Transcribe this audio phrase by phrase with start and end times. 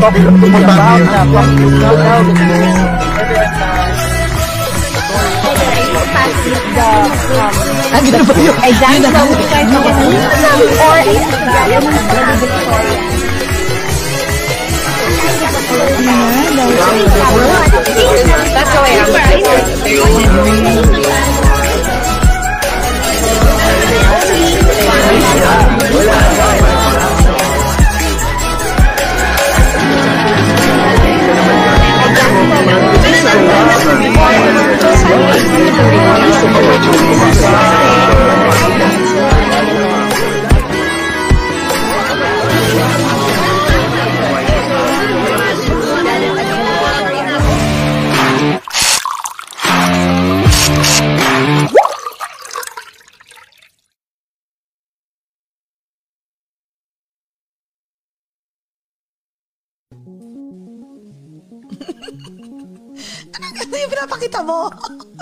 [0.00, 0.08] Ang
[8.08, 8.56] ganda ba yun?
[8.64, 9.28] Example of
[10.80, 11.04] or
[18.50, 18.96] That's the way
[20.80, 21.39] Ano
[36.40, 37.79] 做朋友就不会样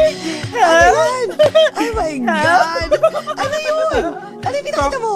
[0.96, 1.28] yan?
[1.76, 2.90] Oh my God.
[3.36, 4.02] Ano yun?
[4.40, 5.16] Ano yung pinakita mo?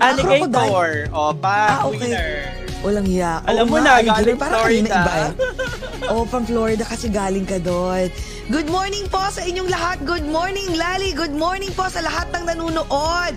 [0.00, 0.88] Alligator.
[1.10, 2.10] O, pa, Ah, okay.
[2.10, 2.30] winner.
[2.80, 3.40] Walang hiya.
[3.44, 4.36] Alam mo na, galing.
[4.36, 4.96] Parang kanina Florida.
[5.00, 5.32] iba eh.
[6.06, 8.12] Oh, from Florida kasi galing ka doon.
[8.46, 10.04] Good morning po sa inyong lahat.
[10.04, 11.16] Good morning, Lali.
[11.16, 13.32] Good morning po sa lahat ng nanonood.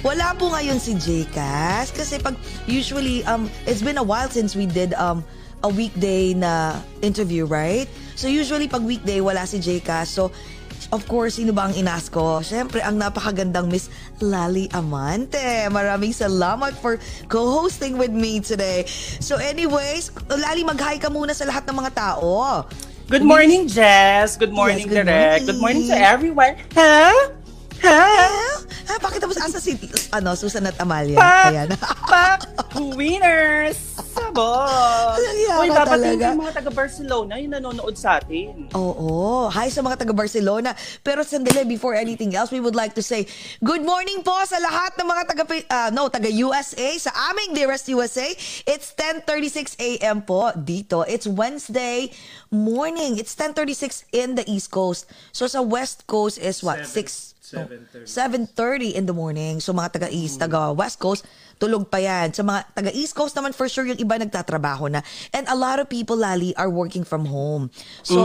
[0.00, 4.62] Wala po ngayon si Jcas kasi pag usually um it's been a while since we
[4.62, 5.26] did um
[5.66, 7.90] a weekday na interview, right?
[8.14, 10.14] So usually pag weekday wala si Jcas.
[10.14, 10.30] So
[10.94, 12.38] Of course, sino ba ang inas ko?
[12.46, 13.90] Siyempre, ang napakagandang Miss
[14.22, 15.66] Lali Amante.
[15.66, 18.86] Maraming salamat for co-hosting with me today.
[19.18, 22.62] So anyways, Lali, mag-hi ka muna sa lahat ng mga tao.
[23.10, 24.38] Good morning, Jess.
[24.38, 25.10] Good morning, Yes, good Direk.
[25.10, 25.46] morning.
[25.50, 26.54] Good morning to everyone.
[26.78, 27.10] Ha?
[27.84, 28.56] Ha?
[28.96, 29.76] Bakit tapos asa si
[30.14, 31.18] ano, Susan at Amalia?
[31.20, 31.52] Pa!
[31.52, 31.68] Ayan.
[32.08, 32.40] Pa!
[32.96, 33.96] Winners!
[34.16, 35.16] Sabot!
[35.16, 36.24] Walang hiya Uy, dapat talaga.
[36.32, 38.68] yung mga taga-Barcelona yung nanonood sa atin.
[38.72, 39.48] Oo.
[39.52, 40.72] Hi sa mga taga Barcelona.
[41.04, 43.28] Pero sandali, before anything else, we would like to say
[43.60, 47.88] good morning po sa lahat ng mga taga ah, no, taga USA sa aming Dearest
[47.92, 48.28] USA.
[48.64, 50.24] It's 10:36 a.m.
[50.24, 51.04] po dito.
[51.04, 52.08] It's Wednesday
[52.48, 53.20] morning.
[53.20, 55.08] It's 10:36 in the East Coast.
[55.32, 56.88] So sa West Coast is what?
[56.88, 59.62] 6 7.30 in the morning.
[59.62, 61.22] So mga taga-East, taga-West Coast,
[61.62, 62.34] tulog pa yan.
[62.34, 65.06] Sa mga taga-East Coast naman, for sure, yung iba nagtatrabaho na.
[65.30, 67.70] And a lot of people, Lali, are working from home.
[68.02, 68.18] So,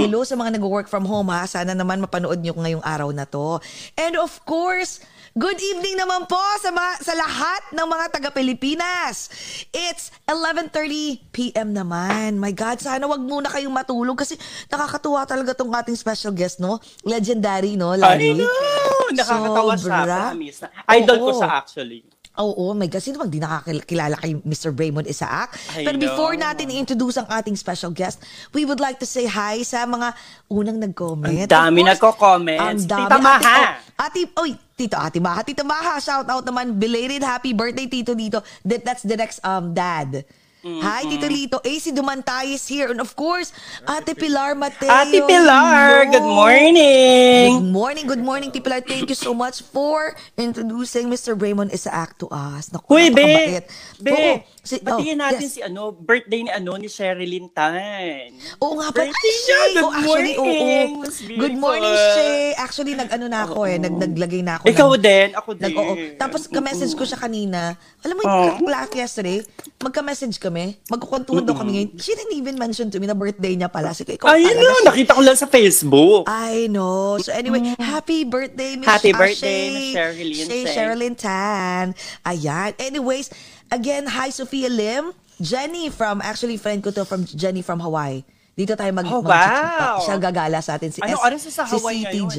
[0.00, 1.44] hello sa mga nag-work from home, ha?
[1.44, 3.60] Sana naman mapanood nyo ngayong araw na to.
[4.00, 5.04] And of course,
[5.36, 9.28] Good evening naman po sa, mga, sa lahat ng mga taga-Pilipinas.
[9.68, 11.76] It's 11.30 p.m.
[11.76, 12.40] naman.
[12.40, 14.40] My God, sana wag muna kayong matulog kasi
[14.72, 16.80] nakakatuwa talaga tong ating special guest, no?
[17.04, 17.92] Legendary, no?
[17.92, 18.32] I Lali?
[18.32, 19.12] know!
[19.12, 20.08] Nakakatawa siya.
[20.08, 20.16] Sobra.
[20.32, 20.58] Promise.
[21.04, 21.40] Idol ko Oo.
[21.44, 22.00] siya actually.
[22.36, 23.00] Oo, oh, my God.
[23.00, 24.72] Sino bang di nakakilala kay Mr.
[24.76, 25.56] Raymond Isaac?
[25.72, 28.20] I Pero before natin i-introduce ang ating special guest,
[28.52, 30.12] we would like to say hi sa mga
[30.52, 31.48] unang nag-comment.
[31.48, 32.60] Ang dami nagko-comments.
[32.60, 33.08] Ang dami.
[33.08, 33.56] Tita Maha.
[33.96, 35.40] Ate, oh, ate, oy, Tito, Ate Maha.
[35.40, 36.76] Tito Maha, shout out naman.
[36.76, 38.44] Belated happy birthday, Tito Dito.
[38.68, 40.28] That, that's the next um dad.
[40.66, 41.58] Hi, Tito Lito.
[41.62, 42.90] AC Dumantay is here.
[42.90, 43.54] And of course,
[43.86, 44.90] Ate Pilar Mateo.
[44.90, 47.62] Ate Pilar, good morning!
[47.62, 48.82] Good morning, good morning, Ate Pilar.
[48.82, 51.38] Thank you so much for introducing Mr.
[51.38, 52.74] Raymond Isaac to us.
[52.74, 53.62] Naku, Huy, be!
[54.02, 54.10] Be!
[54.10, 54.32] Oo,
[54.66, 55.54] si, oh, Batiin natin yes.
[55.54, 58.34] si ano, birthday ni ano, ni Sherilyn Tan.
[58.58, 59.06] Oo nga pala.
[59.06, 59.58] Birthday Ay, niya.
[59.62, 60.42] Good Oh, actually, oo.
[60.44, 60.88] morning.
[60.98, 61.62] Mas Good beautiful.
[61.62, 62.44] morning, Shay.
[62.58, 63.76] Actually, nag-ano na ako eh.
[63.78, 64.64] Nag naglagay na ako.
[64.66, 65.62] Ikaw ng- din, ako din.
[65.62, 65.92] Nag, oo.
[66.18, 67.78] Tapos, ka-message ko siya kanina.
[68.02, 68.46] Alam mo, Oo.
[68.58, 69.38] yung last yesterday,
[69.78, 70.74] magka-message kami.
[70.90, 71.90] Magkukuntuhan daw kami ngayon.
[72.02, 73.94] She didn't even mention to me na birthday niya pala.
[73.94, 74.86] Sige, ikaw Ay, talaga, no, Shay.
[74.90, 76.26] nakita ko lang sa Facebook.
[76.26, 77.16] I know.
[77.22, 79.94] So anyway, happy birthday, Miss Happy ah, birthday.
[79.94, 80.74] Miss.
[80.74, 81.94] Sherilyn Tan.
[82.26, 82.74] Ayan.
[82.76, 83.30] Anyways,
[83.70, 85.12] again, hi Sophia Lim.
[85.36, 88.24] Jenny from, actually friend ko to from Jenny from Hawaii.
[88.56, 90.00] Dito tayo mag, Oh, mag- wow.
[90.00, 90.88] siya gagala sa atin.
[90.88, 92.38] Si, Ano S- na sa si Hawaii CTJ.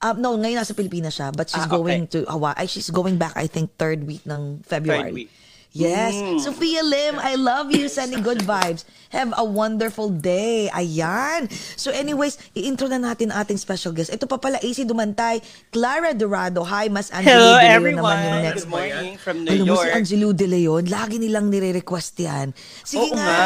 [0.00, 1.76] Um, no, ngayon nasa Pilipinas siya, but she's Ah, okay.
[1.76, 2.64] going to Hawaii.
[2.64, 5.12] She's going back, I think, third week ng February.
[5.12, 5.30] Third week.
[5.76, 6.16] Yes.
[6.16, 6.40] Mm.
[6.40, 7.84] Sophia Lim, I love you.
[7.86, 8.88] Sending good vibes.
[9.10, 10.70] Have a wonderful day.
[10.70, 11.50] Ayan.
[11.74, 14.14] So anyways, i-intro na natin ating special guest.
[14.14, 15.42] Ito pa pala, AC Dumantay,
[15.74, 16.62] Clara Dorado.
[16.62, 18.06] Hi, Mas Angelo Hello, De Leon everyone.
[18.06, 18.62] naman yung next.
[18.62, 19.90] Good morning from New Alam mo si York.
[19.98, 22.54] Angelo De Leon, lagi nilang nire-request yan.
[22.86, 23.26] Sige Oo nga.
[23.26, 23.42] nga.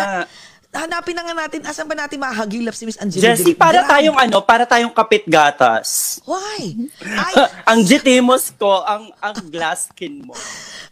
[0.75, 3.31] Hanapin na nga natin, asan ba natin mahagilap si Miss Angela?
[3.31, 3.91] Jessie, Dili- para Grabe.
[3.91, 6.19] tayong ano, para tayong kapit gatas.
[6.25, 6.91] Why?
[7.01, 7.35] Ay,
[7.71, 10.35] ang jitimos ko, ang ang glass skin mo.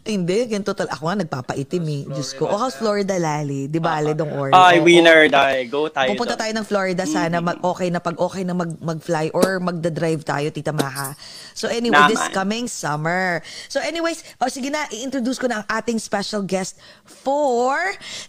[0.03, 0.87] hindi, ganito tal.
[0.87, 2.01] Ako nga nagpapaitim eh.
[2.09, 2.43] Diyos ko.
[2.45, 3.67] O, how's Florida Lali?
[3.67, 4.51] Di ba, Ale, dong orange?
[4.53, 4.83] Ay, Oo.
[4.83, 5.63] winner, dai.
[5.65, 6.11] Go tayo.
[6.11, 6.41] Pupunta doon.
[6.43, 10.47] tayo ng Florida sana mag okay na pag okay na mag mag-fly or magda-drive tayo
[10.49, 11.15] Tita Maha.
[11.53, 13.41] So anyway, this coming summer.
[13.69, 17.77] So anyways, oh sige na i-introduce ko na ang ating special guest for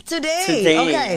[0.05, 0.45] today.
[0.47, 0.79] Today.
[0.79, 1.13] Okay.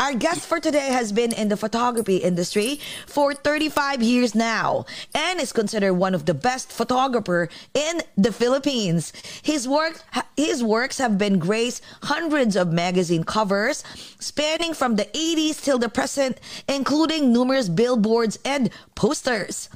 [0.00, 5.40] Our guest for today has been in the photography industry for 35 years now and
[5.40, 9.12] is considered one of the best photographer in the Philippines.
[9.42, 10.02] His work
[10.36, 13.84] his works have been graced hundreds of magazine covers
[14.18, 19.68] spanning from the 80s till the present including numerous billboards and posters.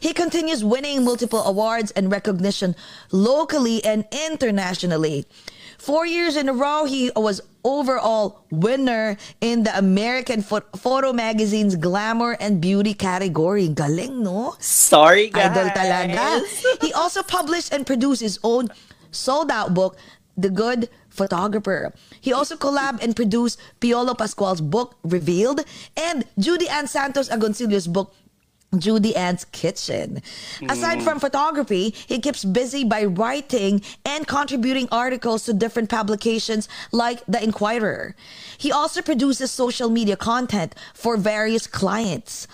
[0.00, 2.74] He continues winning multiple awards and recognition
[3.12, 5.26] locally and internationally.
[5.78, 11.76] Four years in a row, he was overall winner in the American Pho- Photo Magazine's
[11.76, 13.68] Glamour and Beauty category.
[13.68, 14.56] Galing, no?
[14.58, 15.50] Sorry, guys.
[15.56, 16.40] Idol talaga.
[16.80, 18.68] He also published and produced his own
[19.10, 19.96] sold-out book,
[20.36, 21.92] The Good Photographer.
[22.20, 25.60] He also collabed and produced Piolo Pascual's book, Revealed,
[25.96, 28.14] and Judy Ann Santos Agoncillo's book,
[28.80, 30.22] Judy Ann's Kitchen.
[30.68, 37.24] Aside from photography, he keeps busy by writing and contributing articles to different publications like
[37.26, 38.14] The Inquirer.
[38.58, 42.46] He also produces social media content for various clients,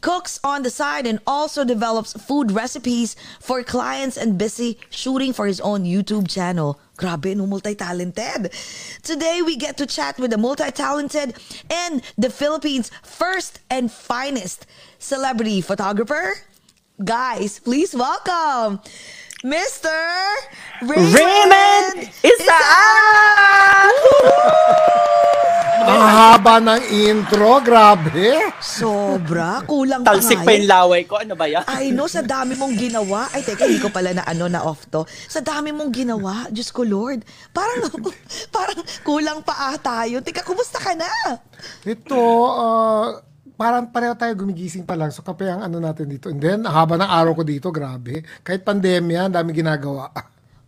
[0.00, 5.46] cooks on the side, and also develops food recipes for clients and busy shooting for
[5.46, 6.80] his own YouTube channel.
[6.96, 8.52] Grabe, no, multi-talented.
[9.02, 11.36] Today, we get to chat with the multi-talented
[11.70, 14.66] and the Philippines' first and finest
[14.98, 16.34] celebrity photographer.
[17.04, 18.80] Guys, please welcome
[19.46, 20.02] Mr.
[20.82, 23.94] Raymond, Raymond Isaac!
[25.78, 28.34] Ang haba ng intro, grabe.
[28.58, 31.22] Sobra, kulang pa Talsik nga pa yung laway ko.
[31.22, 31.62] Ano ba yan?
[31.70, 33.30] I know, sa dami mong ginawa.
[33.30, 35.06] Ay, teka, hindi ko pala na ano na off to.
[35.30, 37.22] Sa dami mong ginawa, Diyos ko Lord.
[37.54, 37.78] Parang,
[38.58, 40.18] parang kulang pa ata yun.
[40.18, 41.06] Teka, kumusta ka na?
[41.86, 42.22] Ito,
[42.58, 43.22] ah,
[43.58, 45.10] parang pareho tayo gumigising pa lang.
[45.10, 46.30] So, kape ang ano natin dito.
[46.30, 48.22] And then, haba ng araw ko dito, grabe.
[48.46, 50.14] Kahit pandemya, ang dami ginagawa.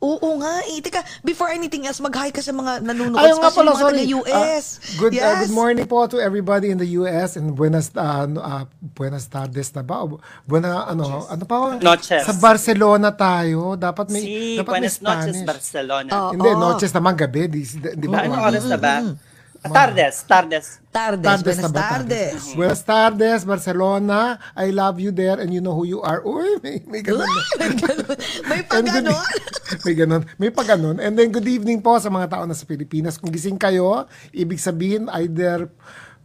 [0.00, 0.80] Oo nga eh.
[0.80, 4.08] Teka, before anything else, mag-hi ka sa mga nanonood, Ayun nga pala, mga sorry.
[4.08, 4.64] taga-US.
[4.80, 5.24] Ah, good, yes.
[5.28, 8.64] ah, good morning po to everybody in the US and buenas uh, uh,
[8.96, 10.00] buenas tardes na ba?
[10.08, 10.16] O
[10.48, 11.76] Buena ano, ano pa?
[11.76, 12.24] Noches.
[12.24, 15.44] Sa Barcelona tayo, dapat may Si dapat may Buenas noches, Spanish.
[15.44, 16.10] Barcelona.
[16.16, 16.30] Oh.
[16.32, 16.58] Hindi, Oo.
[16.64, 18.16] noches naman gabi, di, di ba?
[18.16, 18.94] Ba, anong oras na ba?
[19.04, 19.29] Ah,
[19.60, 20.66] Tardes, tardes.
[20.88, 21.80] Tardes, Tardes buenas na ba?
[21.92, 22.40] tardes.
[22.56, 24.18] Buenas tardes, Barcelona.
[24.56, 26.24] I love you there and you know who you are.
[26.24, 27.28] Uy, may, may ganun.
[27.60, 28.16] May ganun.
[28.48, 29.20] May pag And good- ganon.
[29.84, 30.22] may ganun.
[30.40, 30.96] May pag ganun.
[30.96, 33.20] And then good evening po sa mga tao na sa Pilipinas.
[33.20, 35.68] Kung gising kayo, ibig sabihin either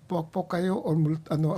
[0.06, 1.58] pokpok kayo or mul- ano,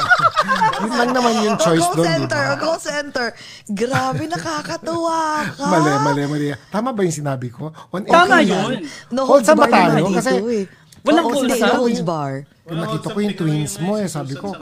[0.82, 2.56] yun lang naman yung choice call doon, di center, ba?
[2.56, 3.26] call center.
[3.68, 5.18] Grabe, nakakatuwa
[5.52, 5.64] ka.
[5.68, 6.46] Mali, mali, mali.
[6.72, 7.68] Tama ba yung sinabi ko?
[7.92, 8.82] On Tama yun.
[9.12, 10.08] No Hold ba tayo?
[10.10, 10.64] Kasi eh.
[11.08, 11.56] Walang Oo, bar.
[11.58, 12.32] no holds bar.
[12.68, 14.04] nakita ko yung twins mo eh.
[14.06, 14.52] Sabi ko,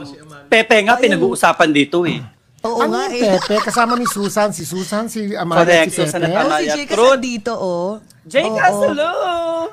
[0.47, 2.23] Pepe nga, pinag-uusapan dito eh.
[2.63, 3.31] Oo ano nga yung eh.
[3.37, 3.67] Pepe?
[3.67, 4.49] Kasama ni Susan.
[4.49, 6.33] Si Susan, si Amalia, Correct, si Susan Pepe.
[6.33, 7.13] at Oh, si Jcas Truth.
[7.13, 7.89] nandito, oh.
[8.23, 8.55] Jay Oo.
[8.55, 9.11] Casalo!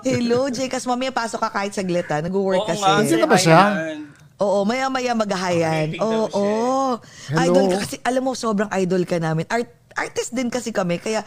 [0.03, 0.85] Hello, Jcas.
[0.85, 2.19] Mamaya pasok ka kahit saglit, ha?
[2.19, 2.83] Nag-work Oo kasi.
[2.83, 3.61] nga, Sino ba siya?
[4.37, 5.95] Oo, maya-maya maghahayan.
[5.99, 6.89] Oo, oo.
[7.31, 7.39] Hello.
[7.41, 9.47] Idol ka kasi, alam mo, sobrang idol ka namin.
[9.49, 11.23] Art, artist din kasi kami, kaya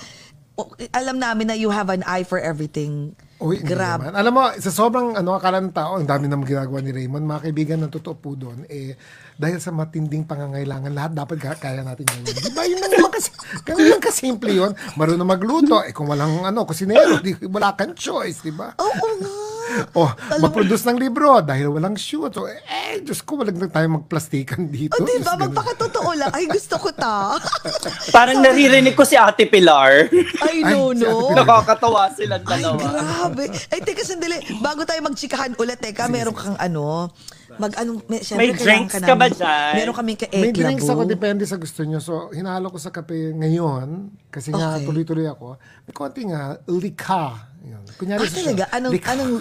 [0.90, 3.14] alam namin na you have an eye for everything.
[3.38, 4.02] Uy, Grab.
[4.02, 4.18] naman.
[4.18, 7.42] Alam mo, sa sobrang ano, akala ng tao, ang dami naman ginagawa ni Raymond, mga
[7.46, 8.98] kaibigan ng totoo po doon, eh,
[9.38, 12.26] dahil sa matinding pangangailangan, lahat dapat ka- kaya natin gawin.
[12.26, 12.66] Di ba?
[12.66, 13.30] Yun lang kasi,
[13.62, 14.74] ganun lang kasimple yun.
[14.98, 18.74] Marunong magluto, eh kung walang ano, kusinero, di, wala kang choice, di ba?
[18.82, 18.90] Oo
[19.22, 19.47] nga.
[19.94, 20.10] Oh,
[20.40, 22.32] mag-produce ng libro dahil walang shoot.
[22.40, 24.96] Oh, eh, Diyos ko, walang na tayo magplastikan dito.
[24.96, 25.36] O, Diyos, diba?
[25.36, 26.32] Magpakatotoo lang.
[26.32, 27.36] Ay, gusto ko ta.
[28.16, 30.08] Parang naririnig ko si Ate Pilar.
[30.40, 31.28] Ay, Ay, no, si Ate no.
[31.30, 31.38] Pilar.
[31.44, 32.80] Nakakatawa silang Ay, dalawa.
[32.80, 33.46] grabe.
[33.70, 34.38] Ay, teka, sandali.
[34.60, 37.12] Bago tayo magchikahan ulit, teka, meron kang ano,
[37.58, 39.72] mag ano, may, syempre, May drinks ka ba namin- dyan?
[39.76, 42.00] Meron kaming ka May drinks ako, depende sa gusto nyo.
[42.00, 43.88] So, hinalo ko sa kape ngayon,
[44.28, 44.86] kasi nga Okay.
[44.86, 47.26] tuloy-tuloy ako, may konti nga, lika.
[47.60, 47.84] Yun.
[47.94, 48.64] Kunyari Ah, sa talaga?
[48.72, 49.08] Anong, lika.
[49.12, 49.34] anong,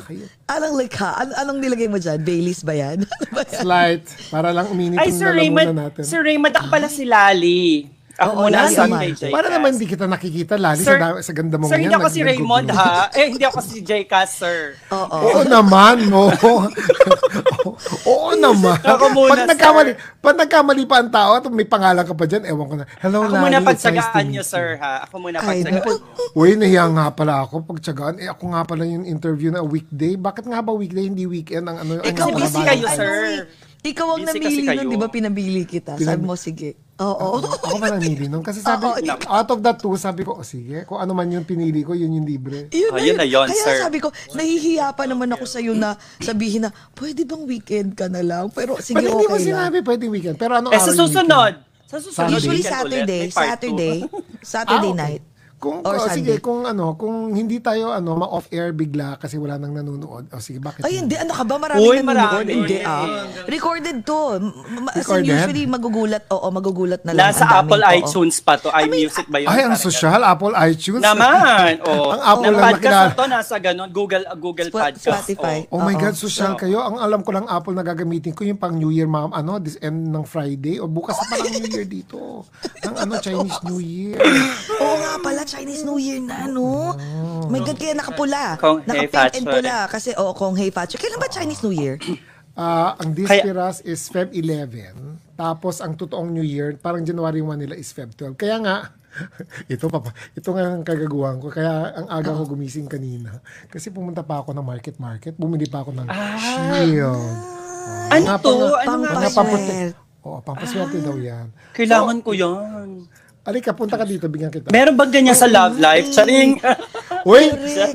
[0.47, 1.11] anong likha?
[1.15, 2.19] An anong nilagay mo dyan?
[2.19, 3.07] Baileys ba yan?
[3.07, 3.63] Ano ba yan?
[3.63, 6.03] Slight, para lang uminit Ay, yung Sir Raymond, natin.
[6.03, 7.87] Sir Raymond, ako pala si Lali.
[8.17, 8.89] Ako Oo, muna sa.
[9.29, 11.85] Para naman hindi kita nakikita, lali Sir, sa, sa ganda mong Sir, yan.
[11.85, 13.13] hindi ako si Raymond ha.
[13.13, 14.73] Eh, hindi ako si J-Cast, sir.
[14.89, 15.17] Oo.
[15.37, 16.33] Oo naman, mo.
[18.11, 18.79] Oo naman.
[18.81, 20.17] Ako muna, pag nagkamali, sir.
[20.19, 22.85] pag nagkamali pa ang tao at may pangalan ka pa dyan, ewan ko na.
[22.99, 23.43] Hello, Ako Lali.
[23.43, 24.41] muna nice to pagsagaan you.
[24.41, 25.05] sir, ha?
[25.05, 25.85] Ako muna pagsagaan.
[26.33, 28.17] Uy, nahiya nga pala ako pagtsagaan.
[28.17, 30.17] Eh, ako nga pala yung interview na weekday.
[30.17, 32.01] Bakit nga ba weekday, hindi weekend ang ano?
[32.01, 33.13] Ikaw ang busy kayo, ano sir.
[33.45, 34.91] eh, Ikaw ang Busy kasi namili nun, kayo.
[34.91, 35.93] di ba pinabili kita?
[35.97, 36.75] Sabi mo, sige.
[36.97, 37.39] Oo.
[37.39, 38.41] Ako pa namili nun.
[38.41, 41.45] Kasi sabi, Oo, out of the two, sabi ko, oh, sige, kung ano man yung
[41.45, 42.67] pinili ko, yun yung libre.
[42.69, 43.79] Yun Oh, yun na yun, Kaya sir.
[43.81, 48.21] sabi ko, nahihiya pa naman ako sa'yo na sabihin na, pwede bang weekend ka na
[48.21, 48.51] lang?
[48.51, 49.71] Pero sige, Pero hindi mo okay lang.
[49.71, 50.37] sinabi pwedeng weekend.
[50.37, 51.53] Pero ano Eh, sa susunod.
[51.87, 53.09] Sa susunod, Usually weekend Saturday, ulit.
[53.23, 53.71] May part two.
[53.71, 53.97] Saturday,
[54.43, 55.03] Saturday Ah, okay.
[55.15, 55.23] night.
[55.67, 56.39] Kung, Or oh, sige, Sunday.
[56.39, 60.31] kung ano, kung hindi tayo ano, ma-off-air bigla kasi wala nang nanonood.
[60.31, 60.83] O sige, bakit?
[60.83, 61.15] Ay, hindi.
[61.15, 61.59] Ano ka ba?
[61.59, 62.07] Maraming Uy, nanonood.
[62.07, 62.53] marami.
[62.57, 63.27] Hindi, ah.
[63.45, 64.19] Recorded to.
[64.79, 65.27] Ma- as in, Recorded?
[65.29, 66.23] usually, magugulat.
[66.29, 67.31] Oo, magugulat na lang.
[67.31, 67.97] Nasa Apple to, oo.
[67.97, 68.71] iTunes pa to.
[68.71, 69.49] iMusic ba yun?
[69.49, 71.03] Ay, ang social, Apple iTunes.
[71.03, 71.79] Naman.
[71.87, 72.11] Oh.
[72.11, 73.07] Ang Apple Ng lang podcast nakilala.
[73.07, 73.89] na to, nasa ganun.
[73.91, 75.03] Google, uh, Google Spo- Podcast.
[75.03, 75.59] Spotify.
[75.69, 75.79] Oh.
[75.79, 75.95] Oh my.
[75.95, 76.79] God, social kayo.
[76.81, 79.33] Ang alam ko lang Apple na gagamitin ko yung pang New Year, ma'am.
[79.33, 80.77] Ano, this end ng Friday.
[80.77, 82.45] O bukas na parang New Year dito.
[82.83, 84.19] Ang ano, Chinese New Year.
[84.83, 86.93] Oo nga pala, Chinese New Year na, no?
[87.49, 88.61] My God, kaya nakapula.
[88.61, 89.77] Kung Hey Naka-pink and pula.
[89.89, 91.01] Kasi, oo, kung Hey Fatso.
[91.01, 91.97] Kailan ba Chinese New Year?
[92.53, 94.93] Ah, ang Kaya- Dispiras is Feb 11.
[95.33, 98.33] Tapos ang totoong New Year, parang January 1 nila is Feb 12.
[98.35, 98.77] Kaya nga,
[99.67, 101.49] ito pa ito nga ang kagaguhan ko.
[101.49, 103.41] Kaya ang aga ko gumising kanina.
[103.67, 105.33] Kasi pumunta pa ako ng market market.
[105.35, 107.37] Bumili pa ako ng shield.
[108.07, 108.51] Ano Nga to?
[108.53, 109.13] pa- Ano nga?
[109.15, 109.77] Nga Pampaswerte.
[110.21, 111.47] Oo, pampaswerte daw yan.
[111.71, 113.07] Kailangan ko yan.
[113.47, 114.75] Alika, punta ka dito, bigyan kita.
[114.75, 116.11] Meron bang ganyan sa love life?
[116.11, 116.59] Charing.
[117.31, 117.47] Uy,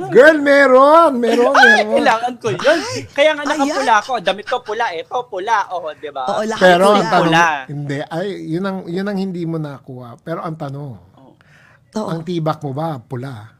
[0.07, 1.19] girl, meron.
[1.19, 1.91] Meron, meron.
[1.99, 2.79] Kailangan ko yun.
[3.11, 4.11] Kaya nga nakapula ako.
[4.23, 4.95] Damit ko pula.
[4.95, 5.67] Ito pula.
[5.75, 6.23] Oh, di ba?
[6.31, 6.95] Oo, lahat Pero pula.
[6.95, 7.45] ang tanong, Pula.
[7.67, 10.23] hindi, ay, yun ang, yun ang hindi mo nakuha.
[10.23, 12.07] Pero ang tanong, Oo.
[12.07, 13.51] ang tibak mo ba, pula?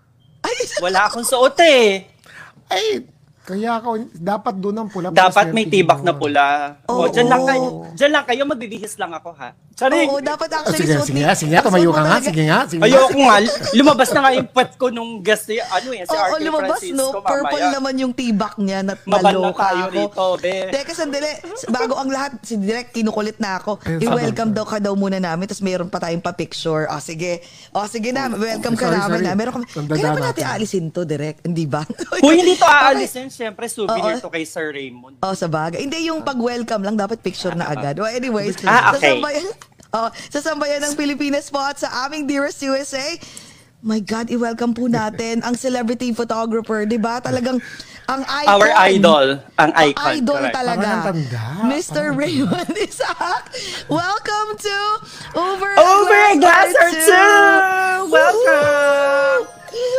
[0.47, 2.07] Ay, Wala akong suot eh.
[2.71, 3.03] Ay,
[3.41, 5.09] kaya ako, dapat doon ang pula.
[5.09, 6.77] Dapat may tibak na pula.
[6.85, 7.03] Oo.
[7.03, 7.67] Oh, dyan lang kayo.
[7.91, 8.41] Dyan lang kayo.
[8.45, 9.49] Magbibihis lang ako ha.
[9.73, 10.07] Charing.
[10.07, 12.77] Oo, dapat Oh, actually sige, suot sige ni- sige tumayo ka nga, sige nga, sige
[12.77, 12.85] nga.
[12.85, 13.37] Ayoko nga.
[13.73, 16.69] Lumabas na nga yung pet ko nung guest ni, ano yan, si Oo, RK lumabas,
[16.77, 16.99] Francisco.
[16.99, 17.23] no?
[17.23, 17.73] Purple mamaya.
[17.73, 19.95] naman yung tibak niya na Maban na naloka tayo ako.
[19.95, 20.55] rito, be.
[20.69, 21.31] Teka, sandali.
[21.67, 23.81] Bago ang lahat, si Direk, kinukulit na ako.
[23.81, 26.85] Eh, I-welcome daw ka daw muna namin, tapos meron pa tayong pa-picture.
[26.85, 27.41] O, sige.
[27.71, 28.29] O, sige na.
[28.29, 29.25] Welcome ka Sorry, namin sorry.
[29.25, 29.33] na.
[29.33, 29.65] Meron kami.
[29.67, 31.41] Tandaan Kaya ba natin aalisin to, Direk?
[31.41, 31.81] Hindi ba?
[32.13, 34.21] Kung hindi to aalisin, syempre souvenir Oo.
[34.21, 35.17] to kay Sir Raymond.
[35.19, 35.79] Oh, sa bagay.
[35.79, 37.95] Hindi yung pag-welcome lang, dapat picture na agad.
[37.95, 38.99] Well, anyways, Ah, okay.
[38.99, 39.45] sa sambayan,
[39.95, 43.15] oh, sa sambayan ng Pilipinas po at sa aming Dearest USA,
[43.81, 47.17] my God, i-welcome po natin ang celebrity photographer, di ba?
[47.17, 47.57] Talagang
[48.05, 48.51] ang icon.
[48.51, 49.25] Our idol.
[49.55, 50.11] Ang Ang icon.
[50.13, 50.53] idol correct.
[50.53, 50.83] talaga.
[50.83, 51.43] Parang ang tanda.
[51.65, 52.03] Mr.
[52.11, 53.43] Raymond Isaac.
[53.87, 54.77] Welcome to
[55.31, 57.31] Over, Over a glass or two.
[58.11, 59.41] Welcome!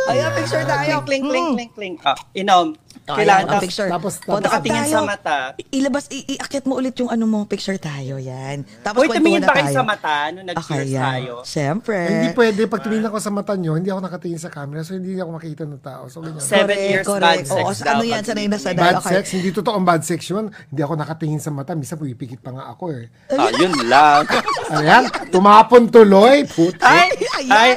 [0.05, 1.01] Ayan, picture tayo.
[1.01, 1.95] Clink, clink, clink, clink.
[2.03, 2.77] Ah, inom.
[3.03, 3.89] Oh, Kailangan ayan, ang picture.
[3.91, 4.95] Tapos- tapos- Photocop Nakatingin tayo.
[4.95, 5.35] sa mata.
[5.59, 8.63] I- Ilabas, i- iakyat mo ulit yung ano mo, picture tayo, yan.
[8.79, 9.75] Tapos Uy, kwentuhan tumingin na pa kayo tayo.
[9.75, 11.03] sa mata nung Okay, nag-cheers yan.
[11.03, 11.33] tayo.
[11.43, 11.97] Siyempre.
[11.99, 15.19] Hindi pwede, pag tumingin ako sa mata nyo, hindi ako nakatingin sa camera, so hindi
[15.19, 16.03] ako makita ng tao.
[16.07, 16.39] So, ganyan.
[16.39, 17.23] Seven Correct, years correct.
[17.25, 17.91] bad sex Oo, daw.
[17.91, 18.79] ano yan, pag sanay na sanay.
[18.81, 19.11] Bad Okay.
[19.11, 20.45] sex, hindi totoo ang bad sex yun.
[20.47, 23.11] Hindi ako nakatingin sa mata, minsan pumipikit pa nga ako eh.
[23.29, 24.23] Ah, yun lang.
[24.71, 26.79] Ayan, tumapon tuloy, puti.
[26.79, 27.51] Ay, Ayan.
[27.51, 27.69] ay.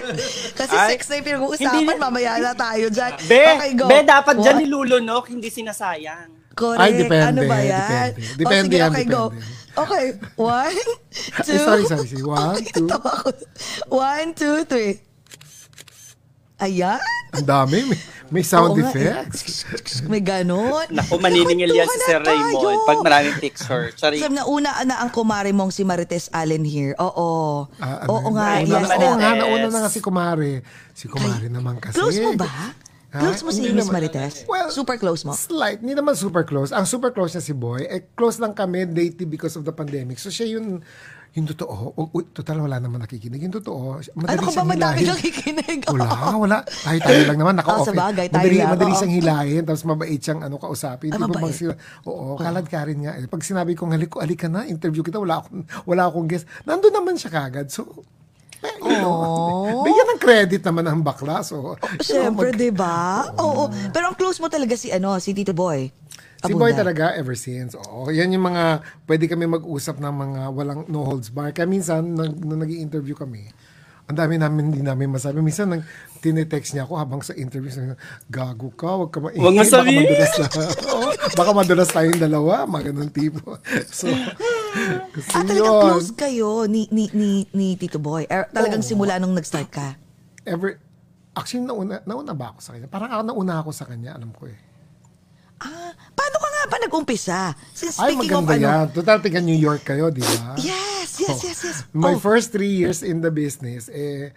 [0.54, 0.88] Kasi Ay.
[0.94, 3.12] sex na yung pinag-uusapan, Hindi- mamaya na tayo dyan.
[3.26, 3.90] Be, okay, go.
[3.90, 4.70] be, dapat dyan What?
[5.16, 6.30] Nilulunok, hindi sinasayang.
[6.52, 6.80] Correct.
[6.80, 8.08] Ay, depende, Ano ba yan?
[8.12, 8.20] depende.
[8.26, 9.24] O, Depende sige, yan, okay, go.
[9.28, 9.64] depende.
[9.76, 10.04] Okay,
[10.36, 10.76] one,
[11.44, 11.52] two.
[11.52, 12.24] Ay, sorry, sorry, sorry.
[12.24, 12.88] One, Ay, two.
[13.90, 14.94] One, two, three.
[16.56, 16.96] Ayan.
[17.36, 18.00] Ang dami, may,
[18.32, 19.68] may sound Oo nga, effects.
[20.08, 20.88] May ganon.
[20.88, 22.88] Naku, maniningil yan si Sir Raymond tayo.
[22.88, 23.92] pag maraming picture.
[23.92, 24.16] Sorry.
[24.16, 26.96] Sabi na una na ang kumare mong si Marites Allen here.
[26.96, 27.68] Oo.
[27.76, 28.56] Ah, Oo ano, nga.
[28.56, 29.14] Ay, yes, Nauna, oo oo.
[29.14, 30.64] nga, nauna na nga si Kumare.
[30.96, 32.00] Si Kumare naman kasi.
[32.00, 32.48] Close mo ba?
[33.14, 33.22] Ha?
[33.22, 33.86] Close mo si Miss.
[33.86, 34.44] Marites?
[34.50, 35.32] Well, Super close mo?
[35.32, 36.74] Slight, hindi naman super close.
[36.74, 40.18] Ang super close niya si Boy, eh, close lang kami lately because of the pandemic.
[40.18, 40.82] So siya yun,
[41.36, 43.44] yung totoo, o, o, total wala naman nakikinig.
[43.44, 45.12] Yung totoo, madali Ano ka ba siyang madami hilahin.
[45.20, 45.78] nakikinig?
[45.84, 46.56] Wala, wala.
[46.64, 47.84] Tayo tayo lang naman, naka-off.
[47.84, 51.12] Oh, sa bagay, tayo madali, lang, madali siyang hilahin, tapos mabait siyang ano, kausapin.
[51.12, 51.52] Ah, ba mabait.
[51.52, 51.76] sila,
[52.08, 53.20] oo, kalad ka rin nga.
[53.20, 53.28] Eh.
[53.28, 56.48] Pag sinabi kong, halik ko, alika na, interview kita, wala akong, wala akong guest.
[56.64, 57.68] Nandun naman siya kagad.
[57.68, 57.84] So,
[58.66, 61.40] eh, you know, bigyan ng credit naman ang bakla.
[61.40, 63.30] So, Siyempre, mag- di ba?
[63.38, 63.70] Oo.
[63.90, 65.88] Pero ang close mo talaga si ano, si Tito Boy.
[66.36, 66.68] Si Abunda.
[66.68, 67.72] Boy talaga ever since.
[67.74, 71.48] Oo, yan yung mga pwede kami mag-usap ng mga walang no holds bar.
[71.50, 73.48] Kaya minsan nag, nung nag-interview kami,
[74.06, 75.42] ang dami namin hindi namin masabi.
[75.42, 75.82] Minsan nang
[76.22, 77.90] tinetext niya ako habang sa interview, sabi
[78.30, 79.42] gago ka, wag ka maingay.
[79.42, 80.46] Wag mo Baka sabihin." madulas na.
[80.94, 83.58] Oo, baka madulas tayong dalawa, mga ganun tipo.
[83.90, 84.06] So,
[85.10, 88.26] Kasi Ah, talagang yun, close kayo ni, ni, ni, ni Tito Boy.
[88.26, 88.88] Er, talagang Oo.
[88.88, 89.96] simula nung nag-start ka.
[90.44, 90.78] ever,
[91.32, 92.86] actually, nauna, nauna ba ako sa kanya?
[92.86, 94.58] Parang ako nauna ako sa kanya, alam ko eh.
[95.56, 97.38] Ah, paano ka nga ba nag-umpisa?
[97.72, 98.86] Since Ay, speaking of maganda ano, yan.
[98.92, 100.54] Total, taga New York kayo, di ba?
[100.60, 101.78] Yes, yes, yes, yes.
[101.90, 104.36] My Oh, first three years in the business, eh,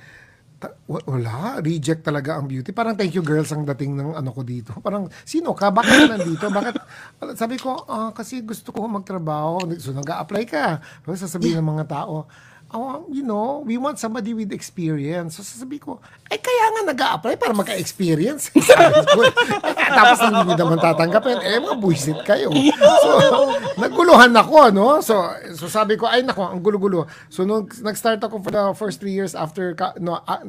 [0.87, 2.75] wala, reject talaga ang beauty.
[2.75, 4.75] Parang thank you girls ang dating ng ano ko dito.
[4.85, 5.71] Parang, sino ka?
[5.71, 6.45] Bakit ka nandito?
[6.51, 6.75] Bakit?
[7.39, 9.63] Sabi ko, ah, kasi gusto ko magtrabaho.
[9.79, 10.83] So, nag-a-apply ka.
[11.07, 12.27] So, sasabihin ng mga tao,
[12.75, 15.39] oh, you know, we want somebody with experience.
[15.39, 18.53] So, sasabi ko, eh, kaya nga nag-a-apply para magka-experience.
[19.97, 21.41] Tapos hindi naman tatanggapin.
[21.41, 22.53] Eh, mga buisit kayo.
[23.01, 23.09] So,
[23.81, 25.01] naguluhan ako, no?
[25.01, 25.17] So,
[25.57, 27.09] so sabi ko, ay nako, ang gulo-gulo.
[27.33, 30.45] So, nung nag-start ako for the first three years after, no, ah,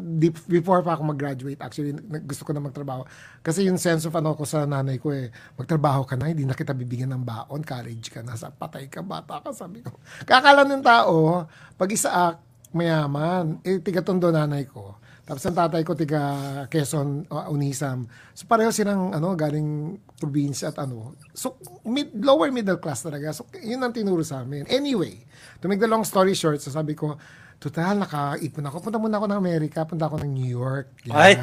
[0.53, 3.09] before pa ako mag-graduate, actually, nag- gusto ko na magtrabaho.
[3.41, 6.53] Kasi yung sense of ano ko sa nanay ko eh, magtrabaho ka na, hindi na
[6.53, 9.97] kita bibigyan ng baon, college ka na, sa patay ka, bata ka, sabi ko.
[10.29, 11.49] Kakala ng tao,
[11.81, 12.37] pag isaak,
[12.77, 15.00] mayaman, eh, tiga-tondo nanay ko.
[15.31, 16.21] Tapos ang tatay ko tiga
[16.67, 18.03] Quezon, uh, Unisam.
[18.35, 21.15] So pareho silang ano, galing probinsya at ano.
[21.31, 21.55] So
[21.87, 23.31] mid, lower middle class talaga.
[23.31, 24.67] So yun ang tinuro sa amin.
[24.67, 25.23] Anyway,
[25.63, 27.15] to make the long story short, so sabi ko,
[27.63, 28.83] total, nakaipon ako.
[28.83, 30.91] Punta muna ako ng Amerika, punta ako ng New York.
[31.07, 31.15] Yan.
[31.15, 31.39] Ay,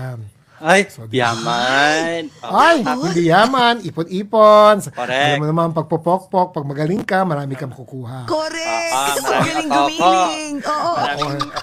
[0.90, 2.34] So, di- yaman.
[2.42, 4.82] Ay, hindi yaman, ipon-ipon.
[4.90, 5.14] Correct.
[5.30, 8.26] Alam mo naman, pag popok-pok, pag magaling ka, marami kang makukuha.
[8.26, 8.90] Correct!
[8.90, 10.56] Ah, ah, Magaling gumiling.
[10.64, 10.94] Oo.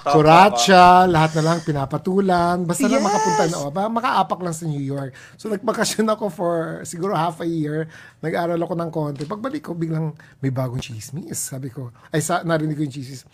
[0.04, 2.62] Kuratsa, lahat na lang pinapatulan.
[2.62, 3.06] Basta lang Yes.
[3.06, 5.10] makapunta na, oh, ba, makaapak lang sa New York.
[5.34, 7.88] So nagbakasyon ako for siguro half a year.
[8.20, 9.22] Nag-aral ako ng konti.
[9.24, 11.34] Pagbalik ko, biglang may bagong chismis.
[11.34, 13.26] Sabi ko, ay sa, narinig ko yung chismis.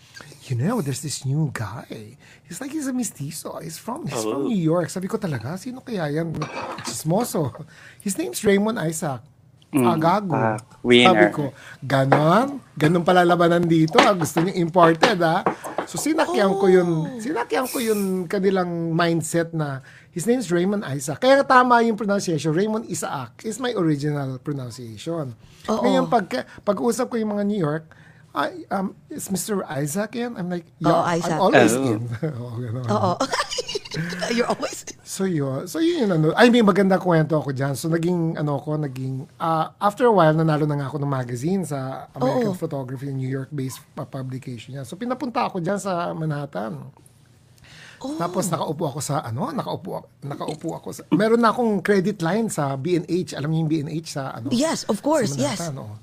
[0.51, 2.19] You know, there's this new guy.
[2.43, 3.63] He's like, he's a mestizo.
[3.63, 4.91] He's from, he's from New York.
[4.91, 6.35] Sabi ko talaga, sino kaya yan?
[6.83, 7.55] Chismoso.
[8.03, 9.23] His name's Raymond Isaac.
[9.71, 10.35] Ah, gago.
[10.35, 11.07] ah, winner.
[11.07, 11.43] Sabi ko,
[11.87, 12.59] ganon?
[12.75, 13.95] Ganon pala labanan dito.
[14.03, 15.47] Ah, gusto niyo imported, ah.
[15.87, 17.23] So, sinakyan ko yun.
[17.23, 21.23] Sinakyan ko yun kanilang mindset na his name's Raymond Isaac.
[21.23, 22.51] Kaya tama yung pronunciation.
[22.51, 25.39] Raymond Isaac is my original pronunciation.
[25.71, 25.83] Oo.
[25.87, 26.27] Ngayon, pag,
[26.67, 27.87] pag-usap ko yung mga New York,
[28.31, 29.67] I, um, is Mr.
[29.67, 30.39] Isaac yan?
[30.39, 31.35] I'm like, yeah, Oo, Isaac.
[31.35, 31.91] I'm always Oh.
[31.91, 32.01] in.
[32.23, 32.87] Oo, ganon.
[32.87, 33.13] Oo.
[34.31, 34.87] You're always...
[35.03, 37.75] So yun, so yun yung ano, ay may maganda kwento ako diyan.
[37.75, 41.67] So naging ano ko, naging ah, after a while nanalo na nga ako ng magazine
[41.67, 42.61] sa American Oo.
[42.63, 44.87] Photography, New York-based pa- publication niya.
[44.87, 46.87] So pinapunta ako diyan sa Manhattan.
[47.99, 52.47] Tapos nakaupo ako sa ano, nakaupo ako, nakaupo ako sa Meron na akong credit line
[52.47, 53.35] sa B&H.
[53.35, 54.49] Alam niyo yung B&H sa ano?
[54.55, 55.59] Yes, of course, sa yes.
[55.59, 55.95] Manhattan, oo.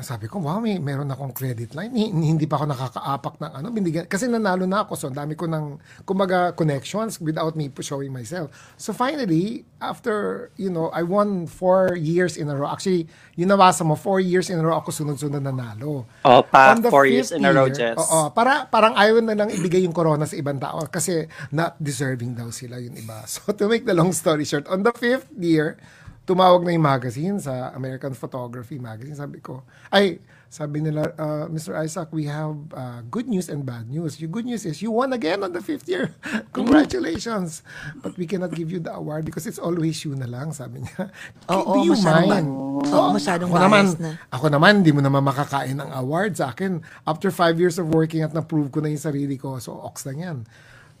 [0.00, 1.92] Sabi ko, wow, may meron akong credit line.
[1.92, 3.66] Hi- Hindi pa ako nakakaapak ng ano.
[3.68, 4.96] Binigyan, kasi nanalo na ako.
[4.96, 5.76] So, ang dami ko ng,
[6.08, 8.48] kumbaga, connections without me showing myself.
[8.80, 12.72] So, finally, after, you know, I won four years in a row.
[12.72, 13.04] Actually,
[13.36, 16.08] yung nabasa mo, four years in a row ako sunod-sunod nanalo.
[16.24, 17.98] Oh, pa, four years in a row, Jess.
[17.98, 22.32] Oo, para, parang ayaw na lang ibigay yung corona sa ibang tao kasi not deserving
[22.32, 23.20] daw sila yung iba.
[23.32, 25.76] So, to make the long story short, on the fifth year,
[26.22, 29.18] tumawag na yung magazine sa American Photography Magazine.
[29.18, 31.72] Sabi ko, ay, sabi nila, uh, Mr.
[31.80, 34.20] Isaac, we have uh, good news and bad news.
[34.20, 36.12] Yung good news is you won again on the fifth year.
[36.58, 37.64] Congratulations.
[38.04, 41.08] But we cannot give you the award because it's always you na lang, sabi niya.
[41.56, 42.48] Oo, Do you masyadong mind?
[42.84, 44.10] Oo, masyadong ako naman, na.
[44.28, 46.84] ako naman, hindi mo naman makakain ng award sa akin.
[47.08, 50.20] After five years of working at na-prove ko na yung sarili ko, so ox lang
[50.20, 50.38] yan.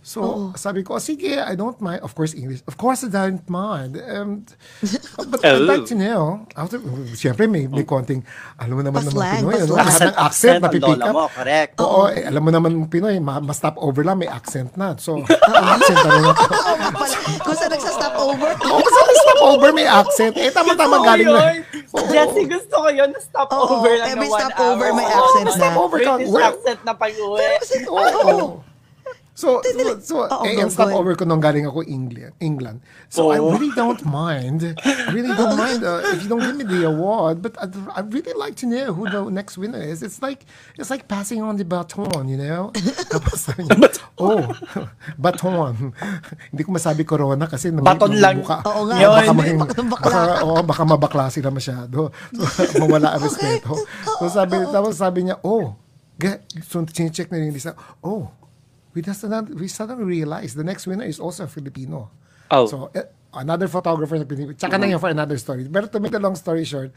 [0.02, 2.02] So, sabi ko, oh, sige, I don't mind.
[2.02, 2.66] Of course, English.
[2.66, 4.02] Of course, I don't mind.
[4.02, 4.42] Um,
[5.30, 6.42] but I'd like to know.
[6.58, 6.82] After,
[7.14, 8.26] siyempre, may, may konting,
[8.58, 9.74] alam mo naman naman Pa-slang, Pinoy, ano?
[9.78, 11.14] Lahat ng accent, lola up.
[11.14, 11.72] mo, correct.
[11.78, 14.98] Oo, eh, alam mo naman Pinoy, ma- ma-stop over lang, may accent na.
[14.98, 16.42] So, accent na rin ako.
[16.50, 17.16] Oo pala.
[17.46, 18.50] Kung saan nagsa-stop over.
[18.58, 20.34] Oo, kasi may stop over, may accent.
[20.34, 21.40] Eh, tama-tama Oo, galing na.
[21.54, 21.56] yun.
[22.10, 23.10] Jessie, gusto ko yun.
[23.22, 24.98] Stop Oo, over lang every na one stop over hour.
[24.98, 25.54] may Oo, accent na.
[25.54, 26.12] Stop over ka.
[26.18, 27.46] British accent na pag-uwi.
[27.86, 28.71] Oo.
[29.42, 31.02] So, so, so Oo, eh, ang stop go.
[31.02, 32.30] over ko nung galing ako England.
[32.38, 32.78] England.
[33.10, 33.50] So, I Oo.
[33.50, 34.62] really don't mind.
[34.78, 37.42] I really don't mind uh, if you don't give me the award.
[37.42, 40.06] But I'd, I'd really like to know who the next winner is.
[40.06, 40.46] It's like,
[40.78, 42.70] it's like passing on the baton, you know?
[43.10, 43.50] Tapos
[44.22, 44.46] oh,
[45.18, 45.90] baton.
[46.54, 48.46] Hindi ko masabi corona kasi nang- Baton lang.
[48.46, 48.94] Mukha, Oo nga.
[48.94, 49.36] Baka, Yun.
[49.42, 49.90] maging, Bakla.
[49.90, 52.14] baka, oo, baka mabakla sila masyado.
[52.52, 53.74] So, mawala ang respeto.
[54.22, 55.74] So, sabi, tapos sabi niya, oh,
[56.14, 57.50] get, so, check na rin.
[58.04, 58.30] Oh,
[58.94, 59.24] we just
[59.56, 62.10] we suddenly realized the next winner is also a Filipino.
[62.50, 62.66] Oh.
[62.66, 64.52] So, eh, another photographer na pinili.
[64.56, 65.64] Tsaka na yun for another story.
[65.64, 66.92] But to make the long story short,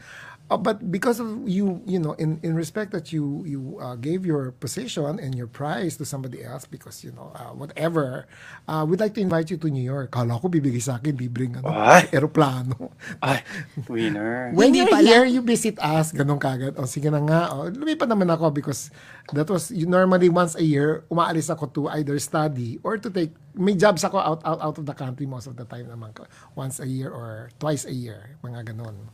[0.46, 4.22] Uh, but because of you, you know, in, in respect that you you uh, gave
[4.22, 8.30] your position and your prize to somebody else because, you know, uh, whatever,
[8.70, 10.14] uh, we'd like to invite you to New York.
[10.14, 11.74] Kala ko bibigay sa akin, libreng ano,
[12.14, 12.94] aeroplano.
[13.18, 13.42] Ay,
[13.90, 14.50] winner.
[14.54, 15.02] When Hindi you're pala.
[15.02, 16.78] here, you visit us, ganun kagad.
[16.78, 18.94] O sige na nga, o, lumipat naman ako because
[19.34, 23.34] that was, you, normally once a year, umaalis ako to either study or to take,
[23.58, 26.14] may jobs ako out, out, out of the country most of the time naman.
[26.14, 26.22] ko.
[26.54, 29.10] Once a year or twice a year, mga ganun.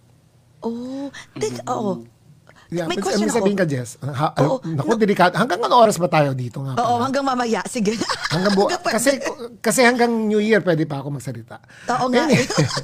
[0.63, 2.07] Oh, tek, oo.
[2.73, 3.63] Yeah, May question may sabihin ako.
[3.63, 4.01] ka, Jess.
[4.01, 4.57] Ha, Oo.
[4.65, 5.37] naku, delikado.
[5.37, 6.73] Hanggang ano oras ba tayo dito nga?
[6.75, 7.05] Oo, pala?
[7.05, 7.61] hanggang mamaya.
[7.69, 8.01] Sige.
[8.33, 9.21] Hanggang bu- Hanggang kasi
[9.61, 11.61] kasi hanggang New Year pwede pa ako magsalita.
[11.93, 12.25] Oo nga.
[12.33, 12.41] eh.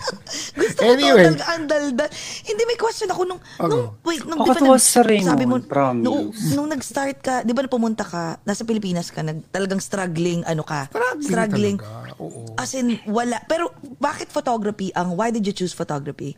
[0.61, 1.25] Gusto ko Anyway.
[1.25, 2.05] talaga ang daldal.
[2.45, 5.31] Hindi, may question ako nung, nung wait, nung Ako di ba to nag- sa Raymond,
[5.33, 6.05] sabi mo, promise.
[6.05, 6.21] nung,
[6.53, 10.69] nung nag-start ka, di ba na pumunta ka, nasa Pilipinas ka, nag, talagang struggling, ano
[10.69, 10.93] ka?
[11.17, 12.45] Struggling talaga, oo.
[12.55, 13.41] As in, wala.
[13.49, 16.37] Pero, bakit photography ang, why did you choose photography?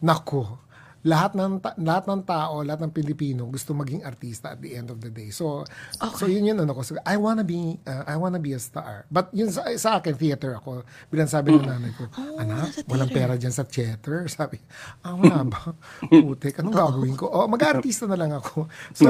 [0.00, 0.58] Nako,
[1.00, 4.92] lahat ng ta- lahat ng tao, lahat ng Pilipino gusto maging artista at the end
[4.92, 5.32] of the day.
[5.32, 5.64] So
[5.96, 6.84] so yun yun ano ko.
[6.84, 9.08] So, I wanna be uh, I wanna be a star.
[9.08, 10.84] But yun sa, sa akin theater ako.
[11.08, 12.04] Bilang sabi ng nanay ko,
[12.36, 14.28] anak, nasa walang theater." pera diyan sa theater.
[14.40, 14.60] Sabi,
[15.04, 15.72] ah wala ba?
[16.04, 17.26] Putik, anong gagawin ko?
[17.32, 18.68] Oh, mag-artista na lang ako.
[19.00, 19.08] So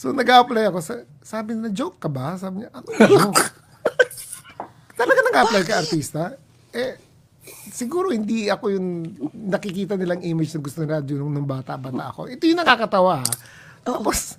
[0.00, 2.40] so nag-apply ako sa sabi na joke ka ba?
[2.40, 3.44] Sabi niya, ano joke?
[4.96, 6.22] Talaga nag-apply ka artista?
[6.72, 6.96] Eh,
[7.70, 8.88] siguro hindi ako yung
[9.32, 12.26] nakikita nilang image na gusto nila nung, nung bata-bata ako.
[12.30, 13.22] Ito yung nakakatawa.
[13.86, 14.38] Tapos,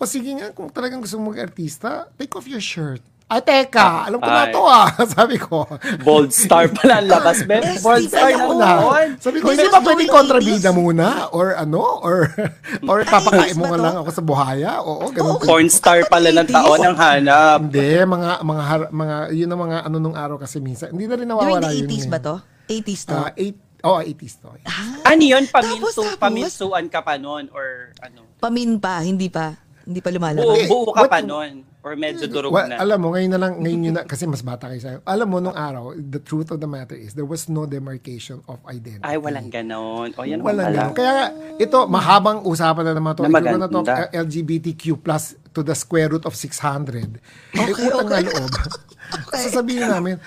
[0.00, 3.02] o sige nga, kung talagang gusto mo mag-artista, take off your shirt.
[3.28, 4.52] Ay, teka, alam ko na Ay.
[4.56, 4.88] to ah.
[5.12, 5.68] Sabi ko.
[6.00, 7.60] Bold star pala ang labas, Ben.
[7.60, 8.48] Yes, Bold di star ba na
[8.80, 9.06] noon.
[9.20, 10.78] Sabi ko, hindi ba pwedeng during kontrabida 80s?
[10.80, 11.06] muna?
[11.28, 12.00] Or ano?
[12.00, 12.32] Or,
[12.88, 13.84] or papakain mo ba nga to?
[13.84, 14.70] lang ako sa buhaya?
[14.80, 15.36] Oo, ganun.
[15.36, 15.44] Oo.
[15.44, 17.58] Porn star pala ng taon ang hanap.
[17.68, 20.88] Hindi, mga, mga, har- mga, yun ang mga ano nung araw kasi minsan.
[20.88, 21.88] Hindi na rin During nawawala the yun.
[21.92, 22.08] 80s eh.
[22.08, 22.34] ba to?
[22.66, 23.12] 80s to?
[23.14, 24.48] Ah, eight, oh, 80s to.
[25.04, 25.44] Ano yun?
[25.44, 26.16] Tapos, Paminsu, tapos?
[26.16, 27.52] paminsuan ka pa noon?
[27.52, 28.24] Or ano?
[28.40, 29.52] Pamin pa, hindi pa.
[29.84, 30.64] Hindi pa Buo, lumalabas.
[30.64, 31.67] buo ka What- pa noon?
[31.78, 32.82] Or medyo durog Well, na?
[32.82, 34.98] alam mo, ngayon na lang, ngayon yun na, kasi mas bata kayo sa'yo.
[35.06, 38.58] Alam mo, nung araw, the truth of the matter is, there was no demarcation of
[38.66, 39.06] identity.
[39.06, 40.10] Ay, walang ganon.
[40.18, 40.92] O, yan Walang ganun.
[40.98, 43.22] Kaya ito, mahabang usapan na naman to.
[43.24, 47.14] Na Ito na to, LGBTQ plus to the square root of 600.
[47.54, 48.26] eh, Okay, na okay.
[48.26, 48.52] loob.
[49.32, 50.18] Sasabihin namin,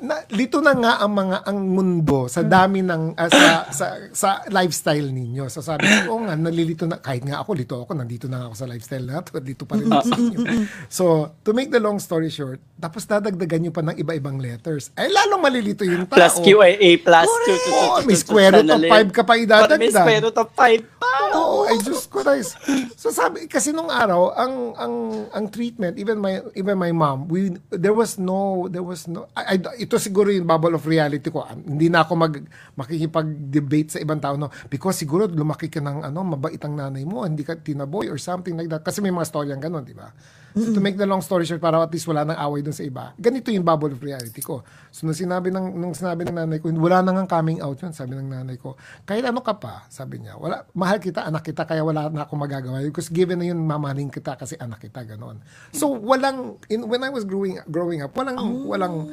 [0.00, 4.28] na, lito na nga ang mga ang mundo sa dami ng ah, sa, sa sa
[4.48, 5.46] lifestyle ninyo.
[5.46, 8.54] So sabi ko, oo nga, nalilito na kahit nga ako lito ako, nandito na ako
[8.54, 10.38] sa lifestyle na to, dito pa rin ako sa inyo.
[10.86, 11.04] So,
[11.42, 14.90] to make the long story short, tapos dadagdagan nyo pa ng iba-ibang letters.
[14.94, 16.16] Ay lalong malilito yung tao.
[16.16, 17.44] Plus QAA plus Correct.
[17.44, 18.90] two, two, two, Oo, two, may two, square root of sanalin.
[18.90, 19.78] five ka pa idadagdag.
[19.78, 21.12] May square root of 5 pa.
[21.34, 22.54] Oo, ay Diyos ko guys.
[22.94, 24.94] So sabi kasi nung araw ang ang
[25.30, 29.58] ang treatment even my even my mom we there was no there was no I,
[29.58, 31.44] I- ito siguro yung bubble of reality ko.
[31.44, 32.34] Ah, Hindi na ako mag
[32.74, 37.28] makikipag-debate sa ibang tao no because siguro lumaki ka ng ano mabait ang nanay mo,
[37.28, 40.08] hindi ka tinaboy or something like that kasi may mga storyang ganun, di ba?
[40.54, 42.86] So to make the long story short para at least wala nang away dun sa
[42.86, 43.10] iba.
[43.18, 44.62] Ganito yung bubble of reality ko.
[44.94, 47.90] So nung sinabi ng nung sinabi ng nanay ko, wala nang ang coming out yun,
[47.90, 48.78] sabi ng nanay ko.
[49.02, 52.38] Kahit ano ka pa, sabi niya, wala mahal kita, anak kita, kaya wala na akong
[52.38, 52.78] magagawa.
[52.86, 55.42] Because given na yun, mamahalin kita kasi anak kita, ganon.
[55.74, 58.38] So walang in, when I was growing growing up, walang
[58.70, 59.10] walang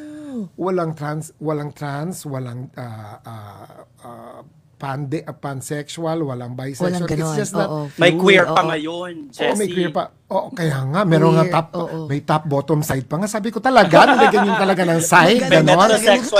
[0.55, 3.67] walang trans, walang trans, walang uh, uh,
[4.01, 4.41] uh,
[4.81, 6.89] pande, uh, pansexual, walang bisexual.
[6.89, 7.21] Walang ganon.
[7.21, 8.69] It's just that Oo, May queer pa oo.
[8.73, 9.59] ngayon, Oo, Jessie.
[9.61, 10.09] may queer pa.
[10.31, 11.97] Oo, kaya nga, meron nga top, oo.
[12.09, 13.29] may top bottom side pa nga.
[13.29, 15.77] Sabi ko talaga, nilagyan yun talaga ng side, May Ganon.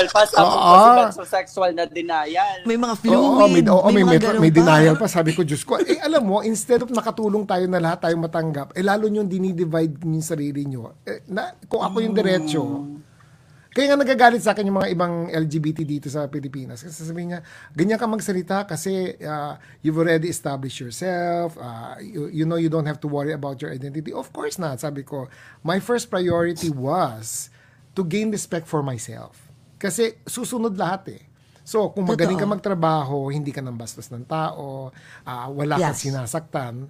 [0.09, 0.25] pa.
[0.25, 0.73] Tapos Oo.
[0.73, 2.57] kasi metrosexual na denial.
[2.65, 3.13] May mga fluid.
[3.13, 4.57] Oo, may, oo, may, mga may, may pa.
[4.57, 5.05] denial pa.
[5.05, 8.73] Sabi ko, Diyos ko, eh alam mo, instead of nakatulong tayo na lahat tayo matanggap,
[8.73, 10.97] eh lalo nyo dinidivide yung sarili nyo.
[11.05, 12.61] Eh, na, kung ako yung diretso,
[13.71, 16.83] kaya nga nagagalit sa akin yung mga ibang LGBT dito sa Pilipinas.
[16.83, 21.55] Kasi sasabihin niya, ganyan ka magsalita kasi uh, you've already established yourself.
[21.55, 24.11] Uh, you, you know you don't have to worry about your identity.
[24.11, 24.83] Of course not.
[24.83, 25.31] Sabi ko,
[25.63, 27.47] my first priority was
[27.95, 29.39] to gain respect for myself.
[29.79, 31.23] Kasi susunod lahat eh.
[31.61, 34.89] So, kung magaling ka magtrabaho, hindi ka nang bastos ng tao,
[35.23, 36.01] ah, wala kang Yes.
[36.03, 36.89] sinasaktan.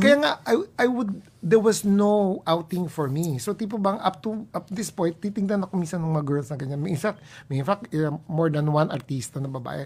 [0.00, 3.36] Kaya nga, I, I would, there was no outing for me.
[3.36, 6.56] So, tipo bang, up to up this point, titingnan ako minsan ng mga girls na
[6.56, 6.80] ganyan.
[6.80, 9.84] May, fact, may in fact, uh, more than one artista na babae.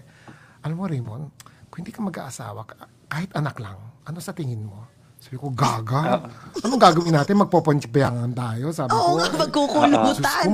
[0.61, 1.27] Alam mo, Raymond,
[1.67, 4.87] kung hindi ka mag-aasawa, ka- kahit anak lang, ano sa tingin mo?
[5.23, 6.27] Sabi ko, gaga.
[6.59, 7.39] Anong gagawin natin?
[7.39, 9.11] Magpoponchipayangan tayo, sabi Oo ko.
[9.15, 9.95] nga, Diyos magkukulutan.
[9.95, 10.45] ko, tayo.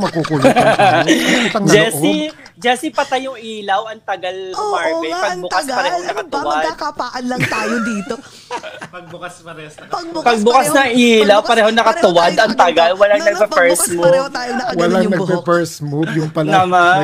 [1.41, 1.73] Utang na loob.
[1.73, 2.23] Jessie,
[2.55, 3.89] Jessie, patay yung ilaw.
[3.89, 5.09] Ang tagal Oo Marvin.
[5.09, 5.75] nga, ang Pagbukas tagal.
[5.75, 6.53] pareho Ano ba, nakatuwad.
[6.61, 8.13] magkakapaan lang tayo dito.
[8.89, 9.83] Pagbukas pares na.
[9.89, 14.05] Pagbukas, Pagbukas pareho- ng ilaw, pagbukas, pareho nakatuwad, ang tagal, walang nagpa-first pagbukas move.
[14.05, 15.29] Pareho tayo nakaganon Walang yung buhok.
[15.33, 16.09] nagpe-first move.
[16.13, 16.49] Yung pala.
[16.61, 17.01] Naman.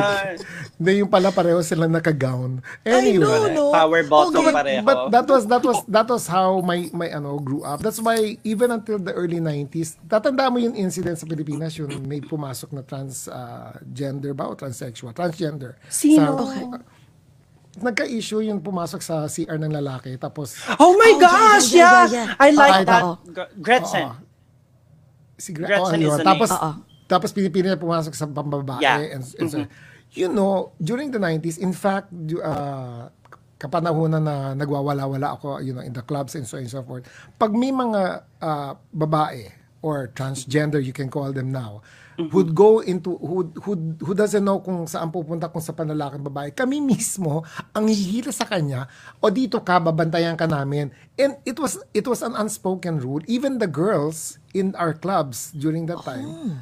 [0.76, 2.60] Hindi, yung pala pareho silang naka-gown.
[2.84, 3.56] I know, Anyway.
[3.56, 3.72] no?
[3.72, 4.52] Power bottom Okay.
[4.52, 4.84] pareho.
[4.84, 7.80] But that was that was that was how my my ano grew up.
[7.80, 12.20] That's why even until the early 90s, tatanda mo yung incident sa Pilipinas yung may
[12.20, 15.80] pumasok na trans uh, gender ba o transsexual, transgender.
[15.88, 16.44] Sino?
[16.44, 16.76] Sa,
[17.76, 22.26] Nagka-issue yung pumasok sa CR ng lalaki tapos Oh my Oh, gosh, yeah, yeah, yeah.
[22.32, 22.40] yeah.
[22.40, 23.02] I like Okay, that.
[23.28, 24.06] Gr- Gretchen.
[24.06, 24.16] Oo.
[25.36, 26.60] si Gra- Gretchen oh, is the Tapos name.
[26.62, 26.72] Oo.
[27.06, 28.96] tapos pinipili niya pumasok sa pambabae Yeah.
[28.98, 29.12] Mm-hmm.
[29.12, 29.58] and, and so,
[30.16, 32.08] you know, during the 90s, in fact,
[32.40, 33.12] uh,
[33.60, 37.04] kapanahonan na nagwawala-wala ako, you know, in the clubs and so on and so forth.
[37.36, 39.52] Pag may mga uh, babae
[39.84, 41.84] or transgender, you can call them now,
[42.16, 42.32] Mm-hmm.
[42.32, 46.48] would go into who who who doesn't know kung saan pupunta kung sa panlalaking babae
[46.48, 47.44] kami mismo
[47.76, 48.88] ang hihila sa kanya
[49.20, 50.88] o dito ka babantayan ka namin
[51.20, 55.84] and it was it was an unspoken rule even the girls in our clubs during
[55.84, 56.56] that time would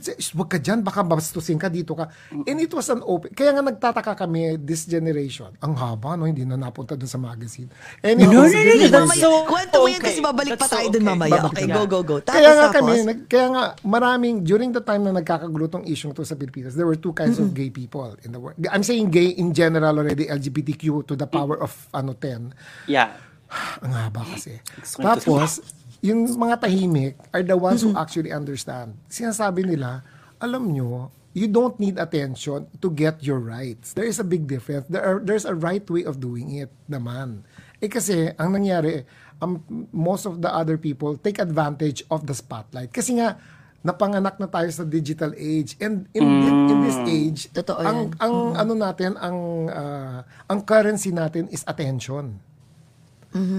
[0.00, 2.08] say, "Shh, wag ka dyan, baka bastusin ka dito ka.
[2.32, 6.44] And it was an open, kaya nga nagtataka kami, this generation, ang haba, no, hindi
[6.48, 7.68] na napunta dun sa magazine.
[8.00, 11.04] Anyway, No, no, no, no, that's so kwento mo yan kasi babalik pa tayo dun
[11.04, 11.10] okay.
[11.12, 11.32] mamaya.
[11.44, 12.16] Babalik Okay, go, go, go.
[12.22, 15.84] Tapos, kaya nga tapos, kami, nag, kaya nga maraming, during the time na nagkakagulo tong
[15.84, 18.56] issue to sa Pilipinas, there were two kinds of gay people in the world.
[18.72, 22.54] I'm saying gay in general already, LGBTQ to the power of ano 10.
[22.88, 23.16] Yeah.
[23.84, 24.62] Ang haba kasi.
[24.96, 28.96] Tapos, yung mga tahimik are the ones who actually understand.
[29.08, 30.00] Sinasabi nila,
[30.40, 33.92] alam nyo, you don't need attention to get your rights.
[33.92, 34.88] There is a big difference.
[34.88, 37.44] There are, there's a right way of doing it naman.
[37.78, 39.04] Eh kasi, ang nangyari,
[39.40, 39.60] um,
[39.92, 42.90] most of the other people take advantage of the spotlight.
[42.90, 43.36] Kasi nga,
[43.80, 45.76] napanganak na tayo sa digital age.
[45.80, 48.20] And in, in, in this age, Totoo ang, yan.
[48.20, 49.38] ang ano natin, ang,
[49.72, 52.40] ah, ang currency natin is attention.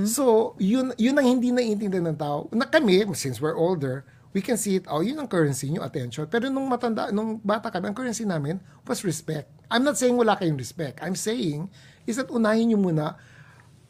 [0.04, 2.52] So, yun, yun ang hindi naiintindihan ng tao.
[2.52, 4.04] Na kami, since we're older,
[4.36, 6.28] we can see it, oh, yun ang currency nyo, attention.
[6.28, 9.48] Pero nung matanda, nung bata kami, ang currency namin was respect.
[9.72, 11.00] I'm not saying wala kayong respect.
[11.00, 11.72] I'm saying
[12.04, 13.16] is that unahin nyo muna,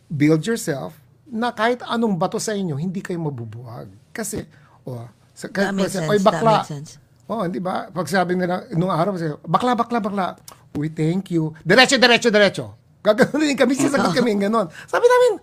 [0.05, 0.97] build yourself,
[1.31, 3.87] na kahit anong bato sa inyo, hindi kayo mabubuwag.
[4.11, 4.43] Kasi,
[4.85, 6.61] oh, sa, kahit sense, oy, that bakla.
[6.61, 6.91] makes sense.
[7.31, 7.87] Oh, di ba?
[7.87, 10.27] Pag sabi nila, nung araw, sabi, bakla, bakla, bakla.
[10.75, 11.55] Uy, thank you.
[11.63, 12.65] Diretso, diretso, diretso.
[13.01, 14.67] Gagano'n kami, sisagot kami ganon.
[14.85, 15.41] Sabi namin,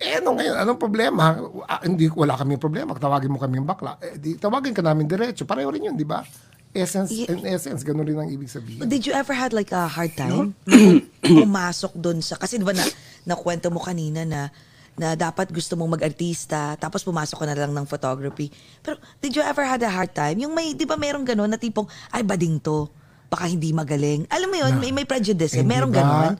[0.00, 1.36] eh, eh, ano ngayon, anong problema?
[1.68, 2.96] Ah, hindi, wala kaming problema.
[2.96, 4.00] Tawagin mo kaming bakla.
[4.00, 5.44] Eh, di, tawagin ka namin diretso.
[5.44, 6.24] Pareho rin yun, di ba?
[6.70, 8.86] Essence, Ye- in essence, ganun rin ang ibig sabihin.
[8.86, 10.54] Did you ever had like a hard time
[11.20, 12.86] pumasok doon sa kasi 'di ba na
[13.26, 14.54] nakwento mo kanina na
[14.94, 18.54] na dapat gusto mong mag-artista tapos pumasok ka na lang ng photography.
[18.86, 20.38] Pero did you ever had a hard time?
[20.38, 22.86] Yung may 'di ba merong gano'n na tipong ay bading to.
[23.26, 24.30] Baka hindi magaling.
[24.30, 25.66] Alam mo 'yun, may may prejudice, eh.
[25.66, 25.98] Hindi merong ba?
[26.02, 26.34] gano'n.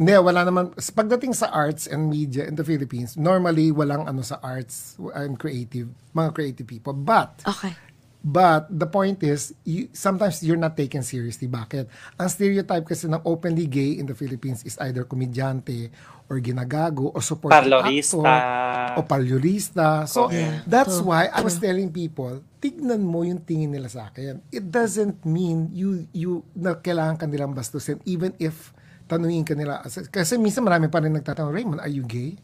[0.00, 0.72] Hindi, wala naman.
[0.72, 5.92] Pagdating sa arts and media in the Philippines, normally walang ano sa arts and creative,
[6.16, 6.96] mga creative people.
[6.96, 7.76] But, Okay.
[8.20, 11.48] But the point is, you, sometimes you're not taken seriously.
[11.48, 11.88] Bakit?
[12.20, 15.88] Ang stereotype kasi ng openly gay in the Philippines is either komedyante
[16.28, 18.20] or ginagago or supporting Parlorista.
[18.20, 20.04] actor o palyolista.
[20.04, 20.60] So, Yeah.
[20.68, 21.08] that's True.
[21.08, 24.44] why I was telling people, tignan mo yung tingin nila sa akin.
[24.52, 28.76] It doesn't mean you, you, na kailangan ka nilang bastusin even if
[29.10, 29.82] tanungin ka nila.
[30.08, 32.38] Kasi minsan marami pa rin nagtatanong, Raymond, are you gay?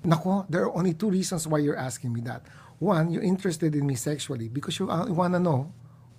[0.00, 2.40] Nako, there are only two reasons why you're asking me that.
[2.80, 5.68] One, you're interested in me sexually because you uh, wanna know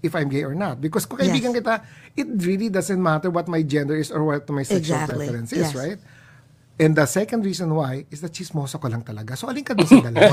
[0.03, 0.77] if I'm gay or not.
[0.77, 1.63] Because kung kaibigan Yes.
[1.63, 1.73] kita,
[2.13, 5.25] it really doesn't matter what my gender is or what my sexual Exactly.
[5.25, 5.75] preference is, Yes.
[5.75, 5.99] right?
[6.79, 9.35] And the second reason why is that chismoso ko lang talaga.
[9.35, 10.31] So, alin ka dun sa dalawa?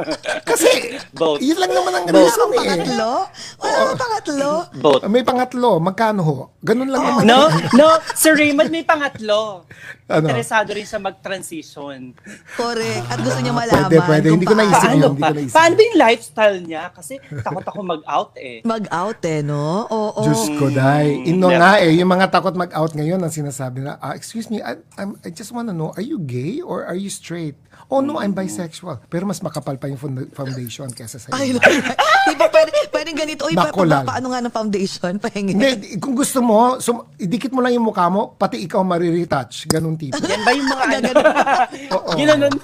[0.48, 1.44] Kasi, Both.
[1.44, 2.56] yun lang naman ang Wala reason eh.
[2.56, 3.12] pangatlo?
[3.72, 4.50] Bang pangatlo?
[4.76, 5.02] Both.
[5.06, 6.36] May pangatlo, magkano ho?
[6.60, 7.22] Ganun lang naman.
[7.24, 9.64] No, no, Sir Raymond may pangatlo.
[10.06, 10.28] Ano?
[10.28, 12.12] Interesado rin sa mag-transition.
[12.52, 13.04] Correct.
[13.06, 13.88] At gusto niya malaman.
[13.88, 14.26] Pwede, pwede.
[14.30, 15.00] Hindi ko naisip paano yun.
[15.00, 15.54] Paano hindi ko naisip.
[15.54, 16.82] Paano ba yung lifestyle niya?
[16.92, 18.56] Kasi takot ako mag-out eh.
[18.62, 19.64] Mag-out eh, no?
[19.86, 20.20] Oo.
[20.22, 21.24] Diyos ko, dai.
[21.24, 24.60] Ino Mm, nga eh, yung mga takot mag-out ngayon ang sinasabi na, ah, excuse me,
[24.60, 27.56] I, I'm, I just wanna know, are you gay or are you straight?
[27.88, 29.04] Oh no, I'm bisexual.
[29.06, 30.00] Pero mas makapal pa yung
[30.32, 31.60] foundation kesa sa Ay, iyo.
[32.28, 33.42] di ba pwede, pwedeng ganito?
[33.50, 34.04] Uy, pa, Nako pa, lang.
[34.06, 35.12] paano nga ng foundation?
[35.18, 35.52] Pahingi.
[35.58, 39.66] Hindi, kung gusto mo, sum, idikit mo lang yung mukha mo, pati ikaw mariretouch.
[39.66, 40.22] Ganun tipo.
[40.22, 41.10] Yan ba yung mga ano?
[41.98, 42.10] Oo.
[42.14, 42.54] Ginanon.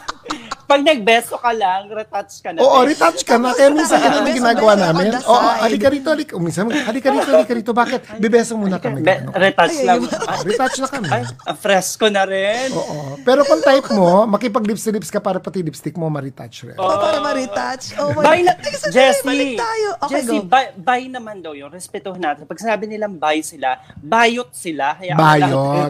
[0.69, 2.61] Pag nagbeso ka lang, retouch ka na.
[2.61, 2.93] Oo, eh.
[2.93, 3.57] retouch ka na.
[3.57, 5.17] Kaya minsan ganun ang Beso, ginagawa namin.
[5.19, 5.61] Oo, side.
[5.65, 6.33] halika rito, halika.
[6.37, 7.73] O, minsan, halika rito, halika rito.
[7.73, 8.01] Bakit?
[8.21, 9.01] Bebeso muna kami.
[9.01, 10.05] Be- retouch lang.
[10.05, 11.09] ay, Oh, retouch na kami.
[11.09, 12.69] Ay, ang fresco na rin.
[12.71, 13.17] Oo.
[13.25, 16.77] Pero kung type mo, makipag-lips to lips ka para pati lipstick mo ma-retouch rin.
[16.77, 17.97] Oh, para ma-retouch.
[17.97, 18.93] Oh my Bye na, God.
[18.93, 19.25] Jessie.
[19.25, 19.89] balik tayo.
[19.99, 21.73] Okay, Jessie, bye, bye naman daw yun.
[21.73, 22.45] Respetuhin natin.
[22.45, 24.93] Pag sinabi nilang bye sila, bayot sila.
[24.95, 25.89] Kaya Bayot.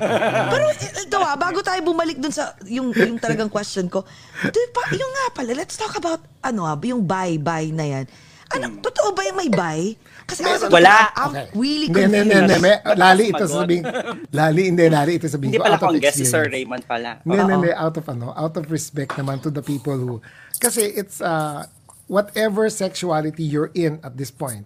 [0.48, 4.06] Pero eh, ito ah, bago tayo bumalik dun sa yung, yung talagang question ko,
[4.46, 8.07] di pa, yung nga pala, let's talk about ano ah, yung bye-bye na yan.
[8.48, 9.92] Ano, totoo ba yung may bye?
[10.24, 11.09] Kasi ako, Wala.
[11.12, 11.46] I'm Okay.
[11.52, 12.48] really Hindi, hindi, confused.
[12.48, 12.96] hindi, hindi.
[12.96, 13.61] Lali ito Sumagot.
[13.61, 13.85] sabihin.
[14.33, 15.64] Lali, hindi, lali ito sabihin Hindi ko.
[15.64, 16.52] pala out of akong guest si Sir experience.
[16.57, 17.11] Raymond pala.
[17.22, 17.48] Hindi, Oo.
[17.48, 20.20] hindi, out of ano, out of respect naman to the people who,
[20.57, 21.64] kasi it's, uh,
[22.09, 24.64] whatever sexuality you're in at this point,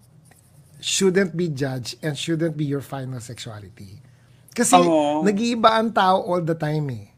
[0.79, 4.03] shouldn't be judged and shouldn't be your final sexuality.
[4.51, 5.23] Kasi Oo.
[5.23, 7.12] nag-iiba ang tao all the time eh.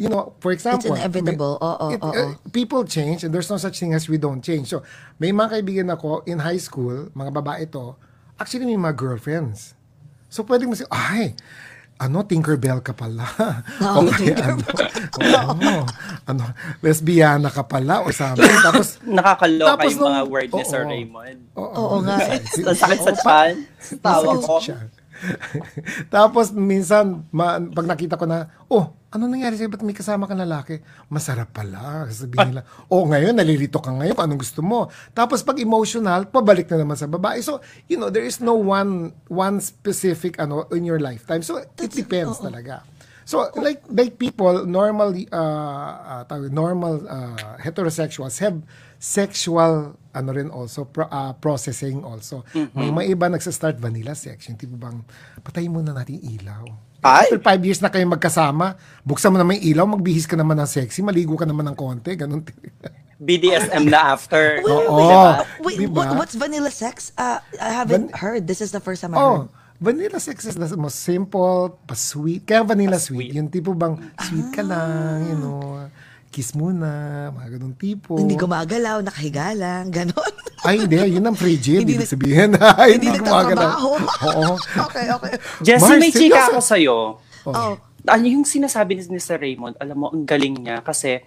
[0.00, 1.60] You know, for example, inevitable.
[1.60, 2.08] may- Oo, it- oo.
[2.08, 4.72] uh, people change and there's no such thing as we don't change.
[4.72, 4.80] So,
[5.20, 8.00] may mga kaibigan ako in high school, mga babae to,
[8.34, 9.76] actually may mga girlfriends.
[10.26, 11.36] So, pwede mo siya, ay,
[12.00, 13.28] ano, Tinkerbell ka pala.
[13.84, 14.64] Oo, o kaya ano,
[15.12, 15.20] o
[15.52, 15.70] ano,
[16.24, 16.44] ano,
[16.80, 18.48] lesbiana ka pala or something.
[18.64, 20.88] Tapos, Nakakaloka Tapos yung mga nung- word ni Sir oo.
[20.88, 21.38] Raymond.
[21.60, 22.16] Oo nga.
[22.40, 23.52] Ang sakit sa chan.
[24.00, 24.56] Tawa ko.
[26.14, 29.70] Tapos minsan, ma- pag nakita ko na, oh, ano nangyari sa'yo?
[29.70, 30.80] Ba't may kasama ka lalaki?
[31.10, 32.06] Masarap pala.
[32.08, 34.14] Sabihin nila, oh, ngayon, nalilito ka ngayon.
[34.16, 34.86] Anong gusto mo?
[35.10, 37.42] Tapos pag emotional, pabalik na naman sa babae.
[37.42, 37.58] So,
[37.90, 41.42] you know, there is no one one specific ano in your lifetime.
[41.42, 42.86] So, it depends talaga.
[43.26, 48.58] So, like like people, normally, uh, uh, tawag- normal uh, heterosexuals have
[48.98, 52.42] sexual ano rin also pro- uh, processing also.
[52.72, 55.00] May mga iba nagsa-start vanilla sex, yung tipo bang
[55.40, 56.66] patayin muna natin ilaw.
[57.00, 57.32] Ay!
[57.32, 60.68] After five years na kayo magkasama, buksan mo naman yung ilaw, magbihis ka naman ng
[60.68, 62.44] sexy, maligo ka naman ng konti, ganun.
[63.20, 64.64] BDSM na after.
[64.64, 64.96] Oo.
[64.96, 65.92] Uh, wait, Diba?
[65.92, 67.12] what- what's vanilla sex?
[67.16, 68.42] Uh, I haven't Van- heard.
[68.46, 69.48] This is the first time I Oh, heard.
[69.76, 72.44] vanilla sex is the most simple, pa-sweet.
[72.44, 73.36] Kaya vanilla sweet.
[73.36, 75.84] Yung tipo bang sweet ka lang, you know,
[76.30, 78.14] kiss muna, mga ganun tipo.
[78.14, 80.34] Hindi gumagalaw, nakahiga lang, ganon.
[80.66, 81.18] Ay, hindi.
[81.18, 81.82] Yun ang frigid.
[81.82, 82.50] Hindi Ibig na- sabihin.
[82.80, 83.42] Ay, Hindi gumagalaw.
[83.50, 83.88] nagtatrabaho.
[84.30, 84.50] Oo.
[84.86, 85.32] okay, okay.
[85.58, 86.96] Jessie, Mars, may chika ako sa'yo.
[87.50, 87.74] Oh.
[88.06, 91.18] Ano yung sinasabi ni Sir Raymond, alam mo, ang galing niya kasi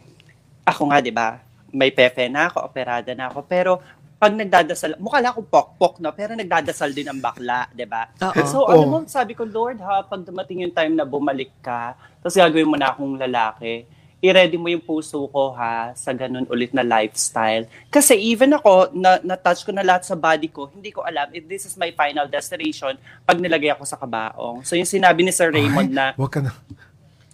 [0.64, 3.82] ako nga, di ba, may pepe na ako, operada na ako, pero
[4.16, 6.16] pag nagdadasal, mukha lang akong pokpok, no?
[6.16, 8.08] Pero nagdadasal din ang bakla, di ba?
[8.48, 11.92] So, alam mo, sabi ko, Lord, ha, pag dumating yung time na bumalik ka,
[12.24, 13.84] tapos gagawin mo na akong lalaki,
[14.24, 17.68] i-ready mo yung puso ko, ha, sa ganun ulit na lifestyle.
[17.92, 21.44] Kasi even ako, na, na-touch ko na lahat sa body ko, hindi ko alam if
[21.44, 22.96] this is my final destination
[23.28, 24.64] pag nilagay ako sa kabaong.
[24.64, 26.56] So, yung sinabi ni Sir Raymond Ay, na, Huwag ka na.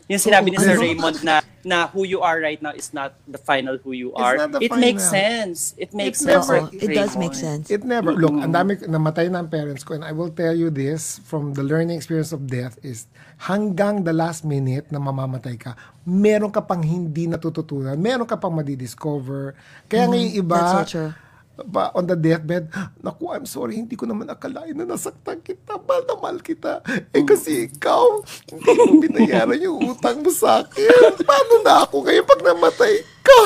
[0.09, 0.81] Yung sinabi ni Oo, Sir ano?
[0.81, 4.47] Raymond na na who you are right now is not the final who you are.
[4.57, 5.53] It makes final.
[5.53, 5.75] sense.
[5.77, 6.47] It makes It sense.
[6.49, 7.19] never- it does Raymond.
[7.19, 7.65] make sense.
[7.69, 10.71] It never, look, ang dami, namatay na ang parents ko and I will tell you
[10.71, 13.05] this from the learning experience of death is
[13.45, 15.75] hanggang the last minute na mamamatay ka,
[16.07, 19.53] meron ka pang hindi natututunan, meron ka pang madidiscover.
[19.85, 20.75] Kaya ngayon iba, Mm-hmm.
[20.79, 21.11] That's so true.
[21.67, 26.03] Pa, on the deathbed, naku, I'm sorry, hindi ko naman akalain na nasaktan kita, mahal
[26.07, 26.79] na mahal kita.
[27.11, 31.19] Eh kasi ikaw, hindi mo binayaran yung utang mo sa akin.
[31.23, 33.39] Paano na ako ngayon pag namatay ka?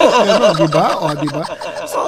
[0.00, 0.86] Pero, di ba?
[0.98, 1.44] O, di ba?
[1.86, 2.00] So,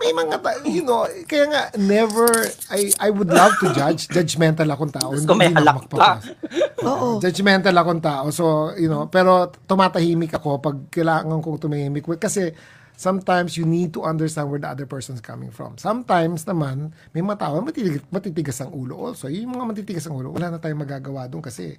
[0.00, 2.28] may mga, ta- you know, kaya nga, never,
[2.72, 4.08] I I would love to judge.
[4.10, 5.12] Judgmental akong tao.
[5.12, 6.14] Gusto may halak ako ka.
[6.82, 7.08] Oo.
[7.22, 8.30] Judgmental akong tao.
[8.30, 12.06] So, you know, pero tumatahimik ako pag kailangan kong tumahimik.
[12.18, 12.50] Kasi
[12.96, 15.76] sometimes you need to understand where the other person's coming from.
[15.76, 19.28] Sometimes naman, may mga tao matitigas, matitigas ang ulo also.
[19.28, 21.76] Yung mga matitigas ang ulo, wala na tayong magagawa doon kasi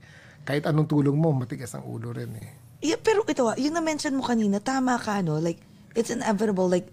[0.48, 2.50] kahit anong tulong mo, matigas ang ulo rin eh.
[2.80, 5.42] Yeah, pero ito, ah, yung na-mention mo kanina, tama ka, no?
[5.42, 5.60] Like,
[5.98, 6.88] it's inevitable, like,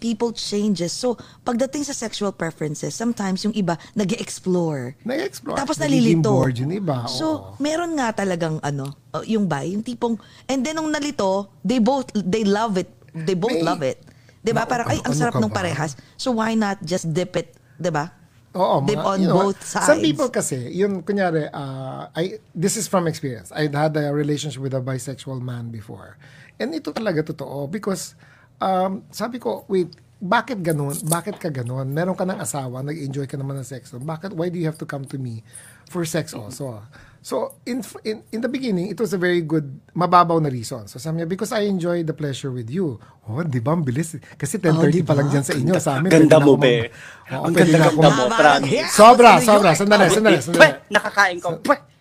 [0.00, 0.92] people changes.
[0.92, 5.60] So, pagdating sa sexual preferences, sometimes yung iba nag explore Na-explore.
[5.60, 6.32] Tapos nalilito.
[6.32, 7.04] bored yung iba.
[7.06, 7.48] So, oo.
[7.60, 10.16] meron nga talagang ano, uh, yung ba, yung tipong,
[10.48, 12.88] and then nung nalito, they both, they love it.
[13.14, 14.02] They both May- love it.
[14.44, 14.66] 'Di ba?
[14.66, 15.94] Parang, ay, ang ano sarap nung parehas.
[16.18, 18.10] So, why not just dip it, 'di ba?
[18.54, 19.90] Oo, Dip mga- on you know, both sides.
[19.90, 23.50] Some people kasi, yun, kunyari, uh, I, this is from experience.
[23.50, 26.14] I had a relationship with a bisexual man before.
[26.62, 28.14] And ito talaga totoo because,
[28.62, 29.90] um, sabi ko, wait,
[30.22, 30.94] bakit ganun?
[31.02, 31.90] Bakit ka ganun?
[31.90, 33.90] Meron ka ng asawa, nag-enjoy ka naman ng sex.
[33.90, 35.42] Bakit, why do you have to come to me
[35.90, 36.78] for sex also?
[37.24, 40.84] So, in, in, in the beginning, it was a very good, mababaw na reason.
[40.92, 43.00] So, sabi niya, because I enjoy the pleasure with you.
[43.24, 43.72] Oh, di ba?
[43.72, 44.20] Ang bilis.
[44.36, 45.72] Kasi 10.30 pa lang dyan sa inyo.
[45.80, 46.92] Sa amin, Ganda mo, be.
[47.32, 48.92] Oo, Ang ako mag- mo, promise.
[48.92, 49.72] Sobra, sobra.
[49.72, 50.92] Sandali, sandali, Pwe, sandali.
[50.92, 51.48] nakakain ko.
[51.64, 51.93] Pwe.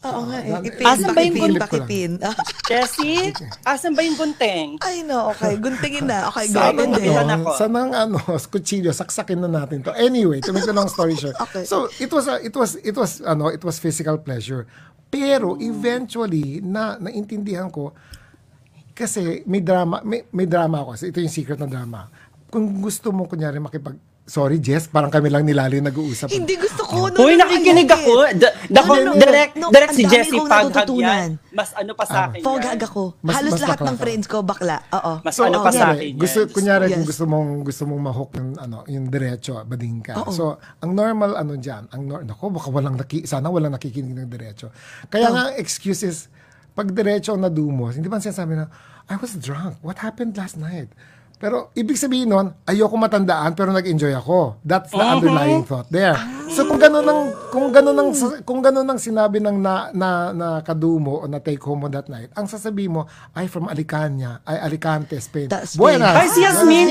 [0.00, 0.56] Oo nga eh.
[0.56, 2.12] Ah, Ipin, Asan ba yung pakipin.
[2.72, 3.36] Jessie,
[3.68, 4.80] asan ba yung gunting?
[4.80, 5.60] Ay no, okay.
[5.60, 6.32] Guntingin na.
[6.32, 6.56] Okay, go.
[6.56, 7.50] Sana And then, Ilan ako?
[7.60, 8.16] Sa nang ano,
[8.52, 9.92] kutsilyo, saksakin na natin to.
[9.92, 11.36] Anyway, to make the long story short.
[11.36, 11.68] Okay.
[11.68, 14.64] So, it was a, it was it was ano, it was physical pleasure.
[15.12, 17.92] Pero eventually na naintindihan ko
[18.96, 20.96] kasi may drama, may, may drama ako.
[20.96, 22.08] So, ito yung secret na drama.
[22.48, 24.00] Kung gusto mo kunyari makipag
[24.30, 26.30] Sorry, Jess, parang kami lang nilali nag-uusap.
[26.30, 27.10] hindi gusto ko.
[27.10, 28.30] No, no, nakikinig ako.
[28.38, 29.12] Da- No, Dako, no, no.
[29.18, 31.30] direct, No, direct si Jessie Paghag yan.
[31.50, 32.46] Mas ano pa sa akin yan.
[32.46, 33.18] Foghag ako.
[33.26, 34.86] Mas- Halos mas lahat ng friends ko bakla.
[34.94, 35.18] Oo.
[35.26, 36.22] Mas So, ano pa sa akin yan.
[36.22, 37.10] Gusto, kunyari, kung Yes.
[37.10, 40.14] gusto mong, gusto mong mahok yung, ano, yung diretso, bading ka.
[40.14, 40.30] Oo.
[40.30, 40.42] So,
[40.78, 44.70] ang normal, ano dyan, ang nor- nako, baka walang, naki, sana walang nakikinig ng diretso.
[45.10, 46.30] Kaya nga, ang excuse is,
[46.70, 48.70] pag diretso ang nadumos, hindi ba sinasabi na,
[49.10, 49.82] I was drunk.
[49.82, 50.94] What happened last night?
[51.40, 54.60] Pero, ibig sabihin nun, ayoko matandaan, pero nag-enjoy ako.
[54.60, 56.12] That's the underlying thought there.
[56.52, 58.10] So, kung gano'n ang, kung gano'n ang,
[58.44, 62.12] kung gano'n ang sinabi ng na, na, na kadumo o na take home mo that
[62.12, 65.48] night, ang sasabihin mo, ay from Alicante, ay Alicante, Spain.
[65.48, 65.80] Spain.
[65.80, 66.12] Buenas.
[66.12, 66.86] Ay, si Yasmin.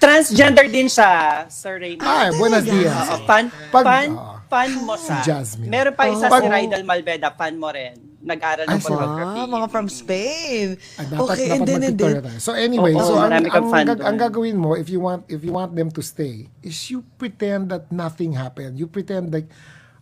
[0.00, 2.08] Transgender din siya, Sir Raymond.
[2.08, 2.96] Ay, buenos dias.
[2.96, 4.35] Oo, fan, Pag- fan, oo.
[4.46, 5.22] Fan mo sa.
[5.22, 5.70] Jasmine.
[5.70, 7.94] Meron pa isa Pag- si Rydal Malveda, fan mo rin.
[8.26, 9.38] Nag-aral ng photography.
[9.38, 10.66] Ah, mga from Spain.
[10.98, 12.14] Ay, dapat, okay, dapat and then, and then.
[12.18, 12.42] tayo.
[12.42, 14.02] So anyway, Oo, so ang, ang, doon.
[14.02, 17.70] ang gagawin mo if you want if you want them to stay is you pretend
[17.70, 18.74] that nothing happened.
[18.74, 19.46] You pretend like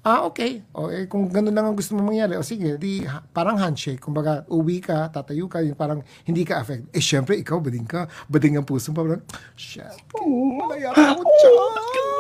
[0.05, 3.25] ah okay, o eh, kung ganun lang ang gusto mo mangyari, o sige, di ha-
[3.25, 4.01] parang handshake.
[4.01, 6.93] Kumbaga, uwi ka, tatayo ka, yung parang hindi ka affect.
[6.93, 9.25] Eh syempre ikaw bading ka, bading ang puso mo, parang
[9.57, 9.85] shit.
[10.17, 12.14] Malaya ako dyan.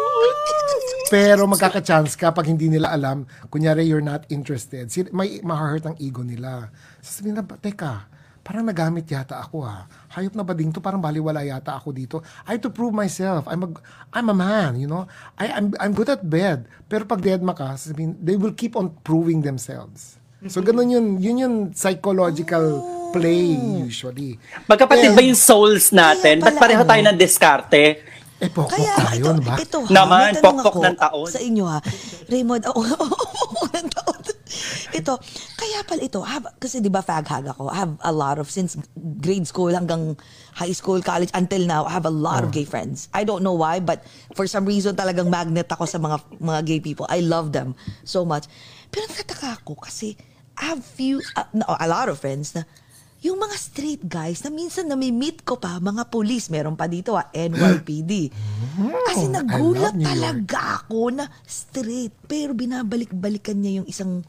[1.13, 6.25] Pero magkaka-chance ka pag hindi nila alam, kunyari you're not interested, may mahahurt ang ego
[6.25, 6.73] nila.
[6.99, 8.09] Sasabihin na, teka,
[8.43, 9.87] parang nagamit yata ako ha.
[10.17, 10.83] Hayop na ba din to?
[10.83, 12.17] Parang baliwala yata ako dito.
[12.49, 13.47] I have to prove myself.
[13.47, 13.69] I'm a,
[14.11, 15.07] I'm a man, you know?
[15.39, 16.67] I, I'm, I'm good at bed.
[16.91, 20.19] Pero pag dead ka, sasabihin, they will keep on proving themselves.
[20.45, 22.85] So ganun yun, yun yung psychological
[23.17, 24.37] play usually.
[24.69, 26.45] Magkapatid Eh, ba yung souls natin?
[26.45, 28.05] Ba't pareho tayo ng diskarte?
[28.45, 29.55] Eh, pokpok Kaya tayo, ito, ba?
[29.57, 31.29] ito ha, Naman, may tanong pokpok ako ng taon.
[31.33, 31.79] Sa inyo ha.
[32.29, 34.21] Raymond, oo, oh, ng taon.
[34.95, 35.13] ito,
[35.59, 38.79] kaya pala ito, have, kasi di ba fag-hag ako, I have a lot of, since
[38.95, 40.15] grade school hanggang
[40.55, 43.11] high school, college, until now, I have a lot of gay friends.
[43.11, 44.07] I don't know why, but
[44.39, 47.11] for some reason talagang magnet ako sa mga mga gay people.
[47.11, 47.75] I love them
[48.07, 48.47] so much.
[48.95, 50.15] Pero nagtataka ako kasi
[50.55, 52.63] I have few, uh, no, a lot of friends na
[53.25, 57.33] yung mga straight guys na minsan na-meet ko pa, mga police, meron pa dito ah,
[57.33, 58.29] NYPD.
[59.09, 64.21] Kasi I nagulat talaga ako na straight, pero binabalik-balikan niya yung isang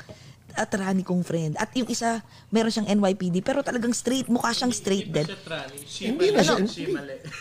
[0.56, 1.60] atrani kong friend.
[1.60, 5.28] At yung isa, meron siyang NYPD, pero talagang straight, mukha siyang straight din.
[6.16, 6.56] Hindi na siya.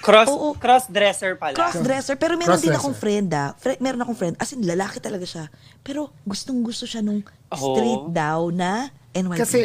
[0.03, 0.59] Cross, Oo.
[0.59, 1.55] cross-dresser pala.
[1.55, 2.19] Cross-dresser.
[2.19, 2.83] Pero meron din Cross-dresser.
[2.83, 3.55] akong friend ah.
[3.55, 4.35] Fre- meron akong friend.
[4.43, 5.47] As in, lalaki talaga siya.
[5.87, 8.11] Pero gustong-gusto siya nung straight Oh.
[8.11, 9.39] daw na NYPD.
[9.39, 9.59] Kasi,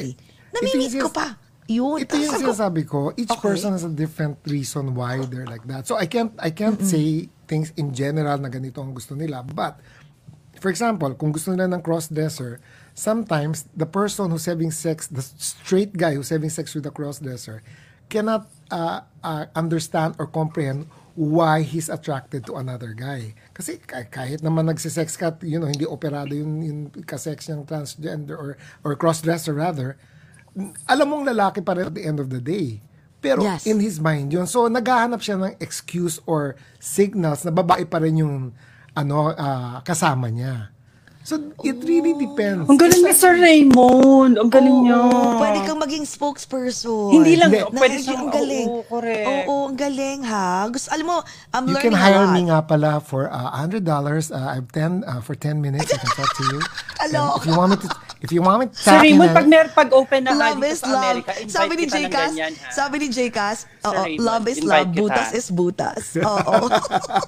[0.54, 1.49] yung ko pa.
[1.70, 2.02] Yun.
[2.02, 3.46] Ito yung sinasabi ko, each Okay.
[3.46, 5.86] person has a different reason why they're like that.
[5.86, 9.46] So I can't I can't say things in general na ganito ang gusto nila.
[9.46, 9.78] But
[10.58, 12.58] for example, kung gusto nila ng cross-dresser,
[12.98, 17.62] sometimes the person who's having sex, the straight guy who's having sex with the cross-dresser
[18.10, 23.38] cannot uh, uh, understand or comprehend why he's attracted to another guy.
[23.54, 28.34] Kasi ka- kahit naman nagsisex ka, you know, hindi operado yung, yung kasex ng transgender
[28.34, 29.96] or, or cross-dresser rather,
[30.86, 32.82] alam mong lalaki pa rin at the end of the day.
[33.20, 33.68] Pero Yes.
[33.68, 34.48] in his mind yun.
[34.48, 38.36] So naghahanap siya ng excuse or signals na babae pa rin yung
[38.94, 40.72] ano ah, kasama niya.
[41.20, 42.66] So it really depends.
[42.66, 44.40] Ang galing ni Sir Raymond.
[44.40, 44.98] Ang galing niya.
[44.98, 47.12] Oo, pwede kang maging spokesperson.
[47.12, 47.70] Hindi lang, Hindi.
[47.70, 48.68] pwede Na- siyang, ang galing.
[48.68, 49.28] oo, correct.
[49.46, 50.66] Oo, ang galing ha.
[50.72, 51.18] Gusto, alam mo,
[51.52, 52.34] I'm You learning can hire a lot.
[52.34, 53.84] me nga pala for uh, $100.
[53.86, 56.60] Uh, I have 10 uh, for 10 minutes I can talk to you.
[57.04, 57.36] And Hello.
[57.36, 57.90] if you want me to
[58.20, 60.80] if you want me to Sir Raymond, pag, na- mer pag open na Love is
[60.80, 61.18] sa love.
[61.20, 62.70] Invite Sabi ni ng Jcas, ganyan, ha?
[62.70, 65.02] sabi ni Jcas, oo, Raymond, love is invite love, kita.
[65.02, 66.04] butas is butas.
[66.30, 66.56] Oo.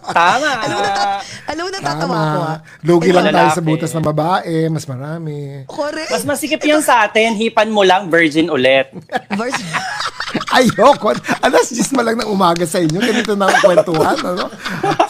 [0.10, 0.50] Tama.
[0.62, 2.20] alam mo, nata- alam mo, natatawa Tama.
[2.28, 2.58] ko ah.
[2.82, 5.64] Lugi lang tayo sa butas ng babae, mas marami.
[5.66, 6.12] Correct.
[6.12, 8.92] Mas masikip yan sa atin, hipan mo lang, virgin ulit.
[9.32, 9.60] Verse-
[10.58, 11.16] Ayoko.
[11.42, 13.00] Alas 10 ma lang ng umaga sa inyo.
[13.00, 14.18] Ganito na ang kwentuhan.
[14.22, 14.46] Ano?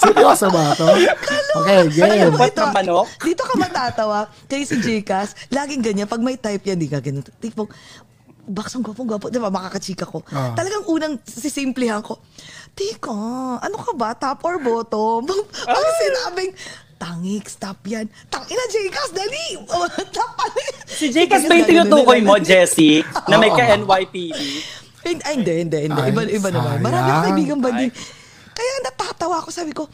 [0.01, 0.85] Seryoso ba ito?
[1.61, 2.33] Okay, game.
[2.33, 3.07] Ba't ng manok?
[3.21, 4.29] Dito ka matatawa.
[4.49, 6.07] Kaya si Jcas, laging ganyan.
[6.09, 7.25] Pag may type yan, di ka ganun.
[7.39, 7.69] Tipong,
[8.47, 9.27] baksang gwapong gwapo.
[9.29, 10.25] Di ba, makakachika ko.
[10.33, 10.57] Ah.
[10.57, 12.19] Talagang unang sisimplihan ko,
[12.71, 13.11] Tika,
[13.59, 14.15] ano ka ba?
[14.15, 15.27] Top or bottom?
[15.75, 16.51] Ang sinabing,
[16.95, 18.07] tangik, stop yan.
[18.31, 19.59] Tangina, Jcas, dali!
[20.15, 20.63] Top pala.
[20.87, 24.39] Si Jcas ba yung tinutukoy mo, Jessie, na may ka-NYPD?
[25.01, 26.01] Hindi, ay, hindi, hindi, hindi.
[26.13, 26.77] Iba, iba naman.
[26.81, 27.89] Marami akong kaibigan ba din.
[28.51, 29.89] Kaya natatawa ako, sabi ko,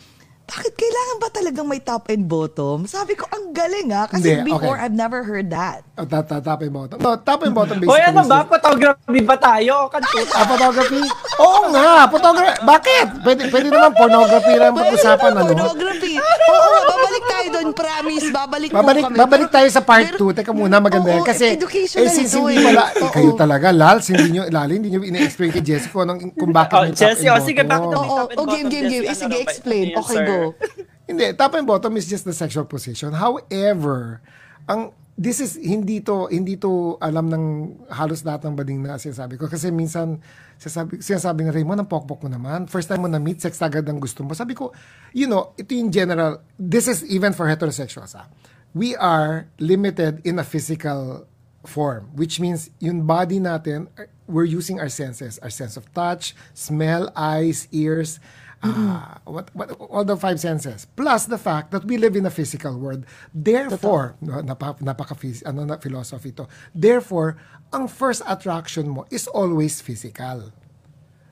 [0.48, 2.88] bakit kailangan ba talagang may top and bottom?
[2.88, 4.08] Sabi ko, ang galing ah.
[4.08, 4.88] Kasi Hindi, before, okay.
[4.88, 5.84] I've never heard that.
[6.00, 7.04] Oh, ta- ta- top and bottom.
[7.04, 8.00] No, top and bottom basically.
[8.00, 8.48] Hoy, ano is- ba?
[8.48, 9.92] Photography ba tayo?
[9.92, 10.32] Kantuta?
[10.32, 11.04] Ah, photography?
[11.44, 12.60] Oo nga, photography.
[12.64, 13.06] Bakit?
[13.28, 15.52] Pwede, pwede naman pornography lang pag-usapan, ano?
[15.52, 16.16] Pornography.
[16.16, 18.28] Oo, babalik tayo doon, promise.
[18.32, 19.18] Babalik, Babalik, kami.
[19.20, 20.38] babalik tayo sa part Pero- 2.
[20.40, 21.28] Teka muna, maganda yan.
[21.28, 22.72] Kasi, educational eh, since hindi eh.
[22.72, 23.12] pala, Oo.
[23.12, 26.08] kayo talaga, Lals, hindi nyo, lalo, hindi nyo ina-explain kay Jessie kung,
[26.56, 28.00] bakit Oh, may top and oh, sige, bakit bottom.
[28.00, 29.04] may top and oh, game, bottom, game, game.
[29.04, 29.86] Eh, sige, Ano explain.
[29.92, 30.37] Okay, sir?
[30.38, 30.56] Go.
[31.10, 33.16] Hindi, top and bottom is just the sexual position.
[33.16, 34.22] However,
[34.68, 37.44] ang this is hindi to hindi to alam ng
[37.90, 40.22] halos lahat ng bading na sinasabi ko kasi minsan
[40.62, 43.82] sinasabi, sinasabi na Raymond ang pokpok mo naman first time mo na meet sex agad
[43.90, 44.70] ang gusto mo sabi ko
[45.18, 48.30] you know ito yung general this is even for heterosexuals ah.
[48.78, 51.26] we are limited in a physical
[51.66, 53.90] form which means yung body natin
[54.30, 58.22] we're using our senses our sense of touch smell eyes ears
[58.64, 60.90] Ah, what, what, all the five senses.
[60.98, 63.06] Plus the fact that we live in a physical world.
[63.30, 65.14] Therefore, no, napa, napaka
[65.46, 66.48] ano na philosophy to.
[66.74, 67.38] Therefore,
[67.70, 70.50] ang first attraction mo is always physical.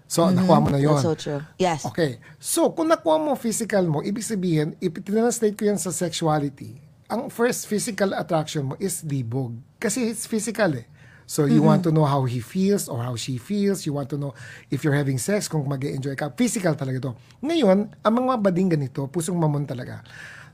[0.06, 1.02] So, nakuha mo na yon.
[1.02, 1.42] That's so true.
[1.58, 1.82] Yes.
[1.90, 2.22] Okay.
[2.38, 6.78] So, kung nakuha mo physical mo, ibig sabihin, ipitranslate ko yan sa sexuality.
[7.10, 9.58] Ang first physical attraction mo is libog.
[9.82, 10.86] Kasi it's physical eh.
[11.26, 13.82] So, you want to know how he feels or how she feels.
[13.90, 14.38] You want to know
[14.70, 16.30] if you're having sex, kung mag enjoy ka.
[16.38, 17.12] Physical talaga to.
[17.42, 20.06] Ngayon, ang mga bading ganito, pusong mamon talaga.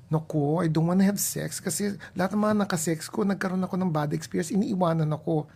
[0.08, 3.92] Naku, I don't wanna have sex kasi lahat ng mga nakasex ko, nagkaroon ako ng
[3.92, 5.48] bad experience, iniiwanan ako.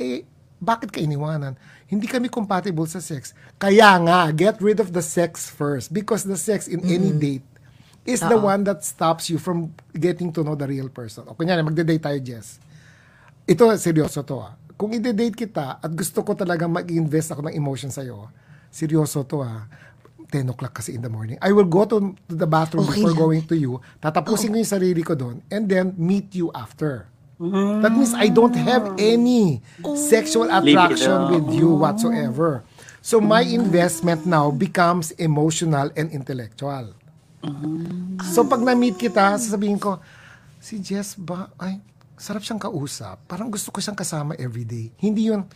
[0.00, 0.24] Eh,
[0.60, 1.56] bakit ka iniwanan?
[1.88, 3.32] Hindi kami compatible sa sex.
[3.56, 7.46] Kaya nga, get rid of the sex first because the sex in any date
[8.08, 11.28] is the one that stops you from getting to know the real person.
[11.28, 12.58] O kunyari, magde-date tayo, Jess.
[13.48, 14.57] Ito, seryoso to ah.
[14.78, 18.30] Kung i-date kita at gusto ko talaga mag-invest ako ng emotion sa'yo,
[18.70, 19.66] seryoso to ah.
[20.28, 21.40] 10 o'clock kasi in the morning.
[21.40, 23.24] I will go to, to the bathroom Okay before lang.
[23.24, 23.80] going to you.
[23.96, 27.08] Tatapusin ko yung sarili ko doon and then meet you after.
[27.38, 29.62] That means I don't have any
[29.94, 31.32] sexual attraction Libido.
[31.32, 32.66] with you whatsoever.
[32.98, 36.98] So my investment now becomes emotional and intellectual.
[38.34, 40.02] So pag na-meet kita, sasabihin ko,
[40.58, 41.78] si Jess ba, ay,
[42.18, 43.22] sarap siyang kausap.
[43.30, 44.90] Parang gusto ko siyang kasama everyday.
[44.98, 45.46] Hindi yun,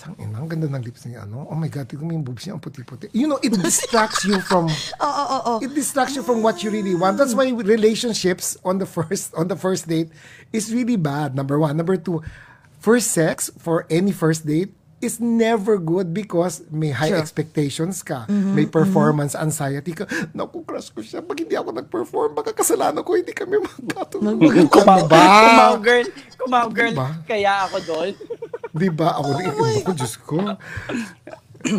[0.00, 1.44] tang ina, ang ganda ng lips niya, ano?
[1.48, 3.12] Oh my God, tignan mo yung boobs niya, ang puti-puti.
[3.12, 5.54] You know, it distracts you from, Oo, oo, oo.
[5.60, 7.20] it distracts you from what you really want.
[7.20, 10.08] That's why relationships on the first, on the first date
[10.56, 11.76] is really bad, number one.
[11.76, 12.24] Number two,
[12.80, 17.16] first sex for any first date is never good because may high Sure.
[17.18, 18.28] expectations ka.
[18.28, 20.04] Mm-hmm, May performance anxiety ka.
[20.30, 21.20] Naku, crush ko siya.
[21.20, 24.36] Pag hindi ako nag-perform, baka kasalanan ko, hindi kami magkatuloy.
[24.68, 25.24] Kumaw, Diba?
[25.24, 27.08] kumaw girl, kumaw girl, Diba?
[27.24, 28.12] kaya ako doon.
[28.70, 29.08] Di ba?
[29.16, 30.36] Ako, oh ako, Diyos ko.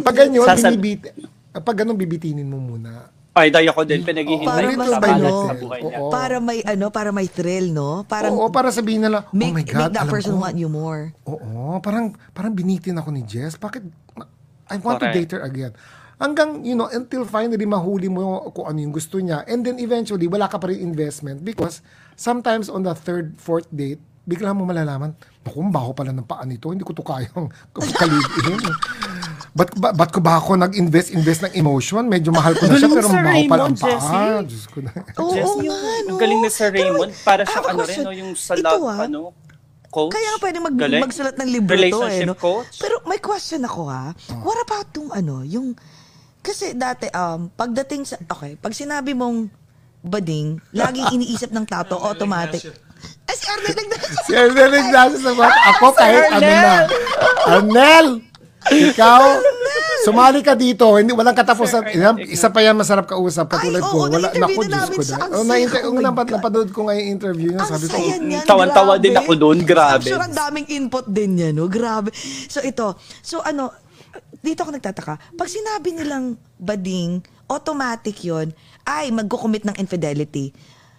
[0.02, 1.14] Pag ganyan, Sasab- binibit,
[1.54, 3.06] pag ganun, bibitinin mo muna.
[3.32, 5.98] Ay, dahil ako din, pinaghihintay Para ko mas sa ano, balat sa buhay niya.
[6.04, 6.12] Oo.
[6.12, 8.04] Para may ano, para may thrill, no?
[8.04, 10.44] Parang Oo, para sabihin nila, oh make, my God, make that alam person ko.
[10.44, 11.16] want you more.
[11.24, 13.56] Oo, parang parang binitin ako ni Jess.
[13.56, 13.88] Bakit?
[14.68, 15.16] I want to Correct.
[15.16, 15.72] date her again.
[16.20, 19.48] Hanggang, you know, until finally mahuli mo kung ano yung gusto niya.
[19.48, 21.80] And then eventually, wala ka pa rin investment because
[22.20, 26.70] sometimes on the third, fourth date, bigla mo malalaman, naku, baho pala ng paa nito,
[26.70, 27.48] hindi ko to kayang
[28.00, 28.60] kaligin.
[29.52, 32.08] Ba't, ba, ba't ko ba ako nag-invest invest ng emotion?
[32.08, 33.90] Medyo mahal ko na siya, pero Sir baho pala ang Raymond, paa.
[33.92, 34.48] Jessie.
[34.48, 34.92] Diyos ko na.
[35.20, 36.08] Oo Jess, nga, yung- no?
[36.08, 38.32] Ang galing ni Sir Pero Raymond, para I siya have a ano rin, no, yung
[38.34, 39.00] sa Ito, love, ah.
[39.04, 39.20] ano,
[39.92, 40.12] coach.
[40.16, 41.04] Kaya nga pwede mag, Galing.
[41.04, 41.84] magsulat ng libro to eh.
[41.84, 42.36] Relationship No?
[42.40, 42.76] coach.
[42.80, 44.16] Pero may question ako ha.
[44.40, 45.76] What about yung ano, yung...
[46.40, 48.16] Kasi dati, um, pagdating sa...
[48.18, 49.52] Okay, pag sinabi mong
[50.00, 52.72] bading, laging iniisip ng tato, automatic.
[53.28, 54.16] Ay, si Arnel Ignacio.
[54.24, 56.74] Si Arnel Ignacio sa mga, ako kahit ano na.
[57.52, 58.08] Arnel!
[58.64, 59.22] Ikaw,
[60.02, 60.86] sumali ka dito.
[60.94, 61.82] Hindi, walang katapusan.
[62.24, 63.96] Isa pa yan masarap kausap katulad Ay, ko.
[63.98, 65.12] oo, Wala, na-interview naku, na Diyos namin ko siya.
[65.12, 65.20] na.
[65.20, 65.50] Ang Oh, saya.
[65.50, 66.34] na-inter- Oh oh, my napad, God.
[66.38, 67.60] napanood ko nga yung interview niya.
[67.60, 70.06] Ang Sabi ko, saya niyan, Tawan-tawa din ako doon, grabe.
[70.06, 71.66] I'm sure ang daming input din niya, no?
[71.66, 72.14] Grabe.
[72.48, 73.74] So ito, so ano,
[74.38, 75.14] dito ako nagtataka.
[75.34, 78.54] Pag sinabi nilang bading, automatic yon
[78.84, 80.54] ay magkukumit ng infidelity.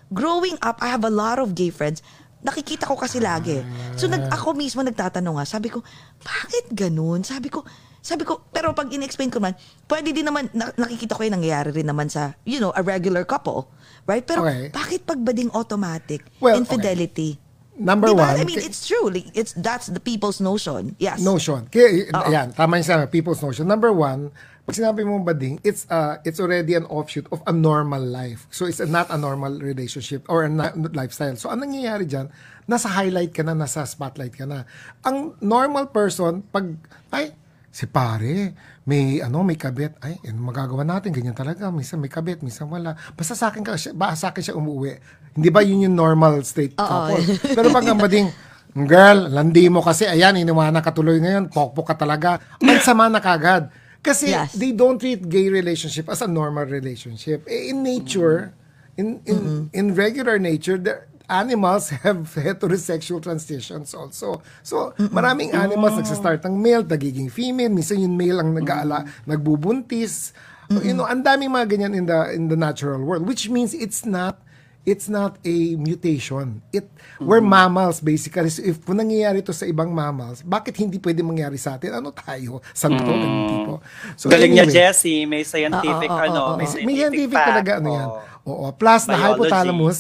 [0.09, 2.05] Growing up, I have a lot of gay friends.
[2.43, 3.63] Nakikita ko kasi lagi.
[3.95, 5.47] So nag, ako mismo nagtatanong nga.
[5.47, 5.79] Sabi ko,
[6.19, 7.23] bakit ganun?
[7.23, 7.63] Sabi ko,
[8.03, 9.55] sabi ko, pero pag in-explain ko man,
[9.87, 13.23] pwede din naman, na- nakikita ko yung nangyayari rin naman sa, you know, a regular
[13.23, 13.71] couple.
[14.03, 14.27] Right?
[14.27, 14.75] Pero Okay.
[14.75, 16.67] bakit pag bading automatic, Well, okay.
[16.67, 17.39] infidelity?
[17.73, 18.21] number Diba?
[18.29, 19.09] one, I mean, it's true.
[19.09, 20.95] Like, It's that's the people's notion.
[20.99, 21.19] Yes.
[21.19, 21.67] notion.
[21.67, 22.29] Kaya, Oo.
[22.29, 23.65] ayan, tama yung sinabi, people's notion.
[23.65, 24.29] Number one,
[24.63, 28.47] pag sinabi mo bading, it's uh, it's already an offshoot of a normal life.
[28.55, 31.35] So it's a, not a normal relationship or a na- lifestyle.
[31.35, 32.31] So ang nangyayari dyan,
[32.71, 34.63] nasa highlight ka na, nasa spotlight ka na.
[35.03, 36.79] Ang normal person, pag,
[37.11, 37.35] ay,
[37.75, 38.55] si pare,
[38.87, 39.99] may ano, may kabit.
[39.99, 41.11] Ay, ano magagawa natin?
[41.11, 41.67] Ganyan talaga.
[41.75, 42.95] Minsan may kabit, minsan wala.
[43.19, 44.95] Basta sa akin, ka, siya- ba, sa akin siya umuwi.
[45.35, 47.19] Hindi ba yun yung normal state couple?
[47.51, 48.31] Pero pag ang bading,
[48.79, 52.39] girl, landi mo kasi, ayan, iniwanan ka tuloy ngayon, pokpok ka talaga.
[52.63, 53.82] Ang sama na kagad.
[54.03, 54.59] Kasi Yes.
[54.59, 57.47] they don't treat gay relationship as a normal relationship.
[57.47, 58.51] Eh, In nature,
[58.99, 64.43] in in in regular nature, the animals have heterosexual transitions also.
[64.67, 70.35] So, maraming animals nagsastart ng male, nagiging female, minsan yung male ang nag-aala, nagbubuntis.
[70.69, 73.71] So, You know, ang daming mga ganyan in the in the natural world, which means
[73.73, 74.41] it's not
[74.83, 76.59] it's not a mutation.
[76.71, 78.49] It we're mammals basically.
[78.49, 81.95] So if kung nangyayari to sa ibang mammals, bakit hindi pwede mangyari sa atin?
[81.95, 82.59] Ano tayo?
[82.73, 83.75] Santo ganun tipo.
[84.17, 85.23] So Galing niya, anyway, Jessie.
[85.23, 87.49] May scientific, Oo, oo, ano, oo, may may, scientific, may scientific fact.
[87.49, 88.09] talaga ano yan.
[88.43, 88.67] Oo.
[88.73, 89.23] Plus, the Biology.
[89.23, 89.99] hypothalamus,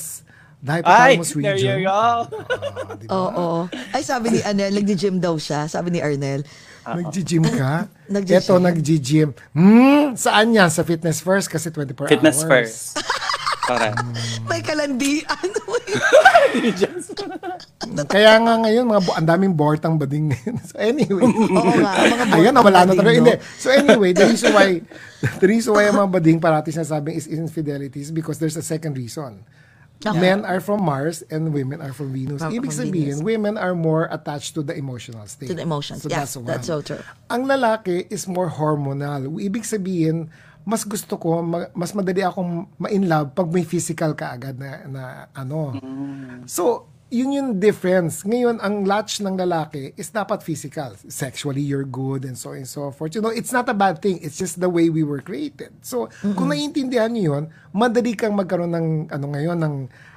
[0.58, 0.78] the Ay,
[1.14, 1.76] hypothalamus there region.
[1.78, 2.02] you go.
[3.08, 3.46] Oo.
[3.90, 5.66] Ay, sabi ni Arnel, nagdi-gym daw siya.
[5.66, 6.42] Sabi ni Arnel.
[6.82, 7.86] Nag-gym ka?
[8.14, 8.34] Nag-gym.
[8.34, 9.30] Eto, nag-gym.
[9.54, 10.66] Hmm, saan yan?
[10.66, 12.50] Sa Fitness First kasi 24 Fitness hours.
[12.50, 12.82] first.
[13.72, 13.96] Correct.
[14.50, 15.26] May kalandian.
[18.12, 20.56] Kaya nga ngayon, mga bu- ang daming bortang bading ngayon.
[20.62, 21.22] So anyway.
[21.24, 21.46] Oo
[21.80, 23.32] nga, mga bortang Ayan, nawala na bading, no?
[23.32, 23.34] Hindi.
[23.58, 24.80] So anyway, the reason why,
[25.40, 29.44] the reason why ang mga bading parati sinasabing is infidelities because there's a second reason.
[30.02, 32.42] Men are from Mars and women are from Venus.
[32.42, 35.46] From- Ibig from sabihin, women are more attached to the emotional state.
[35.46, 36.02] To the emotions.
[36.02, 36.46] So Yes, that's one.
[36.50, 36.98] that's so true.
[37.30, 39.30] Ang lalaki is more hormonal.
[39.30, 40.26] Ibig sabihin,
[40.62, 44.70] mas gusto ko, ma- mas madali akong ma-in love pag may physical ka agad na,
[44.86, 45.02] na
[45.34, 45.74] ano.
[46.46, 48.24] So, yun yung difference.
[48.24, 50.96] Ngayon, ang latch ng lalaki is dapat physical.
[50.96, 53.12] Sexually, you're good and so and so forth.
[53.12, 54.16] You know, it's not a bad thing.
[54.24, 55.76] It's just the way we were created.
[55.84, 57.44] So, kung naiintindihan nyo yun,
[57.76, 59.74] madali kang magkaroon ng, ano ngayon, ng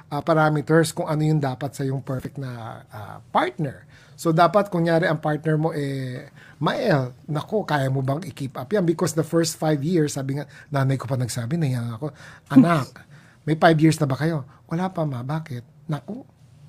[0.08, 3.84] ah, parameters kung ano yung dapat sa yung perfect na ah, partner.
[4.16, 8.82] So, dapat, kunyari, ang partner mo, eh, Mael, nako, kaya mo bang i-keep up yan?
[8.82, 12.16] Because the first five years, sabi nga, nanay ko pa nagsabi, naiyak ako,
[12.48, 13.04] anak,
[13.46, 14.42] may five years na ba kayo?
[14.64, 15.20] Wala pa, ma.
[15.20, 15.60] Bakit?
[15.86, 16.24] Naku,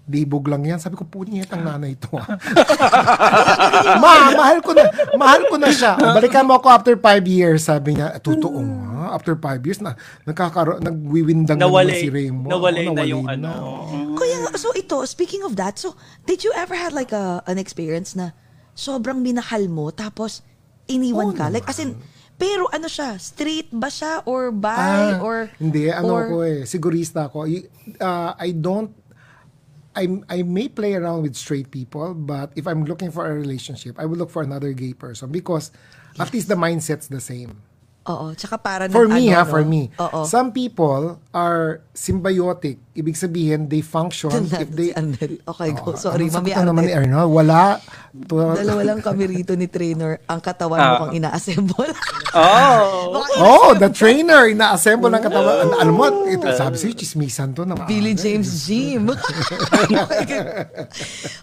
[0.05, 0.75] libog lang yan.
[0.77, 2.11] Sabi ko, punyet ang nanay ito.
[2.13, 2.27] ah."
[4.03, 5.95] Ma, mahal ko na, mahal ko na siya.
[5.95, 8.13] O, balikan mo ako after five years, sabi niya.
[8.13, 12.47] "Eh, Totoo nga, after five years, na, nagkakaro, nagwiwindang na Nawalay, si Raymond.
[12.47, 13.35] nawalay Oo, na nawalay yung na.
[13.35, 13.51] ano.
[14.15, 18.15] Kuya, so ito, speaking of that, so did you ever had like a, an experience
[18.15, 18.31] na
[18.77, 20.45] sobrang minahal mo tapos
[20.85, 21.49] iniwan ka?
[21.49, 21.97] Like as in,
[22.37, 26.61] pero ano siya, straight ba siya or bi Ah, or hindi ano or- ko eh
[26.63, 27.49] sigurista ako
[27.97, 28.93] uh, I don't
[29.97, 33.97] I I may play around with straight people but if I'm looking for a relationship
[33.97, 35.73] I will look for another gay person because
[36.21, 37.65] at least the mindset's the same
[38.07, 39.49] Oo, tsaka para for me ano, ha no?
[39.51, 40.21] for me Oo.
[40.23, 45.33] some people are symbiotic ibig sabihin they function if they Si Arnel.
[45.45, 45.93] Okay, go.
[45.93, 47.29] Oh, Sorry, anong mami na naman ni Arnel.
[47.29, 47.77] Wala
[48.25, 50.17] To- Dalawa lang kami rito ni trainer.
[50.25, 50.97] Ang katawan mo Ah.
[51.05, 51.93] kang ina-assemble.
[52.37, 53.23] Oh!
[53.39, 55.53] Oh, the trainer, ina-assemble ng katawan.
[55.63, 58.13] Al- Alam mo, ito, sabi sa'yo, chismisan to na Billy.
[58.13, 59.09] James Gym.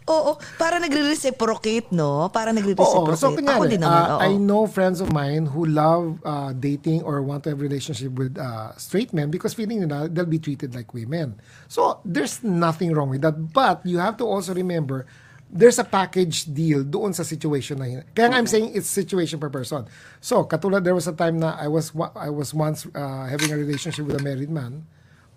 [0.07, 2.28] Oo, para nagre-reciprocate, no?
[2.28, 3.18] Para Oo, nagre-reciprocate.
[3.18, 4.20] so Ako kunyari, din naman, uh, oo.
[4.22, 8.36] I know friends of mine who love uh, dating or want to have relationship with
[8.36, 11.37] uh, straight men because feeling nila they'll be treated like women.
[11.68, 13.53] So, there's nothing wrong with that.
[13.53, 15.07] But, you have to also remember,
[15.55, 18.03] there's a package deal doon sa situation na yun.
[18.16, 19.87] Kaya nga I'm saying it's situation per person.
[20.18, 23.55] So, katulad there was a time na I was wa- I was once uh, having
[23.55, 24.82] a relationship with a married man,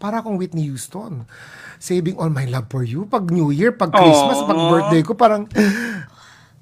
[0.02, 1.30] para akong Whitney Houston.
[1.78, 3.06] Saving all my love for you.
[3.06, 5.46] Pag New Year, pag Christmas, pag birthday ko, parang,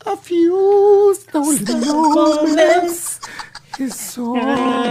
[0.03, 3.14] a few stolen moments
[3.79, 4.35] is so...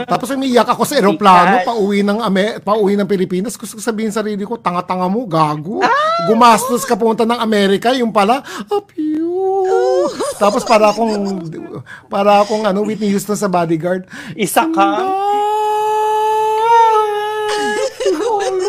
[0.05, 3.57] Tapos umiyak ako sa eroplano, pauwi ng, Ame, pauwi ng Pilipinas.
[3.57, 5.81] Gusto ko sabihin sa sarili ko, tanga-tanga mo, gago.
[6.31, 10.09] Gumastos ka punta ng Amerika, yung pala, a few.
[10.37, 11.45] Tapos para akong,
[12.09, 14.09] para akong ano, Whitney Houston sa bodyguard.
[14.37, 14.89] Isa ka?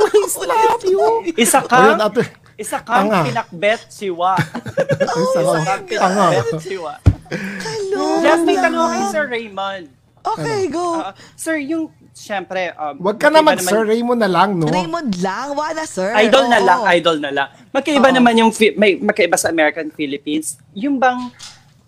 [0.05, 1.03] always love you.
[1.35, 1.79] Isa ka?
[1.93, 2.23] yun, ate.
[2.55, 3.27] Isa kang Tanga.
[3.27, 4.39] pinakbet siwa.
[4.39, 5.75] Isa ka.
[5.83, 6.25] Tanga.
[6.31, 6.93] pinakbet siwa.
[7.35, 8.23] Hello.
[8.23, 10.04] Just may tanong kay Sir Raymond.
[10.25, 10.99] Okay, go.
[10.99, 14.65] Ah, sir, yung, syempre, um, Huwag ka na magkaiba mag-Sir Raymond na lang, no?
[14.65, 16.09] Raymond lang, wala sir.
[16.17, 16.65] Idol na Oo.
[16.65, 17.47] lang, idol na lang.
[17.69, 18.15] Magkaiba Oo.
[18.15, 20.57] naman yung, fi- may magkaiba sa American Philippines.
[20.73, 21.29] Yung bang,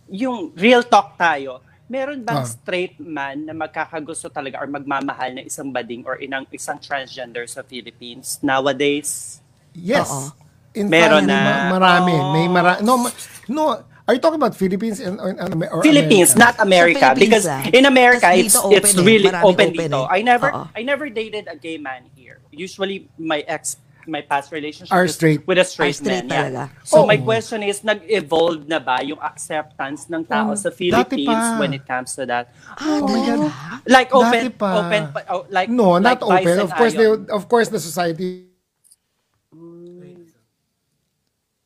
[0.08, 2.48] yung real talk tayo, meron bang Ah.
[2.48, 7.64] straight man na magkakagusto talaga or magmamahal ng isang bading or inang isang transgender sa
[7.64, 9.40] Philippines nowadays?
[9.74, 10.06] Yes.
[10.06, 10.30] Oo.
[10.76, 11.40] In Meron fact, na.
[11.42, 12.14] ma- marami.
[12.36, 13.16] May mara- no, ma-
[13.48, 16.40] no, are you talking about Philippines and, and or Philippines, America?
[16.40, 17.08] not America.
[17.18, 17.62] Because ah.
[17.74, 19.08] in America, it's dito it's open eh.
[19.08, 20.00] really Maraming open open dito.
[20.08, 20.18] eh.
[20.18, 20.66] I never Oo.
[20.76, 22.40] I never dated a gay man here.
[22.52, 23.76] Usually, my ex
[24.08, 25.44] my past relationship Are straight.
[25.44, 26.32] with a straight, Are straight man.
[26.32, 26.72] yeah.
[26.72, 26.88] talaga.
[26.88, 27.06] So Oh.
[27.06, 32.16] my question is, nag-evolve na ba yung acceptance ng tao sa Philippines when it comes
[32.16, 32.56] to that?
[32.80, 33.52] Oh my God.
[33.84, 34.70] Like Dati open, pa.
[34.80, 36.56] open, oh, like No, like not open.
[36.64, 38.48] Of course, they, of course, the society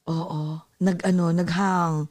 [0.10, 0.66] Oo.
[0.82, 2.10] Nag, ano, naghang.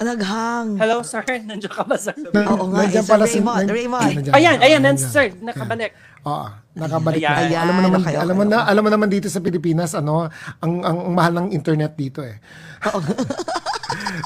[0.00, 0.80] Naghang.
[0.80, 1.20] Hello, sir.
[1.48, 2.16] Nandiyan ka ba, sir?
[2.16, 4.12] Oo nga, Nandiyan eh, Sir pala si- Raymond, nan- Raymond.
[4.32, 4.82] Ayan, ayan, Nandiyan.
[4.82, 5.26] nandiyan, sir.
[5.38, 5.92] Nakabalik.
[6.20, 7.32] Oo, nakabalik na.
[7.38, 7.60] Ayan.
[7.62, 8.68] alam mo naman, Okay, okay, alam mo na, okay.
[8.68, 10.28] alam mo naman dito sa Pilipinas, ano,
[10.60, 12.36] ang ang, ang mahal ng internet dito eh.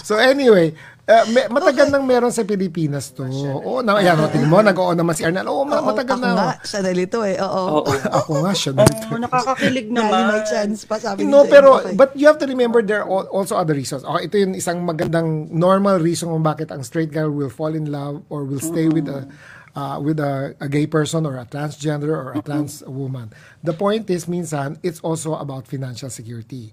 [0.02, 0.74] so anyway,
[1.06, 3.24] uh, may, matagal nang meron sa Pilipinas to.
[3.24, 5.46] Oo, na, ayan, oh, tingnan mo, nag-oo naman si Arnel.
[5.46, 6.34] Oo, ma- Oo, matagal ako na.
[6.34, 7.36] nga, siya nalito eh.
[7.38, 7.62] Oo.
[7.80, 7.90] Oo.
[7.90, 9.06] Ako nga, siya dito.
[9.08, 10.20] Oh, nakakakilig naman.
[10.28, 11.94] may chance pa, sabi No, pero, Okay.
[11.94, 14.02] but you have to remember there are al- also other reasons.
[14.02, 17.88] Okay, ito yung isang magandang normal reason kung bakit ang straight guy will fall in
[17.88, 19.26] love or will stay with a
[19.74, 23.30] uh, with a, a gay person or a transgender or a trans woman.
[23.62, 26.72] The point is, minsan, it's also about financial security.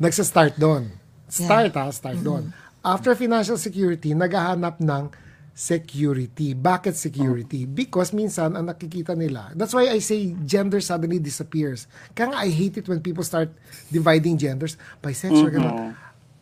[0.00, 0.90] Nagsa-start doon.
[1.30, 2.52] Start ha, start doon.
[2.82, 5.12] After financial security, naghahanap ng
[5.54, 6.56] security.
[6.56, 7.68] Bakit security?
[7.68, 11.84] Because minsan, ang nakikita nila, that's why I say gender suddenly disappears.
[12.16, 13.52] Kaya nga, I hate it when people start
[13.92, 15.94] dividing genders by sex or ganun.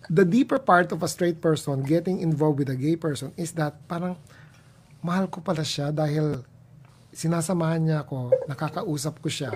[0.09, 3.77] The deeper part of a straight person getting involved with a gay person is that
[3.91, 4.17] parang
[5.03, 6.43] mahal ko pala siya dahil
[7.15, 9.51] sinasamahan niya ako, nakakausap ko siya.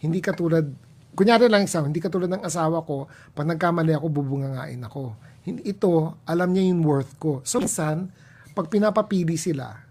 [0.00, 0.64] Hindi katulad,
[1.12, 5.12] kunyari lang isa, hindi katulad ng asawa ko, pag nagkamali ako, bubungangain ako.
[5.42, 7.42] Hindi, ito, alam niya yung worth ko.
[7.42, 8.14] So, minsan,
[8.54, 9.82] pag pinapapili sila,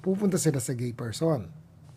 [0.00, 1.50] pupunta sila sa gay person.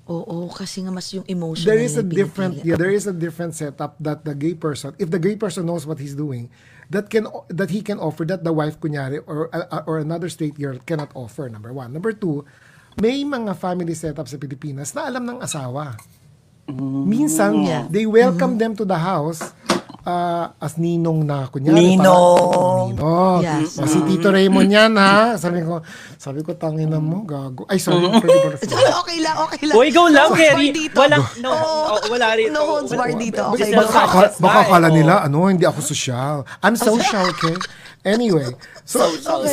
[0.10, 3.54] Oo, kasi nga mas yung emotion There is a different, yeah, there is a different
[3.54, 6.50] setup that the gay person, if the gay person knows what he's doing,
[6.90, 10.58] that can that he can offer that the wife kunyari or uh, or another straight
[10.58, 11.94] girl cannot offer number one.
[11.94, 12.46] Number two
[12.98, 15.96] may mga family setup sa Pilipinas na alam ng asawa.
[16.70, 17.86] Minsan Yeah.
[17.90, 19.54] they welcome them to the house
[20.10, 22.98] uh, as ninong na kunyari Ninong.
[22.98, 23.78] parang- ninong Yes.
[23.78, 25.86] O, si Tito Raymond yan ha sabi ko
[26.18, 29.76] sabi ko tangina mo gago ay sorry okay lang, okay lang.
[29.78, 30.72] Uy, go lang, Kerry.
[30.92, 32.52] Walang, no, oh, wala rito.
[32.52, 33.42] No holds barred dito.
[33.54, 34.96] Okay, baka, baka akala Oh.
[34.96, 36.48] nila, ano, hindi ako social.
[36.64, 37.56] I'm social, okay?
[38.08, 38.48] Anyway,
[38.88, 39.44] so, so,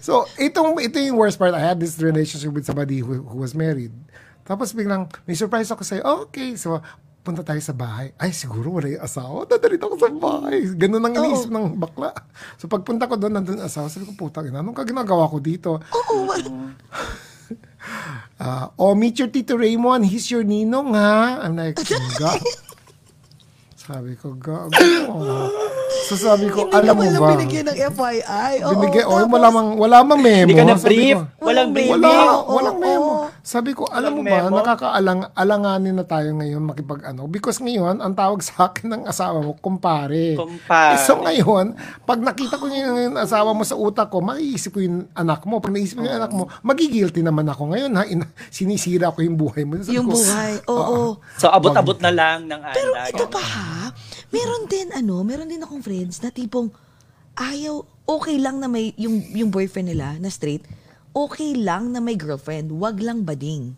[0.00, 1.52] so, itong, ito yung worst part.
[1.52, 3.92] I had this relationship with somebody who, who was married.
[4.42, 6.02] Tapos biglang, may surprise ako sa'yo.
[6.02, 6.80] Oh, okay, so,
[7.22, 8.10] punta tayo sa bahay.
[8.18, 9.46] Ay, siguro wala yung asawa.
[9.46, 10.66] Dadalit ako sa bahay.
[10.74, 12.10] Ganun ang iniisip ng bakla.
[12.58, 13.86] So, pagpunta ko doon, nandun asawa.
[13.86, 15.78] Sabi ko, putang ina, anong ka ginagawa ko dito?
[15.78, 16.26] Oo,
[18.38, 20.06] Uh, oh, meet your Tito Raymond.
[20.06, 21.42] He's your ninong, ha?
[21.42, 21.78] I'm like,
[22.18, 22.38] ga.
[23.82, 24.70] Sabi ko, ga.
[26.04, 27.28] So sabi ko, hindi alam ka mo lang ba?
[27.32, 28.52] binigyan ng FYI.
[28.62, 30.44] Oo, Binigay, oh, tapos- wala mang, wala mang memo.
[30.44, 31.18] Hindi ka na brief.
[31.18, 31.90] ko, Walang brief.
[31.90, 32.80] wala, Oo, walang oo.
[32.80, 33.10] memo.
[33.42, 34.56] Sabi ko, alam mo Walang ba, memo?
[34.56, 39.42] nakakaalang alanganin na tayo ngayon makipag ano because ngayon ang tawag sa akin ng asawa
[39.42, 40.32] mo kumpare.
[40.32, 40.94] Kumpare.
[40.94, 44.80] Eh, So ngayon, pag nakita ko yung, yung asawa mo sa utak ko, maiisip ko
[44.80, 45.58] yung anak mo.
[45.58, 48.06] Pag naisip ko yung anak mo, magigilty naman ako ngayon ha.
[48.06, 49.76] In, sinisira ko yung buhay mo.
[49.76, 50.98] Sabi Yung ko, buhay, oo.
[51.36, 53.10] So, abot-abot na lang ng Pero anak.
[53.10, 53.66] ito pa ha,
[54.30, 56.70] meron din ano, meron din akong friends na tipong
[57.34, 60.64] ayaw, okay lang na may, yung, yung boyfriend nila na straight,
[61.12, 63.76] okay lang na may girlfriend, wag lang bading.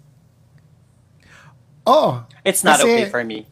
[1.84, 2.24] Oo.
[2.42, 3.46] It's not Kasi- okay for me.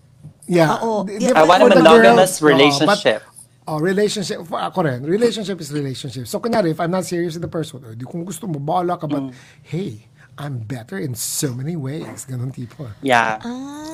[0.48, 0.74] Yeah.
[1.06, 3.22] Di- I want a monogamous girl- relationship.
[3.22, 3.30] but-
[3.62, 4.42] Oh, relationship.
[4.50, 5.06] For ako rin.
[5.06, 6.26] Relationship is relationship.
[6.26, 8.98] So, kunyari, if I'm not serious with the person, oh, di kung gusto mo, bahala
[8.98, 9.06] ka.
[9.06, 9.30] But,
[9.62, 12.26] hey, I'm better in so many ways.
[12.26, 12.90] Ganon tipo.
[13.06, 13.38] Yeah.
[13.38, 13.91] Ah,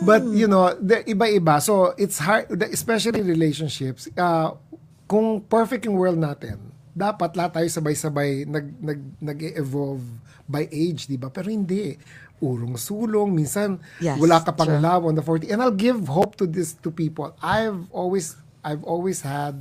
[0.00, 1.60] But, you know, the, iba-iba.
[1.60, 4.56] So, it's hard, the- especially relationships, uh,
[5.04, 6.56] kung perfect yung world natin,
[6.96, 10.02] dapat lahat tayo sabay-sabay nag, nag, nag-evolve
[10.48, 11.28] by age, di ba?
[11.28, 12.00] Pero hindi.
[12.40, 13.28] Urong-sulong.
[13.28, 14.80] Minsan, Yes, wala ka pang true.
[14.80, 15.52] love on the 40.
[15.52, 17.36] And I'll give hope to this to people.
[17.44, 19.54] I've always, I've always had,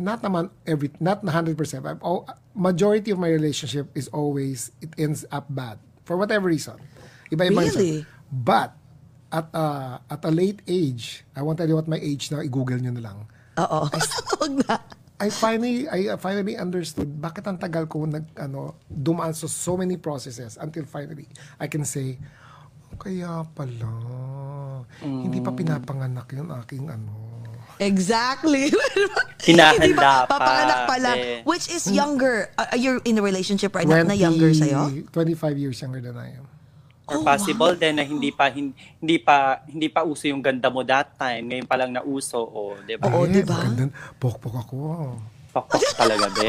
[0.00, 1.52] not naman every, not 100%,
[1.84, 2.24] I've, al-
[2.56, 5.76] majority of my relationship is always, it ends up bad.
[6.08, 6.80] For whatever reason.
[7.30, 8.08] Iba-iba Really?
[8.32, 8.72] But,
[9.32, 12.76] at uh, at a late age, I won't tell you what my age na, i-google
[12.78, 13.18] nyo na lang.
[13.56, 13.80] oo.
[14.44, 14.76] Wag na.
[15.22, 19.94] I finally I finally understood bakit ang tagal ko nag ano dumaan sa so many
[19.94, 21.30] processes until finally
[21.62, 22.18] I can say
[22.98, 23.86] kaya pala
[24.98, 27.32] hindi pa pinapanganak yung aking ano
[27.80, 28.70] Exactly.
[29.48, 31.18] Hinahanda pa, Papanganak pa lang.
[31.18, 31.40] eh.
[31.42, 32.46] Which is younger.
[32.54, 34.86] Uh, you're in a relationship right now na younger sa'yo?
[35.10, 36.46] 25 years younger than I am.
[37.12, 40.66] Or Oh, possible din na hindi pa hin- hindi pa hindi pa uso yung ganda
[40.66, 43.06] mo that time, ngayon pa lang nauso o, 'di ba?
[43.06, 43.60] Oo, di ba?
[44.16, 44.76] Pokpok ako.
[45.52, 46.48] Pakpak talaga, be.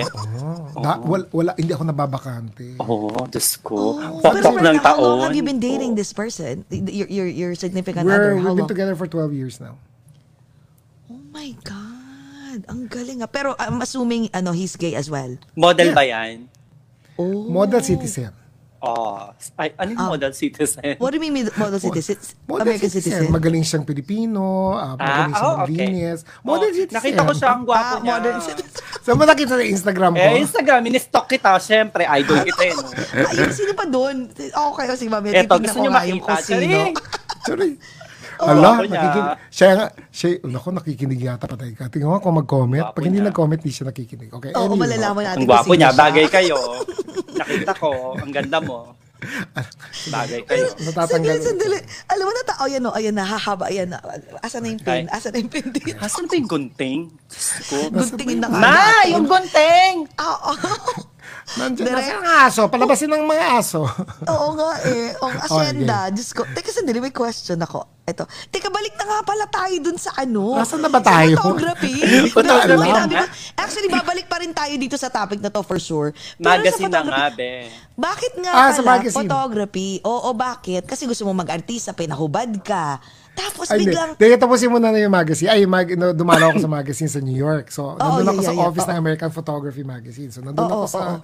[0.79, 2.79] Da, wala, wala, hindi ako nababakante.
[2.79, 3.99] Oo, oh, Diyos ko.
[4.23, 5.27] Pero Pakpak ng now, how long taon.
[5.27, 6.63] have you been dating this person?
[6.71, 8.39] Your, your, your significant We're, other?
[8.39, 8.71] How we've been long?
[8.71, 9.75] together for 12 years now.
[11.11, 12.63] Oh my God.
[12.71, 13.27] Ang galing ah.
[13.27, 15.35] Pero I'm assuming ano, he's gay as well.
[15.51, 15.97] Model Yeah.
[15.99, 16.47] ba yan?
[17.19, 17.51] Oh.
[17.51, 18.31] Model citizen.
[18.83, 20.11] Oh, ay, ano yung Ah.
[20.11, 20.99] model citizen?
[20.99, 22.19] What do you mean with model citizen?
[22.43, 23.31] Model American citizen?
[23.31, 24.43] Magaling siyang Pilipino,
[24.75, 25.61] ah, magaling Ah, siyang oh, okay.
[25.63, 26.19] maglinis.
[26.43, 26.95] Model Oh, citizen.
[26.99, 28.13] Nakita ko siya, ang gwapo Ah, niya.
[28.13, 28.71] modern citizen.
[29.03, 30.19] Saan mo nakita sa Instagram ko?
[30.21, 31.51] Eh, Instagram, in-stalk kita.
[31.57, 32.73] Siyempre, idol kita eh.
[32.73, 32.87] No?
[33.25, 34.15] Ayun, sino pa doon?
[34.35, 35.31] Okay, o sige, mami.
[35.31, 36.27] Eto, titignan gusto ko niyo nga yung makita.
[36.29, 36.59] kung sino.
[36.59, 36.93] Charing!
[37.43, 37.71] Sorry.
[38.43, 39.23] Oh, Ala, nakikinig.
[39.47, 41.87] Siya, nga- siya, naku, nakikinig yata patay ka.
[41.87, 42.91] Tingnan mo kung mag-comment.
[42.91, 44.29] Pag hindi nag-comment, di siya nakikinig.
[44.29, 44.79] Okay, Oo, anyway.
[44.83, 45.99] malalaman natin Ang kung gwapo sino niya, siya.
[45.99, 46.57] bagay kayo.
[47.33, 48.77] Nakita ko, ang ganda mo.
[50.05, 50.67] Bagay kayo.
[50.83, 51.39] Natatanggal.
[51.39, 51.77] Sandali, sandali.
[52.11, 54.03] Alam mo na, ta- oh, yan o, ayan na, hahaba, ayan na.
[54.39, 55.07] Asa na yung pin?
[55.07, 55.95] Asa na yung pin dito?
[55.97, 56.99] Asan ba yung gunting?
[57.31, 57.77] Diyos ko.
[57.89, 58.59] Guntingin na ka.
[58.59, 58.75] Ma,
[59.07, 59.95] yung gunting!
[60.19, 60.51] Oo.
[61.53, 62.15] Nandiyan na Direct.
[62.15, 62.61] ang aso.
[62.65, 63.83] Palabasin ng mga aso.
[64.25, 65.11] Oo nga eh.
[65.13, 65.97] Ang asyenda.
[66.09, 66.43] Diyos ko.
[66.45, 68.03] Teka, sandali, may question ako.
[68.03, 68.23] Ito.
[68.47, 70.55] Teka, balik na nga pala tayo dun sa ano.
[70.55, 71.35] Nasaan na ba tayo?
[71.35, 71.93] Sa photography.
[72.35, 72.89] Photography.
[72.89, 76.11] Sabi ko, Actually, babalik pa rin tayo dito sa topic na to for sure.
[76.35, 77.51] Pero Magazine na nga, photography- be.
[77.93, 79.89] Bakit nga Ah, pala photography?
[80.01, 80.83] Oo, bakit?
[80.83, 82.97] Kasi gusto mo mag-artista, pinahubad ka.
[83.33, 83.93] Tapos Ay, hindi.
[83.93, 84.13] biglang...
[84.17, 85.49] Teka, tapusin mo na na yung magazine.
[85.49, 87.73] Ay, mag, no, dumalaw ako sa magazine sa New York.
[87.73, 88.67] So, nandun yeah, ako sa yeah, yeah.
[88.69, 89.03] office ng Oo.
[89.03, 90.29] American Photography Magazine.
[90.29, 91.17] So, nandun Oo, ako sa, oo.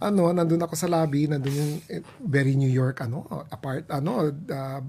[0.00, 4.80] ano, nandun ako sa lobby, nandun yung eh, very New York, ano, apart, ano, uh,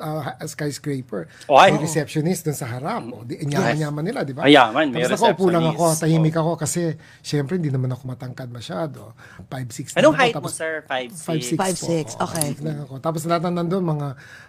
[0.00, 1.28] uh, skyscraper.
[1.46, 1.74] Oh, ay.
[1.74, 3.04] May receptionist dun sa harap.
[3.12, 4.46] O, di, yaman-yaman nila, di ba?
[4.46, 9.14] Ayaman, may Tapos nakaupo lang ako, tahimik ako kasi, syempre, hindi naman ako matangkad masyado.
[9.46, 10.72] 5'6 Anong ako, height mo, sir?
[10.88, 11.58] 5'6"?
[11.58, 12.24] 5'6 5'6", po.
[12.26, 12.48] okay.
[12.64, 12.94] Lang ako.
[12.98, 14.08] Tapos lahat ng nandun, mga,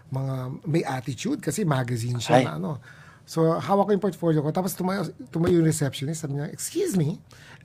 [0.09, 0.35] mga
[0.65, 2.45] may attitude kasi magazine siya Ay.
[2.47, 2.71] na ano.
[3.25, 4.53] So, hawak ko yung portfolio ko.
[4.53, 6.21] Tapos tumayo, tumayo yung receptionist.
[6.21, 7.17] Sabi niya, excuse me,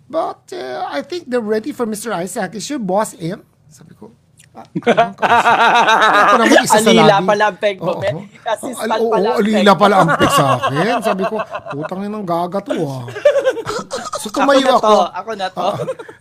[0.08, 2.16] but uh, I think they're ready for Mr.
[2.16, 2.56] Isaac.
[2.56, 3.44] Is your boss in?
[3.68, 4.10] Sabi ko,
[4.52, 4.66] ah?
[6.24, 7.28] Ako naman isa sa Alila lobby.
[7.28, 7.92] pala ang peg mo.
[8.42, 10.98] Assistant Al- oo, pala ang alila pala ang peg sa akin.
[11.00, 11.36] Sabi ko,
[11.70, 13.04] putang yun ang gaga to ah.
[14.18, 14.84] So, Ako tumayo na ako.
[14.84, 15.60] to, ako na to.
[15.60, 15.76] Uh,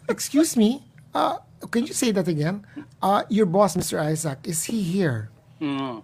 [0.08, 0.80] excuse me,
[1.12, 1.36] uh,
[1.68, 2.64] can you say that again?
[2.98, 4.00] Uh, your boss, Mr.
[4.00, 5.28] Isaac, is he here?
[5.60, 6.00] Mm.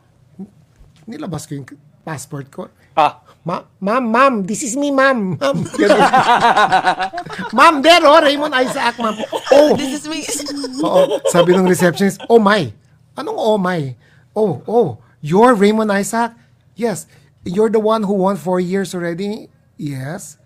[1.05, 1.67] Nilabas ko yung
[2.01, 2.67] passport ko.
[2.93, 5.37] Ah, Ma ma'am, ma'am, this is me, ma'am.
[5.37, 5.57] Ma'am,
[7.53, 9.13] ma'am, there, oh, Raymond Isaac, ma'am.
[9.53, 10.25] Oh, This is me.
[10.81, 11.21] oo.
[11.29, 12.73] Sabi ng receptionist, oh my.
[13.13, 13.93] Anong oh my?
[14.33, 16.33] Oh, oh, you're Raymond Isaac?
[16.73, 17.05] Yes.
[17.45, 19.53] You're the one who won four years already?
[19.77, 20.41] Yes.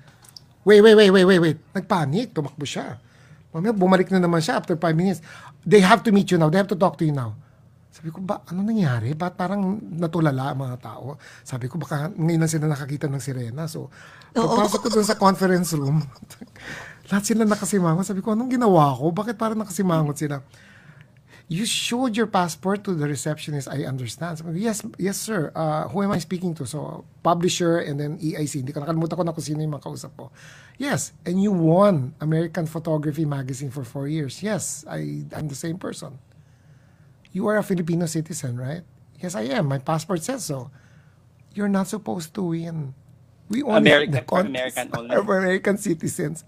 [0.67, 1.57] Wait, wait, wait, wait, wait, wait.
[1.71, 2.35] Nagpanik.
[2.35, 2.99] Tumakbo siya.
[3.55, 5.23] Mamaya, bumalik na naman siya after five minutes.
[5.63, 6.51] They have to meet you now.
[6.51, 7.39] They have to talk to you now.
[7.99, 9.11] Sabi ko, ba, ano nangyari?
[9.11, 11.19] Ba't parang natulala ang mga tao?
[11.43, 13.67] Sabi ko, baka ngayon lang sila nakakita ng sirena.
[13.67, 13.91] So,
[14.31, 15.99] pagpasok ko dun sa conference room,
[17.11, 18.07] lahat sila nakasimangot.
[18.07, 19.11] Sabi ko, anong ginawa ko?
[19.11, 20.39] Bakit parang nakasimangot sila?
[21.51, 24.39] You showed your passport to the receptionist, I understand.
[24.39, 25.51] Sabi ko, yes, yes sir.
[25.51, 26.63] Uh, who am I speaking to?
[26.63, 28.63] So, publisher and then EIC.
[28.63, 30.31] Hindi ko nakalimutan ko na kung sino yung mga kausap ko.
[30.79, 34.39] Yes, and you won American Photography Magazine for four years.
[34.39, 36.15] Yes, I, I'm the same person.
[37.31, 38.81] You are a Filipino citizen, right?
[39.19, 39.67] Yes, I am.
[39.67, 40.71] My passport says so.
[41.53, 42.93] You're not supposed to win.
[43.49, 45.15] We only American- the for contest American only.
[45.17, 46.45] American citizens.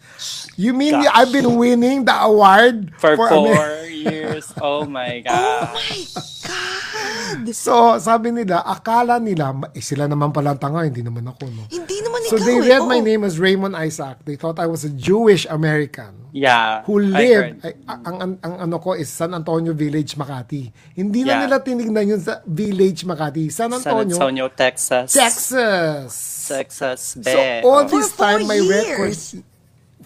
[0.54, 1.10] You mean Gosh.
[1.14, 4.54] I've been winning the award for, Amer- four years.
[4.62, 5.74] Oh my God.
[5.74, 7.48] God.
[7.56, 11.64] So, sabi nila, akala nila, eh, sila naman pala ang tanga, hindi naman ako, no?
[11.72, 11.91] Hindi
[12.32, 12.70] So, ikaw they eh.
[12.72, 13.08] read my Oo.
[13.12, 14.24] name as Raymond Isaac.
[14.24, 16.88] They thought I was a Jewish American Yeah.
[16.88, 20.72] who I lived, ay, ang, ang, ang ano ko is San Antonio Village, Makati.
[20.96, 21.42] Hindi na Yeah.
[21.44, 23.52] nila tinignan yun sa Village, Makati.
[23.52, 25.12] San San Antonio, Antonio, Texas.
[25.12, 26.12] Texas.
[26.48, 27.68] Texas, So, be.
[27.68, 29.16] all For this four time, my record...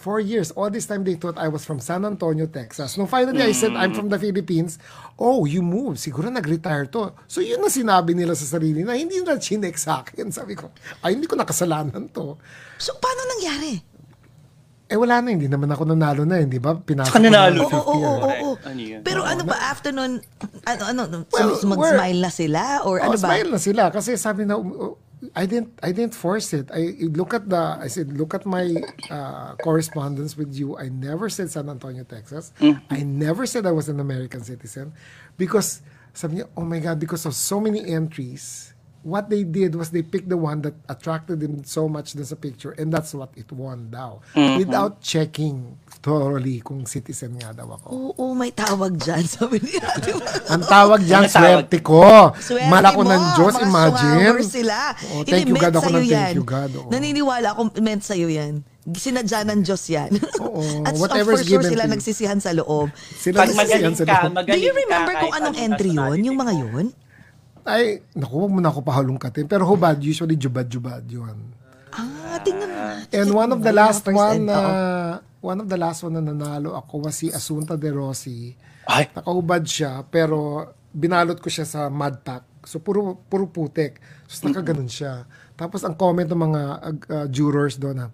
[0.06, 0.53] Four years.
[0.53, 2.93] All this time, they thought I was from San Antonio, Texas.
[2.93, 4.78] Nung finally, I said, I'm from the Philippines.
[5.18, 5.97] Oh, you moved.
[5.97, 7.10] Siguro nag-retire to.
[7.26, 10.30] So, yun ang sinabi nila sa sarili na hindi nila chinek sa akin.
[10.38, 10.70] Sabi ko,
[11.01, 12.38] ay, hindi ko nakasalanan to.
[12.78, 13.82] So, paano nangyari?
[14.86, 15.34] Eh, wala na.
[15.34, 16.38] Hindi naman ako nanalo na.
[16.38, 16.78] Hindi ba?
[16.78, 17.66] Pinasok ko na nanalo.
[17.66, 18.49] Oo, 50 oo, oo, oo.
[18.62, 19.01] Ano yun?
[19.01, 20.22] Pero ano ba, after nun,
[20.70, 21.01] ano, ano,
[21.34, 22.86] Well, sum- mag-smile na sila?
[22.86, 23.26] Or Oh, ano ba?
[23.26, 24.53] smile na sila kasi sabi na
[25.36, 26.70] I didn't I didn't force it.
[26.74, 28.76] I look at the I said look at my
[29.09, 30.78] uh, correspondence with you.
[30.78, 32.53] I never said San Antonio, Texas.
[32.89, 34.93] I never said I was an American citizen
[35.38, 35.82] because
[36.13, 40.01] sabi niya, oh my God, because of so many entries, what they did was they
[40.01, 43.51] picked the one that attracted them so much dun sa picture and that's what it
[43.51, 44.20] won daw.
[44.57, 48.14] Without checking thoroughly kung citizen nga daw ako.
[48.14, 49.26] Oo, may tawag dyan.
[49.34, 50.53] Sabi niya, di ba?
[50.53, 51.41] Ang tawag dyan, Ano tawag?
[51.66, 52.06] swerte ko.
[52.38, 54.14] Swerte Malako mo, ng Diyos, mga imagine.
[54.22, 54.78] sumabor sila.
[54.93, 56.34] Oo, Hindi, thank you meant God ako sa'yo ng thank yan.
[56.36, 56.72] you God.
[56.78, 56.89] oo.
[56.89, 58.53] Naniniwala ako, meant sa'yo yan.
[58.86, 60.12] Sinadya ng Diyos yan.
[60.39, 61.93] Oo, At so, whatever's for sure given sila to you.
[61.97, 62.93] nagsisihan sa loob.
[63.16, 64.45] Sila Pag magaling nagsisiyan sa ka, loob.
[64.45, 65.97] Do you ka remember kung kahit anong anong entry yun?
[65.97, 66.62] nationality Yung mga mo.
[66.62, 66.86] yun?
[67.66, 67.84] Ay,
[68.14, 69.49] naku, huwag mo na ako pahalungkatin.
[69.49, 71.34] Pero hubad, usually jubad-jubad yun.
[71.95, 72.83] Ah, tingnan mo.
[73.15, 75.47] And one of the last one na oo.
[75.55, 78.51] one of the last one na nanalo ako was si Asunta De Rossi.
[78.85, 82.67] Ay, Nakahubad siya, pero binalot ko siya sa mud pack.
[82.67, 83.97] So, puro, puro putik.
[84.27, 85.25] So, nakaganon siya.
[85.55, 88.07] Tapos, ang comment ng mga uh, uh, jurors doon na,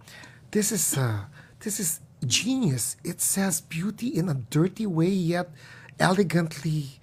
[0.51, 1.27] this is, uh,
[1.63, 2.95] this is genius.
[3.03, 5.51] It says beauty in a dirty way, yet
[5.99, 7.01] elegantly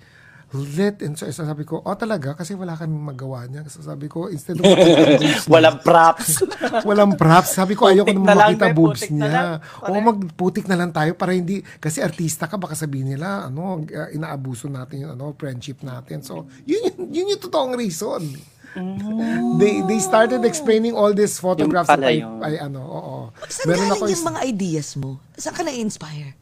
[0.56, 1.04] lit.
[1.04, 2.32] And so, sabi ko, oh talaga?
[2.32, 3.68] Kasi wala kaming magawa niya.
[3.68, 6.40] So, sabi ko, instead of boobs niya, walang props.
[6.88, 7.52] Walang props.
[7.52, 9.32] Sabi ko, ayoko naman na lang, makita be, boobs putik na niya.
[9.32, 9.48] lang.
[9.84, 14.08] O magputik na lang tayo para hindi, kasi artista ka, baka sabihin nila, ano, uh,
[14.14, 16.24] inaabuso natin yung ano, friendship natin.
[16.24, 18.24] So, yun, yun, yun yung totoong reason.
[19.58, 22.38] They they started explaining all these photographs Yung pala I, yun.
[22.44, 23.16] I, ano, oo.
[23.48, 25.10] Saan Meron galing ako yung mga ideas mo?
[25.34, 26.36] Saan ka na-inspire?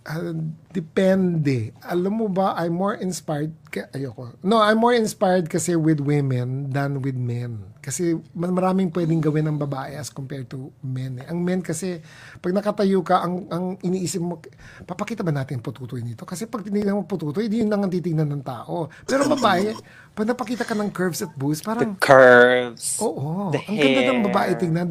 [0.00, 0.32] Ah,
[0.72, 1.76] depende.
[1.84, 4.32] Alam mo ba, I'm more inspired, ka, ayoko.
[4.40, 7.68] No, I'm more inspired kasi with women than with men.
[7.84, 11.20] Kasi mas maraming pwedeng gawin ng babae as compared to men.
[11.20, 11.28] Eh.
[11.28, 12.00] Ang men kasi,
[12.40, 14.40] pag nakatayo ka, ang, ang iniisip mo,
[14.88, 16.24] papakita ba natin pututoy nito?
[16.24, 18.88] Kasi pag tinignan mo pututoy, hindi yun lang ang titignan ng tao.
[19.04, 19.76] Pero babae,
[20.16, 23.00] pag napakita ka ng curves at boobs, parang, Curves.
[23.04, 24.26] Oo, the ang ganda ng hair.
[24.32, 24.86] babae tingnan.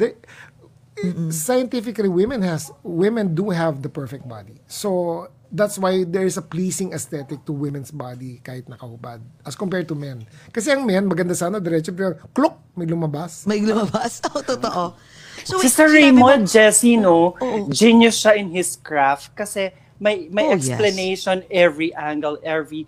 [1.02, 4.60] De, scientifically, women has women do have the perfect body.
[4.66, 9.88] So that's why there is a pleasing aesthetic to women's body kahit nakahubad as compared
[9.88, 10.22] to men.
[10.48, 13.44] Kasi ang men maganda sana diretso pero klok may lumabas.
[13.44, 14.20] May lumabas?
[14.30, 14.94] Oo, totoo.
[15.42, 17.66] So, Si wait, Sir sinabi Raymond, mo- Jesse, no, Oo.
[17.72, 20.68] genius siya in his craft kasi may may Oh, yes.
[20.68, 22.84] explanation every angle, every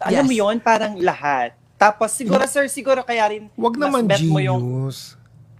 [0.00, 0.28] alam Yes.
[0.28, 1.52] mo yon parang lahat.
[1.76, 5.12] Tapos siguro sir, siguro kaya rin Wag mas naman bet mo yung genius.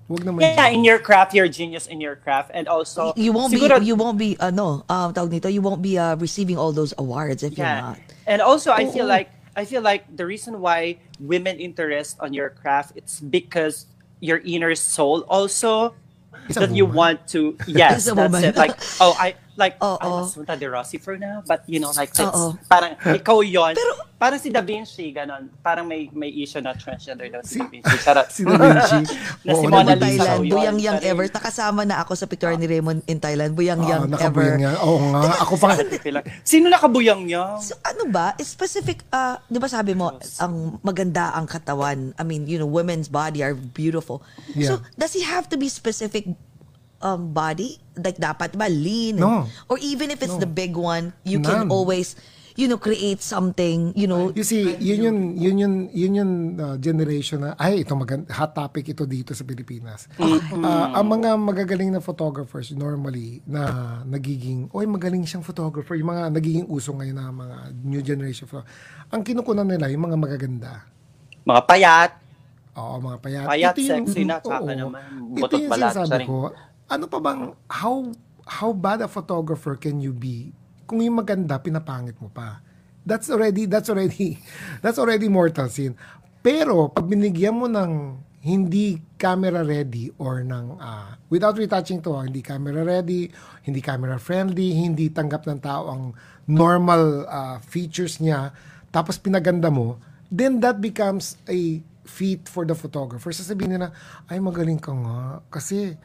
[0.07, 3.51] Wag naman Yeah, in your craft, you're genius in your craft and also you won't
[3.51, 6.71] siguro, be you won't be ano um tawag nito you won't be uh, receiving all
[6.71, 7.81] those awards if you're Yeah.
[7.91, 9.11] not And also I feel Oo.
[9.11, 13.87] like I feel like the reason why women interest on your craft it's because
[14.23, 15.95] your inner soul also
[16.47, 18.43] Is a that you want to yes a that's woman.
[18.43, 19.97] it like oh I like Oo.
[19.99, 22.57] I'm Asunta De Rossi for now but you know like it's, Oo.
[22.69, 27.29] parang ikaw yon Pero- parang si Da Vinci ganon parang may may issue na transgender
[27.29, 28.29] daw si Da Vinci Charot.
[28.29, 29.01] Si Da Vinci.
[29.47, 29.93] Na si Oo, Mona.
[29.93, 30.53] Lisa Thailand raw yun.
[30.53, 31.11] buyang yang Sorry.
[31.11, 34.59] ever nakasama na ako sa picture ni Raymond in Thailand buyang Ah, yang ever nakabuyang
[34.59, 34.73] nga.
[34.83, 35.21] Oo nga.
[35.45, 35.69] Ako pa.
[36.43, 37.61] Sino nakabuyang niya?
[37.61, 42.13] So ano ba, specific, uh, di ba sabi mo, ang maganda ang katawan.
[42.13, 44.25] I mean, you know, women's body are beautiful.
[44.55, 44.81] So, Yeah.
[44.97, 46.25] does he have to be specific
[47.01, 47.77] um, body?
[47.95, 49.17] Like, dapat ba lean?
[49.17, 49.49] No.
[49.67, 50.43] Or even if it's No.
[50.43, 51.69] the big one, you can None.
[51.69, 52.17] always,
[52.57, 54.33] you know, create something, you know.
[54.33, 58.53] You see, yun yun, yun yun, yun yun uh, generation na, ay, ito magand- hot
[58.53, 60.09] topic ito dito sa Pilipinas.
[60.65, 66.33] Ah, ang mga magagaling na photographers normally na nagiging, oy magaling siyang photographer, yung mga
[66.33, 68.49] nagiging uso ngayon na mga new generation
[69.13, 70.73] ang kinukunan nila yung mga magaganda.
[71.45, 72.11] Mga payat.
[72.77, 73.47] Oo, mga payat.
[73.49, 75.01] Payat, Ito yung- sexy na, tsaka naman,
[75.33, 76.53] Ito butot yung balat, sinasabi ko.
[76.87, 78.15] Ano pa bang, how,
[78.47, 80.55] how bad a photographer can you be
[80.87, 82.63] kung yung maganda, pinapangit mo pa?
[83.03, 84.39] That's already, that's already,
[84.83, 85.99] that's already mortal sin.
[86.47, 92.39] Pero, pag binigyan mo ng hindi camera ready or ng, ah, without retouching to, hindi
[92.39, 93.27] camera ready,
[93.67, 96.15] hindi camera friendly, hindi tanggap ng tao ang
[96.47, 98.55] normal ah, features niya,
[98.95, 99.99] tapos pinaganda mo,
[100.31, 103.35] then that becomes a feat for the photographer.
[103.35, 103.91] Sasabihin nila,
[104.31, 105.43] ay magaling ka nga.
[105.51, 105.99] Kasi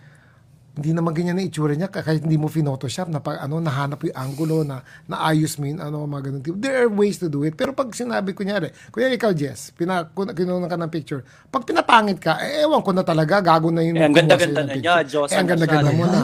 [0.71, 4.15] hindi naman ganyan na itsura niya kahit hindi mo photoshop na pag ano nahanap yung
[4.15, 6.55] angulo na naayos mo yung ano mga ganun tipo.
[6.55, 7.59] There are ways to do it.
[7.59, 11.27] Pero pag sinabi kunyari, kunyari ikaw Jess, pina, kinuha ka ng picture.
[11.51, 13.99] Pag pinapangit ka, eh, ewan ko na talaga, gago na yun.
[13.99, 16.21] Eh, ang kumuha ganda-ganda na niya, Diyos Eh, ang ganda-ganda mo na.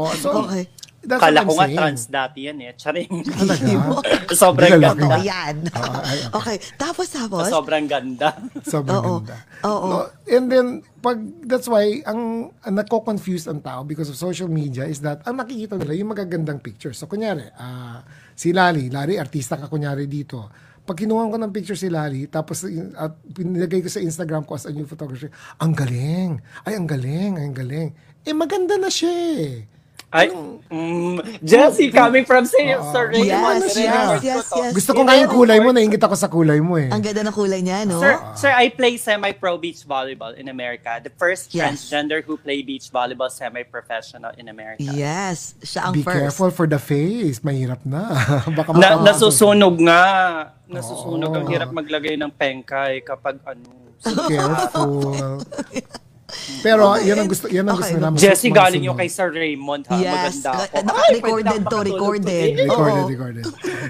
[0.00, 0.85] oh, so, Okay.
[1.06, 2.74] That's Kala ko nga trans dati yan eh.
[2.74, 3.10] Charing.
[3.38, 3.66] Talaga?
[4.42, 4.92] Sobrang ganda.
[4.92, 5.56] Totoo yan.
[5.72, 6.36] Ay, okay.
[6.36, 6.56] okay.
[6.74, 8.34] Tapos, tapos, Sobrang ganda.
[8.74, 9.22] Sobrang Oo.
[9.22, 9.36] ganda.
[9.64, 9.86] Oo.
[9.86, 10.66] No, and then,
[10.98, 15.38] pag, that's why, ang, ang nako-confuse ang tao because of social media is that, ang
[15.38, 16.98] nakikita nila yung magagandang pictures.
[16.98, 18.02] So, kunyari, ah,
[18.34, 20.50] si Lali, Lali, artista ka kunyari dito.
[20.86, 22.62] Pag kinuha ko ng picture si Lali, tapos
[22.94, 26.38] at pinilagay ko sa Instagram ko as a new photographer, ang galing.
[26.62, 27.90] Ay, ang galing, ay, ang galing.
[28.22, 29.75] Eh, maganda na siya eh.
[30.06, 33.58] Ay, mm, Jessie, coming from Sir, Sir Raymond.
[33.66, 33.90] Yes, siya.
[33.90, 34.72] yes, yes, yes.
[34.72, 36.86] Gusto ko nga yung kulay mo, naingit ako sa kulay mo eh.
[36.88, 37.98] ang ganda ng kulay niya, no?
[37.98, 41.02] Sir, sir, I play semi-pro beach volleyball in America.
[41.02, 41.90] The first Yes.
[41.90, 44.86] transgender who play beach volleyball semi-professional in America.
[44.86, 46.16] Yes, siya ang Be first.
[46.16, 47.42] careful for the face.
[47.42, 48.14] Mahirap na.
[48.56, 50.04] Baka Na, nasusunog nga.
[50.70, 51.34] Nasusunog.
[51.34, 53.74] Ang hirap maglagay ng pengkay kapag ano.
[54.30, 55.42] Careful.
[56.60, 57.98] Pero Okay, yan ang gusto, yan ang gusto okay.
[57.98, 58.08] nila.
[58.10, 59.96] mas- Jessie, mas galing yung kay Sir Raymond, ha?
[59.98, 60.40] Yes.
[60.40, 60.74] Maganda ako.
[60.82, 62.50] Naka-recorded na to, recorded.
[62.62, 63.44] Recorded, recorded.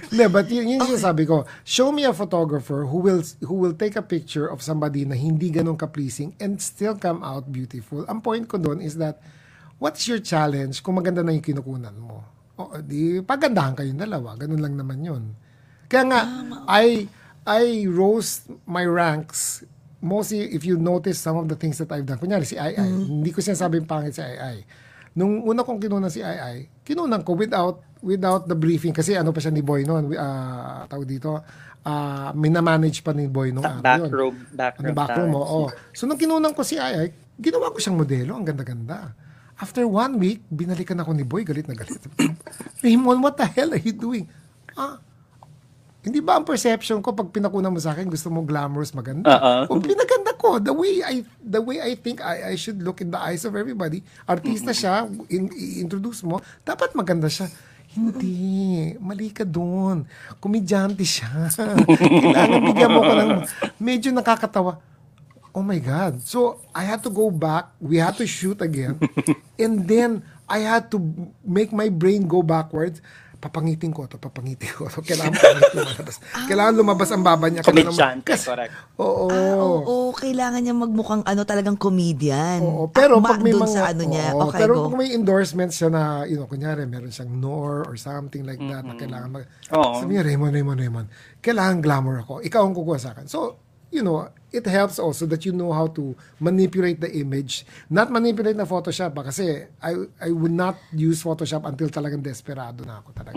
[0.08, 3.72] Hindi, but yun, yun yung sabi ko, show me a photographer who will who will
[3.72, 8.04] take a picture of somebody na hindi ganun ka-pleasing and still come out beautiful.
[8.06, 9.20] Ang point ko doon is that,
[9.76, 12.24] what's your challenge kung maganda na yung kinukunan mo?
[12.56, 14.32] O, di, pagandahan kayong dalawa.
[14.34, 15.24] Ganun lang naman yun.
[15.86, 16.20] Kaya nga,
[16.66, 17.04] I,
[17.44, 19.60] I rose my ranks
[20.06, 22.16] mostly if you notice some of the things that I've done.
[22.16, 24.58] Kunyari si Ai Ai, hindi ko sinasabing pangit si Ai Ai.
[25.12, 29.34] Nung una kong kinunan si Ai Ai, kinunan ko without without the briefing kasi ano
[29.34, 31.42] pa siya ni Boy noon, ah tawag dito,
[31.82, 34.06] ah minamanage pa ni Boy nung Sa araw yun.
[34.06, 35.50] backroom, backroom Ano, backroom, talents.
[35.50, 35.62] oo.
[35.90, 39.16] So nung kinunan ko si Ai Ai, ginawa ko siyang modelo, ang ganda-ganda.
[39.56, 41.96] After one week, binalikan ako ni Boy, galit na galit.
[42.84, 44.28] Raymond, what the hell are you doing?
[44.76, 45.00] Ah,
[46.06, 49.26] hindi ba ang perception ko pag pinakunan mo sa akin gusto mo glamorous maganda?
[49.26, 49.74] Oo.
[49.74, 53.10] O pinaganda ko the way I the way I think I I should look in
[53.10, 54.06] the eyes of everybody.
[54.22, 57.50] Artista siya, in, i-introduce mo, dapat maganda siya.
[57.96, 60.06] Hindi, mali ka doon.
[60.38, 61.50] Komedyante siya.
[61.88, 63.30] Kailangan bigyan mo ko ng
[63.82, 64.78] medyo nakakatawa.
[65.56, 66.20] Oh my God.
[66.20, 67.72] So, I had to go back.
[67.80, 69.00] We had to shoot again.
[69.56, 71.00] and then, I had to
[71.42, 73.02] make my brain go backwards.
[73.36, 75.00] Papangitin ko to, papangitin ko to.
[75.00, 76.16] Kailangan pangit lumabas.
[76.48, 77.60] Kailangan lumabas ang baba niya.
[77.60, 78.72] Kailangan- Komedyante, Kasi- correct.
[78.96, 79.26] Oo.
[79.28, 82.64] Ah, oo, kailangan niya magmukhang ano talagang comedian.
[82.64, 84.32] Oo, pero Akma pag may mga sa ano niya.
[84.32, 84.82] oo, okay, pero go.
[84.88, 88.82] pag may endorsements siya na, you know, kunyari meron siyang NOR or something like that
[88.82, 90.00] na kailangan mag Oo.
[90.00, 91.06] Sabi niya, Raymond, Raymond, Raymond,
[91.38, 92.40] kailangan glamour ako.
[92.40, 93.28] Ikaw ang kukuha sa akin.
[93.28, 94.24] So, you know,
[94.56, 97.68] it helps also that you know how to manipulate the image.
[97.92, 99.28] Not manipulate na Photoshop ba?
[99.28, 103.36] Kasi I, I would not use Photoshop until talagang desperado na ako talaga.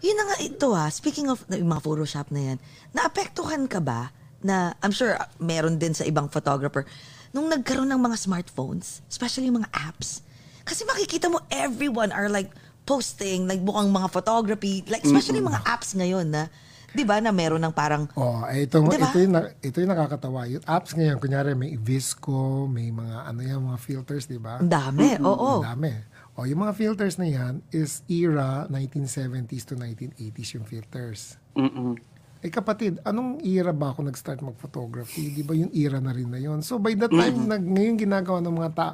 [0.00, 2.58] Yun na nga ito ah, speaking of yung mga Photoshop na yan,
[2.96, 6.88] naapektuhan ka ba na, I'm sure ah, meron din sa ibang photographer,
[7.34, 10.24] nung nagkaroon ng mga smartphones, especially yung mga apps,
[10.64, 12.48] kasi makikita mo everyone are like
[12.88, 16.48] posting, like mukhang mga photography, like especially mga apps ngayon na,
[16.90, 18.98] di ba, na meron ng parang, Oh, eh, ito, Diba?
[18.98, 20.46] ito, yung, na- ito yung nakakatawa.
[20.46, 24.58] Yung apps ngayon, kunyari may Visco, may mga ano yan, mga filters, di ba?
[24.58, 25.62] ang dami, oo.
[25.62, 25.92] Ang dami.
[26.38, 31.36] O, yung mga filters na yan is era 1970s to 1980s yung filters.
[31.52, 31.98] Mm-mm.
[32.40, 35.28] Eh kapatid, anong era ba ako nag-start mag-photography?
[35.36, 36.64] Di ba yung era na rin na yun?
[36.64, 38.88] So by the time nag, ngayon ginagawa ng mga ta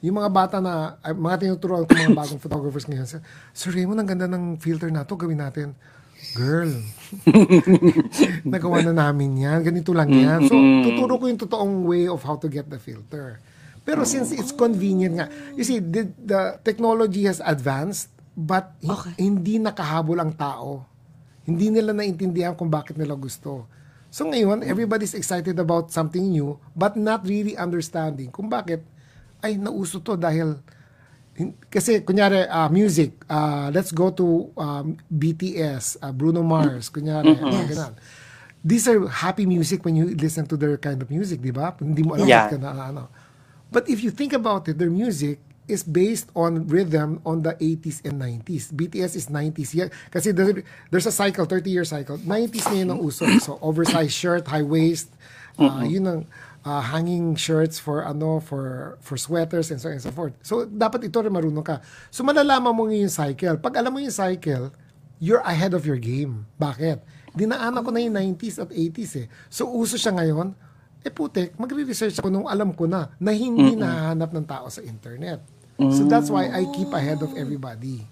[0.00, 3.20] yung mga bata na, ay, mga tinuturuan ko mga bagong photographers ngayon, Sir,
[3.52, 5.76] Sir Raymond, ang ganda ng filter na to, gawin natin.
[6.32, 6.70] Girl,
[8.46, 9.58] nagawa na namin yan.
[9.62, 10.46] Ganito lang yan.
[10.46, 10.54] So,
[10.84, 13.42] tuturo ko yung totoong way of how to get the filter.
[13.82, 15.26] Pero since it's convenient nga,
[15.56, 19.16] you see, the, the technology has advanced, but Okay.
[19.18, 20.86] hindi nakahabol ang tao.
[21.42, 23.66] Hindi nila naintindihan kung bakit nila gusto.
[24.10, 28.82] So ngayon, everybody's excited about something new, but not really understanding kung bakit
[29.40, 30.58] ay nauso to dahil
[31.70, 37.64] kasi kunyari ah, music, ah, let's go to um, BTS, ah, Bruno Mars, kunyari, ah,
[37.66, 37.94] ganun.
[38.60, 41.72] These are happy music when you listen to their kind of music, di ba?
[41.80, 42.48] Hindi mo alam Yeah.
[42.48, 43.08] ka na ano.
[43.72, 48.02] But if you think about it, their music is based on rhythm on the 80s
[48.04, 48.74] and 90s.
[48.74, 49.72] BTS is 90s.
[49.72, 50.60] Yeah, kasi there's,
[50.90, 52.18] there's a cycle, 30-year cycle.
[52.18, 53.24] 90s na yun ang uso.
[53.38, 55.14] So, oversized shirt, high waist,
[55.62, 56.20] uh, yun ang
[56.64, 60.34] uh, hanging shirts for ano for for sweaters and so on and so forth.
[60.44, 61.80] So, dapat ito rin marunong ka.
[62.12, 63.56] So, malalaman mo yung cycle.
[63.60, 64.72] Pag alam mo yung cycle,
[65.20, 66.48] you're ahead of your game.
[66.60, 67.00] Bakit?
[67.32, 69.26] Dinaanan ko na yung 90s at 80s eh.
[69.46, 70.52] So, uso siya ngayon.
[71.00, 75.40] Eh putek, magre-research ako nung alam ko na na hindi nahahanap ng tao sa internet.
[75.80, 78.04] So that's why I keep ahead of everybody.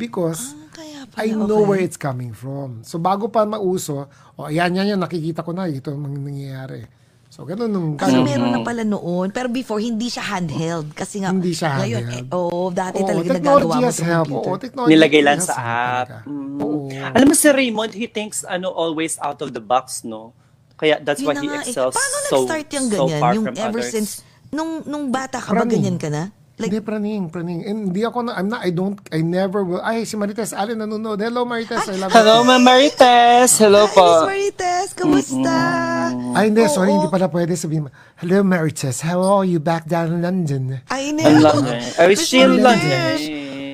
[0.00, 1.68] Because Ah, kaya pala, I know okay.
[1.68, 2.80] where it's coming from.
[2.80, 6.88] So bago pa mauso, o oh, yan, yan, yan, nakikita ko na, ito ang nangyayari.
[7.34, 8.30] So ganun nung Kasi ganun.
[8.30, 9.34] meron na pala noon.
[9.34, 10.94] Pero before, hindi siya handheld.
[10.94, 12.30] Kasi nga, Hindi siya ngayon, handheld.
[12.30, 14.26] eh, oh, dati Oo, talaga nagagawa mo sa help.
[14.30, 14.46] computer.
[14.46, 16.08] Oo, technology Nilagay lang sa app.
[16.30, 16.58] Mm.
[16.62, 16.86] Oo.
[16.94, 20.30] Alam mo si Raymond, he thinks ano always out of the box, no?
[20.78, 21.62] Kaya that's Yun why he eh.
[21.66, 23.18] excels Paano so, nag-start yung so ganyan?
[23.18, 23.90] far yung from ever others.
[23.90, 24.10] since,
[24.50, 25.74] nung, nung bata ka ba, Praning.
[25.74, 26.30] ganyan ka na?
[26.54, 27.66] Like, hindi, praning, praning.
[27.66, 29.82] And hindi ako na, I'm not, I don't, I never will.
[29.82, 31.18] Ay, si Marites Allen nanonood.
[31.18, 31.82] Hello, Marites.
[31.90, 32.14] I love you.
[32.14, 33.58] Hello, Ma'am Marites!
[33.58, 34.06] Hello Miss po!
[34.22, 35.56] Marites, kamusta?
[36.38, 36.70] Ay, hindi, Oo.
[36.70, 37.90] sorry, hindi pala pwede sabihin.
[38.22, 39.02] Hello, Marites.
[39.02, 40.78] How are you back down in London?
[40.86, 41.42] Ay, In no.
[41.42, 41.74] London.
[41.98, 43.02] I wish Miss you in London.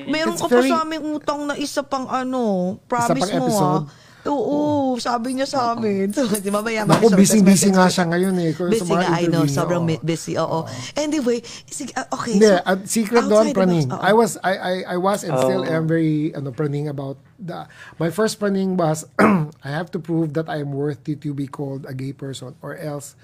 [0.09, 3.45] Meron It's ka pa very- sa aming utang na isa pang ano, promise pang mo
[3.45, 3.83] episode?
[3.85, 4.00] ah.
[4.23, 4.57] Oo,
[4.97, 6.13] sabi niya sa amin.
[6.13, 8.51] So, di ba, maya mag- busy-busy nga siya ngayon eh.
[8.53, 9.41] Kung sa Busy mga nga, I know.
[9.41, 9.89] interview niya, Sobrang oo.
[9.89, 10.59] mi- busy, oo.
[10.93, 12.37] Anyway, sige, ah, okay.
[12.37, 13.87] Hindi, so, at secret doon, outside the praning.
[13.89, 13.97] oo.
[13.97, 15.73] I was, I, I, I was and still Oh.
[15.73, 17.65] am very, ano, praning about the,
[17.97, 19.09] my first praning was,
[19.65, 22.77] I have to prove that I am worthy to be called a gay person or
[22.77, 23.17] else,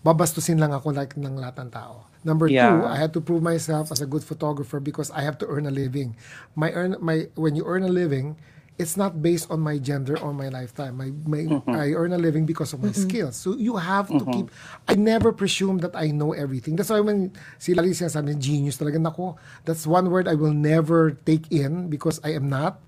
[0.00, 2.04] babastusin lang ako like ng lahat ng tao.
[2.22, 2.70] Number Yeah.
[2.70, 5.66] two, I had to prove myself as a good photographer because I have to earn
[5.66, 6.14] a living.
[6.54, 8.38] My earn my when you earn a living,
[8.82, 10.98] it's not based on my gender or my lifetime.
[10.98, 13.38] My, my I earn a living because of my skills.
[13.38, 14.50] So you have to keep.
[14.90, 16.74] I never presume that I know everything.
[16.74, 17.30] That's why when
[17.62, 19.38] si Lali sinasabi genius talaga nako.
[19.64, 22.82] That's one word I will never take in because I am not.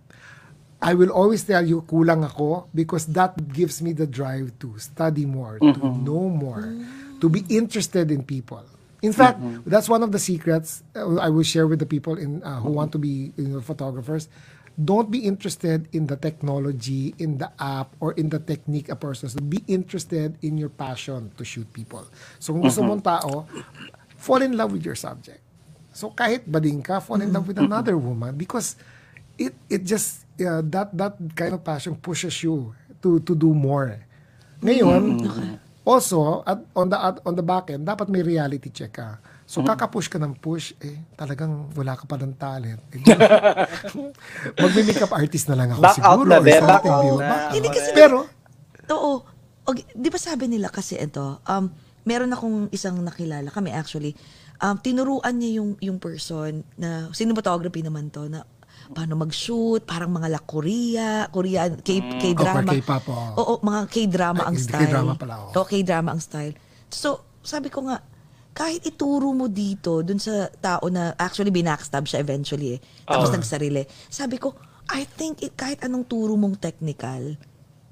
[0.82, 5.24] I will always tell you kulang ako because that gives me the drive to study
[5.24, 6.76] more, to know more,
[7.24, 8.60] to be interested in people.
[9.00, 12.42] In fact, that's one of the secrets uh, I will share with the people in
[12.42, 14.28] uh, who want to be you know, photographers.
[14.74, 19.30] Don't be interested in the technology, in the app, or in the technique a person.
[19.30, 22.10] So be interested in your passion to shoot people.
[22.42, 23.46] So kung gusto mong tao,
[24.18, 25.38] fall in love with your subject.
[25.94, 28.74] So kahit bading ka, fall in love with another woman because
[29.38, 34.02] it it just uh, that that kind of passion pushes you to to do more.
[34.58, 35.22] Ngayon,
[35.86, 39.22] also at on the at, on the back end, dapat may reality check ka.
[39.54, 42.82] So kakapush ka ng push, eh talagang wala ka pa ng talent.
[42.90, 42.98] Eh,
[44.66, 46.26] Magme-makeup artist na lang ako Back out siguro.
[46.26, 46.50] na, or be.
[46.50, 47.14] Back something, out di ba?
[47.14, 47.22] na.
[47.22, 47.54] Back out.
[47.54, 48.18] Hindi kasi Pero,
[48.90, 49.12] Oo.
[49.64, 51.64] Og, di ba sabi nila kasi ito, um,
[52.04, 54.12] meron akong isang nakilala, kami actually,
[54.60, 58.44] um, tinuruan niya yung, yung person na, cinematography naman to, na
[58.92, 62.68] paano mag-shoot, parang mga La Korea, Korean, K, K-drama.
[62.68, 63.30] Oh, K-pop, oo.
[63.40, 64.84] Oo, mga K-drama Ay, ang hindi, style.
[64.84, 65.50] K-drama pala, oo.
[65.56, 66.54] Oo, K-drama ang style.
[66.92, 67.08] So,
[67.40, 68.04] sabi ko nga,
[68.54, 72.80] kahit ituro mo dito, dun sa tao na actually binackstab siya eventually eh.
[73.02, 73.82] Tapos nagsarili.
[74.06, 74.54] Sabi ko,
[74.86, 77.34] I think it, kahit anong turo mong technical,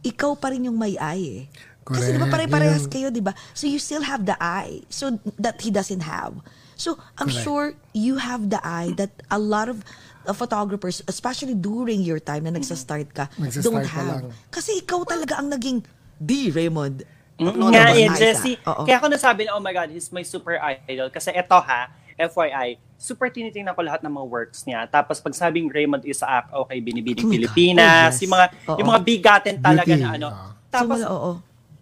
[0.07, 1.43] ikaw pa rin yung may eye eh.
[1.83, 2.47] Kasi di ba Correct.
[2.47, 3.35] pare-parehas kayo, di ba?
[3.59, 6.39] So you still have the eye so that he doesn't have.
[6.79, 7.43] So I'm Correct.
[7.43, 9.83] sure you have the eye that a lot of
[10.27, 14.23] uh, photographers, especially during your time na nagsa-start ka, Nagsastart don't have.
[14.23, 14.25] lang.
[14.55, 15.83] Kasi ikaw talaga ang naging
[16.23, 17.03] di Raymond.
[17.45, 18.57] Mm, nga eh, Nice, Jessie.
[18.59, 21.09] Kaya ako nasabi na, oh my God, he's my super idol.
[21.09, 24.87] Kasi eto ha, FYI, super tinitingnan ko lahat ng mga works niya.
[24.87, 27.33] Tapos pag sabing Raymond Isaac, okay, Binibining Oh.
[27.33, 28.23] Pilipinas, Oh, yes.
[28.23, 28.77] yung mga Oo.
[28.77, 30.27] yung mga bigatin talaga Beauty, na ano.
[30.29, 30.51] ah.
[30.69, 31.31] Tapos Simula, oo.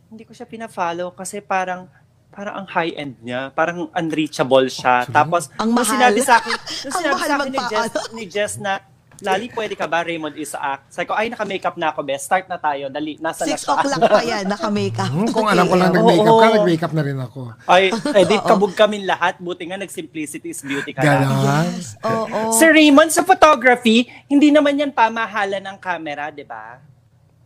[0.08, 1.86] hindi ko siya pina-follow kasi parang
[2.30, 3.50] parang ang high-end niya.
[3.50, 5.02] Parang unreachable siya.
[5.04, 5.90] Tapos, Ang mahal.
[5.90, 6.54] sinabi sa akin,
[6.94, 7.58] sinabi sa akin ni.
[7.60, 8.72] Jess, ni Jess na,
[9.26, 10.88] Lali, pwede ka ba, Raymond Isaac?
[10.88, 12.24] Sabi ko, ay, naka-makeup na ako, best.
[12.24, 12.88] Start na tayo.
[12.88, 13.74] Dali, nasa na Six siya?
[13.74, 15.06] o'clock pa yan, naka-makeup.
[15.06, 16.56] hmm, kung alam ko lang nag-makeup ka, Oo.
[16.56, 17.40] nag-makeup na rin ako.
[17.64, 17.82] Ay,
[18.14, 19.36] edit kabog kami lahat.
[19.36, 21.24] Buti nga nag-simplicity is beauty ka lang.
[21.24, 21.66] Ganon.
[21.68, 22.00] Yes.
[22.00, 22.50] Oo.
[22.52, 26.80] Sir Raymond, sa photography, hindi naman yan pamahalan ng camera, di ba?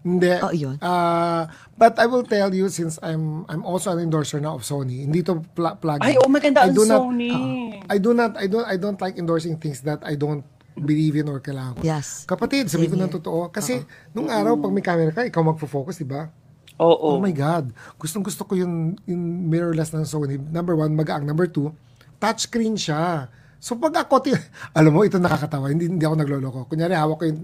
[0.00, 0.36] Hindi.
[0.36, 0.76] Oh, yun.
[0.78, 5.00] Uh, but I will tell you since I'm I'm also an endorser now of Sony.
[5.00, 6.04] Hindi to pl- plug.
[6.04, 7.32] Ay, oh, maganda I ang do not- Sony.
[7.32, 10.44] uh, I do not I don't I don't like endorsing things that I don't
[10.74, 11.82] believe in or kailangan ko.
[11.86, 12.26] Yes.
[12.26, 13.50] Kapatid, sabi ko ng totoo.
[13.50, 16.30] Kasi nung araw, pag may camera ka, ikaw magfo-focus, di ba?
[16.82, 17.14] Oo.
[17.14, 17.70] Oh my God.
[17.98, 20.34] Gustong gusto ko yung, yung mirrorless ng Sony.
[20.36, 21.22] Number one, magaang.
[21.22, 21.70] Number two,
[22.18, 23.30] touchscreen siya.
[23.64, 24.28] So pag ako,
[24.76, 25.72] alam mo, ito nakakatawa.
[25.72, 26.58] Hindi, hindi ako nagloloko.
[26.68, 27.40] Kunyari, hawak ko yung,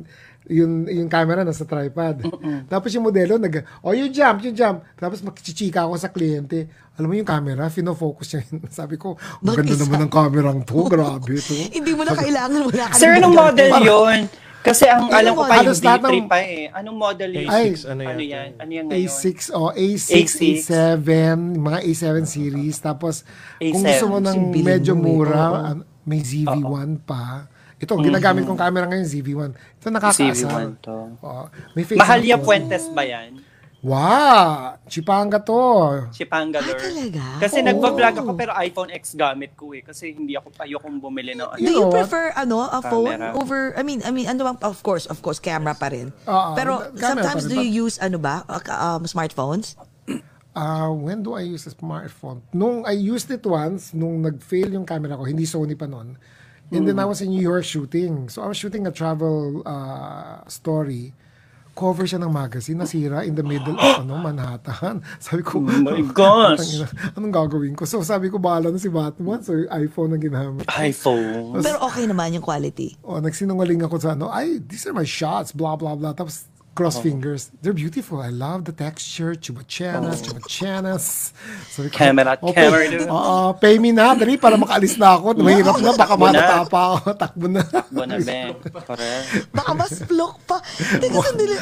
[0.52, 2.28] yung, yung camera nasa tripod.
[2.68, 4.84] Tapos yung modelo, nag, oh, you jump, you jump.
[5.00, 6.68] Tapos makichichika ako sa kliyente.
[7.00, 8.40] Alam mo yung camera, fino-focus niya.
[8.52, 8.60] yun.
[8.84, 9.88] Sabi ko, ang ganda Mag-isa.
[9.88, 10.78] naman ng camera to.
[10.92, 11.56] Grabe to.
[11.72, 14.20] Hindi mo na kailangan, wala ka Sir, anong model yun?
[14.60, 15.56] Kasi ang Anong alam ko pa yung model?
[15.64, 16.64] Halos lahat D3 ng- pa eh.
[16.68, 17.48] Anong model yun?
[17.48, 18.28] Ay, A6, ano, ano yan?
[18.28, 18.50] yan?
[18.60, 19.08] Ano yan ngayon?
[19.08, 20.36] A6 o A6, A6.
[20.68, 21.08] A7,
[21.56, 22.76] mga A7 series.
[22.76, 23.24] Tapos,
[23.56, 23.88] kung A7.
[23.88, 25.80] gusto mo ng medyo mo mura,
[26.10, 27.46] may ZV-1 pa.
[27.78, 29.50] Ito, ginagamit kong camera ngayon, ZV-1.
[29.78, 30.34] Ito nakakaasar.
[30.34, 30.96] CV1 to.
[31.22, 31.44] Oo.
[31.72, 32.44] May face Mahalia ako.
[32.44, 33.38] Puentes ba yan?
[33.80, 34.76] Wow!
[34.92, 36.04] Chipanga to.
[36.12, 36.76] Si Pangalore.
[36.76, 37.24] Ah, talaga?
[37.40, 37.66] Kasi Oo.
[37.72, 39.80] nagpa-vlog ako pero iPhone X gamit ko eh.
[39.80, 41.56] Kasi hindi ako ayokong bumili ng ano.
[41.56, 43.32] Do You prefer ano a phone Camera.
[43.32, 46.12] over I mean I mean ano bang of course of course camera pa rin.
[46.28, 47.56] Oo, Pero camera sometimes pa rin.
[47.56, 48.60] do you use ano ba uh,
[49.00, 49.80] um, smartphones?
[50.50, 52.42] Ah, when do I use a smartphone?
[52.50, 56.18] Nung I used it once, nung nag-fail yung camera ko, hindi Sony pa noon.
[56.70, 58.30] And then I was in New York shooting.
[58.30, 61.10] So I was shooting a travel uh, story.
[61.70, 65.00] Cover siya ng magazine, nasira in the middle of ano, Manhattan.
[65.22, 66.58] Sabi ko, Oh my gosh.
[66.60, 67.86] "Tangina, anong gagawin ko?
[67.86, 69.38] So sabi ko, bahala na si Batman.
[69.40, 70.66] So iPhone ang ginamit.
[70.66, 71.62] iPhone.
[71.62, 72.98] Pero okay naman yung quality.
[73.06, 76.10] O, nagsinungaling ako sa ano, ay, these are my shots, blah, blah, blah.
[76.10, 77.50] Tapos, cross fingers.
[77.60, 78.22] They're beautiful.
[78.22, 79.34] I love the texture.
[79.34, 81.34] Chubachanas, chubachanas.
[81.68, 84.14] Sabi ko, Camera, "Oh, camera pay, doon." Oo, pay me na.
[84.14, 85.36] Dali, para makaalis na ako.
[85.36, 86.32] Mahirap na, baka Takbo na.
[86.32, 86.98] matata pa ako.
[87.18, 87.62] Takbo na.
[87.90, 88.38] Bonabe.
[88.86, 89.28] Correct.
[89.52, 90.62] Baka mas vlog pa.
[91.00, 91.56] Teka, sandali.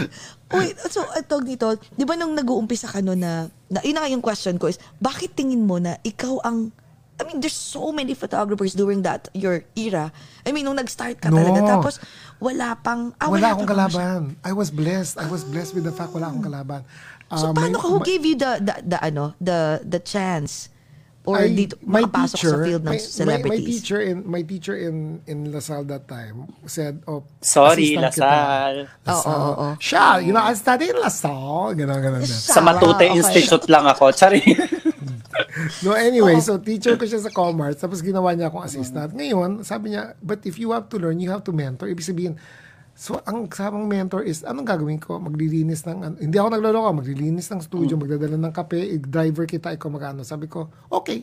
[0.49, 4.25] Wait, so, itog dito, di ba nung nag-uumpisa ka no na, na, yun na yung
[4.25, 6.73] question ko is, bakit tingin mo na ikaw ang,
[7.19, 10.09] I mean, there's so many photographers during that, your era.
[10.47, 11.37] I mean, nung nag-start ka No.
[11.37, 12.01] talaga, tapos
[12.39, 14.21] wala pang, ah, wala akong kalaban.
[14.43, 15.19] I was blessed.
[15.19, 16.83] I was blessed with the fact wala akong kalaban.
[17.29, 20.71] So, Ah, paano may- ka, who gave you the, the, the, ano, the, the chance
[21.29, 23.53] Or I- dito, my makapasok sa field ng my- celebrities?
[23.53, 24.97] My, my teacher in my teacher in
[25.29, 28.75] in Lasal that time said, "Oh, Sorry, assistant kita." Lasal.
[29.05, 29.29] Lasal.
[29.29, 29.69] Oo, oo, oo.
[29.77, 31.77] Siya, you know, I studied in Lasal.
[31.77, 32.25] Ganun, ganun.
[32.25, 33.21] Sa Matute okay.
[33.21, 34.09] Institute lang ako.
[34.17, 34.41] Sorry.
[35.83, 39.15] No, anyway, so teacher ko siya sa Commerce, tapos ginawa niya akong assistant.
[39.15, 41.91] Ngayon, sabi niya, but if you have to learn, you have to mentor.
[41.91, 42.35] Ibig sabihin,
[42.99, 45.19] so ang sabang mentor is, anong gagawin ko?
[45.23, 49.89] Maglilinis ng, ano, hindi ako nagloloko, maglilinis ng studio, magdadala ng kape, i-driver kita, ikaw
[49.91, 50.27] magkano.
[50.27, 51.23] Sabi ko, okay.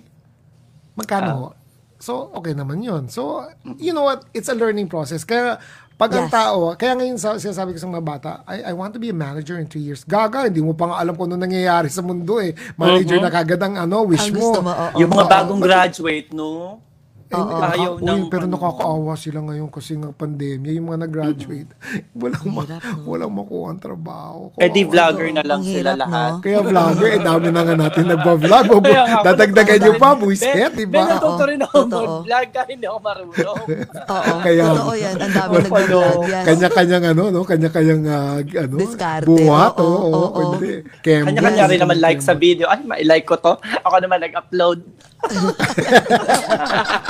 [0.95, 1.49] Magkano ho?
[1.95, 3.07] So, okay naman yun.
[3.07, 3.47] So,
[3.79, 4.27] you know what?
[4.35, 5.23] It's a learning process.
[5.23, 5.59] Kaya,
[5.95, 6.35] pag ang Yes.
[6.35, 9.15] tao, kaya ngayon sa, sinasabi ko sa mga bata, I, I want to be a
[9.15, 10.03] manager in three years.
[10.03, 12.51] Gaga, hindi mo pa nga alam kung ano nangyayari sa mundo eh.
[12.75, 14.59] Manager na kagad ang ano, wish Ang mo.
[14.59, 16.83] mo, yung mga bagong graduate, no?
[17.25, 21.73] Eh, Ayaw Uy, ng- pero nakakaawa sila ngayon kasi ng pandemya, yung mga nag-graduate,
[22.21, 22.69] walang, ma-
[23.01, 24.53] walang makuha ang trabaho.
[24.55, 24.93] Eh di Kawawa.
[25.09, 26.29] vlogger na lang Ang sila hirap, lahat.
[26.29, 26.39] no?
[26.39, 28.65] Kaya vlogger, eh dami na nga natin nagpa-vlog.
[28.75, 31.13] O, Kaya nga, Dadagdagan nyo pa, buwiset, di Ben, Ben, ba?
[31.13, 31.97] natuto rin ako Totoo.
[32.21, 33.59] mag-vlog kahit hindi ako marunong.
[34.13, 35.15] Oo, Kaya- totoo yan.
[35.17, 36.19] Ang dami nag-vlog.
[36.25, 36.45] Yes.
[36.45, 37.41] Kanya-kanyang ano, no?
[37.41, 39.73] Kanya-kanyang ah, ano, Diskarte, buhat.
[39.75, 40.61] oo, Oo, oo, oo.
[41.01, 42.65] Kanya-kanya rin naman like sa video.
[42.67, 43.53] Ay, ma-like ko to.
[43.81, 44.85] Ako naman nag-upload.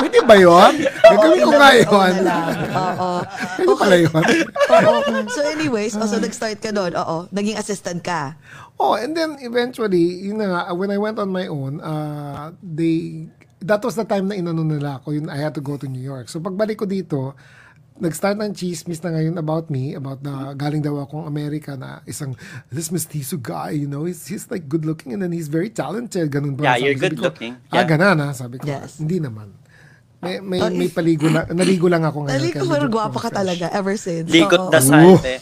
[0.05, 0.73] Pwede ba yun?
[0.85, 1.75] Gagawin ko nga Oo
[2.05, 2.23] yun.
[2.77, 3.09] Oo.
[3.57, 4.13] Pwede pala yun.
[4.85, 4.93] Oo.
[5.33, 6.93] So anyways, oh, so nag-start ka doon.
[6.93, 7.25] Oo.
[7.33, 8.37] Naging assistant ka.
[8.77, 13.25] Oh, and then eventually, yun na nga, when I went on my own, uh, they,
[13.59, 16.03] that was the time na inano nila ako, yun, I had to go to New
[16.03, 16.29] York.
[16.29, 17.33] So pagbalik ko dito,
[17.95, 22.35] nag-start ng chismis na ngayon about me, about na galing daw akong Amerika na isang,
[22.67, 26.27] this mestizo guy, you know, he's, he's like good looking and then he's very talented,
[26.27, 26.67] ganun ba?
[26.67, 27.53] Yeah, Sabi- you're sabi good ko, looking.
[27.71, 27.87] Ah, Yeah.
[27.87, 28.67] ganan ha, sabi ko.
[28.67, 28.99] Yes.
[28.99, 29.55] Hindi naman.
[30.25, 32.51] May, may, Oh, may paligo lang, naligo lang ako ngayon.
[32.51, 34.27] Ko, pero gwapo ka talaga ever since.
[34.27, 34.73] Ligot Oo.
[34.73, 35.15] na sa Oo.
[35.15, 35.37] ate.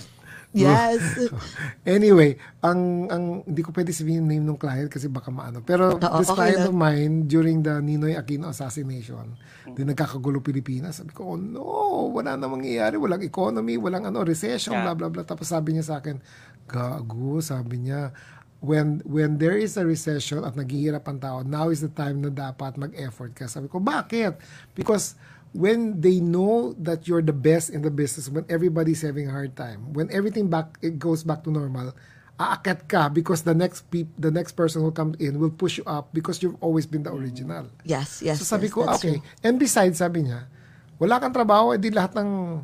[0.53, 1.01] Yes.
[1.84, 5.60] Anyway, ang ang hindi ko pwede sabihin yung name ng client kasi baka maano.
[5.60, 6.69] Pero Oo, this okay client lang.
[6.69, 9.34] of mine during the Ninoy Aquino assassination,
[9.68, 11.01] din nagkakagulo Pilipinas.
[11.01, 11.65] Sabi ko, oh no,
[12.14, 14.85] wala na mangyayari, walang economy, walang ano recession, Yeah.
[14.85, 15.26] blah blah blah.
[15.26, 16.22] Tapos sabi niya sa akin,
[16.64, 18.14] gago, sabi niya,
[18.64, 22.31] when when there is a recession at naghihirap ang tao, now is the time na
[22.31, 23.52] dapat mag-effort ka.
[23.52, 24.40] Sabi ko, bakit?
[24.72, 25.19] Because
[25.52, 29.52] when they know that you're the best in the business, when everybody's having a hard
[29.60, 31.91] time, when everything back it goes back to normal,
[32.40, 35.85] aakyat ka because the next peop, the next person who come in will push you
[35.85, 37.68] up because you've always been the original.
[37.84, 38.40] Yes, yes.
[38.40, 39.19] so sabi yes, ko, okay.
[39.19, 39.22] true.
[39.44, 40.48] And besides, sabi niya,
[41.03, 42.64] wala kang trabaho, edi lahat ng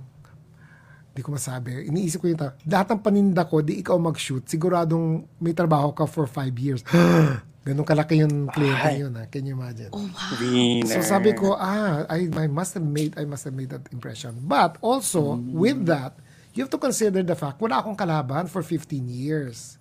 [1.20, 1.84] di ko masabi.
[1.84, 6.08] Iniisip ko yung ta- lahat ng paninda ko, di ikaw mag-shoot, siguradong may trabaho ka
[6.08, 6.80] for five years.
[7.68, 9.28] Ganun kalaki yung kliyente yun, ha?
[9.28, 9.92] Can you imagine?
[9.92, 10.08] Oh,
[10.40, 10.88] Winner.
[10.88, 14.40] So sabi ko, ah, I, I must have made I must have made that impression.
[14.40, 16.16] But also, with that,
[16.56, 19.76] you have to consider the fact, wala akong kalaban for 15 years.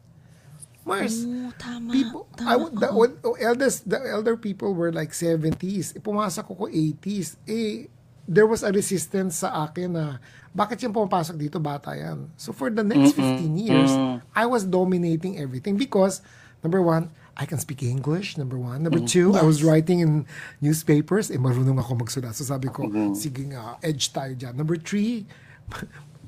[0.82, 1.92] Mars, Oh, tama.
[1.94, 5.94] people, I, would- the, oh, eldest, the elder people were like 70s.
[5.94, 7.36] Eh, pumasok ko ko 80s.
[7.46, 7.86] Eh,
[8.28, 10.20] there was a resistance sa akin na,
[10.52, 12.28] bakit yung pumapasok dito, bata yan.
[12.36, 13.90] So for the next 15 years,
[14.36, 16.20] I was dominating everything because,
[16.60, 18.82] number one, I can speak English, number one.
[18.82, 20.26] Number two, I was writing in
[20.60, 21.30] newspapers.
[21.30, 22.34] Eh, marunong ako magsulat.
[22.34, 24.58] So sabi ko, sige nga, edge tayo dyan.
[24.58, 25.22] Number three,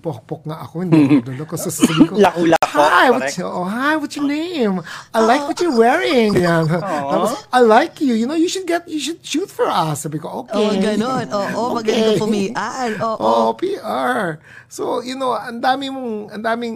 [0.00, 1.54] pokpok nga ako, hindi ko ko.
[1.60, 4.80] So sabi ko, Lako-lako, hi, what's your, oh, hi, what's your name?
[5.12, 6.32] I like what you're wearing.
[6.34, 6.66] Yan.
[6.66, 8.16] Tapos, I like you.
[8.16, 10.08] You know, you should get, you should shoot for us.
[10.08, 10.56] Sabi ko, okay.
[10.56, 11.26] Oh, ganon.
[11.28, 12.90] Oo, maganda pumian.
[13.04, 13.20] Oo.
[13.20, 14.40] Oh, PR.
[14.72, 16.74] So, you know, ang dami mong, ang daming,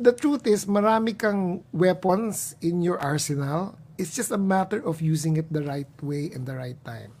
[0.00, 3.78] the truth is, marami kang weapons in your arsenal.
[3.94, 7.14] It's just a matter of using it the right way and the right time.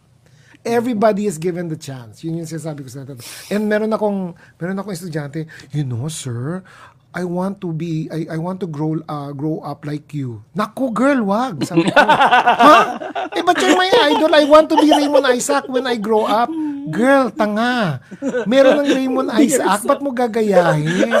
[0.64, 2.24] Everybody is given the chance.
[2.24, 3.20] Yun yung sinasabi ko sa natin.
[3.52, 5.44] And meron akong, meron akong estudyante,
[5.76, 6.64] you know, sir,
[7.14, 10.42] I want to be, I, I want to grow, uh, grow up like you.
[10.56, 11.62] Naku, girl, wag.
[11.62, 12.98] Sabi ko, ha?
[13.30, 14.34] Eh, but you're my idol.
[14.34, 16.50] I want to be Raymond Isaac when I grow up.
[16.90, 18.02] Girl, tanga.
[18.50, 21.12] Meron ng Raymond Isaac, ba't mo gagayahin?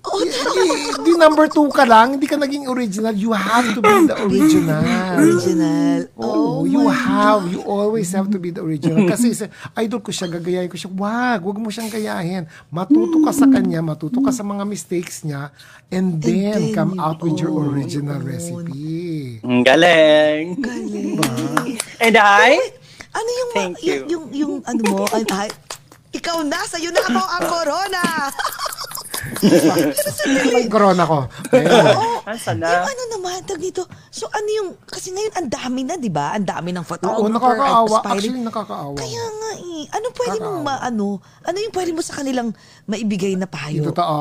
[0.00, 0.68] Di,
[1.04, 3.12] di number two ka lang, hindi ka naging original.
[3.12, 4.84] You have to be the original.
[5.20, 6.00] Original.
[6.16, 9.08] Oh, Oh, you have, you always have to be the original.
[9.08, 9.48] Kasi sa,
[9.80, 10.92] idol ko siya, gagayahin ko siya.
[10.92, 12.44] Wag, wag mo siyang gayahin.
[12.68, 15.48] Matuto ka sa kanya, matuto ka sa mga mistakes niya,
[15.88, 17.72] and then, then come out with your own.
[17.72, 19.40] original recipe.
[19.40, 20.60] Ang galing.
[20.60, 21.16] Galing.
[21.96, 22.60] And I?
[23.16, 24.00] Ano yung, Thank yung, you.
[24.04, 25.48] yung, yung, ano mo, ay, ay,
[26.12, 28.02] ikaw na, sa'yo na ako ang corona.
[30.46, 31.18] May corona ko.
[31.50, 31.94] Ayun.
[32.22, 32.84] Asa Yung na?
[32.84, 33.82] ano naman, tag dito.
[34.08, 36.32] So ano yung, kasi ngayon ang dami na, di ba?
[36.32, 37.30] Ang dami ng Oo, photographer.
[37.30, 37.96] nakakaawa.
[37.96, 38.96] aspiring- Actually, nakakaawa.
[38.96, 39.82] Kaya nga eh.
[39.90, 40.78] Ano pwede mong Nakakaawa.
[40.86, 41.08] maano?
[41.42, 42.48] Ano yung pwede mo sa kanilang
[42.84, 43.82] maibigay na payo?
[43.82, 44.18] Yung totoo,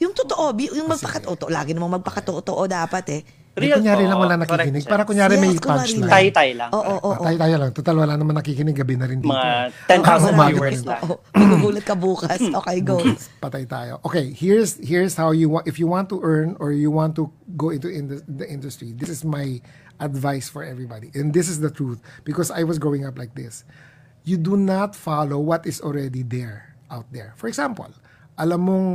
[0.00, 1.52] Yung totoo, bi- yung magpakatotoo.
[1.52, 3.22] Lagi namang magpakatotoo dapat eh.
[3.50, 4.86] Real kunyari lang wala nakikinig.
[4.86, 6.06] Para kunyari may Yes, punchline.
[6.06, 6.10] lang.
[6.10, 6.70] Tay-tay lang.
[6.70, 7.24] Oo, oo, oo.
[7.26, 7.70] tayo-tayo lang.
[7.74, 8.78] Total, wala naman nakikinig.
[8.78, 9.34] Gabi na rin dito.
[9.34, 11.02] Mga Ah, 10,000 umaga viewers lang.
[11.02, 11.14] Oo.
[11.34, 12.38] Magugulat ka bukas.
[12.38, 13.02] Okay, go.
[13.42, 13.98] patay tayo.
[14.06, 17.26] Okay, here's here's how you want if you want to earn or you want to
[17.58, 18.94] go into in the, the industry.
[18.94, 19.58] This is my
[19.98, 21.10] advice for everybody.
[21.12, 23.66] And this is the truth because I was growing up like this.
[24.22, 27.34] You do not follow what is already there out there.
[27.34, 27.90] For example,
[28.38, 28.88] alam mong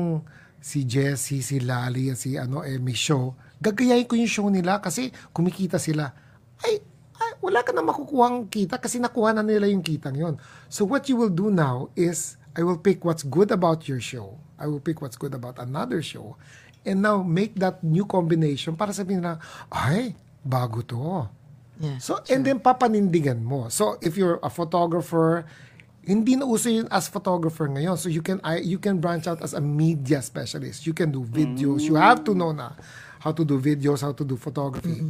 [0.58, 3.36] si Jessie, si Lali, si ano eh may show,
[3.66, 6.14] gagayahin ko yung show nila kasi kumikita sila.
[6.62, 6.86] Ay,
[7.18, 10.36] ay, wala ka na makukuhang kita kasi nakuha na nila yung kitang yon.
[10.70, 14.38] So what you will do now is I will pick what's good about your show.
[14.62, 16.38] I will pick what's good about another show.
[16.86, 19.42] And now make that new combination para sabihin na,
[19.74, 20.14] ay,
[20.46, 21.28] bago to.
[21.82, 23.68] Yeah, so, and then papanindigan mo.
[23.68, 25.44] So, if you're a photographer,
[26.06, 28.00] hindi na uso yun as photographer ngayon.
[28.00, 30.88] So, you can I, you can branch out as a media specialist.
[30.88, 31.84] You can do videos.
[31.84, 32.80] You have to know na
[33.26, 35.02] how to do videos, how to do photography.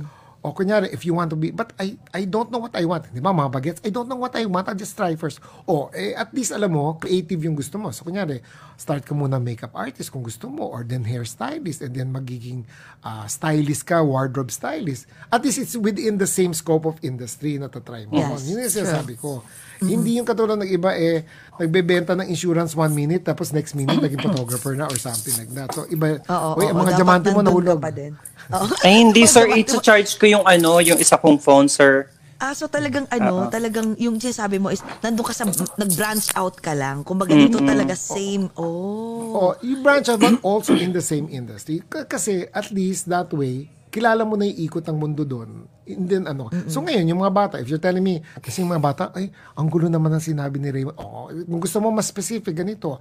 [0.45, 3.09] O kunyari, if you want to be, but I I don't know what I want.
[3.09, 3.79] Di ba, mga bagets?
[3.81, 4.69] I don't know what I want.
[4.69, 5.41] I'll just try first.
[5.65, 7.89] O, eh, at least alam mo, creative yung gusto mo.
[7.89, 8.45] So, kunyari,
[8.77, 12.61] start ka muna makeup artist kung gusto mo, or then hairstylist, and then magiging
[13.01, 15.09] ah, stylist ka, wardrobe stylist.
[15.33, 18.21] At least it's within the same scope of industry na tatry mo.
[18.21, 19.41] Yes, Yun yung sinasabi ko.
[19.81, 21.25] Hindi yung katulad ng iba eh,
[21.57, 25.72] nagbebenta ng insurance one minute, tapos next minute naging photographer na or something like that.
[25.72, 27.80] So, iba, Oo, Uy, oo, ang mga dapat diamante mo nandun ka nahulog.
[27.80, 28.11] pa din.
[28.52, 28.65] Oo.
[28.86, 29.45] Ay, hindi, sir.
[29.48, 32.11] Ito-charge ko yung ano, yung isa kong phone, sir.
[32.36, 35.48] Ah, so talagang ano, talagang yung sinasabi mo is nandun ka sa
[35.80, 36.99] nag-branch out ka lang.
[37.02, 38.52] Kumbaga dito talaga same.
[38.60, 39.32] Oh.
[39.34, 41.80] Oh, you branch out but also in the same industry.
[41.88, 45.63] K- kasi at least that way, kilala mo na yung ikot ng mundo doon.
[45.88, 46.51] And then ano.
[46.67, 49.72] So ngayon, yung mga bata, if you're telling me, kasi yung mga bata, ay, ang
[49.72, 50.99] gulo naman ang sinabi ni Raymond.
[50.99, 52.99] Oh, kung gusto mo mas specific, ganito.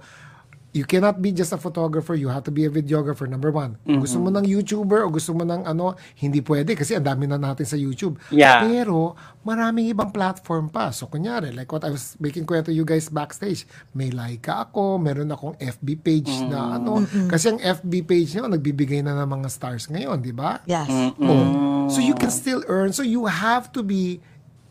[0.75, 2.19] You cannot be just a photographer.
[2.19, 3.79] You have to be a videographer, number one.
[3.87, 7.31] Kung gusto mo ng YouTuber o gusto mo ng ano, hindi pwede kasi ang dami
[7.31, 8.19] na natin sa YouTube.
[8.27, 8.67] Yeah.
[8.67, 9.15] Pero
[9.47, 10.91] maraming ibang platform pa.
[10.91, 13.63] So kunyari, like what I was making kwento you guys backstage,
[13.95, 17.07] may Laika ako, meron akong FB page na ano.
[17.31, 20.59] Kasi ang FB page nyo, nagbibigay na ng mga stars ngayon, di ba?
[20.67, 20.91] Yes.
[21.23, 21.87] Oh.
[21.87, 22.91] So you can still earn.
[22.91, 24.19] So you have to be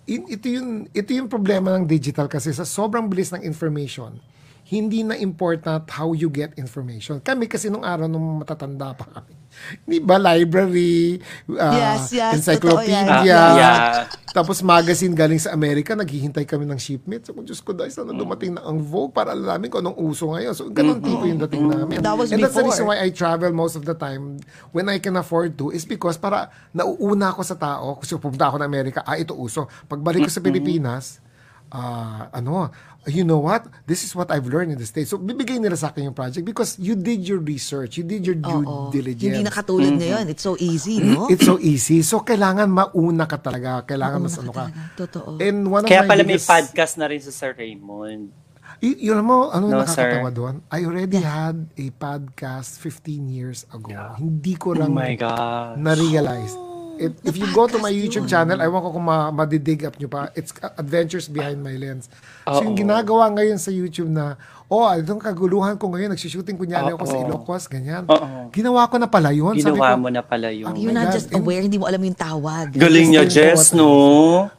[0.04, 4.20] in, ito yung ito yung problema ng digital kasi sa sobrang bilis ng information
[4.64, 7.20] hindi na important how you get information.
[7.20, 9.36] Kami kasi nung araw nung matatanda pa kami.
[9.86, 11.20] Di ba library,
[11.52, 13.54] uh, Yes, yes, encyclopedia, totoo yan.
[13.54, 14.08] Yeah.
[14.34, 17.22] tapos magazine galing sa Amerika, naghihintay kami ng shipment.
[17.22, 20.58] So, Diyos ko, dahil sana dumating na ang Vogue para alamin ko anong uso ngayon.
[20.58, 22.02] So, ganun tipo yung dating namin.
[22.02, 22.74] That was And that's the before.
[22.74, 24.42] reason why I travel most of the time
[24.74, 28.00] when I can afford to is because para nauuna ako sa tao.
[28.02, 29.70] Kasi pupunta ako ng Amerika, ah, ito uso.
[29.86, 31.22] Pagbalik ko sa Pilipinas,
[31.70, 32.74] ah, ano,
[33.06, 33.66] you know what?
[33.84, 35.10] This is what I've learned in the States.
[35.10, 38.34] So, bibigay nila sa akin yung project because you did your research, you did your
[38.34, 38.88] due Oo.
[38.88, 39.36] diligence.
[39.36, 40.24] Hindi na katulad ngayon.
[40.28, 41.28] It's so easy, no?
[41.28, 42.00] It's so easy.
[42.00, 43.84] So, kailangan mauna ka talaga.
[43.84, 44.72] Kailangan mas ano ka.
[44.96, 45.36] Totoo.
[45.38, 48.32] And one of Kaya my pala may biggest- podcast na rin sa Sir Raymond.
[48.80, 50.34] Y- yun mo, ano No, nakakatawa sir.
[50.34, 50.54] doon?
[50.68, 53.92] I already had a podcast 15 years ago.
[54.18, 55.78] Hindi ko Oh lang my God.
[55.78, 56.52] na-realize.
[56.94, 59.98] If, if you go to my YouTube channel, I want ko kung ma- madidig up
[59.98, 60.30] nyo pa.
[60.32, 62.06] It's Adventures Behind My Lens.
[62.46, 64.38] So yung ginagawa ngayon sa YouTube na,
[64.70, 67.24] oh, itong kaguluhan ko ngayon, nagsushooting kunyari ako sa Oo.
[67.26, 68.06] Ilocos, ganyan.
[68.06, 68.48] Oo.
[68.54, 69.58] Ginawa ko na pala yun.
[69.58, 70.70] Sabi Ginawa ko, mo na pala yun.
[70.78, 71.16] You're my not God.
[71.18, 72.70] just aware, hindi mo alam yung tawag.
[72.74, 73.88] Galing niya, Jess, no?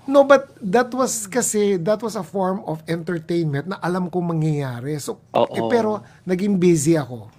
[0.04, 5.00] No, but that was kasi that was a form of entertainment na alam kong mangyayari.
[5.00, 5.56] So Oo.
[5.56, 7.32] eh, pero naging busy ako.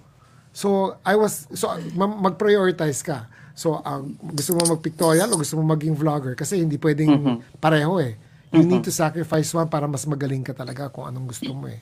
[0.57, 3.29] So I was so ma- mag-prioritize ka.
[3.57, 7.37] So um, gusto mo mag-pictorial o gusto mo maging vlogger kasi hindi pwedeng Mm-hmm.
[7.57, 8.15] pareho eh.
[8.53, 11.81] You need to sacrifice one para mas magaling ka talaga kung anong gusto mo eh.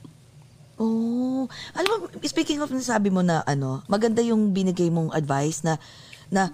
[0.75, 1.97] Oh, alam mo,
[2.27, 5.79] speaking of nasabi mo na ano, maganda yung binigay mong advice na
[6.31, 6.51] na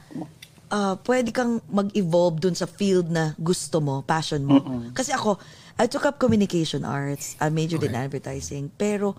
[0.68, 4.60] ah, pwede kang mag-evolve dun sa field na gusto mo, passion mo.
[4.92, 5.40] Kasi ako,
[5.76, 8.04] I took up communication arts, I majored in Okay.
[8.06, 9.16] advertising, pero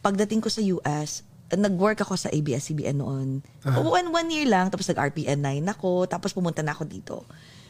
[0.00, 1.24] pagdating ko sa US,
[1.58, 3.42] nag-work ako sa ABS-CBN noon.
[3.64, 7.16] One, one year lang, tapos nag-RPN 9 ako, tapos pumunta na ako dito.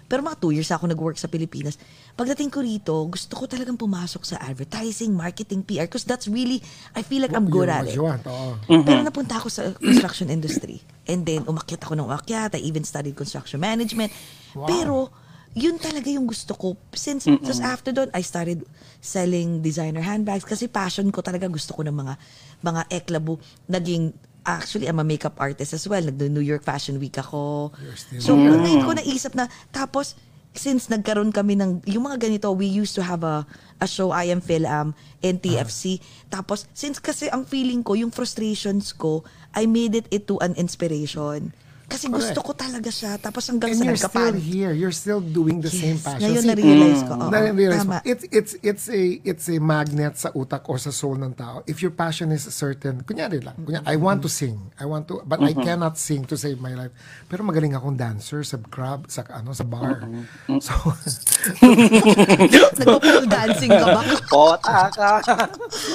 [0.05, 1.81] Pero mga two years ako nag-work sa Pilipinas.
[2.13, 6.61] Pagdating ko rito, gusto ko talagang pumasok sa advertising, marketing, PR, because that's really,
[6.93, 7.97] I feel like I'm good at it.
[8.29, 8.53] oo.
[8.85, 10.85] Pero napunta ako sa construction industry.
[11.09, 12.53] And then, umakyat ako ng umakyat.
[12.53, 14.13] I even studied construction management.
[14.53, 15.09] Pero,
[15.57, 16.77] yun talaga yung gusto ko.
[16.93, 18.61] Since, just after doon, I started
[19.01, 21.49] selling designer handbags kasi passion ko talaga.
[21.49, 22.15] Gusto ko ng mga,
[22.65, 23.37] mga eklabo.
[23.69, 24.17] Naging,
[24.49, 26.01] actually, I'm a makeup artist as well.
[26.01, 27.71] Nag-New York Fashion Week ako.
[28.19, 30.17] So, ngayon ko naisip na, tapos,
[30.55, 33.43] since nagkaroon kami ng, yung mga ganito, we used to have a,
[33.83, 35.99] a show, I Am Philam, and TFC.
[36.31, 41.53] Tapos, since kasi ang feeling ko, yung frustrations ko, I made it into an inspiration.
[41.85, 43.15] Kasi gusto ko talaga siya.
[43.17, 44.35] Tapos hanggang And sa you're still nagkapan.
[44.41, 44.73] here.
[44.73, 46.03] You're still doing the same Yes.
[46.03, 46.23] passion.
[46.27, 47.13] Ngayon See, na-realize ko.
[47.15, 47.99] Oo, Na-realize tama.
[48.01, 51.61] mo, it's it's it's a it's a magnet sa utak or sa soul ng tao.
[51.65, 54.73] If your passion is certain, kunyari lang, kunyari, I want to sing.
[54.77, 56.91] I want to but I cannot sing to save my life.
[57.29, 60.09] Pero magaling akong dancer sa club, sa ano, sa bar.
[60.59, 60.73] So
[62.55, 64.01] Nagpo-pole dancing ka ba?
[64.27, 65.11] Pota ka.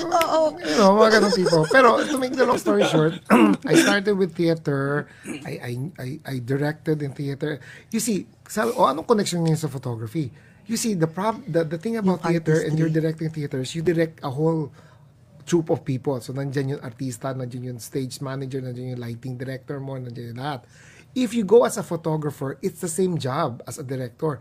[0.06, 0.54] Oo.
[0.60, 1.66] you know, mga ganong tipo.
[1.68, 3.18] Pero to make the long story short,
[3.70, 5.08] I started with theater.
[5.26, 7.60] I, I, I, I directed in theater.
[7.90, 10.32] You see, sa, o anong connection niya sa photography?
[10.70, 13.02] You see, the prob, the, the thing about Yung theater and you're artistry.
[13.02, 14.70] directing theaters, you direct a whole
[15.50, 16.22] troop of people.
[16.22, 20.42] So, nandyan yung artista, nandyan yung stage manager, nandyan yung lighting director mo, nandyan yung
[20.42, 20.62] lahat.
[21.18, 24.38] If you go as a photographer, it's the same job as a director.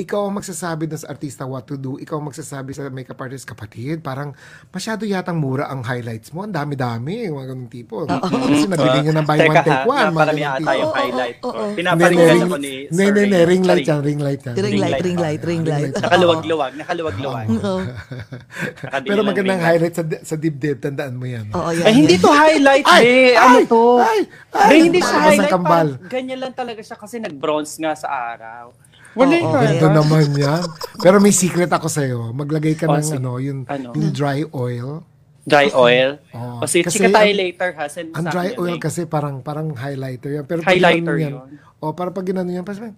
[0.00, 2.00] Ikaw ang magsasabi dun sa artista what to do.
[2.00, 4.32] Ikaw ang magsasabi sa makeup artist, kapatid, parang
[4.72, 6.40] masyado yatang mura ang highlights mo.
[6.40, 8.08] Ang dami-dami, mga ganun tipo.
[8.08, 10.00] Kasi nabili niya ng buy one, Teka take ha, one.
[10.00, 10.80] mga naparami ganun ata tipo.
[10.80, 11.36] yung highlight.
[11.76, 13.44] Pinaparinggan Hindi, ako ni Sir Ray.
[13.44, 14.54] ring light yan, ring light yan.
[14.56, 15.92] Ring light, ring light, ring light.
[16.00, 17.46] Nakaluwag-luwag, nakaluwag-luwag.
[19.04, 19.68] Pero ng magandang ring light.
[19.76, 21.52] highlight sa, sa dibdib, tandaan mo yan.
[21.52, 21.84] Oo, yan.
[21.84, 23.02] Ay, hindi to highlight, Ay!
[23.04, 23.14] be.
[23.36, 23.64] Ano Ay!
[23.68, 23.82] to?
[24.00, 24.78] Ay!
[24.80, 26.08] Hindi siya highlight.
[26.08, 28.72] ganyan lang talaga siya kasi nag-bronze nga sa araw.
[29.12, 29.66] Wala yung okay.
[29.76, 30.62] Ganda naman yan.
[30.96, 32.30] Pero may secret ako sa'yo.
[32.30, 33.90] Maglagay ka Oh, ng ano, yung, Ano?
[33.90, 35.02] yung dry oil.
[35.42, 36.20] Dry oil.
[36.30, 36.62] Oo.
[36.62, 37.84] O sige, Kasi chika tayo ang- later ha.
[37.86, 38.82] Send Ang sa dry oil yung link.
[38.82, 40.44] kasi parang parang highlighter yan.
[40.44, 41.34] Pero Highlighter yun.
[41.78, 42.94] O, para pag ginano yan, parang,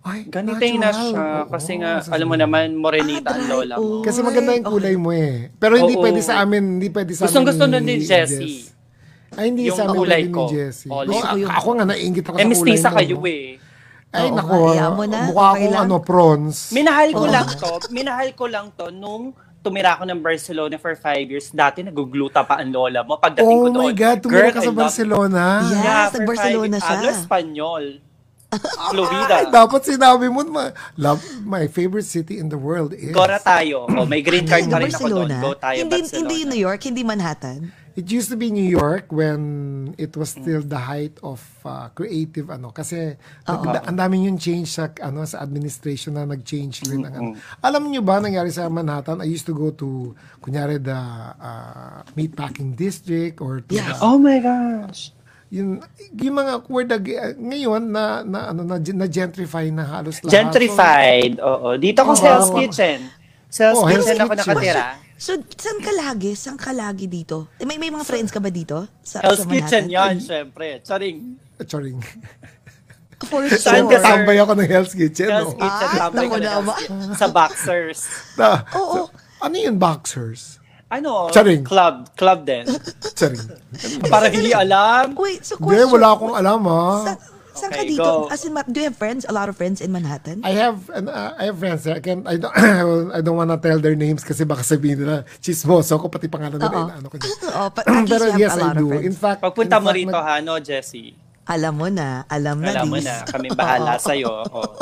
[0.00, 1.18] ay, Ganitay na siya.
[1.42, 3.98] Oo, Kasi nga, alam mo naman, morenita Ah, ang lola mo.
[3.98, 4.04] oil.
[4.04, 5.50] Kasi maganda yung kulay mo eh.
[5.54, 6.02] Pero hindi Oo.
[6.06, 8.62] pwede sa amin, hindi pwede sa Gustong amin gusto nun ni Jessie.
[8.62, 8.76] Jess.
[9.30, 10.46] Ay, hindi Yung sa amin kulay ko.
[10.46, 10.88] ni Jessie.
[10.88, 12.96] Oh, Gusto- ako nga, naiingit ako Eh, sa kulay mistisa mo.
[12.96, 13.44] kayo eh.
[14.08, 15.18] Ay, Oo nga, hayaan mo na.
[15.26, 15.84] Mukha Okay akong lang.
[15.84, 16.56] ano, prawns.
[16.70, 17.70] Minahal ko lang to.
[17.90, 19.24] Minahal ko lang to nung
[19.58, 21.50] tumira ako ng Barcelona for five years.
[21.50, 23.16] Dati nagugluta pa ang lola mo.
[23.16, 25.42] Pagdating ko Oh doon, my God, tumira girl, ka I sa love- Barcelona.
[25.44, 25.68] Yeah.
[25.68, 26.40] Yeah, Yes, for five-
[26.74, 26.88] siya.
[26.88, 27.84] Hablo Espanyol.
[28.88, 29.34] Florida.
[29.34, 33.12] Ay, dapat sinabi mo, ma, love, my favorite city in the world is...
[33.12, 33.84] Gora tayo.
[33.86, 35.28] Oh, may green card Hindi, pa rin ako doon.
[35.28, 35.36] Barcelona.
[35.38, 36.16] Go tayo, Hindi, Barcelona.
[36.24, 37.60] hindi New York, hindi Manhattan.
[37.98, 39.40] It used to be New York when
[39.98, 44.70] it was still the height of uh, creative ano kasi nag- ang daming yung change
[44.70, 47.28] sa ano sa administration na nag-change rin ang ano.
[47.58, 49.18] Alam niyo ba nangyari sa Manhattan?
[49.18, 54.38] I used to go to kunyari the uh, meatpacking district or to the, Oh my
[54.38, 55.10] gosh.
[55.50, 55.82] yung,
[56.14, 60.54] yung mga where the, uh, ngayon na na ano na, na gentrify na halos lahat.
[60.54, 61.42] Gentrified.
[61.42, 61.74] Oo.
[61.74, 62.14] Dito ako
[62.54, 62.62] Oh.
[62.62, 63.10] Kitchen.
[63.48, 64.54] Sa Hell's Oh, Hell's Kitchen ako Kitchen.
[64.54, 65.07] nakatira.
[65.18, 66.38] So, saan ka lagi?
[66.38, 67.50] Saan ka lagi dito?
[67.66, 68.86] May, may mga friends ka ba dito?
[69.02, 70.78] Sa, Hell's sa Kitchen yan, syempre.
[70.86, 71.34] Charing.
[71.66, 71.98] Charing.
[73.26, 73.98] For Saan sure.
[73.98, 74.14] ka?
[74.14, 75.26] Tambay ako ng Hell's Kitchen.
[75.26, 75.58] Hell's no?
[75.58, 75.88] Kitchen.
[75.90, 77.18] Ah, tambay ko na Kitchen.
[77.18, 78.00] Sa boxers.
[78.38, 79.10] Na, Oo.
[79.42, 80.62] ano yun boxers?
[80.86, 81.26] Ano?
[81.34, 81.66] Charing.
[81.66, 82.14] Club.
[82.14, 82.64] Club din.
[83.18, 83.42] Charing.
[84.06, 85.18] Para hindi alam.
[85.18, 85.92] Wait, so Hindi, question.
[85.98, 86.96] wala akong alam ah.
[87.04, 87.12] Sa,
[87.58, 88.00] saan ka dito?
[88.00, 88.30] go.
[88.30, 89.26] As in, do you have friends?
[89.26, 90.46] A lot of friends in Manhattan?
[90.46, 91.84] I have an, uh, I have friends.
[91.84, 92.54] I can I don't
[93.16, 96.78] I don't wanna tell their names kasi baka sabihin nila chismoso ko pati pangalan nila
[96.78, 96.90] Oo.
[96.94, 97.16] ano ko.
[97.18, 97.34] dyan.
[97.50, 98.88] Oo, but at least Pero you have yes, a I lot of do.
[98.88, 99.06] friends.
[99.06, 101.10] In fact, Pagpunta in mo fact, rito ha, no, Jessie?
[101.48, 102.28] Alam mo na.
[102.28, 103.24] Alam na, Alam mo na.
[103.32, 104.44] Kami bahala sa'yo.
[104.52, 104.76] Oh.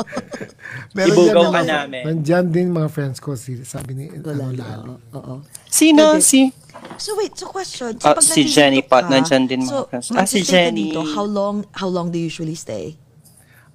[0.91, 2.03] meron Ibugaw ka namin.
[2.03, 4.51] Nandyan din mga friends ko si sabi ni ano, Lalo.
[4.51, 4.61] Lali.
[4.67, 5.35] Oo, Oo.
[5.65, 6.19] Sino?
[6.19, 6.51] Si?
[6.95, 7.99] So wait, so question.
[7.99, 10.07] So Ah, si nandito Jenny ka, pa, nandyan din mga so, friends.
[10.15, 10.87] Ah, si magsistay ka Jenny.
[10.95, 12.95] Dito, how long how long do you usually stay?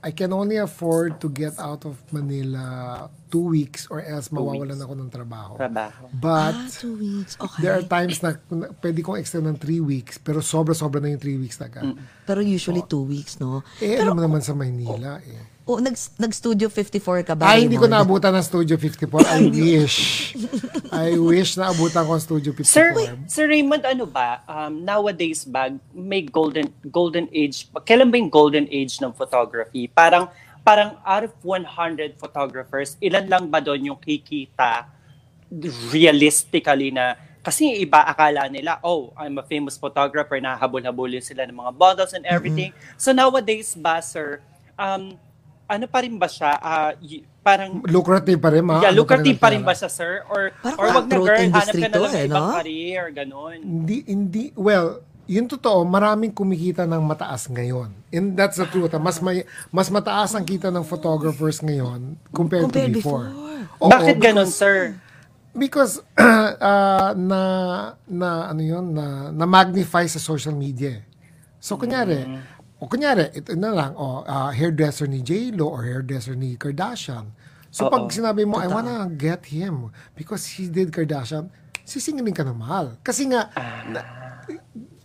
[0.02, 4.98] I can only afford to get out of Manila two weeks or else mawawalan ako
[4.98, 5.54] ng trabaho.
[5.54, 6.10] Trabaho.
[6.10, 7.38] But ah, two weeks.
[7.38, 7.62] Okay.
[7.62, 11.22] there are times na, na pwede kong extend ng three weeks pero sobra-sobra na yung
[11.22, 11.86] three weeks na ka.
[12.26, 13.62] Pero usually two weeks, no?
[13.78, 15.51] Eh, alam mo naman sa Maynila eh.
[15.62, 17.54] Oh, nag, nag-studio 54 ka ba?
[17.54, 19.30] Ay, hindi ko naabutan ng Studio 54.
[19.30, 19.98] I wish.
[20.90, 22.66] I wish na abutan ko ang Studio 54.
[22.66, 22.88] Sir,
[23.30, 24.42] Sir Raymond, ano ba?
[24.50, 27.70] Um, nowadays ba, may golden golden age.
[27.86, 29.86] Kailan ba yung golden age ng photography?
[29.86, 30.26] Parang
[30.66, 34.90] parang out of 100 photographers, ilan lang ba doon yung kikita
[35.94, 41.72] realistically na kasi iba akala nila, oh, I'm a famous photographer, nahabol-habulin sila ng mga
[41.74, 42.70] models and everything.
[42.94, 44.38] So nowadays ba, sir,
[44.78, 45.18] um,
[45.72, 46.52] ano pa rin ba siya?
[47.00, 48.78] Y- parang lucrative pa rin, ma.
[48.78, 50.22] Yeah, ano lucrative pa rin ba siya, sir?
[50.28, 52.54] Or, Parang or wag na girl, hanap ka na to lang ng eh, ibang no?
[52.54, 53.58] career, ganun.
[53.58, 54.88] Hindi, hindi, well,
[55.24, 57.90] yun totoo, maraming kumikita ng mataas ngayon.
[58.10, 58.92] And that's the truth.
[58.96, 63.26] Mas may mas mataas ang kita ng photographers ngayon compared, Compared to before.
[63.30, 63.80] before.
[63.80, 64.76] Oo, Bakit ganun, because- sir?
[65.52, 67.40] Because uh, na
[68.02, 70.96] na ano yun na na magnify sa social media.
[70.96, 71.02] eh.
[71.60, 72.24] So kunyari,
[72.82, 77.30] o kunyari ito na lang o uh, hairdresser ni J-Lo or hairdresser ni Kardashian.
[77.70, 81.46] So pag sinabi mo I wanna get him because he did Kardashian,
[81.86, 82.98] sisingilin ka ng mahal.
[83.06, 83.54] Kasi nga
[83.86, 84.04] na-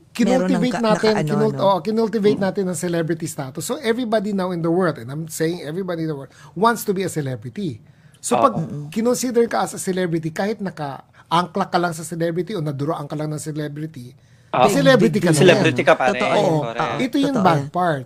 [0.09, 1.77] kinultivate ka- natin, naka- ano, kinul- no?
[1.77, 3.61] oh, kinultivate natin ang celebrity status.
[3.61, 6.91] So everybody now in the world, and I'm saying everybody in the world, wants to
[6.97, 7.85] be a celebrity.
[8.17, 8.57] So pag
[8.89, 13.29] kinonsider ka as a celebrity, kahit naka-angkla ka lang sa celebrity o naduroan ka lang
[13.29, 14.17] ng celebrity,
[14.59, 14.71] Ah.
[14.71, 16.17] celebrity ka na Celebrity ka pa rin.
[16.17, 16.57] Totoo Oo.
[16.63, 16.97] Correct.
[16.99, 18.05] Ito yung Totoo bad part.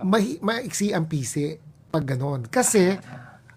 [0.00, 2.46] Mahi, maiksi ang PC pag ganon.
[2.46, 2.96] Kasi,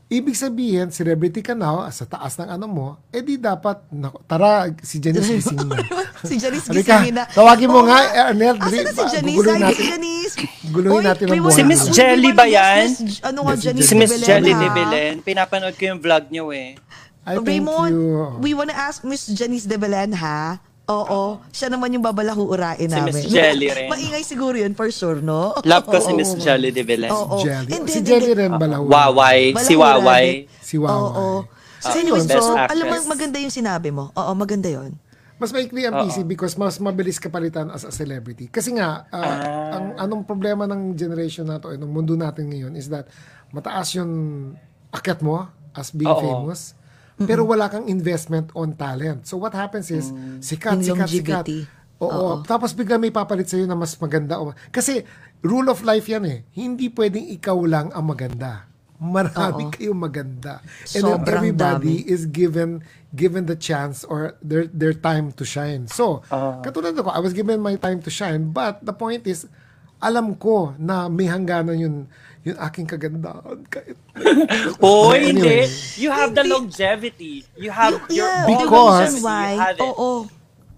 [0.07, 4.49] ibig sabihin, celebrity ka na, sa taas ng ano mo, eh di dapat, naku, tara,
[4.77, 5.77] si Janice gising na.
[6.19, 7.23] si Janice gisingin na.
[7.27, 7.97] tawagin mo Oo nga,
[8.27, 9.33] Arnel, Asan na si Janice?
[9.33, 9.85] guguluhin Ay, natin.
[9.87, 10.35] Janice.
[10.65, 11.53] Guluhin Oy, natin ang we buhay.
[11.53, 12.85] Si Miss we Jelly wanna ba yan?
[12.89, 14.75] Miss- Ano nga, si Janice Si Miss de Jelly Belen, de?
[14.75, 16.75] Belen, pinapanood ko yung vlog niyo eh.
[17.23, 18.35] I thank Raymond, you.
[18.37, 20.59] we wanna ask Miss Janice de Belen, ha?
[20.83, 21.39] Oo.
[21.49, 23.11] Siya naman yung babalahuurain Si namin.
[23.15, 23.87] Miss Jelly rin.
[23.87, 25.55] Maingay siguro yun, for sure, no?
[25.63, 26.17] Love ko si Oo.
[26.17, 27.07] Miss Jelly de Belen.
[27.07, 27.39] Oo.
[27.39, 27.71] Jelly.
[27.71, 28.83] Hindi, si hindi, Jelly rin balaw.
[28.83, 30.25] Waway, si Balahura Waway.
[30.59, 30.91] Si Waway.
[30.91, 31.27] Oo.
[31.79, 32.71] So, Ah, anyway, best so, actress.
[32.73, 34.11] alam mo, maganda yung sinabi mo.
[34.13, 34.95] Oo, maganda yon.
[35.35, 38.47] Mas maikli ang PC because mas mabilis ka palitan as a celebrity.
[38.47, 39.75] Kasi nga, uh, Ah.
[39.75, 43.07] ang anong problema ng generation na to, eh, ng mundo natin ngayon is that
[43.51, 44.11] mataas yung
[44.89, 46.19] akyat mo as being Oo.
[46.21, 46.71] famous,
[47.19, 49.25] pero wala kang investment on talent.
[49.25, 50.09] So what happens is,
[50.41, 51.45] sikat, Yung sikat, sikat.
[51.45, 51.59] longevity.
[52.01, 52.43] Oo.
[52.43, 54.35] Tapos bigla may papalit sa'yo na mas maganda.
[54.37, 55.05] O, kasi
[55.39, 56.43] rule of life yan eh.
[56.51, 58.67] Hindi pwedeng ikaw lang ang maganda.
[58.99, 60.63] Marami kayong maganda.
[60.95, 62.07] And then Sobrang everybody dami.
[62.07, 62.83] is given
[63.13, 65.85] given the chance or their their time to shine.
[65.87, 66.23] So,
[66.63, 69.45] katulad ako, I was given my time to shine, but the point is
[69.99, 71.95] alam ko na may hangganan yun
[72.43, 73.95] yung aking kagandaan kahit
[74.83, 75.63] Hoy, Anyway.
[75.63, 76.03] hindi.
[76.03, 77.47] You have the longevity.
[77.55, 79.83] You have your Yeah, the Because- reason why, You have it.
[79.83, 80.11] oo,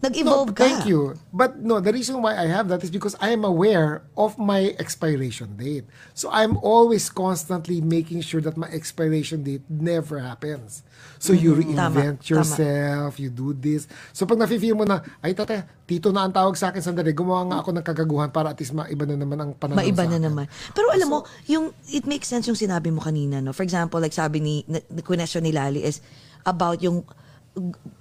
[0.06, 0.62] nag-evolve No, ka.
[0.62, 1.18] Thank you.
[1.30, 4.78] But no, the reason why I have that is because I am aware of my
[4.78, 5.86] expiration date.
[6.14, 10.86] So I'm always constantly making sure that my expiration date never happens.
[11.18, 13.90] So you reinvent Tama, yourself, you do this.
[14.14, 17.46] So pag nafe-feel mo na, ay tate, tito na ang tawag sa akin sandali, gumawa
[17.50, 20.18] nga ako ng kagaguhan para at least maiba na naman ang pananaw Maiba sa na
[20.18, 20.24] akin.
[20.30, 20.46] naman.
[20.74, 23.54] Pero alam mo, yung it makes sense yung sinabi mo kanina, no?
[23.54, 26.02] For example, like sabi ni na, na question ni Lali is
[26.46, 27.02] about yung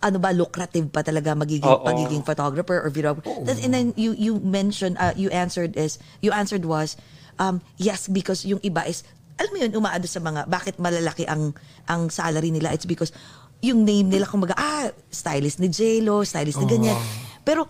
[0.03, 1.87] ano ba lucrative pa talaga magiging Oo.
[1.87, 3.31] pagiging photographer or videographer.
[3.47, 6.99] Then- And then you you mentioned uh, you answered is you answered was
[7.39, 9.07] um yes because yung iba is
[9.39, 11.55] alam mo yun umaado sa mga bakit malalaki ang
[11.87, 13.11] ang salary nila it's because
[13.63, 16.99] yung name nila kumbaga ah stylist ni JLo, stylist ni ganyan.
[17.43, 17.65] Pero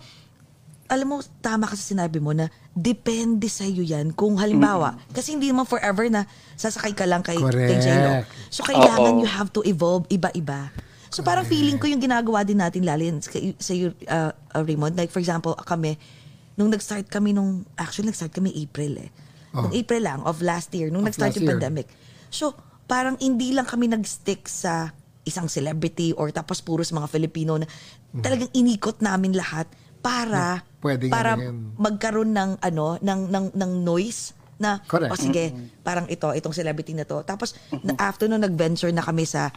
[0.85, 5.33] alam mo, tama ka sa sinabi mo na depende sa iyo yan kung halimbawa, kasi
[5.33, 7.81] hindi naman forever na sasakay ka lang kay, kay Correct.
[7.81, 8.11] J-Lo.
[8.53, 9.21] So, kailangan Oo.
[9.25, 10.69] you have to evolve iba-iba.
[11.15, 14.99] So, parang feeling ko yung ginagawa din natin, lalo yun sa, sa uh, uh, Raymond.
[14.99, 15.95] Like, for example, kami,
[16.59, 19.09] nung nag-start kami nung, actually, nag-start kami April eh.
[19.55, 21.55] Nung April lang of last year, nung Of nag-start yung year.
[21.55, 21.87] pandemic.
[22.27, 22.51] So,
[22.85, 24.91] parang hindi lang kami nag-stick sa
[25.25, 27.65] isang celebrity or tapos puro sa mga Filipino na
[28.21, 29.65] talagang inikot namin lahat
[30.05, 30.83] para Hmm.
[30.85, 31.33] Pwedeng para
[31.81, 35.09] magkaroon ng ano ng ng ng noise na Correct.
[35.09, 35.49] o sige
[35.81, 39.49] parang ito itong celebrity na to tapos na, after nung nag-venture na kami sa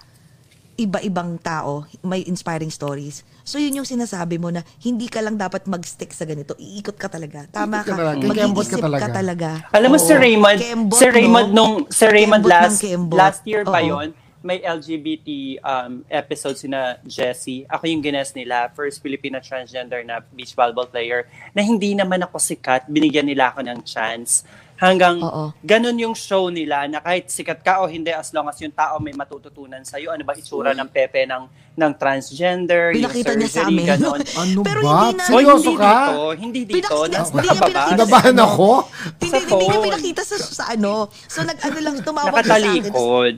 [0.79, 5.67] iba-ibang tao may inspiring stories so yun yung sinasabi mo na hindi ka lang dapat
[5.67, 8.23] mag-stick sa ganito iikot ka talaga tama Ikot ka ka talaga.
[8.23, 9.11] Kikembot ka mag-iisip ka talaga.
[9.11, 10.07] talaga Alam mo Oo.
[10.07, 11.57] si Raymond, Kembot, si Raymond no?
[11.59, 12.79] nung si Raymond Kembot last
[13.11, 13.91] last year pa Oo.
[13.91, 17.67] yon may LGBT um, episode sina Jessie.
[17.67, 22.39] Ako yung guest nila, first Filipina transgender na beach volleyball player, na hindi naman ako
[22.39, 24.47] sikat, binigyan nila ako ng chance.
[24.79, 25.51] Hanggang Oo.
[25.59, 28.97] ganun yung show nila na kahit sikat ka o hindi, as long as yung tao
[28.97, 31.45] may matututunan sa'yo, ano ba itsura ng pepe ng
[31.75, 33.87] ng transgender, Pinakita yung niya sa surgery, amin.
[33.89, 34.21] ganon.
[34.39, 34.91] Ano Pero ba?
[35.01, 35.91] hindi na- Seryoso hindi ka?
[35.91, 36.75] dito, hindi dito.
[36.79, 38.45] Pinakita- Nas- hindi niya pinakita sa Kinabahan ano.
[38.45, 38.69] ako?
[38.79, 39.85] hindi, Sa hindi niya phone.
[39.85, 40.93] pinakita sa, sa ano.
[41.27, 42.83] So, nag-ano lang, tumawag siya sa akin.
[42.87, 43.35] Nakatalikod.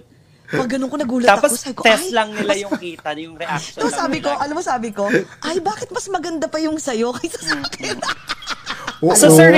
[0.51, 3.35] Pag ganun ko nagulat Tapos ako, sabi ko, test ay, lang nila yung kita, yung
[3.35, 4.43] reaction So lang sabi ko, nila.
[4.43, 5.05] alam mo sabi ko,
[5.41, 7.97] ay bakit mas maganda pa yung sa'yo kaysa sa akin?
[9.01, 9.15] Oo.
[9.15, 9.55] So Sir,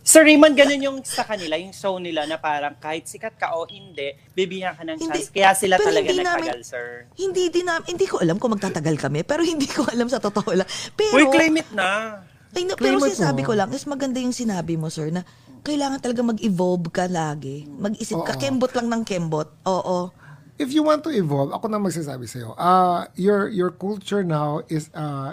[0.00, 3.68] Sir Raymond, ganun yung sa kanila, yung show nila na parang kahit sikat ka o
[3.68, 5.28] hindi, bibigyan ka ng chance.
[5.28, 7.04] Kaya sila talaga hindi nagtagal, namin- sir.
[7.14, 10.56] Hindi din namin, hindi ko alam kung magtatagal kami, pero hindi ko alam sa totoo
[10.56, 10.68] lang.
[10.96, 12.24] Pero, Uy, claim it na.
[12.56, 13.46] ay, no, claim pero it sinasabi mo.
[13.46, 15.20] ko lang, is maganda yung sinabi mo, sir, na
[15.60, 17.68] kailangan talaga mag-evolve ka lagi.
[17.68, 19.52] Mag-isip ka, kembot lang ng kembot.
[19.68, 20.16] Oo.
[20.56, 24.92] if you want to evolve, ako na magsasabi sa'yo, uh, your, your culture now is,
[24.92, 25.32] uh,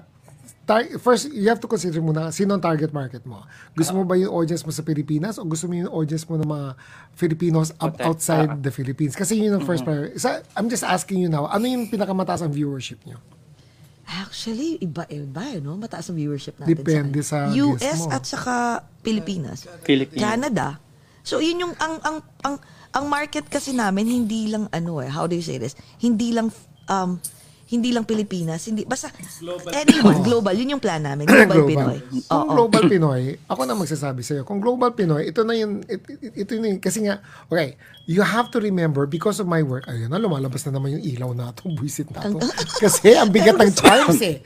[0.68, 3.48] tar- first, you have to consider muna, sino ang target market mo?
[3.72, 6.45] Gusto mo ba yung audience mo sa Pilipinas o gusto mo yung audience mo ng
[6.45, 6.68] mga
[7.15, 8.60] Filipinos up- Protect- outside ah.
[8.60, 9.15] the Philippines?
[9.15, 10.19] Kasi yun ang first priority.
[10.19, 13.15] Sa, I'm just asking you now, ano yung pinakamataas ang viewership nyo?
[14.07, 15.76] Actually, iba-iba, eh, no?
[15.76, 16.80] Mataas ang viewership natin.
[16.80, 18.11] Depende sa US guest mo.
[18.15, 18.53] at saka
[19.03, 19.68] Pilipinas.
[19.84, 20.19] Philippines.
[20.19, 20.80] Canada.
[21.27, 22.56] So, yun yung, ang, ang, ang,
[22.95, 25.76] ang market kasi namin, hindi lang, ano eh, how do you say this?
[25.99, 26.56] Hindi lang,
[26.88, 27.19] um,
[27.68, 29.11] hindi lang Pilipinas, hindi basta
[29.76, 31.98] anyone, global, yun yung plan namin, global, Pinoy.
[32.23, 32.49] Kung Oo.
[32.49, 36.56] global Pinoy, ako na magsasabi sa'yo, kung global Pinoy, ito na yun, it- it- ito
[36.56, 37.76] na yun, kasi nga, okay,
[38.06, 41.31] you have to remember, because of my work, ayun na, lumalabas na naman yung ilaw
[41.31, 42.39] na ito, buisit na ito.
[42.80, 44.39] kasi ang bigat ng charms eh.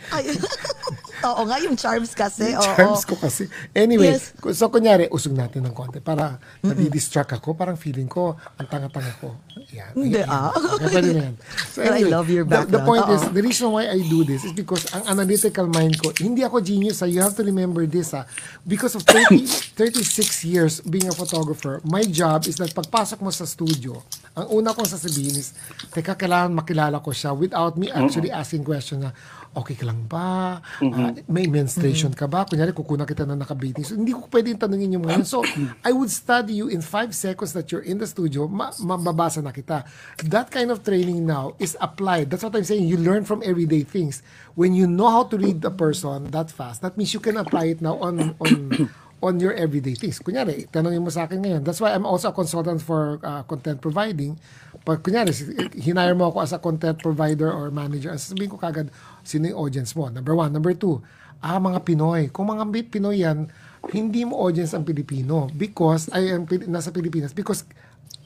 [1.21, 2.53] Oo nga, yung charms kasi.
[2.53, 2.63] Oo.
[2.63, 3.45] charms ko kasi.
[3.71, 4.33] Anyway, Yes.
[4.57, 9.37] so kunyari, usog natin ng konti para nadidistract ako, parang feeling ko, ang tanga-tanga ko.
[9.71, 9.93] Yan.
[9.93, 10.49] Hindi, ah.
[10.51, 11.35] Okay, pwede na yan.
[11.73, 12.85] So I love your the, the background.
[12.85, 13.31] point is, Oo.
[13.31, 16.99] the reason why I do this is because ang analytical mind ko, hindi ako genius.
[16.99, 17.07] Ha?
[17.07, 18.11] You have to remember this.
[18.11, 18.25] Ha?
[18.63, 19.45] Because of 30,
[19.77, 24.71] 36 years being a photographer, my job is that pagpasok mo sa studio, ang una
[24.71, 25.51] kong sasabihin is,
[25.91, 29.11] teka, kailangan makilala ko siya without me actually asking question na,
[29.51, 30.63] okay ka lang ba?
[30.63, 32.47] Ah, may menstruation ka ba?
[32.47, 33.83] Kunyari, kukunan kita na naka-bathing.
[33.83, 35.27] So, hindi ko pwedeng tanungin yung mga yun.
[35.27, 35.43] So,
[35.87, 39.51] I would study you in five seconds that you're in the studio, ma- mababasa na
[39.51, 39.83] kita.
[40.31, 42.31] That kind of training now is applied.
[42.31, 42.87] That's what I'm saying.
[42.87, 44.23] You learn from everyday things.
[44.55, 47.75] When you know how to read a person that fast, that means you can apply
[47.75, 48.51] it now on on
[49.21, 50.17] on your everyday things.
[50.17, 51.61] Kunyari, tanongin mo sa akin ngayon.
[51.61, 54.35] That's why I'm also a consultant for uh, content providing.
[54.81, 55.29] Pag kunyari,
[55.77, 58.89] hinire mo ako as a content provider or manager, sasabihin ko kagad,
[59.23, 60.09] sino yung audience mo?
[60.09, 60.51] Number one.
[60.53, 61.01] Number two,
[61.41, 62.29] ah, mga Pinoy.
[62.29, 63.49] Kung mga Pinoy yan,
[63.89, 67.65] hindi mo audience ang Pilipino because, ay, ang nasa Pilipinas because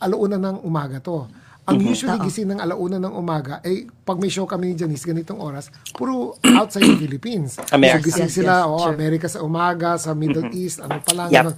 [0.03, 1.23] alauna ng umaga to.
[1.65, 5.41] Ang usually gising ng alauna ng umaga, eh, pag may show kami ni Janice, ganitong
[5.41, 7.57] oras, puro outside the Philippines.
[7.73, 8.05] America.
[8.05, 8.93] So, gising Yes, sila, yes, oh, sure.
[8.93, 11.33] Amerika sa umaga, sa Middle East, ano pa lang.
[11.33, 11.41] Yep.
[11.41, 11.55] ganun.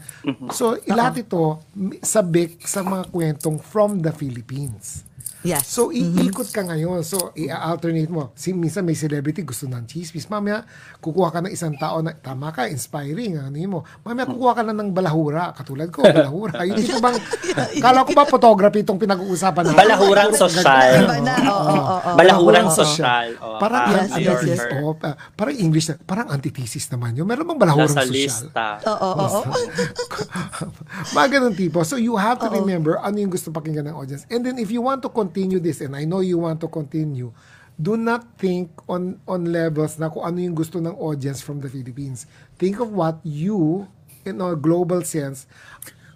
[0.55, 1.59] So, lahat ito,
[1.99, 5.03] sabik sa mga kwentong from the Philippines.
[5.41, 5.65] Yes.
[5.65, 7.01] So, iikot ka ngayon.
[7.01, 8.33] So, i-alternate mo.
[8.33, 10.25] Si, minsan may celebrity gusto ng chismis.
[10.25, 10.65] Mamaya,
[10.97, 13.37] kukuha ka ng isang tao na, tama ka, inspiring.
[13.39, 13.79] Ano yun mo.
[14.01, 15.53] Mamaya, kukuha ka na ng balahura.
[15.53, 16.65] Katulad ko, balahura.
[16.65, 17.15] Yung tipo bang,
[17.85, 19.77] kala ko ba photography itong pinag-uusapan natin?
[19.77, 21.05] Balahurang sosyal.
[21.05, 22.17] Iba na, oo, oo, oo.
[22.17, 23.27] Balahurang sosyal.
[23.37, 24.59] Oh, parang ah, Yes, yes, antithesis.
[24.59, 24.73] yes.
[24.79, 27.23] Oh, pa- parang English na, parang antithesis naman yun.
[27.23, 28.13] Meron bang balahurang Nasa sosyal?
[28.41, 28.67] lista.
[28.83, 29.53] Oo, oo, oo.
[31.15, 31.79] Mga ganun tipo.
[31.83, 34.25] So you have to remember ano yung gusto pakinggan ng audience.
[34.27, 37.29] And then if you want to continue this, and I know you want to continue,
[37.77, 41.69] do not think on on levels na kung ano yung gusto ng audience from the
[41.69, 42.25] Philippines.
[42.57, 43.85] Think of what you,
[44.25, 45.45] in a global sense,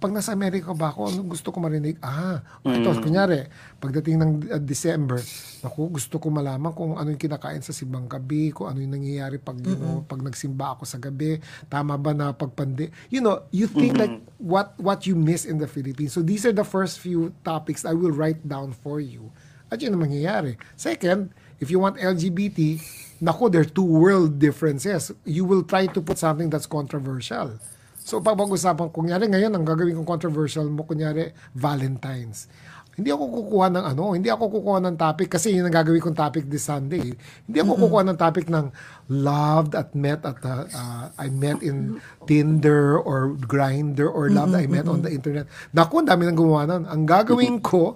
[0.01, 1.93] pag nasa Amerika ba ako, ano gusto ko marinig?
[2.01, 3.45] Ah, ito, kunyari,
[3.77, 5.21] pagdating ng uh, December,
[5.61, 9.37] naku, gusto ko malaman kung ano yung kinakain sa simbang gabi, kung ano yung nangyayari
[9.37, 11.37] pag, you know, pag nagsimba ako sa gabi,
[11.69, 12.89] tama ba na pagpandi.
[13.13, 16.17] You know, you think like what what you miss in the Philippines.
[16.17, 19.29] So these are the first few topics I will write down for you.
[19.69, 20.57] At yun ang mangyayari.
[20.73, 21.29] Second,
[21.61, 22.81] if you want LGBT,
[23.21, 25.13] naku, there are two world differences.
[25.29, 27.61] You will try to put something that's controversial.
[28.01, 32.49] So, pag pag-usapan, kunyari ngayon, ang gagawin kong controversial mo, kunyari, Valentine's.
[32.91, 36.17] Hindi ako kukuha ng ano, hindi ako kukuha ng topic kasi yun ang gagawin kong
[36.17, 37.15] topic this Sunday.
[37.47, 38.67] Hindi ako kukuha ng topic ng
[39.07, 44.67] loved at met at uh, uh, I met in Tinder or Grinder or loved I
[44.67, 45.47] met on the internet.
[45.71, 46.83] Naku, ang dami nang gumawa nun.
[46.83, 47.95] Ang gagawin ko,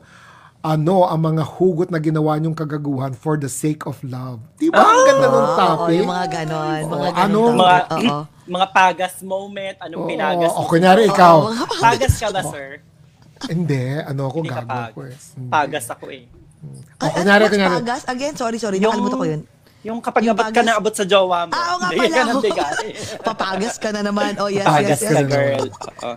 [0.65, 4.41] ano ang mga hugot na ginawa niyong kagaguhan for the sake of love.
[4.57, 4.81] Di ba?
[4.81, 5.95] Ang ganda ng Oo, topic.
[6.01, 6.81] yung mga ganon.
[6.81, 7.21] Mga Oo, ganon.
[7.21, 7.39] ano?
[7.53, 7.77] Mga.
[7.93, 8.17] Oo.
[8.55, 9.75] mga pagas moment.
[9.77, 11.53] Anong Oo, pinagas o, kunyari ikaw.
[11.77, 12.81] Pagas ka ba, sir?
[13.45, 15.13] Hindi, ano ako, gago ko eh.
[15.13, 15.23] pagas.
[15.53, 16.23] Pagas ako eh.
[16.97, 17.73] O, kunyari, ano, kunyari.
[17.85, 18.01] Pagas?
[18.09, 18.77] Again, sorry, sorry.
[18.81, 19.41] Nakalimutan ko yun.
[19.85, 21.53] Yung kapag Yung abot ka na abot sa jowa mo.
[21.53, 22.41] Ah, oo nga pala.
[22.41, 22.65] ka.
[23.29, 24.33] Papagas ka na naman.
[24.41, 25.29] Oh, yes, Pagas yes, ka, yes.
[25.29, 25.65] girl.
[26.01, 26.13] Oo.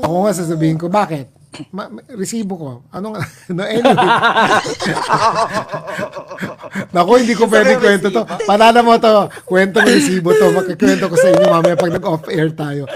[0.00, 1.28] Ako nga sasabihin ko, bakit?
[1.74, 2.68] Ma- resibo ko.
[2.94, 3.26] Ano nga?
[3.50, 3.90] No, anyway.
[6.94, 8.22] Naku, hindi ko pwede kwento to.
[8.46, 9.26] Panala mo to.
[9.44, 10.46] Kwento ng resibo to.
[10.54, 12.86] Magkikwento ko sa inyo mamaya pag nag-off-air tayo.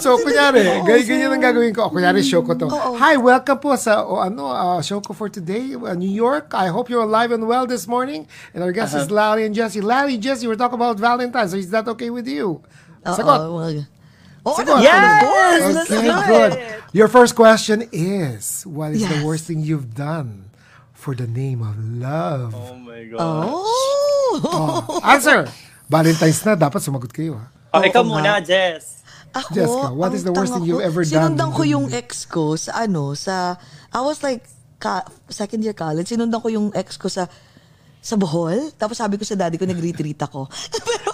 [0.00, 1.88] so, kunyari, ganyan, ganyan ang gagawin ko.
[1.88, 2.66] O, kunyari, show ko to.
[2.96, 6.56] Hi, welcome po sa o, ano, uh, show ko for today, uh, New York.
[6.56, 8.24] I hope you're alive and well this morning.
[8.56, 9.84] And our guest is Larry and Jesse.
[9.84, 11.52] Larry, Jesse, we're talking about Valentine's.
[11.52, 12.64] So, is that okay with you?
[13.04, 13.36] Oo, Sagot.
[13.36, 13.97] mga-
[14.48, 14.80] Oh, Sagot.
[14.80, 15.84] Yes!
[15.92, 16.52] Okay, good.
[16.96, 19.24] Your first question is, what is the Yes.
[19.24, 20.48] worst thing you've done
[20.96, 22.56] for the name of love?
[22.56, 23.20] Oh my God.
[23.20, 24.40] Oh.
[24.40, 25.48] Oh, answer!
[25.88, 27.40] Valentine's na, dapat sumagot kayo.
[27.40, 27.46] Ha?
[27.76, 28.40] Oh, ikaw Oo muna.
[28.40, 29.04] Jess.
[29.32, 31.36] Ako, Jessica, what is the worst thing you've ever done?
[31.36, 33.60] Sinundan ko yung ex ko sa ano, sa,
[33.92, 34.48] I was like,
[34.80, 37.28] ka, second year college, sinundan ko yung ex ko sa,
[37.98, 38.72] sa Bohol.
[38.78, 40.48] Tapos sabi ko sa daddy ko, nag-retreat ako.
[40.88, 41.08] pero,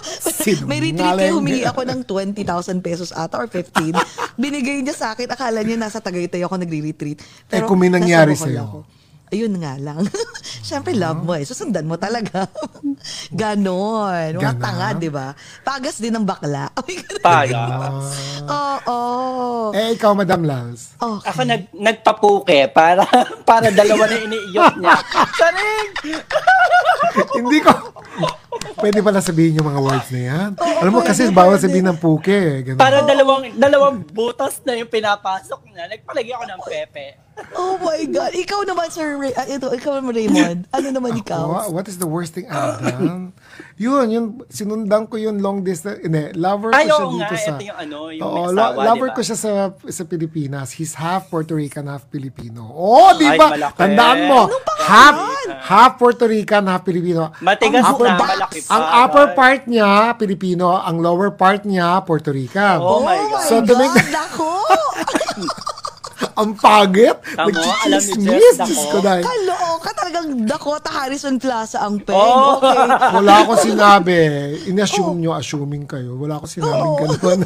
[0.69, 3.93] may retreat kayo, humingi ako ng 20,000 pesos ata or 15.
[4.41, 7.19] Binigay niya sa akin, akala niya nasa Tagaytay ako nagre-retreat.
[7.51, 8.63] Eh, kung may nangyari sa'yo?
[8.63, 8.79] ako.
[9.33, 10.05] Ayun nga lang.
[10.67, 11.45] Siyempre, love mo eh.
[11.45, 12.45] Susundan mo talaga.
[13.41, 14.37] Ganon.
[14.37, 14.61] Mga Ganon.
[14.61, 15.33] tanga, di ba?
[15.65, 16.69] Pagas din ng bakla.
[17.25, 18.05] Pagas.
[18.45, 18.99] Oo.
[19.73, 20.93] Eh, ikaw, Madam Lals.
[21.01, 21.29] Okay.
[21.33, 23.05] Ako nag, nagpapuke para
[23.43, 24.97] para dalawa na iniiyot niya.
[25.41, 25.89] Saring!
[27.33, 27.73] Hindi ko.
[28.75, 30.49] Pwede pala sabihin yung mga words na yan.
[30.55, 32.29] Alam mo, kasi bawal sabihin ng puke.
[32.29, 32.63] eh.
[32.63, 32.77] Ganun.
[32.77, 35.87] Para dalawang dalawang butas na yung pinapasok niya.
[35.87, 37.07] Nagpalagay ako ng pepe.
[37.51, 38.31] Oh my God.
[38.31, 39.31] Ikaw naman, Sir Ray.
[39.33, 40.59] ah, ito, ikaw naman, Raymond.
[40.69, 41.43] Ano naman ikaw?
[41.45, 43.35] Wha- what is the worst thing I've done?
[43.75, 45.99] Yun, yun, sinundan ko yun long distance.
[45.99, 47.51] Hindi, lover ko Ay, siya oo dito nga, sa...
[47.51, 49.15] ito yung ano, yung Oo, may lo- asawa, lover di ba?
[49.15, 50.67] ko siya sa sa Pilipinas.
[50.71, 52.63] He's half Puerto Rican, half Filipino.
[52.65, 53.51] Oh, di Ay, ba?
[53.51, 53.75] malaki.
[53.75, 54.41] Tandaan mo,
[54.79, 55.15] half
[55.59, 57.35] half Puerto Rican, half Filipino.
[57.43, 58.69] Matigas ang upper, na, malaki pa.
[58.71, 60.67] ang upper part niya, Filipino.
[60.79, 62.79] Ang lower part niya, Puerto Rican.
[62.79, 63.43] Oh my God.
[63.43, 64.49] So, to make God, nako.
[66.39, 67.15] ang pagit.
[67.35, 68.27] Tamo, alam ni.
[68.27, 69.23] Jess, Diyos ko dahil.
[69.23, 72.15] Kalooka talagang Dakota Harrison Plaza ang peg.
[72.15, 72.59] Oh.
[72.59, 72.75] Okay.
[73.19, 74.15] Wala akong sinabi.
[74.71, 76.15] In-assume nyo, assuming kayo.
[76.15, 76.99] Wala akong sinabing Oo.
[77.03, 77.39] ganun.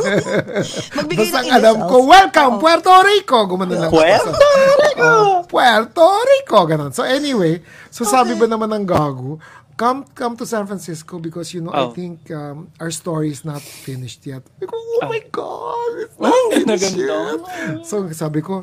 [0.97, 3.37] Magbigay Basta ng ang alam ko, welcome, Puerto Rico!
[3.49, 3.91] Gumano lang.
[3.91, 4.37] Puerto
[4.85, 5.09] Rico!
[5.49, 6.59] Puerto Rico!
[6.69, 6.91] Ganun.
[6.93, 9.41] So anyway, so sabi ba naman ng gago,
[9.79, 11.95] come come to San Francisco because you know I Oh.
[11.95, 14.43] think um, our story is not finished yet.
[14.43, 17.39] Sabi ko, oh my God, it's not finished yet.
[17.87, 18.59] So sabi ko,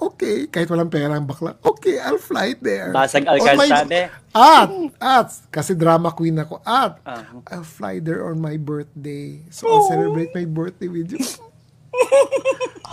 [0.00, 2.90] okay, kahit walang pera ang bakla, okay, I'll fly there.
[2.90, 4.10] Basag alkalsade.
[4.34, 4.68] At,
[4.98, 7.22] at, kasi drama queen ako, at, Ah.
[7.52, 9.38] I'll fly there on my birthday.
[9.54, 11.20] So, I'll celebrate my birthday with you.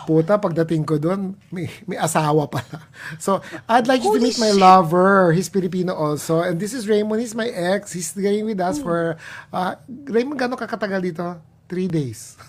[0.08, 2.80] Puta, pagdating ko doon, may, may asawa pala.
[3.20, 4.60] So, I'd like you to Holy meet my shit.
[4.64, 5.36] lover.
[5.36, 6.40] He's Filipino also.
[6.48, 7.20] And this is Raymond.
[7.20, 7.92] He's my ex.
[7.92, 9.20] He's staying with us for,
[9.52, 11.28] uh, Raymond, gano'ng kakatagal dito?
[11.68, 12.40] Three days.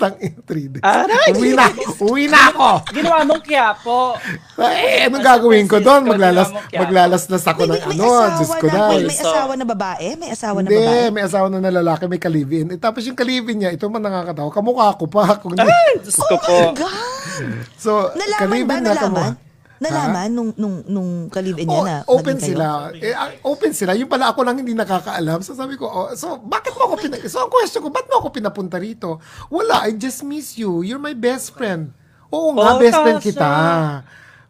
[0.00, 0.16] Tang
[0.48, 0.80] three days.
[0.80, 1.36] Aray!
[1.36, 1.68] Uwi na,
[2.00, 2.70] uwi na ako.
[2.88, 4.16] Ginawa mong kaya po.
[4.56, 6.08] Eh, anong gagawin ko doon?
[6.08, 6.80] Maglalas, kaya.
[6.80, 8.04] maglalaslas ako ng ano.
[8.32, 10.06] Diyos ko na, may asawa na babae?
[10.16, 11.08] May asawa na Hindi, babae?
[11.12, 12.72] may asawa na na lalaki, may kalivin.
[12.72, 15.24] Eh, tapos yung kalivin niya, ito man nakakatawa, kamukha ko pa.
[15.44, 15.68] Kung hindi.
[16.00, 16.48] Diyos ko po.
[16.48, 17.52] Oh my God!
[17.76, 18.40] So, Nalaman ba?
[18.40, 19.04] kalivin na Nalaman?
[19.36, 19.48] kamukha.
[19.80, 22.92] Nalaman nung, nung, nung kalibin niya Oh, na open sila.
[22.92, 23.96] Eh, ah, open sila.
[23.96, 25.40] Yung pala ako lang hindi nakakaalam.
[25.40, 27.16] So sabi ko, oh, so bakit mo ako pina...
[27.24, 29.16] So ang question ko, ba't mo ako pinapunta rito?
[29.48, 30.84] Wala, I just miss you.
[30.84, 31.96] You're my best friend.
[32.28, 33.48] Oo nga, Oh, best friend kita.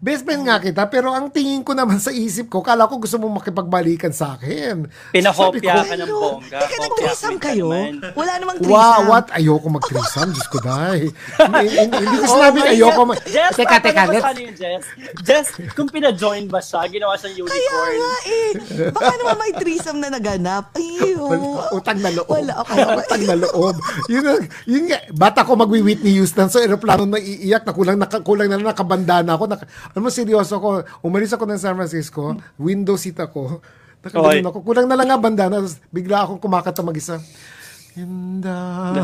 [0.00, 3.20] Best friend nga kita, pero ang tingin ko naman sa isip ko, kala ko gusto
[3.20, 4.88] mo makipagbalikan sa akin.
[5.12, 6.56] Pinahopya ka ng bongga.
[6.56, 7.68] Teka, nag-threesome kayo?
[8.16, 8.80] Wala namang threesome.
[8.80, 9.28] Wow, what?
[9.36, 10.32] Ayoko mag-threesome.
[10.32, 11.12] Diyos ko dahil.
[11.84, 13.20] hindi, ko sinabing my ayoko mag...
[13.28, 14.02] Jess, Teka, teka.
[14.08, 14.24] Let's,
[14.56, 14.84] Jess.
[15.20, 15.46] Jess,
[15.76, 17.96] kung pina-join ba siya, ginawa siyang Kaya unicorn.
[18.00, 18.50] nga eh.
[18.96, 20.72] Baka naman may threesome na naganap.
[20.80, 21.28] Ayaw.
[21.76, 22.32] Utang na loob.
[22.32, 23.04] Wala, okay, okay.
[23.04, 23.76] Utang na loob.
[24.08, 28.48] Yun, yun nga, bata ko mag-Whitney Houston sa aeroplano na iiyak na kulang, naka, kulang
[28.48, 29.44] na lang nakabandana ako.
[29.44, 30.86] Naka, alam mo, seryoso ko.
[31.02, 33.58] Umalis ako ng San Francisco, window seat ako.
[34.00, 34.58] Nakaganon ako.
[34.64, 35.60] Kulang na lang nga bandana.
[35.60, 37.20] Tapos bigla akong kumakata mag-isa.
[37.90, 38.94] Ganda.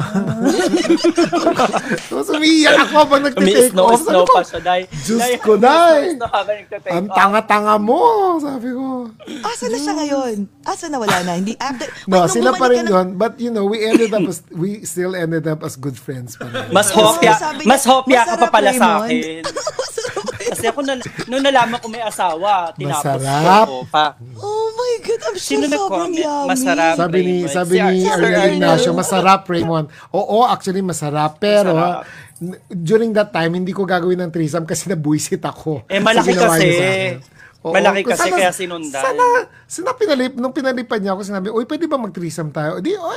[2.07, 3.99] Tapos umiiyak ako pag nagtitake Umi-snow, off.
[3.99, 4.87] Snow ko, pa siya, dahil.
[4.87, 5.53] Diyos ko.
[5.61, 7.99] Snow habang nagtatake Ang tanga-tanga mo,
[8.39, 9.11] sabi ko.
[9.43, 10.37] Asa na siya ngayon?
[10.63, 11.35] Asa na wala na?
[11.35, 13.19] Hindi, after, No, sila pa rin yun.
[13.19, 16.47] But you know, we ended up as, we still ended up as good friends pa
[16.47, 16.71] rin.
[16.71, 17.35] Mas hopya,
[17.67, 19.43] mas hopya ka pa pala sa akin.
[20.47, 20.95] Kasi ako, na,
[21.27, 23.67] nung nalaman ko may asawa, tinapos Masarap.
[23.67, 24.15] ko pa.
[24.37, 25.75] Oh my God, I'm sure Sino sobrang
[26.09, 26.15] nag-comment?
[26.17, 26.49] yummy.
[26.49, 26.95] Masarap.
[26.97, 27.51] Sabi ni Raymond.
[27.53, 28.55] sabi Si ni Ar- Arnel Arnel.
[28.55, 29.87] Ignacio, masarap Raymond.
[30.11, 31.37] Oo, actually masarap.
[31.37, 32.03] Pero Masarap.
[32.39, 35.85] n- during that time, hindi ko gagawin ng threesome kasi nabuisit ako.
[35.87, 36.63] Eh, malaki Sa ginawa kasi.
[36.63, 37.15] niya sa akin.
[37.67, 39.03] Oo, Malaki kasi, kaya sinundan.
[39.03, 39.25] Sana,
[39.67, 42.79] sana pinalip, nung pinalipan niya ako, sinabi, uy, pwede ba mag-threesome tayo?
[42.79, 43.11] Di, oh,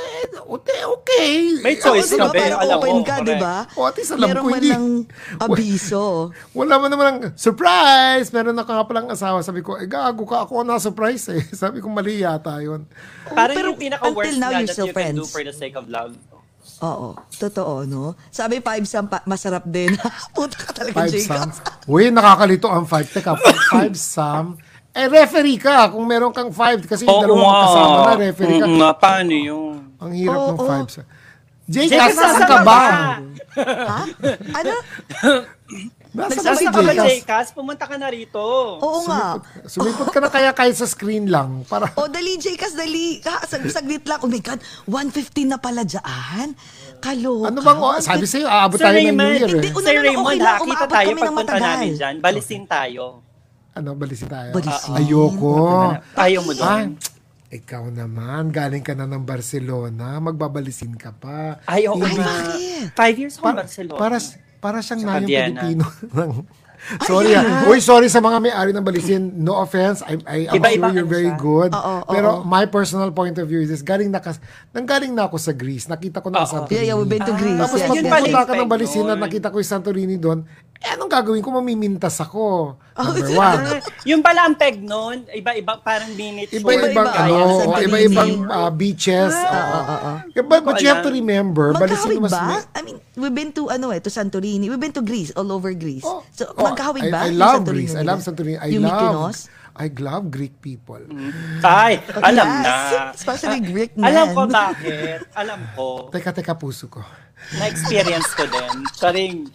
[0.57, 1.29] okay, okay.
[1.61, 3.69] May choice Diba, ka, parang Alam open mo, ka, di ba?
[3.77, 4.69] O, at least alam Meron ko, man hindi.
[4.73, 4.85] lang
[5.45, 6.33] abiso.
[6.57, 8.33] Wala man naman ang surprise!
[8.33, 9.45] Meron na ka nga palang asawa.
[9.45, 10.49] Sabi ko, eh, gago ka.
[10.49, 11.45] Ako na surprise eh.
[11.61, 12.89] Sabi ko, mali yata yun.
[13.29, 15.29] Parang Pero yung pinaka-worst until now, na you're that still you can do friends.
[15.29, 16.17] for the sake of love.
[16.79, 18.15] Oo, totoo, no?
[18.31, 19.91] Sabi five sam pa, masarap din.
[20.35, 21.27] Puta ka talaga, Five Jacob.
[21.27, 21.47] Sam.
[21.91, 23.07] Uy, nakakalito ang five.
[23.11, 23.35] Teka,
[23.67, 24.55] five Sam.
[24.95, 25.91] Eh, referee ka.
[25.91, 27.63] Kung meron kang five, kasi yung Oo dalawang nga.
[27.67, 28.65] kasama na, referee ka.
[28.65, 29.75] Mm, nga, paano yun?
[29.99, 30.67] Ang hirap Oo, ng oo.
[30.67, 30.87] five
[31.69, 32.81] Cass, nasaan nasan ka ba?
[33.53, 33.99] Ha?
[34.57, 34.73] Ano?
[36.09, 36.89] Nasa Saan si ka ba?
[36.89, 37.53] Jcas?
[37.53, 38.41] Pumunta ka na rito.
[38.77, 39.37] Oo nga.
[39.63, 41.61] Sumipot ka na kaya kahit sa screen lang.
[41.63, 43.21] Para, O, dali, Jcas, dali.
[43.21, 44.17] Ha, sag, saglit lang.
[44.17, 46.57] Oh my God, 115 na pala dyan.
[46.97, 47.47] Kaloka.
[47.47, 49.71] ano bang, oh, sabi sa'yo, aabot Sir tayo ng New Raymond, Year hindi, eh.
[49.71, 51.61] una Sir na Raymond, okay lang, tayo kami ng pagpunta matagal.
[51.63, 52.15] namin dyan.
[52.19, 53.03] Balisin tayo.
[53.71, 54.49] Ano, balisin tayo?
[54.51, 54.91] Balisin.
[54.91, 55.55] Ayoko.
[56.17, 56.87] Ayaw mo Ah, doon.
[57.49, 61.61] ikaw naman, galing ka na ng Barcelona, magbabalisin ka pa.
[61.63, 62.83] Ay, oo Ay, bakit?
[62.91, 63.97] Five years ako Pa- Barcelona.
[63.97, 64.17] para,
[64.59, 65.61] para siyang Sa na yung Vienna.
[65.63, 65.83] Pilipino
[66.19, 66.31] ng
[67.03, 67.67] sorry ah.
[67.67, 69.35] Uy, sorry sa mga may-ari ng Balisin.
[69.35, 69.99] No offense.
[70.01, 71.39] I, I, I'm Iba-iba sure you're very siya.
[71.39, 71.71] good.
[71.75, 72.47] Oo, oo, Pero oo.
[72.47, 73.83] my personal point of view is this.
[73.83, 74.39] Galing na, kas,
[74.71, 75.91] nanggaling na ako sa Greece.
[75.91, 76.47] Nakita ko na Oo.
[76.47, 77.59] sa Yeah, yeah, we've been to Greece.
[77.59, 80.39] Tapos yun pala magpupunta yung ka ng Balisin at nakita ko yung Santorini doon.
[80.79, 81.51] Eh, anong gagawin ko?
[81.51, 82.75] Mamimintas ako.
[82.79, 83.63] Oh, Number one.
[83.67, 87.83] Ah, yung pala ang peg nun, iba-iba, parang minute Iba-ibang Iba-iba, ano, ayan, o Santorini.
[87.83, 89.35] iba-ibang ah, beaches.
[89.35, 90.11] oo.
[90.31, 92.63] Yeah, But, but you have to remember, Magkahawig was ba?
[92.71, 94.71] I mean, we've been to ano eh, to Santorini.
[94.71, 96.07] We've been to Greece, all over Greece.
[96.07, 97.19] Oh, so, oh, magkahawig I, ba?
[97.27, 97.91] I love Greece.
[97.91, 98.55] I love Santorini.
[98.55, 99.51] I yung love Mykonos?
[99.75, 100.99] I love Greek people.
[101.59, 102.71] Ay, alam Yes, na.
[103.15, 104.11] especially Greek men.
[104.11, 105.23] Alam ko bakit.
[105.35, 106.07] Alam ko.
[106.07, 106.99] Teka, teka, puso ko.
[107.55, 108.75] Na-experience ko din.
[108.91, 109.47] Saring,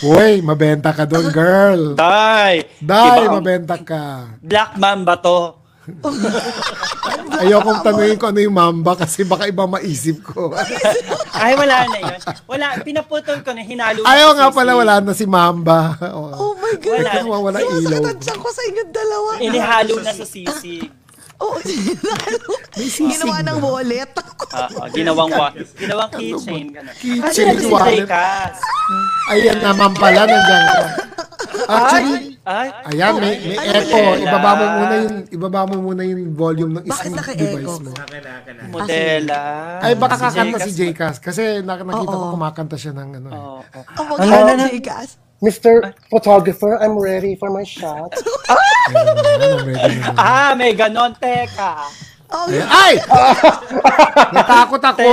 [0.00, 1.82] Uy, mabenta ka doon, girl.
[1.92, 2.64] Day!
[2.80, 4.32] Iba ang mabenta ka.
[4.40, 5.60] Black Mamba to.
[7.42, 10.54] Ayokong tanungin ko ano yung mamba kasi baka iba maisip ko.
[11.42, 12.18] Ay, wala na yun.
[12.46, 14.56] Wala, pinaputol ko na, hinalo Ayaw sa nga sisi.
[14.62, 15.98] pala, wala na si mamba.
[16.38, 17.02] Oh my God.
[17.02, 17.12] Wala.
[17.26, 17.98] Wala, wala ilaw.
[17.98, 19.30] Sumasakit ko sa inyo dalawa.
[19.42, 20.86] Inihalo na sa sisig.
[21.42, 21.58] Oh,
[22.78, 24.12] ginawa ng wallet.
[24.54, 26.70] Ah, ah, ginawang wa, ginawang keychain.
[26.70, 26.94] Ganun.
[26.94, 28.06] Keychain, si wallet.
[29.26, 30.82] Ayan naman pala, nandiyan ka.
[31.66, 34.18] Actually, Ay, ayan, may, may Ay, echo.
[34.18, 37.54] Ibaba mo muna yung, ibaba mo muna yung volume ng Bakit isang naka-echo?
[37.54, 37.90] device mo.
[38.66, 39.40] Modela.
[39.78, 41.16] Ay, baka Si kakanta si Jcas.
[41.22, 42.34] Kasi nak- nakita ko Oo.
[42.34, 43.28] kumakanta siya ng ano.
[43.30, 43.38] eh.
[43.38, 44.14] Oo, oo.
[44.18, 45.22] Oh, na, Jcas.
[45.38, 45.94] Mr.
[46.06, 48.10] Photographer, I'm ready for my shot.
[49.74, 50.08] Ready na.
[50.20, 51.88] Ah, may ganon, teka.
[52.28, 52.64] Oh, Ayan.
[52.64, 52.96] Ay!
[54.36, 55.04] Natakot ako!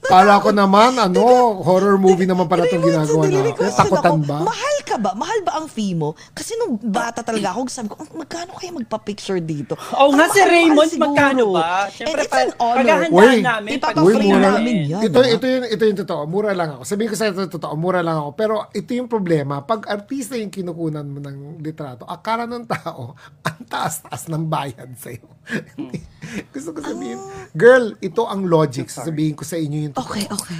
[0.00, 1.22] Kala ko naman, ano,
[1.58, 3.58] horror movie naman pala itong ginagawa Sandali, may na.
[3.58, 4.28] question Takutan ako.
[4.28, 4.38] ba?
[4.46, 5.14] Mahal ka ba?
[5.14, 6.18] Mahal ba ang fee mo?
[6.30, 9.78] Kasi nung bata talaga ako, sabi ko, "Ah, magkano kaya magpa-picture dito?
[9.94, 11.04] Oo nga, si mahal-mahal Raymond, siguro.
[11.06, 11.62] magkano ba?
[11.62, 12.82] And Siyempre, it's an honor.
[12.82, 13.70] paghahandaan namin.
[13.78, 14.48] ipapa- pag- Uy, free mura.
[14.50, 15.00] namin yan.
[15.06, 15.28] Ito, ah.
[15.30, 16.22] ito, yung, ito yung totoo.
[16.26, 16.82] Mura lang ako.
[16.82, 18.30] Sabihin ko sa ito totoo, mura lang ako.
[18.34, 19.62] Pero ito yung problema.
[19.62, 23.14] Pag artista yung kinukunan mo ng litrato, akala ng tao,
[23.46, 25.28] ang taas-taas ng bayad sa'yo.
[26.54, 27.18] Gusto ko sabihin,
[27.52, 28.86] girl, ito ang logic.
[28.88, 30.10] Sasabihin ko sa inyo yung totoo.
[30.10, 30.58] Okay, okay.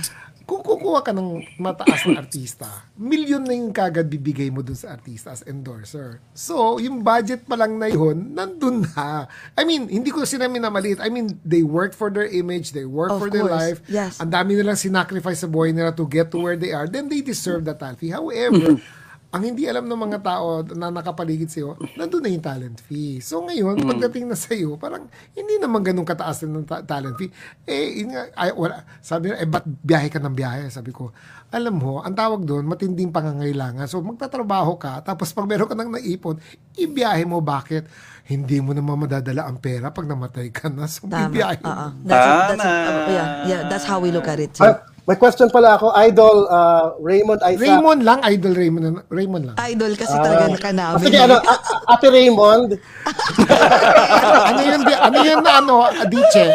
[0.51, 2.67] Kung kukuha ka ng mataas na artista,
[2.99, 6.19] milyon na yung kagad bibigay mo dun sa artista as endorser.
[6.35, 9.31] So, yung budget pa lang na yun, nandun na.
[9.55, 10.99] I mean, hindi ko sinabi na maliit.
[10.99, 13.79] I mean, they work for their image, they work Of for their course, life.
[13.87, 14.19] yes.
[14.19, 16.91] Ang dami nilang sinacrifice sa buhay nila to get to where they are.
[16.91, 18.11] Then they deserve that fee.
[18.11, 18.75] However,
[19.31, 23.23] ang hindi alam ng mga tao na nakapaligid sa'yo, nandun na yung talent fee.
[23.23, 25.07] So ngayon, pagdating na sa'yo, parang
[25.39, 27.31] hindi naman ganun kataas na ng ta- talent fee.
[27.63, 28.83] Eh, yun nga, ay, wala.
[28.99, 30.67] Sabi na, eh, ba't biyahe ka ng biyahe?
[30.67, 31.15] Sabi ko,
[31.55, 33.87] alam mo, ang tawag doon, matinding pangangailangan.
[33.87, 36.35] So magtatrabaho ka, tapos pag meron ka nang naipon,
[36.75, 37.39] ibiyahe mo.
[37.39, 37.87] Bakit?
[38.31, 40.91] Hindi mo naman madadala ang pera pag namatay ka na.
[40.91, 41.31] So Tama.
[41.31, 41.67] bibiyahe Oo.
[41.67, 42.03] mo.
[42.03, 42.99] That's, that's, Tama.
[42.99, 44.55] oh, yeah, yeah, that's how we look at it.
[44.55, 44.67] too.
[44.67, 45.91] Ah, may question pala ako.
[45.97, 47.67] Idol uh, Raymond Isaac.
[47.67, 49.57] Raymond lang, idol Raymond, Raymond lang.
[49.59, 51.03] Idol kasi talaga naka Ah, namin.
[51.03, 52.69] sige, ano, A- A- Ate Raymond.
[54.51, 56.47] ano yun, ano yun na ano, Adiche?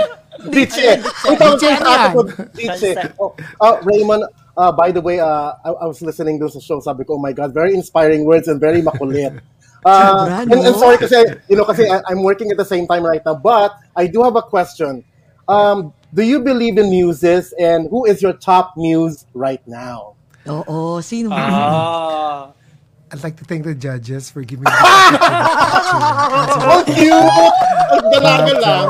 [0.52, 1.00] Diche.
[1.26, 2.12] Ito, Diche ko, yan.
[2.54, 2.92] Diche.
[3.18, 3.32] Oh,
[3.62, 4.24] oh, Raymond,
[4.58, 6.80] uh, by the way, uh, I, I was listening dun sa show.
[6.80, 9.40] Sabi ko, oh my God, very inspiring words and very makulit.
[9.86, 11.14] Uh, and, and sorry kasi,
[11.46, 13.38] you know, kasi I, I'm working at the same time right now.
[13.38, 15.06] But I do have a question.
[15.46, 20.16] Um, do you believe in muses and who is your top muse right now?
[20.48, 21.44] Oo, sino ba?
[21.44, 22.42] Ah.
[23.12, 26.66] I'd like to thank the judges for giving me the opportunity.
[26.66, 27.54] Oh, cute!
[27.94, 28.90] Ang dalaga lang.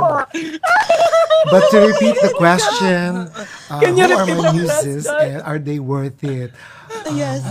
[1.52, 3.27] But to repeat the question,
[3.69, 5.35] uh, Can you who are repeat my the muses question?
[5.35, 6.56] and are they worth it?
[7.11, 7.43] yes.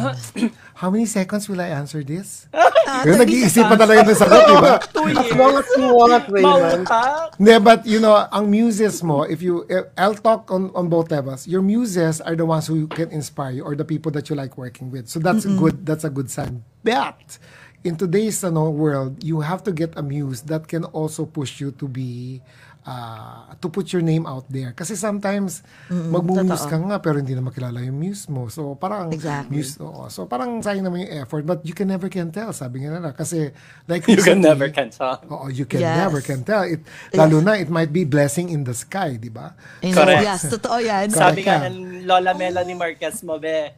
[0.75, 2.51] How many seconds will I answer this?
[2.51, 4.77] Ah, Yung nag-iisip pa talaga ng sagot, di ba?
[4.93, 5.39] Two As years.
[5.39, 6.85] long as you want, Raymond.
[6.85, 7.39] Mautak.
[7.39, 11.15] Hindi, but you know, ang muses mo, if you, eh, I'll talk on, on both
[11.15, 11.47] levels.
[11.47, 14.59] Your muses are the ones who can inspire you or the people that you like
[14.59, 15.09] working with.
[15.09, 16.61] So that's good, that's a good sign.
[16.83, 17.39] But,
[17.85, 21.71] in today's ano, world, you have to get a muse that can also push you
[21.79, 22.43] to be,
[22.85, 24.73] uh, to put your name out there.
[24.73, 28.49] Kasi sometimes, magmumuse ka nga, pero hindi na makilala yung muse mo.
[28.49, 29.57] So, parang, Exactly.
[29.57, 30.07] muse, oo.
[30.09, 31.45] So, parang sayang naman yung effort.
[31.45, 33.17] But you can never can tell, sabi nga nila.
[33.17, 33.51] Kasi,
[33.89, 35.17] like You can never can tell.
[35.29, 35.97] Oo, you can Yes.
[35.99, 36.63] never can tell.
[36.65, 39.57] It, lalo na, it might be blessing in the sky, di ba?
[39.81, 40.23] Know, Correct.
[40.23, 41.09] yes, totoo yan.
[41.09, 41.19] Correct.
[41.35, 41.69] Sabi nga ka.
[41.73, 43.73] ng Lola Melanie Marquez mo, be.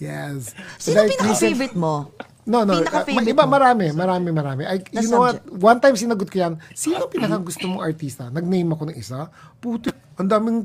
[0.00, 0.50] Yes.
[0.82, 2.10] Sino Like pinaka-favorite mo?
[2.42, 2.82] No, no.
[2.82, 4.62] Uh, iba, marami, marami, marami.
[4.66, 5.46] I, you know what?
[5.46, 8.34] One time sinagot ko yan, sino pinaka gusto mong artista?
[8.34, 9.30] Nag-name ako ng isa.
[9.62, 10.58] Puti, ang daming,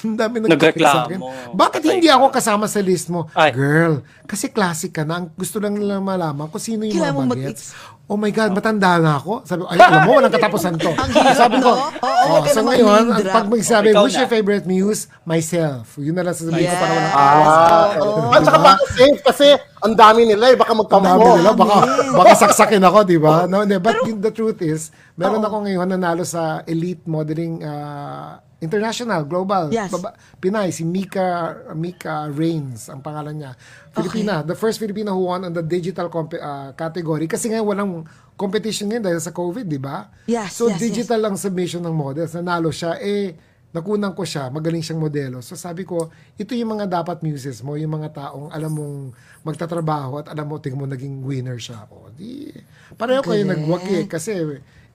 [0.00, 1.20] ang daming nagkakit sa akin.
[1.20, 1.52] Nagreklamo.
[1.52, 2.16] Bakit Patay hindi ka.
[2.16, 3.28] ako kasama sa list mo?
[3.36, 3.52] Ay.
[3.52, 5.20] Girl, kasi classic ka na.
[5.20, 7.76] Ang gusto lang nila malaman kung sino yung Kailangan mga bagets.
[8.08, 9.44] Oh my God, matanda na ako.
[9.44, 10.90] Sabi ko, ay, alam mo, walang katapusan to.
[11.44, 11.92] Sabi ko, no?
[12.00, 14.20] Oo, oh, so naman ngayon, ang pag magsabi, Ikaw who's na.
[14.24, 15.12] your favorite muse?
[15.28, 16.00] Myself.
[16.00, 17.12] Yun na lang sasabihin ko para walang.
[17.12, 18.32] Ah, Oo.
[18.32, 19.46] At saka baka safe kasi
[19.84, 20.56] ang dami nila eh.
[20.56, 21.76] Baka Ang dami nila, baka,
[22.16, 23.44] baka saksakin ako, di ba?
[23.44, 23.76] No, hindi.
[23.76, 29.86] But the truth is, meron ako ngayon nanalo sa Elite Modeling uh, International, Global, Yes.
[29.88, 31.26] baba- Pinay, si Mika,
[31.72, 33.52] Mika Reigns, ang pangalan niya.
[33.88, 37.24] Filipina, the first Filipina who won on the digital comp- uh, category.
[37.24, 37.90] Kasi ngayon walang
[38.34, 40.10] competition ngayon dahil sa COVID, di ba?
[40.24, 42.34] Yes, So yes, digital lang submission ng models.
[42.34, 43.34] Nanalo siya, eh,
[43.68, 45.38] nakunan ko siya, magaling siyang modelo.
[45.38, 48.96] So sabi ko, ito yung mga dapat muses mo, yung mga taong alam mong
[49.44, 51.86] magtatrabaho at alam mo, tingin mo naging winner siya.
[51.86, 52.50] O, di,
[52.94, 53.54] pareho kayo Galing.
[53.54, 54.34] nagwaki kasi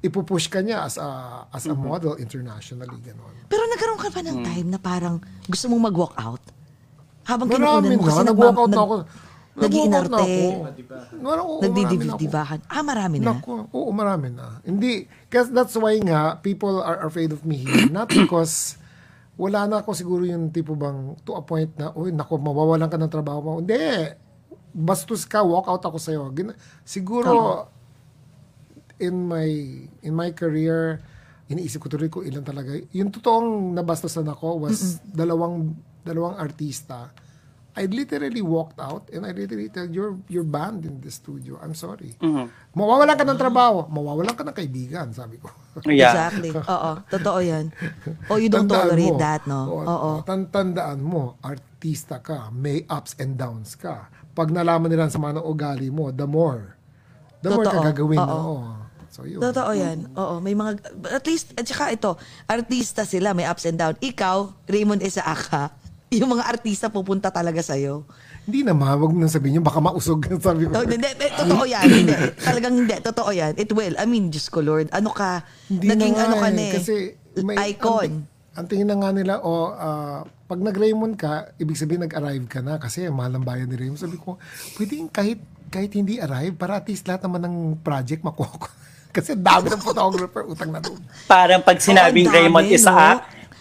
[0.04, 1.08] ipupush ka niya as a,
[1.48, 3.00] as a model internationally.
[3.00, 3.48] Ganon.
[3.48, 5.16] Pero nagkaroon ka pa ng time na parang
[5.48, 6.44] gusto mong mag-walk out?
[7.24, 8.96] Habang Marami kinukunan mo kasi na, nag-walk out na ako.
[9.54, 10.12] nag-iinarte.
[10.12, 10.32] Nag-walk out na ako.
[11.24, 11.56] Marami- oo,
[11.88, 12.20] marami na ako.
[12.68, 13.26] Ah, marami na.
[13.32, 14.46] Naku, oo, marami na.
[14.62, 14.94] Hindi,
[15.30, 17.88] kasi that's why nga, people are afraid of me here.
[17.88, 18.76] Not because
[19.34, 23.00] wala na ako siguro yung tipo bang to a point na, uy, naku, mawawalan ka
[23.00, 23.52] ng trabaho mo.
[23.64, 23.80] Hindi.
[24.74, 26.28] Bastos ka, walk out ako sa'yo.
[26.36, 27.72] Gina- siguro,
[29.04, 29.48] in my
[30.00, 31.04] in my career,
[31.46, 32.72] iniisip ko tuloy ko ilan talaga.
[32.96, 37.12] Yung totoong nabastosan ako was dalawang dalawang artista.
[37.74, 41.58] I literally walked out and I literally tell you're you're banned in the studio.
[41.58, 42.14] I'm sorry.
[42.78, 45.50] Mawawalan ka ng trabaho, mawawalan ka ng kaibigan, sabi ko.
[45.90, 46.14] Yeah.
[46.14, 46.54] Exactly.
[46.54, 46.92] Oo.
[47.10, 47.74] Totoo yan.
[48.30, 49.18] Oh, you don't Tandaan tolerate mo.
[49.18, 49.60] that, no?
[49.74, 50.12] Oo.
[50.22, 54.06] tan- tandaan mo, artista ka, may ups and downs ka.
[54.38, 56.78] Pag nalaman nila sa mga ugali mo, the more,
[57.42, 57.86] the more ka Totoo.
[57.90, 58.22] gagawin.
[58.22, 58.38] Oo.
[58.54, 58.58] Oo.
[59.14, 59.38] So, yun.
[59.38, 60.10] Totoo yan.
[60.18, 60.82] Oo, may mga,
[61.14, 62.18] at least, at saka ito,
[62.50, 63.94] artista sila, may ups and down.
[64.02, 65.70] Ikaw, Raymond Isaaka,
[66.18, 68.10] yung mga artista pupunta talaga sa'yo.
[68.50, 70.26] Hindi naman, wag mo nang sabihin yun, baka mausog.
[70.42, 70.82] Sabi ko.
[70.82, 71.86] Oh, hindi, eh, totoo yan.
[71.86, 72.96] Hindi, talagang hindi.
[73.06, 73.54] Totoo yan.
[73.54, 73.94] It will.
[74.02, 74.90] I mean, Diyos ko Lord.
[74.90, 75.46] Ano ka?
[75.70, 76.74] Hindi naging na nga ano ka eh, na eh.
[76.74, 76.96] Kasi
[77.46, 78.10] may, icon.
[78.10, 82.66] Ang, ang tingin na nga nila, o ah, pag nag-Raymond ka, ibig sabihin nag-arrive ka
[82.66, 84.02] na kasi mahal ang bayan ni Raymond.
[84.02, 84.42] Sabi ko,
[84.82, 85.38] pwedeng kahit
[85.74, 88.70] kahit hindi arrive, para at least lahat naman ng project makuha ko.
[89.14, 90.98] Kasi dami ng photographer, utang na loob.
[91.30, 92.74] Parang pag sinabing dami, Raymond no?
[92.74, 93.18] Isaac,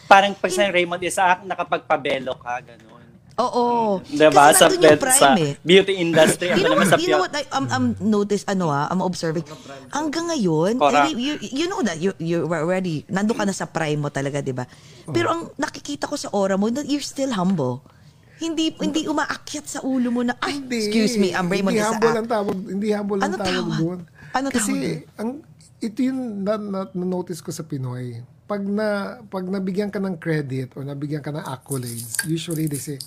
[0.09, 2.91] parang pag sinabing Raymond Isaac, nakapagpabelo ka, ganun.
[3.33, 4.01] Oo.
[4.05, 4.53] Diba?
[4.53, 5.53] Kasi Sa, nandun yung sa prime eh.
[5.61, 8.45] beauty industry, You ako know, naman what, sa you know what I, I'm, I'm notice,
[8.45, 9.45] ano ah, I'm observing.
[9.89, 13.65] Hanggang ngayon, eh, you, you know that, you, you were already, nandun ka na sa
[13.65, 14.65] prime mo talaga, di ba?
[15.09, 17.81] Pero ang nakikita ko sa aura mo, that you're still humble.
[18.37, 20.77] Hindi hindi umaakyat sa ulo mo na, ay, Hindi.
[20.83, 23.79] excuse me, I'm Raymond Hindi humble ang tawag, hindi humble ang Ano tawag, tawag?
[23.79, 24.01] doon.
[24.33, 25.31] Ano Kasi, tawag ang,
[25.83, 28.23] ito yung na, na, na-notice ko sa Pinoy.
[28.49, 32.99] Pag na pag nabigyan ka ng credit or nabigyan ka ng accolades, usually they say,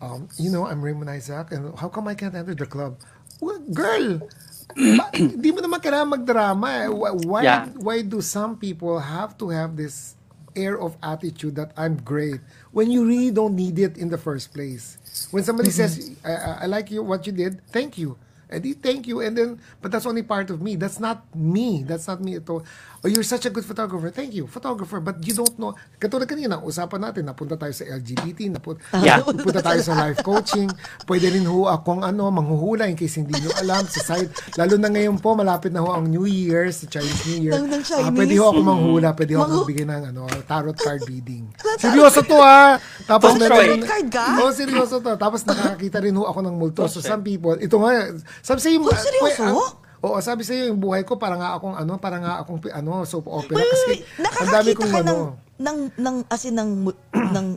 [0.00, 2.96] um, you know, I'm Raymond Isaac and how come I can't enter the club?
[3.40, 4.28] Well, girl,
[4.98, 6.88] ba- di mo naman kailangan magdrama eh.
[6.90, 7.68] Why, why, Yeah.
[7.78, 10.16] why do some people have to have this
[10.58, 12.42] air of attitude that I'm great
[12.74, 14.98] when you really don't need it in the first place?
[15.30, 18.16] When somebody says, I, I, I like you, what you did, thank you.
[18.50, 20.76] And they thank you, and then, but that's only part of me.
[20.76, 21.84] That's not me.
[21.84, 22.64] That's not me ito.
[22.98, 24.10] Oh, you're such a good photographer.
[24.10, 24.98] Thank you, photographer.
[24.98, 25.70] But you don't know.
[25.96, 29.22] Katulad kanina, usapan natin, napunta tayo sa LGBT, napun- Yeah.
[29.22, 30.66] napunta tayo sa life coaching.
[31.04, 34.26] Pwede rin ho akong ano, manghuhula in case hindi nyo alam sa side.
[34.56, 37.54] Lalo na ngayon po, malapit na ho ang New Year's, sa Chinese New Year.
[37.80, 38.12] Chinese.
[38.12, 41.46] pwede ho ako manghula, pwede ho ako magbigay ng ano, tarot card reading.
[41.78, 42.82] seryoso to ha!
[43.04, 44.42] Tapos Oh, meron Card ka?
[44.42, 45.14] Oo, seryoso to.
[45.14, 46.82] Tapos nakakita rin ho ako ng multo.
[46.90, 48.10] So some people, ito nga,
[48.42, 49.42] sabi sa'yo, Oh, seryoso?
[49.46, 53.02] Ang- Oo, sabi sa'yo, yung buhay ko, parang nga akong ano, parang nga akong ano,
[53.02, 53.58] soap opera.
[53.58, 55.14] Wait, wait, Kasi ang dami kong ka ano,
[55.58, 56.70] ng, ng, ng, as in, ng,
[57.34, 57.48] ng,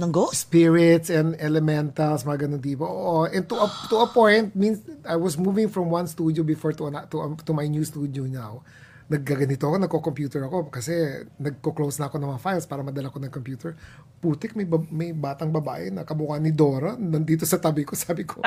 [0.00, 0.48] ng ghost?
[0.48, 2.88] spirits and elementals, mga ganun tipo.
[2.88, 6.72] Oo, and to a, to a point, means I was moving from one studio before
[6.72, 8.64] to, to, um, to my new studio now.
[9.10, 13.34] Naggaganito ako, nagko-computer ako kasi nagko-close na ako ng mga files para madala ko ng
[13.34, 13.74] computer.
[14.22, 17.98] Putik, may, bab- may batang babae na kamukha ni Dora nandito sa tabi ko.
[17.98, 18.38] Sabi ko,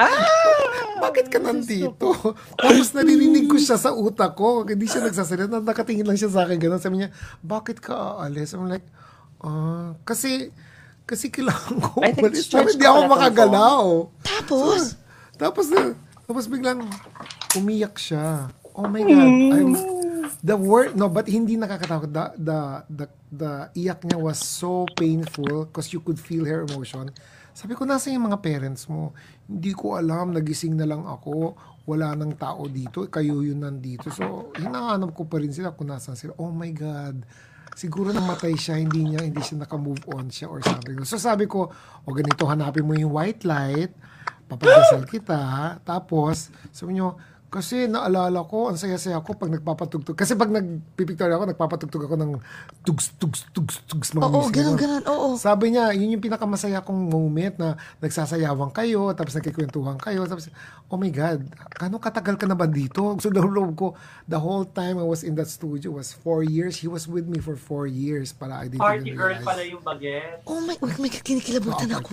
[1.03, 2.15] bakit ka nandito?
[2.63, 4.63] Tapos narinig ko siya sa utak ko.
[4.63, 5.59] Hindi siya nagsasalita.
[5.59, 6.55] Nakatingin lang siya sa akin.
[6.55, 6.79] Ganun.
[6.79, 7.11] Sabi niya,
[7.43, 8.55] bakit ka aalis?
[8.55, 8.87] I'm like,
[9.43, 10.55] ah, kasi,
[11.03, 12.47] kasi kailangan ko I think umalis.
[12.47, 13.83] stretch Pero hindi ako pala, makagalaw.
[14.23, 14.81] Tapos?
[15.35, 15.91] Tapos, na,
[16.23, 16.87] tapos biglang
[17.59, 18.47] umiyak siya.
[18.73, 19.27] Oh my God.
[19.59, 20.02] I'm,
[20.43, 22.11] the word, no, but hindi nakakatakot.
[22.11, 22.59] The, the,
[22.89, 27.11] the, the iyak niya was so painful because you could feel her emotion.
[27.53, 29.13] Sabi ko, nasa yung mga parents mo?
[29.45, 31.53] Hindi ko alam, nagising na lang ako.
[31.85, 33.05] Wala nang tao dito.
[33.11, 34.09] Kayo yun nandito.
[34.09, 36.33] So, hinahanap ko pa rin sila kung nasan sila.
[36.41, 37.21] Oh my God.
[37.73, 41.01] Siguro namatay siya, hindi niya, hindi siya naka-move on siya or something.
[41.09, 41.73] So sabi ko,
[42.05, 43.89] o ganito, hanapin mo yung white light,
[44.45, 47.17] papadasal kita, tapos, sabi nyo,
[47.53, 50.17] Kasi naalala ko, ang saya-saya ko pag nagpapatugtog.
[50.17, 52.31] Kasi pag nagpipicture ako, nagpapatugtog ako ng
[52.81, 55.37] tugs, tugs, tugs, tugs mga Oo, ganun, ganun, oo.
[55.37, 60.49] Sabi niya, yun yung pinakamasaya kong moment na nagsasayawan kayo, tapos nagkikwentuhan kayo, tapos,
[60.89, 61.45] oh my God,
[61.77, 63.05] kano katagal ka na ba dito?
[63.21, 63.93] So, the loob ko,
[64.25, 66.81] the whole time I was in that studio was four years.
[66.81, 69.45] He was with me for four years para I didn't Party even girl realize.
[69.45, 70.41] pala yung baget.
[70.49, 72.11] Oh my, oh my God, kinikilabutan Oo, ako.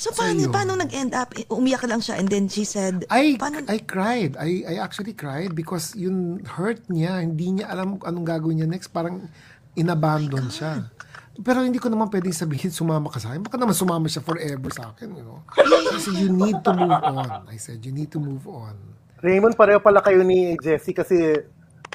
[0.00, 0.48] So, So, paano, yun.
[0.48, 1.36] paano nag-end up?
[1.52, 4.32] Umiyak lang siya and then she said, I paano, I cried.
[4.40, 8.88] I I actually cried because yung hurt niya, hindi niya alam anong gagawin niya next.
[8.88, 9.28] Parang
[9.76, 10.88] inabandon siya.
[11.36, 13.44] Pero hindi ko naman pwedeng sabihin sumama ka sa akin.
[13.44, 15.44] Baka naman sumama siya forever sa akin, you know.
[15.92, 17.28] Kasi you need to move on.
[17.44, 18.76] I said, you need to move on.
[19.20, 21.36] Raymond, pareho pala kayo ni Jessie kasi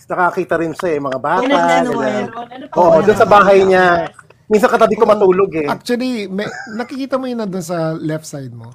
[0.06, 1.42] nakakita rin siya eh, mga bata.
[1.42, 2.26] Oo, ano, ganyan.
[2.30, 4.14] ano, ano Oo, doon sa bahay niya.
[4.46, 5.66] Minsan katabi ko matulog eh.
[5.66, 8.70] Actually, may, nakikita mo yun nandun sa left side mo.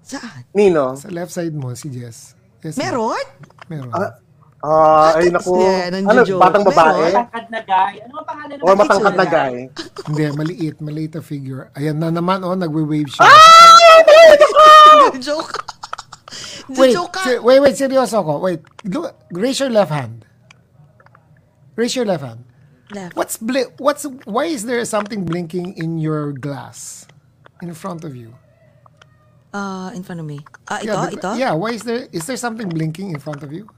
[0.00, 0.42] saan?
[0.50, 0.94] Nino?
[0.94, 2.34] Sa left side mo, si Jess.
[2.60, 3.20] Yes, Meron?
[3.66, 3.92] Meron.
[3.92, 4.10] Ah,
[4.60, 5.54] ah, ay naku.
[5.56, 6.40] Yeah, Ano, nandiyo-joke.
[6.40, 7.12] batang babae?
[7.12, 7.94] Matangkad na guy.
[8.00, 9.54] Ano ang pangalan ng O matangkad na guy?
[10.04, 10.76] Hindi, maliit.
[10.78, 11.68] Maliit na figure.
[11.74, 13.22] Ayan na naman, oh, nagwe-wave siya.
[15.20, 15.62] Joke.
[16.70, 17.22] Wait, Joke ka.
[17.22, 18.40] si- wait, wait, seryoso ako.
[18.40, 20.24] Wait, look, raise your left hand.
[21.76, 22.42] Raise your left hand.
[22.92, 23.16] Left.
[23.16, 27.08] What's bli- what's why is there something blinking in your glass
[27.64, 28.36] in front of you?
[29.54, 30.42] Ah, in front of me.
[30.68, 31.30] Ah, ito, yeah, the- ito?
[31.38, 33.70] Yeah, why is there is there something blinking in front of you?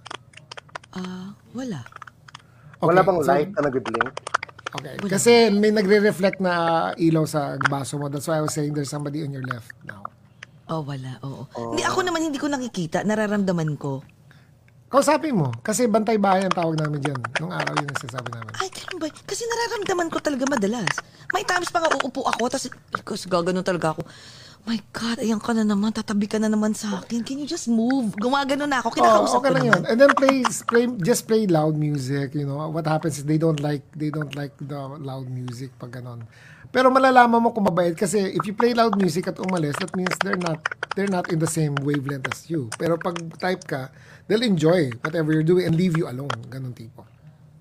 [0.97, 1.85] Ah, wala.
[2.81, 4.11] Wala bang so- light na nagbiblink?
[4.77, 4.95] Okay.
[5.09, 8.13] Kasi may nagre-reflect na ilaw sa baso mo.
[8.13, 10.05] That's why I was saying there's somebody on your left now.
[10.69, 11.17] Oh, wala.
[11.25, 11.47] Oo.
[11.73, 13.07] Hindi, ako naman hindi ko nakikita.
[13.07, 14.03] Nararamdaman ko.
[14.97, 15.53] Kausapin mo.
[15.61, 17.21] Kasi bantay bahay ang tawag namin dyan.
[17.37, 18.49] Nung araw yun ang sinasabi namin.
[18.57, 19.13] Ay, ganun ba?
[19.29, 20.89] Kasi nararamdaman ko talaga madalas.
[21.37, 22.73] May times pa nga uupo ako, tapos
[23.05, 24.09] kasi gaganon talaga ako.
[24.65, 27.21] My God, ayan ka na naman, tatabi ka na naman sa akin.
[27.23, 28.17] Can you just move?
[28.17, 29.69] Gumagano na ako, kinakausap Oh, okay ko lang naman.
[29.69, 29.83] yun.
[29.85, 32.65] And then play, play, just play loud music, you know.
[32.73, 36.25] What happens is they don't like, they don't like the loud music pag ganon.
[36.73, 40.17] Pero malalaman mo kung mabait kasi if you play loud music at umalis, that means
[40.25, 40.59] they're not,
[40.97, 42.73] they're not in the same wavelength as you.
[42.81, 43.93] Pero pag type ka,
[44.27, 46.33] they'll enjoy whatever you're doing and leave you alone.
[46.47, 47.03] Ganon tipo.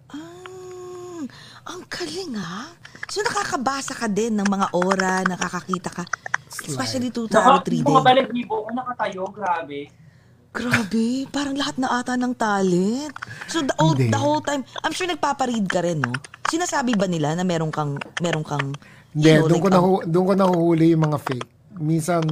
[0.10, 1.22] Ah,
[1.68, 2.70] ang galing ha.
[3.08, 6.04] So nakakabasa ka din ng mga ora, nakakakita ka.
[6.50, 7.86] Especially to tarot Naka, reading.
[7.86, 9.92] mga balahibo ko nakatayo, grabe.
[10.56, 13.12] Grabe, parang lahat na ata ng talent.
[13.52, 14.08] So the, whole- Hindi.
[14.08, 16.16] the whole time, I'm sure nagpaparead ka rin, no?
[16.48, 18.72] Sinasabi ba nila na meron kang, meron kang,
[19.12, 21.50] Hindi, know, doon ko, nahu- doon ko nahuhuli yung mga fake.
[21.76, 22.24] Minsan,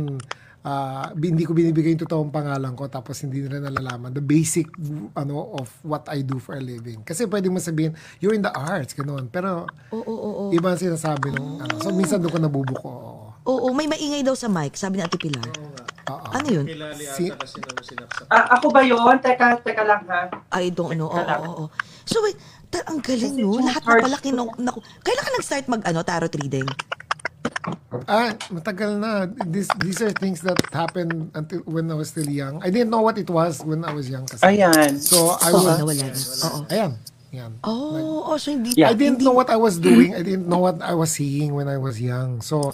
[0.64, 4.72] ah, bi- hindi ko binibigay yung totoong pangalan ko tapos hindi nila nalalaman the basic
[5.14, 7.02] ano of what I do for a living.
[7.02, 9.28] Kasi pwede mo sabihin, you're in the arts, gano'n.
[9.28, 10.52] Pero, Oo, oo, oo.
[10.52, 11.78] iba ang sinasabi nung, ano.
[11.78, 12.88] So, minsan doon ko nabubuko.
[12.88, 13.24] oo.
[13.44, 15.44] Oo, may maingay daw sa mic, sabi ni Ate Pilar.
[16.06, 16.28] Oo.
[16.32, 16.64] Ano yun?
[16.64, 18.28] Kilali Si- kasi sinaksak.
[18.28, 19.00] Ah, ako ba yun?
[19.20, 20.32] Teka, teka lang ha.
[20.54, 21.08] I don't know.
[21.08, 21.44] Oo, lang.
[21.44, 21.66] oo, oo.
[22.04, 23.56] So wait, ta- ang galing no.
[23.58, 24.48] Lahat na pala kinu...
[25.00, 26.68] Kailan ka nag-start mag ano, tarot reading?
[28.08, 29.26] Ah, matagal na.
[29.48, 32.60] This, these are things that happened until when I was still young.
[32.64, 34.28] I didn't know what it was when I was young.
[34.28, 34.44] Kasi.
[34.44, 35.00] Ayan.
[35.00, 35.80] So, I would...
[35.80, 36.16] nawala na.
[36.16, 36.60] Oo.
[36.68, 36.92] Ayan.
[37.34, 37.58] Yan.
[37.66, 38.78] Oh, oh, so hindi...
[38.78, 38.92] Yeah.
[38.92, 40.14] I didn't know what I was doing.
[40.14, 42.46] I didn't know what I was seeing when I was young.
[42.46, 42.70] So,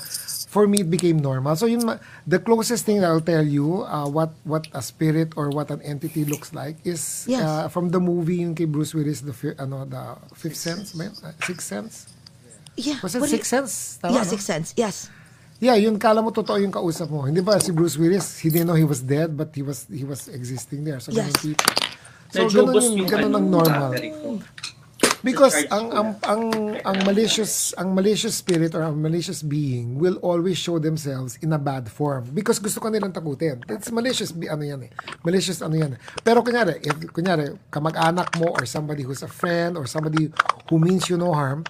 [0.51, 1.55] for me, it became normal.
[1.55, 1.87] So, yun,
[2.27, 6.27] the closest thing I'll tell you, uh, what what a spirit or what an entity
[6.27, 7.39] looks like is Yes.
[7.39, 11.15] uh, from the movie yung kay Bruce Willis, the ano, the Fifth Sense, yun?
[11.23, 12.11] Uh, Sixth Sense?
[12.79, 12.97] Yeah.
[13.03, 13.99] Was it what Sixth Sense?
[13.99, 14.31] Tama, Yeah, no?
[14.31, 14.71] Sixth Sense.
[14.79, 15.11] Yes.
[15.59, 17.27] Yeah, yun kala mo totoo yung kausap mo.
[17.27, 20.07] Hindi ba si Bruce Willis, he didn't know he was dead, but he was he
[20.07, 21.03] was existing there.
[21.03, 21.27] So, Yes.
[21.27, 21.67] ganun tipo.
[22.31, 23.91] So, Medyo ganun, yung, yung ganun ang normal.
[25.19, 26.43] Because ang ang ang
[26.79, 31.59] ang malicious ang malicious spirit or ang malicious being will always show themselves in a
[31.59, 33.59] bad form because gusto ka nilang takutin.
[33.67, 34.91] It's malicious be ano yan eh.
[35.27, 35.95] Malicious ano yan.
[35.95, 35.99] eh.
[36.23, 40.31] Pero kunyari, if kunyari kamag-anak mo or somebody who's a friend or somebody
[40.71, 41.67] who means you no harm,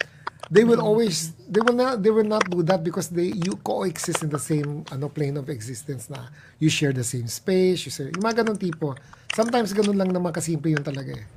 [0.48, 4.24] they will always they will not they will not do that because they you coexist
[4.24, 8.08] in the same ano plane of existence na you share the same space, you share,
[8.08, 8.96] yung mga ganun tipo.
[9.36, 11.28] Sometimes ganun lang naman kasimple yun talaga eh.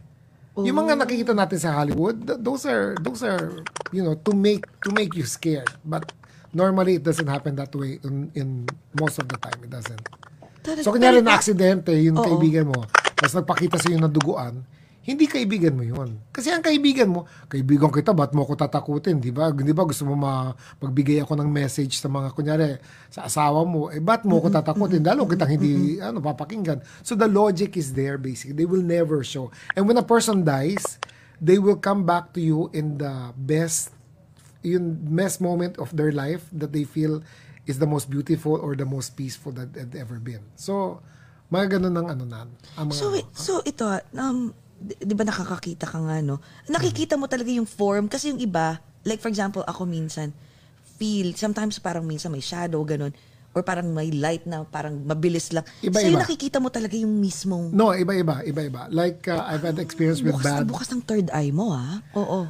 [0.54, 4.64] Yung mga nakikita natin sa Hollywood, th- those are those are you know to make
[4.80, 5.68] to make you scared.
[5.82, 6.12] But
[6.52, 10.04] normally it doesn't happen that way in, in most of the time it doesn't.
[10.60, 12.84] Talaga- So kunyari na aksidente yung kaibigan mo,
[13.16, 14.60] tapos nagpakita sa iyo ng duguan,
[15.02, 16.22] hindi kaibigan mo yun.
[16.30, 19.18] Kasi ang kaibigan mo, kaibigan kita, ba't mo ako tatakutin?
[19.18, 19.50] Di ba?
[19.50, 22.78] Di ba gusto mo ma- magbigay ako ng message sa mga, kunyari,
[23.10, 25.02] sa asawa mo, eh, ba't mo ako tatakutin?
[25.02, 26.86] Lalo kitang hindi, ano, papakinggan.
[27.02, 28.54] So the logic is there, basically.
[28.54, 29.50] They will never show.
[29.74, 31.02] And when a person dies,
[31.42, 33.90] they will come back to you in the best
[34.62, 37.18] yung best moment of their life that they feel
[37.66, 40.46] is the most beautiful or the most peaceful that had ever been.
[40.54, 41.02] So,
[41.52, 42.48] Mga ganun ng ano na.
[42.80, 43.84] Ang mga, So, wait, so ito,
[44.16, 46.42] um, di, ba nakakakita ka nga, no?
[46.66, 50.34] Nakikita mo talaga yung form kasi yung iba, like for example, ako minsan,
[50.98, 53.14] feel, sometimes parang minsan may shadow, ganun.
[53.52, 55.62] Or parang may light na parang mabilis lang.
[55.84, 56.00] Iba-iba.
[56.00, 58.88] So yung nakikita mo talaga yung mismong no, iba-iba, iba-iba.
[58.88, 60.64] Like, uh, I've had experience with bukas bad...
[60.66, 62.00] bukas ng third eye mo, ha?
[62.16, 62.48] Oo.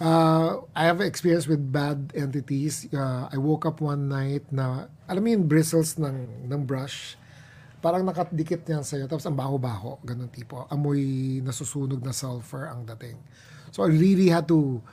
[0.00, 2.88] Uh, I have experience with bad entities.
[2.88, 7.19] Uh, I woke up one night na, alam mo yung bristles ng, ng brush,
[7.80, 10.68] parang nakadikit niyan sa'yo, tapos ang baho-baho, ganun tipo.
[10.68, 13.16] Amoy nasusunog na sulfur ang dating.
[13.72, 14.84] So I really had to,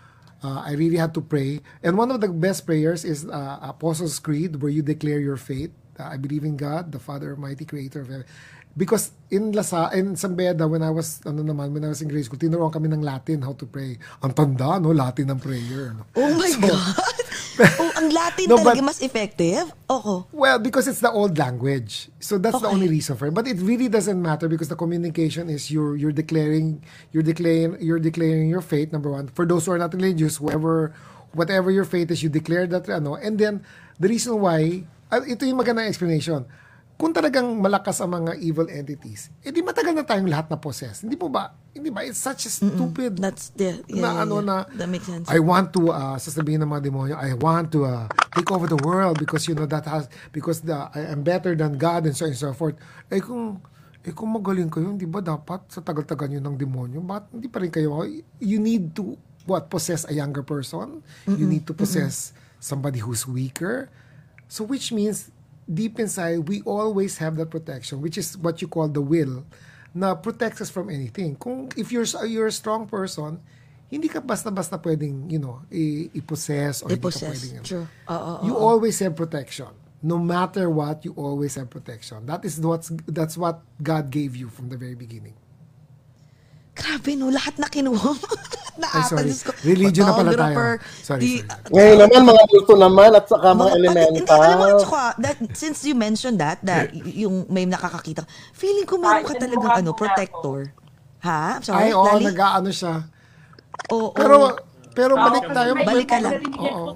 [0.41, 1.59] uh, I really had to pray.
[1.83, 5.75] And one of the best prayers is uh, Apostles' Creed, where you declare your faith.
[5.99, 8.33] Uh, I believe in God, the Father, Almighty Creator of everything.
[8.77, 12.29] Because in Lasa, in Sambeda, when I was, ano naman, when I was in grade
[12.29, 13.97] school, tinuruan kami ng Latin, how to pray.
[14.21, 14.93] Ang tanda, no?
[14.93, 15.97] Latin ng prayer.
[15.97, 16.05] No?
[16.13, 17.25] Oh my God!
[17.81, 19.71] oh, ang Latin No, talaga but- mas effective?
[19.89, 20.27] Oo.
[20.31, 22.09] Well, because it's the old language.
[22.19, 22.75] So that's the Okay.
[22.75, 23.33] only reason for it.
[23.33, 28.01] But it really doesn't matter because the communication is you're you're declaring you're declaring you're
[28.01, 29.31] declaring your faith number one.
[29.33, 30.93] For those who are not religious, whoever
[31.33, 33.15] whatever your faith is, you declare that ano.
[33.17, 33.65] And then
[33.97, 36.45] the reason why ah, ito yung magandang explanation.
[36.97, 41.05] Kung talagang malakas ang mga evil entities, edi matagal na tayong lahat na possess.
[41.05, 41.53] Hindi po ba?
[41.69, 42.01] Hindi ba?
[42.01, 44.49] It's such a stupid That's the, yeah, na yeah, ano yeah.
[44.49, 45.29] na That makes sense.
[45.29, 48.81] I want to uh, sasabihin ng mga demonyo I want to uh, take over the
[48.81, 52.25] world because you know that has because the I am better than God and so
[52.25, 52.81] on and so forth
[53.13, 53.61] eh kung
[54.01, 57.61] eh kung magaling kayo hindi ba dapat sa tagal-tagal nyo ng demonyo bakit hindi pa
[57.61, 57.93] rin kayo
[58.41, 59.13] you need to
[59.45, 63.91] what possess a younger person you need to possess somebody who's weaker
[64.49, 65.29] so which means
[65.67, 69.43] deep inside we always have that protection which is what you call the will
[69.93, 73.39] na protects us from anything kung if you're you're a strong person
[73.87, 77.39] hindi ka basta-basta pwedeng, you know, i-possess or hindi ka I-possess.
[77.39, 77.63] pwedeng.
[77.63, 77.87] True.
[78.11, 79.71] Oo, you always have protection.
[80.03, 82.27] No matter what, you always have protection.
[82.27, 85.33] That is what's that's what God gave you from the very beginning.
[86.77, 87.27] Grabe, no?
[87.27, 88.11] Lahat na kinuha.
[88.77, 89.33] na Ay, ata, sorry.
[89.65, 90.57] Religion na pala tayo.
[91.01, 91.73] Sorry, di- sorry.
[91.73, 94.37] Ngayon naman, mga multo naman at saka mga Mga- Hindi, elemental.
[94.37, 94.67] alam mo,
[95.17, 98.21] that, since you mentioned that, that yung may nakakakita,
[98.53, 100.59] feeling ko meron ka Ay, talagang ano, mo protector.
[101.25, 101.57] Ha?
[101.59, 102.29] Sorry, Ay, oo, Lali?
[102.29, 102.93] nag-aano siya.
[103.89, 104.49] Oo, Pero, oo.
[104.93, 105.71] pero balik tayo.
[105.75, 106.37] balik ka lang.
[106.55, 106.93] Oo.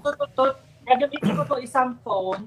[0.81, 2.45] Gagamitin ko to isang phone.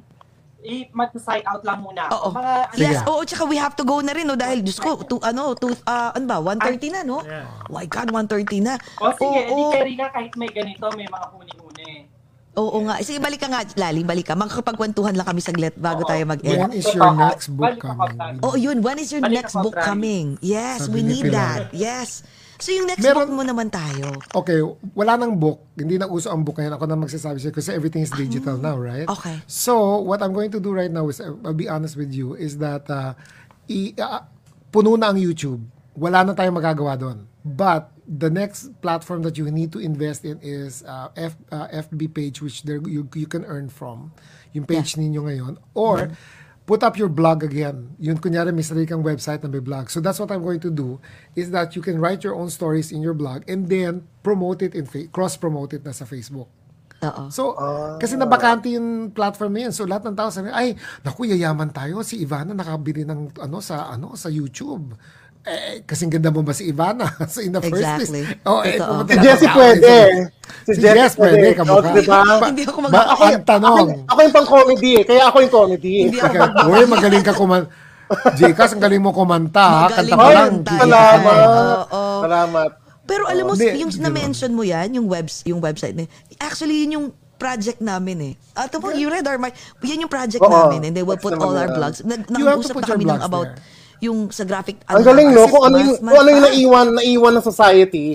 [0.65, 2.09] I mag-sign out lang muna.
[2.09, 2.33] Oo.
[2.33, 4.97] Mga, ano, Yes, oo, tsaka we have to go na rin, no, dahil, Diyos ko,
[4.99, 7.21] to, ano, to, ah, ano ba, 1.30 na, no?
[7.21, 8.75] Oh my God, 1.30 na.
[8.97, 12.09] O sige, Oo, edi carry nga kahit may ganito, may mga huni-huni.
[12.55, 12.97] oo nga.
[13.03, 14.35] Sige, balik ka nga, Lali, balik ka.
[14.35, 16.09] Magkakapagkwentuhan lang kami saglit bago Oo.
[16.09, 16.65] tayo mag-end.
[16.65, 18.35] When is your next book coming?
[18.41, 18.79] Oh, yun.
[18.81, 20.39] When is your Balik next ako, book coming?
[20.41, 21.69] Yes, Sabi we ni need Pilar.
[21.69, 21.77] that.
[21.77, 22.25] Yes.
[22.59, 24.15] So yung next Meron- book mo naman tayo.
[24.31, 24.63] Okay,
[24.95, 25.65] wala nang book.
[25.75, 26.75] Hindi na uso ang book ngayon.
[26.79, 29.09] Ako na magsasabi sa'yo kasi everything is digital now, right?
[29.11, 29.43] Okay.
[29.51, 32.39] So, what I'm going to do right now is, uh, I'll be honest with you,
[32.39, 33.19] is that uh,
[33.67, 34.23] i, uh,
[34.71, 35.67] puno na ang YouTube.
[35.99, 37.27] Wala na tayong magagawa doon.
[37.43, 42.13] But, the next platform that you need to invest in is uh, F, uh, FB
[42.13, 44.13] page which there you, you can earn from.
[44.53, 45.57] Yung page ninyo ngayon.
[45.73, 46.13] Or,
[46.65, 47.93] put up your blog again.
[48.01, 49.93] Yun, kunyari, may sarili kang website na may blog.
[49.93, 51.01] So that's what I'm going to do,
[51.37, 54.73] is that you can write your own stories in your blog and then promote it
[54.73, 56.49] in, cross-promote it na sa Facebook.
[57.05, 57.29] Oo.
[57.29, 57.53] So,
[58.01, 59.73] kasi nabakante yung platform na yun.
[59.77, 60.73] So, lahat ng tao sabi, ay,
[61.05, 62.01] naku, yayaman tayo.
[62.01, 64.97] Si Ivana nakabili ng, ano, sa, ano, sa YouTube.
[65.45, 67.05] Eh, kasing ganda mo ba si Ivana?
[67.29, 68.25] so, in the first Exactly.
[68.25, 68.49] place.
[68.49, 69.57] Oh, eh, Si ako.
[69.61, 69.93] pwede.
[70.65, 71.85] Si, Jess pwede, kamukha.
[71.85, 72.21] O, diba?
[72.49, 73.77] Hindi ako mag- Ba, Ako, ang tanong.
[73.77, 75.05] Ako, ako yung pang comedy eh.
[75.05, 75.95] Kaya ako yung comedy.
[76.09, 77.69] Hindi ako Teka, Uy, magaling ka kumanta.
[78.41, 79.93] Jcas, ang galing mo kumanta.
[79.93, 80.53] Magaling Kanta pa lang.
[80.65, 81.37] salamat.
[81.37, 81.57] na.
[81.85, 82.03] Oo.
[82.25, 82.71] Salamat.
[83.05, 86.09] Pero alam mo, Hindi, yung na-mention mo yan, yung, webs, yung website na
[86.41, 87.07] actually, yun yung
[87.37, 88.35] project namin eh.
[88.57, 89.53] Ito po, you read our mind.
[89.85, 90.49] Yan yung project Oo.
[90.49, 92.01] namin and they will put all our blogs.
[92.01, 93.84] Nag, You have to nag-usap put na kami ng about there.
[94.07, 94.85] Yung sa graphic.
[94.87, 95.43] Ang ano, galing, no?
[95.45, 98.07] artist, Kung ano yung, kung ano yung naiwan, naiwan ng society,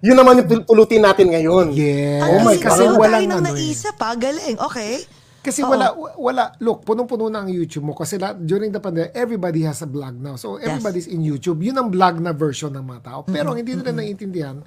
[0.00, 1.72] yun naman yung pulutin natin ngayon.
[1.72, 2.22] Yes.
[2.24, 2.96] Oh my kasi, God.
[2.96, 3.54] kasi walang ano eh.
[3.54, 4.12] naisip pa.
[4.16, 4.56] Galing.
[4.56, 5.04] Okay.
[5.46, 5.70] Kasi Oo.
[5.70, 5.86] wala,
[6.18, 7.94] wala, look, punong-puno na ang YouTube mo.
[7.94, 10.34] Kasi lahat, during the pandemic, everybody has a blog now.
[10.34, 11.62] So, everybody's in YouTube.
[11.62, 13.20] Yun ang blog na version ng mga tao.
[13.22, 14.58] Pero ang hindi nila naiintindihan,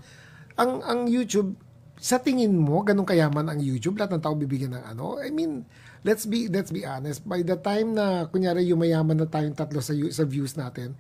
[0.56, 1.52] ang, ang YouTube,
[2.00, 5.20] sa tingin mo, ganun kayaman ang YouTube, lahat ng tao bibigyan ng ano.
[5.20, 5.68] I mean,
[6.04, 7.24] let's be let's be honest.
[7.24, 10.96] By the time na, kunyari, yumayaman na tayong tatlo sa, sa views natin,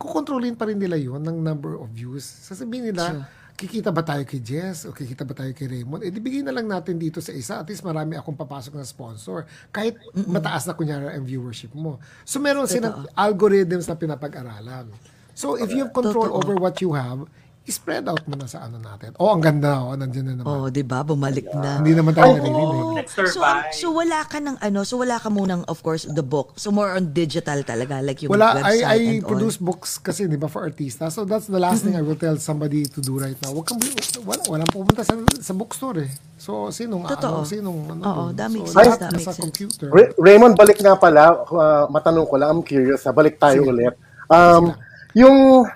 [0.00, 2.24] kukontrolin pa rin nila yun ng number of views.
[2.24, 3.28] Sasabihin nila,
[3.60, 6.00] kikita ba tayo kay Jess o kikita ba tayo kay Raymond?
[6.00, 7.60] Eh, di bigyan na lang natin dito sa isa.
[7.60, 9.44] At least marami akong papasok na sponsor.
[9.68, 12.00] Kahit mataas na kunyari ang viewership mo.
[12.24, 14.88] So, meron silang algorithms na pinapag-aralan.
[15.36, 16.40] So, if you have control Totoo.
[16.40, 17.28] over what you have,
[17.70, 19.14] spread out mo na sa ano natin.
[19.16, 20.46] Oh, ang ganda, oh, nandiyan na naman.
[20.46, 21.00] Oh, 'di ba?
[21.00, 21.78] Bumalik na.
[21.78, 22.86] Hindi naman tayo naririnig.
[22.98, 23.70] Let's So, survive.
[23.72, 26.52] so wala ka ng ano, so wala ka munang of course the book.
[26.54, 29.30] So more on digital talaga like yung Wala, website I, I and all.
[29.30, 31.06] produce books kasi, di ba, for artista.
[31.06, 33.52] So, that's the last thing I will tell somebody to do right now.
[33.52, 33.78] Wag kang,
[34.24, 36.10] wala, walang pupunta sa, sa bookstore eh.
[36.34, 37.42] So, sinong, Totoo.
[37.42, 39.38] ano, sinong, ano, Oo, that makes so, sense, that makes sense.
[39.38, 39.88] computer.
[39.88, 41.44] Ra- Raymond, balik nga pala.
[41.46, 43.04] Uh, matanong ko lang, I'm curious.
[43.04, 43.12] Ha?
[43.12, 43.94] Balik tayo ulit.
[44.26, 44.72] Um,
[45.12, 45.68] yung,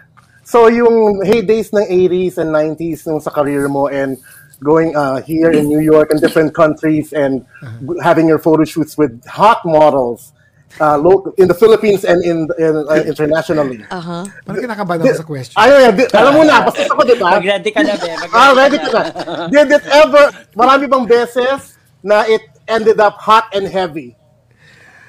[0.44, 4.16] so yung heydays ng 80s and 90s nung sa career mo and
[4.60, 7.96] going uh, here in New York and different countries and Uh-huh.
[8.00, 10.32] having your photo shoots with hot models
[10.78, 13.80] uh, lo- in the Philippines and in, in uh, internationally.
[13.88, 14.24] Aha.
[14.44, 15.56] Parang kinakabahan ako sa question.
[15.58, 15.92] Yan.
[15.94, 17.36] Di- alam mo na, basta ako, di ba?
[17.36, 18.08] Mag-ready ka na, be.
[18.08, 18.84] Mag-ready Ah, ka ready na.
[18.84, 19.02] ka na.
[19.48, 21.60] Did it ever, marami bang beses
[22.00, 24.12] na it ended up hot and heavy?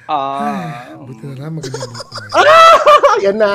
[0.06, 0.94] Ah.
[0.96, 1.96] Buti na lang, maganda mo.
[3.26, 3.52] Yan na.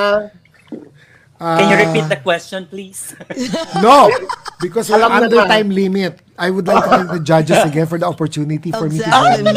[1.42, 3.18] Can you repeat the question, please?
[3.82, 4.14] No!
[4.62, 6.22] Because we're Alam na under time limit.
[6.38, 9.42] I would like to thank the judges again for the opportunity for me to join.
[9.46, 9.54] ma.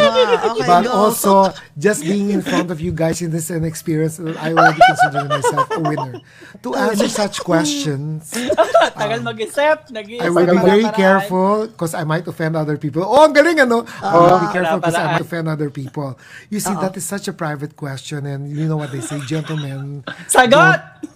[0.52, 0.92] Okay, But go.
[0.92, 5.28] also, just being in front of you guys in this an experience, I already consider
[5.28, 6.20] myself a winner.
[6.64, 8.32] To answer such questions,
[8.96, 9.92] Tagal mag-isip.
[9.92, 10.96] Nag-iisip I will be very paraan.
[10.96, 13.04] careful because I might offend other people.
[13.04, 13.84] Oh, ang galing ano?
[14.00, 16.16] I will be careful because I might offend other people.
[16.48, 20.04] You see, that is such a private question and you know what they say, gentlemen.
[20.32, 21.12] Sagot!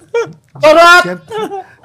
[0.55, 1.05] Charot!
[1.05, 1.28] Gent-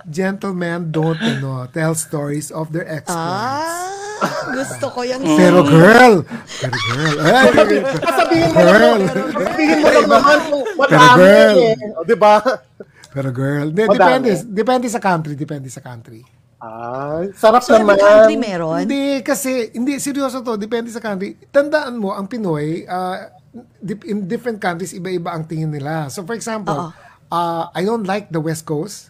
[0.06, 3.72] gentlemen don't you know, tell stories of their exploits.
[4.20, 5.20] Ah, gusto ko yan.
[5.40, 6.24] Pero girl,
[6.60, 7.48] pero girl, ay,
[8.04, 11.58] Sabihin mo girl, lang, sabihin mo lang naman kung Pero madami girl.
[11.58, 11.76] eh.
[11.94, 12.36] O, di ba?
[13.10, 13.68] pero girl.
[13.70, 13.96] Hindi, Madami.
[13.96, 16.26] depende, depende sa country, depende sa country.
[16.58, 17.98] Ay, sarap So, every naman.
[17.98, 18.80] country meron?
[18.82, 21.36] Hindi, kasi, hindi, seryoso to, depende sa country.
[21.46, 23.28] Tandaan mo, ang Pinoy, uh,
[23.78, 26.08] dip- in different countries, iba-iba ang tingin nila.
[26.08, 26.90] So, for example,
[27.34, 29.10] uh, I don't like the West Coast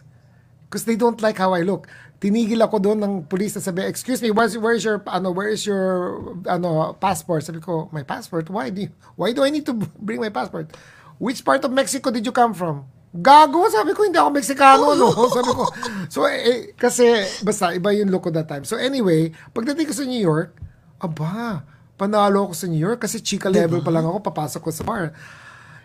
[0.64, 1.86] because they don't like how I look.
[2.24, 5.68] Tinigil ako doon ng police na sabi, excuse me, where's, where's your, ano, where is
[5.68, 7.44] your, ano, passport?
[7.44, 8.48] Sabi ko, my passport?
[8.48, 8.90] Why do, you,
[9.20, 10.72] why do I need to bring my passport?
[11.20, 12.88] Which part of Mexico did you come from?
[13.14, 15.06] Gago, sabi ko, hindi ako Mexicano, no?
[15.36, 15.62] Sabi ko,
[16.10, 17.06] so, eh, kasi,
[17.46, 18.66] basta, iba yung look ko that time.
[18.66, 20.58] So, anyway, pagdating ko sa New York,
[20.98, 21.62] aba,
[21.94, 25.14] panalo ako sa New York kasi chika level pa lang ako, papasok ko sa bar.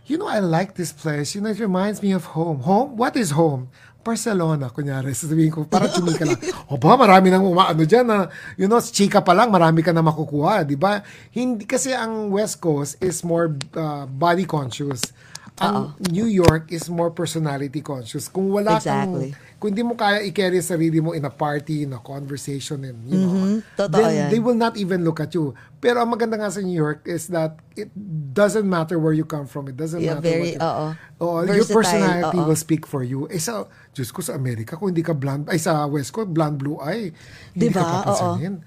[0.10, 1.38] You know, I like this place.
[1.38, 2.65] You know, it reminds me of home.
[2.65, 2.98] Home?
[2.98, 3.69] What is home?
[4.02, 5.14] Barcelona, kunyari.
[5.22, 6.41] Sasabihin ko, para chumika lang.
[6.73, 8.26] O ba, marami nang umaano dyan na,
[8.57, 11.06] you know, chika pa lang, marami ka na makukuha, di ba?
[11.30, 15.14] Hindi, kasi ang West Coast is more uh, body conscious.
[15.60, 15.76] Ang
[16.07, 18.27] New York is more personality conscious.
[18.27, 19.36] Kung wala Exactly.
[19.36, 22.80] kang, kung hindi mo kaya i-carry sa sarili mo in a party, in a conversation,
[22.81, 23.56] and you know, Mhm.
[23.76, 24.30] Totoo then yan.
[24.31, 25.52] they will not even look at you.
[25.80, 27.91] Pero ang maganda nga sa New York is that it
[28.31, 29.68] doesn't matter where you come from.
[29.68, 30.88] It doesn't Yeah, matter very, what you- oo.
[31.19, 32.48] Oo, your Versatile, personality oo.
[32.48, 33.27] will speak for you.
[33.27, 36.56] Eh sa, Diyos ko sa Amerika, kung hindi ka blonde, ay sa West Coast, blonde
[36.56, 37.11] blue eye,
[37.52, 37.84] hindi Diba?
[37.84, 38.64] ka papansinin.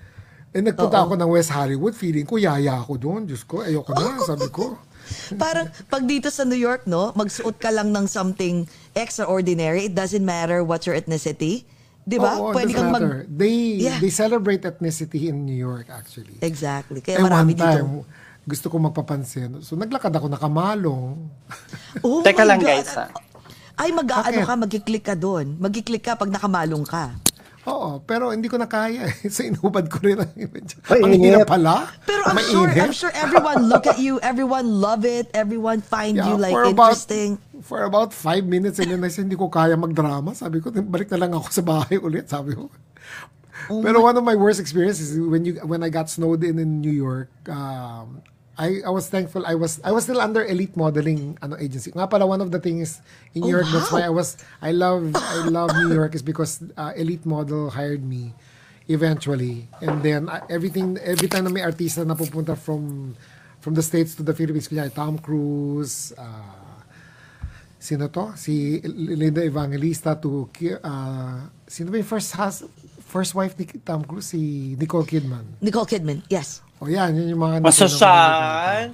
[0.52, 3.24] Eh nagpunta ako ng West Hollywood, feeling ko yaya ako doon.
[3.24, 4.76] Diyos ko, ayoko na, sabi ko.
[5.34, 9.86] Parang pag dito sa New York, no, magsuot ka lang ng something extraordinary.
[9.86, 11.64] It doesn't matter what's your ethnicity.
[12.02, 12.34] Di ba?
[12.34, 13.26] Oo, Pwede kang mag...
[13.26, 13.98] They, Yeah.
[13.98, 16.34] they celebrate ethnicity in New York actually.
[16.40, 16.98] Exactly.
[16.98, 18.10] Kaya Eh, marami one time, dito.
[18.42, 19.62] gusto ko magpapansin.
[19.62, 21.30] So, naglakad ako nakamalong.
[22.02, 22.66] Oh Teka lang, God.
[22.66, 23.06] guys, ah.
[23.72, 25.56] Ay, mag-ano ka, magkiklik ka doon.
[25.56, 27.14] Magkiklik ka pag nakamalong ka.
[27.62, 29.06] Oo, pero hindi ko na kaya.
[29.06, 29.14] eh.
[29.34, 30.74] so, inubad ko rin ang image.
[30.90, 31.94] Ang hirap pala.
[32.02, 32.66] Pero I'm sure.
[32.74, 36.98] I'm sure everyone look at you, everyone love it, everyone find you like for about,
[36.98, 37.38] interesting.
[37.62, 40.34] for about five minutes and then I said, hindi ko kaya magdrama.
[40.34, 42.26] Sabi ko, balik na lang ako sa bahay ulit.
[42.26, 42.66] Sabi ko.
[43.70, 46.58] Oh Pero one of my worst experiences is when you when I got snowed in
[46.58, 48.26] in New York, um,
[48.62, 51.90] I I was thankful I was I was still under elite modeling ano agency.
[51.90, 53.02] Nga pala one of the things
[53.34, 56.22] in New Oh, York that's why I was I love I love New York is
[56.22, 58.30] because uh, elite model hired me
[58.86, 59.66] eventually.
[59.82, 63.14] And then uh, everything every time na may artista na pupunta from
[63.58, 66.82] from the States to the Philippines, kunya Tom Cruise, uh,
[67.78, 68.34] sino to?
[68.34, 70.50] Si Linda Evangelista to
[70.82, 72.66] uh, sino ba yung first hus-
[73.06, 74.34] first wife ni Tom Cruise?
[74.34, 75.46] Si Nicole Kidman.
[75.62, 76.62] Nicole Kidman, yes.
[76.82, 77.62] O yan, yun yung mga...
[77.62, 78.90] Masosyal.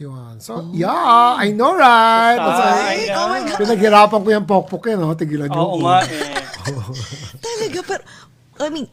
[0.00, 0.40] Yun.
[0.40, 2.40] So, yeah, I know, right?
[2.40, 3.58] Why, Ay, Oh my God.
[3.60, 5.12] pinaghirapan ko yung pokpok yun, no?
[5.12, 5.60] Tigilan niyo.
[5.60, 5.84] Oo ako.
[5.84, 6.40] nga eh.
[7.44, 8.02] Talaga, pero,
[8.56, 8.86] I mean,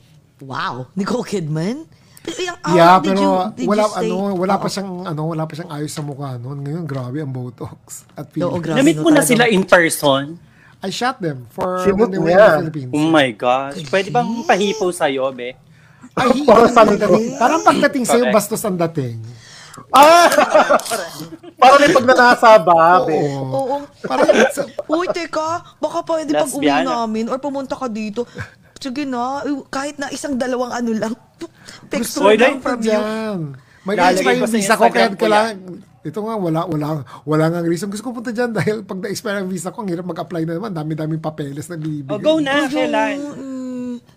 [0.43, 1.87] wow, Nicole Kidman?
[2.19, 4.09] Pero yung, how Yeah, did pero you, did wala you stay?
[4.11, 4.73] ano, wala pa Oo.
[4.75, 6.59] siyang ano, wala pa siyang ayos sa mukha noon.
[6.59, 8.59] Ngayon grabe ang botox at Oo, feeling.
[8.59, 8.77] grabe.
[8.83, 10.35] Namit mo na sila in person?
[10.83, 12.91] I shot them for when they were in the Philippines.
[12.91, 13.79] Oh my gosh.
[13.87, 15.55] Pwede bang pahipo sa'yo, be?
[16.18, 19.22] Ay, Parang parang pagdating, parang pagdating sa'yo, bastos ang dating.
[19.94, 20.26] Ah!
[21.56, 23.14] Parang may pagnanasa ba, be?
[23.14, 23.45] Oo.
[23.53, 23.76] Oo.
[24.02, 27.06] Parang, sa- Uy, teka, baka pwede pag uwi Lesbiana.
[27.06, 28.26] namin or pumunta ka dito.
[28.77, 31.14] Sige na, eh, kahit na isang dalawang ano lang.
[31.94, 32.94] Text Uy, lang from you.
[32.94, 33.39] Diyan.
[33.85, 35.56] May Lalagay na-expire ko yung sa visa ko, Instagram kaya ko kailangan,
[36.03, 36.88] ito nga, wala, wala,
[37.23, 37.88] wala nga reason.
[37.88, 40.72] Gusto ko punta dyan dahil pag na-expire ang visa ko, ang hirap mag-apply na naman.
[40.72, 42.11] Dami-daming papeles na bibigay.
[42.11, 43.18] Oh, go na, kailan?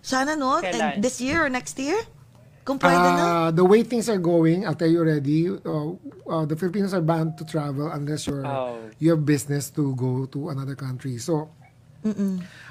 [0.01, 0.97] Sana no, Kailan?
[0.97, 1.97] and this year or next year?
[2.61, 3.21] Kung pwede na.
[3.21, 5.97] Uh, the way things are going, I'll tell you already, uh,
[6.29, 8.77] uh, the Filipinos are banned to travel unless you're, Oh.
[9.01, 11.17] you have business to go to another country.
[11.17, 11.49] So,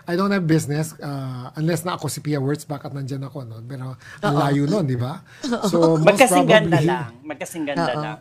[0.06, 3.46] I don't have business uh, unless na ako si Pia Wurtzbach at nandyan ako.
[3.46, 3.62] No?
[3.62, 5.22] Pero ang layo nun, di ba?
[5.70, 7.10] So, most Magkasing ganda probably- lang.
[7.22, 8.02] Magkasing ganda Oo.
[8.02, 8.18] lang.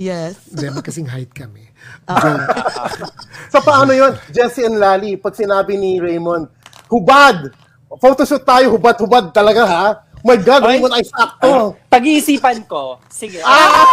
[0.00, 0.40] Yes.
[0.48, 1.68] Hindi, magkasing height kami.
[3.52, 4.14] So paano yun?
[4.30, 6.46] Jesse and Lali, pag sinabi ni Raymond,
[6.88, 7.50] hubad!
[7.90, 9.86] Photoshoot tayo, hubad-hubad talaga ha?
[10.20, 10.76] Oh my God, Ay.
[10.76, 11.74] Raymond ay sakto!
[11.88, 13.40] Pag-iisipan ko, sige.
[13.40, 13.88] Ah!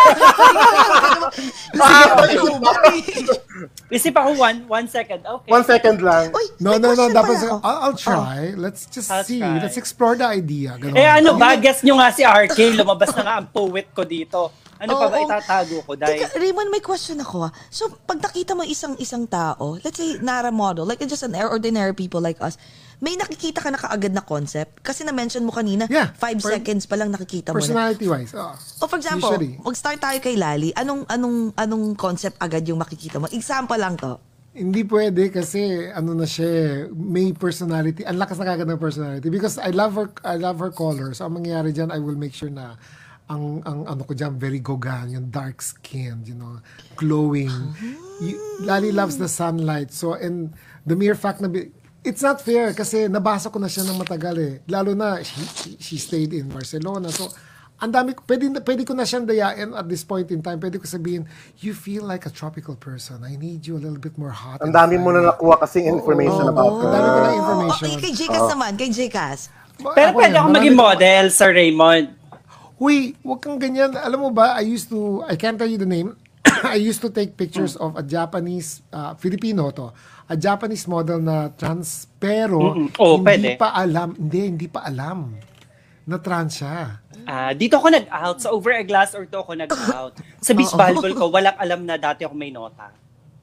[3.87, 5.23] Isip ako one, one second.
[5.23, 5.49] Okay.
[5.49, 6.29] One second lang.
[6.29, 7.07] Uy, No, no, no.
[7.07, 7.47] Dapat.
[7.63, 8.51] I'll, I'll try.
[8.53, 9.39] Let's just I'll see.
[9.39, 9.63] try.
[9.63, 10.75] Let's explore the idea.
[10.75, 10.99] Ganon.
[10.99, 14.51] Eh ano ba, guess nyo nga si RK, lumabas na nga ang poet ko dito.
[14.77, 15.97] Ano pa ba itatago ko?
[15.97, 17.49] Dahil, Teka, Raymond, may question ako.
[17.49, 17.51] ah.
[17.73, 21.33] So, pag nakita mo isang isang tao, let's say, not a model, like just an
[21.33, 22.61] ordinary people like us,
[22.97, 24.81] may nakikita ka na kaagad na concept?
[24.81, 27.61] Kasi na-mention mo kanina, Yeah, five for- seconds pa lang nakikita mo na.
[27.61, 28.33] Personality-wise.
[28.33, 29.57] Oh, O for example, Usually.
[29.59, 30.73] mag-start tayo kay Lali.
[30.73, 33.29] Anong anong anong concept agad yung makikita mo?
[33.29, 34.17] Example lang to.
[34.51, 38.01] Hindi pwede kasi ano na siya, eh, may personality.
[38.01, 41.13] Ang lakas na kagad ng personality because I love her I love her color.
[41.13, 42.73] So ang mangyayari diyan, I will make sure na
[43.27, 46.57] ang ang ano ko diyan very gogan, yung dark skin, you know,
[46.95, 47.53] glowing.
[48.17, 49.91] Y- Lali loves the sunlight.
[49.91, 51.51] So and the mere fact na
[52.07, 54.53] It's not fair kasi nabasa ko na siya ng matagal eh.
[54.71, 57.11] Lalo na she, she- stayed in Barcelona.
[57.11, 57.27] So
[57.77, 60.57] ang dami pwede, pwede ko na siyang dayain at this point in time.
[60.57, 61.27] Pwede ko sabihin,
[61.61, 63.21] you feel like a tropical person.
[63.21, 64.63] I need you a little bit more hot.
[64.65, 66.89] Ang and dami mo na nakuha kasing information about Ang her.
[66.89, 67.85] dami ko na Oh, information.
[67.93, 69.39] okay, kay Jcas naman, kay Jcas.
[69.93, 72.05] pero Ako pwede yan, ako marami maging model, Sir Raymond.
[72.81, 73.93] Huy, wag kang ganyan.
[73.93, 76.17] Alam mo ba, I used to, I can't tell you the name.
[76.65, 79.93] I used to take pictures of a Japanese, uh, Filipino to,
[80.27, 82.87] a Japanese model na trans, pero Mm-mm.
[82.95, 83.49] Oo, hindi pwede.
[83.55, 85.33] pa alam, hindi, hindi pa alam
[86.03, 86.99] na trans siya.
[87.23, 88.37] Ah, dito ako nag-out.
[88.39, 90.15] Sa Over a Glass or to ako nag-out.
[90.39, 92.91] Sa beach volleyball ko, walang alam na dati ako may nota.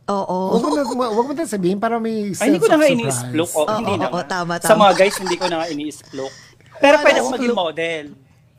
[0.04, 0.52] Oo.
[0.52, 2.88] Wag mo na, wag mo na sabihin para may sense Ay, hindi ko na nga
[2.90, 3.50] ini-explok.
[3.52, 4.24] Oh, Oo, hindi na oo, nga.
[4.30, 4.80] tama, Sa tama.
[4.84, 6.32] mga guys, hindi ko na nga ini-explok.
[6.76, 8.04] Pero pwede ako maging model.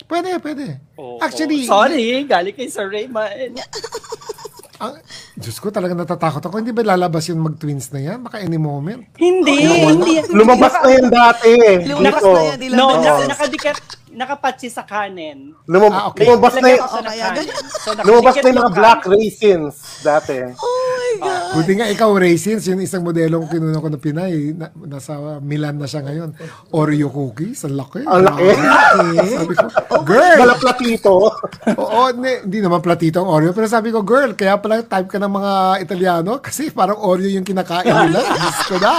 [0.06, 0.66] Pwede, pwede.
[0.98, 1.18] Oo.
[1.18, 3.58] Actually, Sorry, galing kay Sir Raymond.
[4.80, 5.00] ang,
[5.40, 6.60] Diyos ko, talaga natatakot ako.
[6.60, 8.20] Hindi ba lalabas yung mag-twins na yan?
[8.24, 9.08] Baka any moment.
[9.16, 10.20] Hindi, hindi.
[10.32, 11.78] Lumabas na yan dati eh.
[11.88, 12.32] Lumakas Dito.
[12.36, 13.78] na yan, No, na, nakadikit,
[14.16, 15.52] nakapatsi sa kanin.
[15.68, 16.26] Lumab- Ah, okay.
[16.26, 17.46] Lumabas na yung, Okay, agad.
[17.84, 20.40] So, lumabas na yung mga black raisins dati.
[20.56, 21.52] Oh my God.
[21.56, 25.88] Buti nga ikaw, Raisins, yung isang modelong kinuna ko na Pinay, na, nasa Milan na
[25.88, 26.36] siya ngayon.
[26.76, 28.04] Oreo cookies, ang laki.
[28.04, 28.46] Ang laki.
[29.40, 29.66] Sabi ko,
[30.04, 30.38] girl!
[30.44, 31.14] Malaplatito.
[31.84, 33.56] Oo, hindi, naman platito ang Oreo.
[33.56, 37.48] Pero sabi ko, girl, kaya pala type ka ng mga Italiano kasi parang Oreo yung
[37.48, 38.20] kinakain nila.
[38.20, 38.92] Diyos ko ko,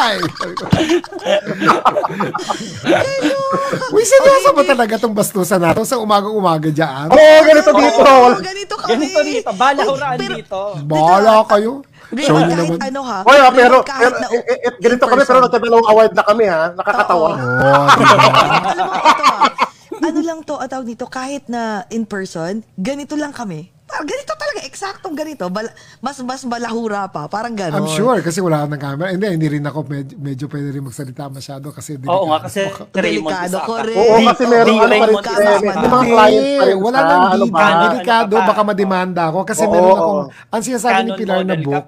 [3.92, 7.06] Uy, seryoso ba talaga itong bastusan natin sa umagang-umaga dyan?
[7.06, 8.02] Oo, oh, ganito dito.
[8.02, 8.90] Oo, ganito kami.
[8.90, 10.60] Ganito dito, balahuraan Pero- dito.
[10.82, 11.72] Bahala kayo.
[12.06, 12.86] Show Raymond, nyo kahit naman.
[12.86, 13.18] ano ha.
[13.22, 16.44] Oy, ah, pero, pero na- eh, eh, eh, ganito kami pero nagkadalawang award na kami
[16.46, 16.60] ha.
[16.74, 17.30] Nakakatawa.
[17.34, 18.16] Oh, diba?
[18.66, 20.06] Alam mo, ito ah.
[20.06, 23.70] Ano lang to, at tawag dito, kahit na in person, ganito lang kami.
[23.86, 25.46] Parang ganito talaga, eksaktong ganito.
[25.46, 25.70] Bala,
[26.02, 27.78] mas mas balahura pa, parang gano'n.
[27.78, 29.14] I'm sure kasi wala ng camera.
[29.14, 32.66] Hindi, hindi rin ako medyo, medyo pwede rin magsalita masyado kasi Oo nga, kasi
[32.98, 33.66] Raymond Delikado, ka.
[33.70, 33.98] correct.
[34.02, 35.14] Oo, kasi meron ano pa rin.
[35.62, 37.58] May mga clients pa rin wala nang Ano di, ba?
[37.62, 39.38] Ano delikado, ka baka mademanda ako.
[39.46, 41.86] Kasi meron akong, ang sinasabi ni Pilar na ka book,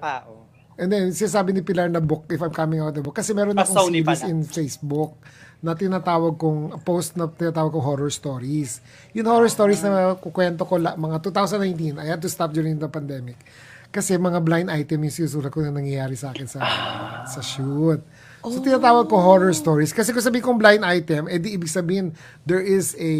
[0.79, 3.35] and then sinasabi ni Pilar na book, if I'm coming out of the book, kasi
[3.35, 5.19] meron Ah, akong series in Facebook
[5.59, 8.79] na tinatawag kong, post na tinatawag kong horror stories.
[9.11, 12.87] Yung horror stories na kukwento ko la, mga 2019, I had to stop during the
[12.87, 13.35] pandemic.
[13.89, 16.61] Kasi mga blind item yung sinusulat ko na nangyayari sa akin sa
[17.25, 17.99] sa shoot.
[18.45, 19.91] So tinatawag ko horror stories.
[19.91, 22.15] Kasi kung sabihin kong blind item, eh di ibig sabihin
[22.45, 23.13] there is a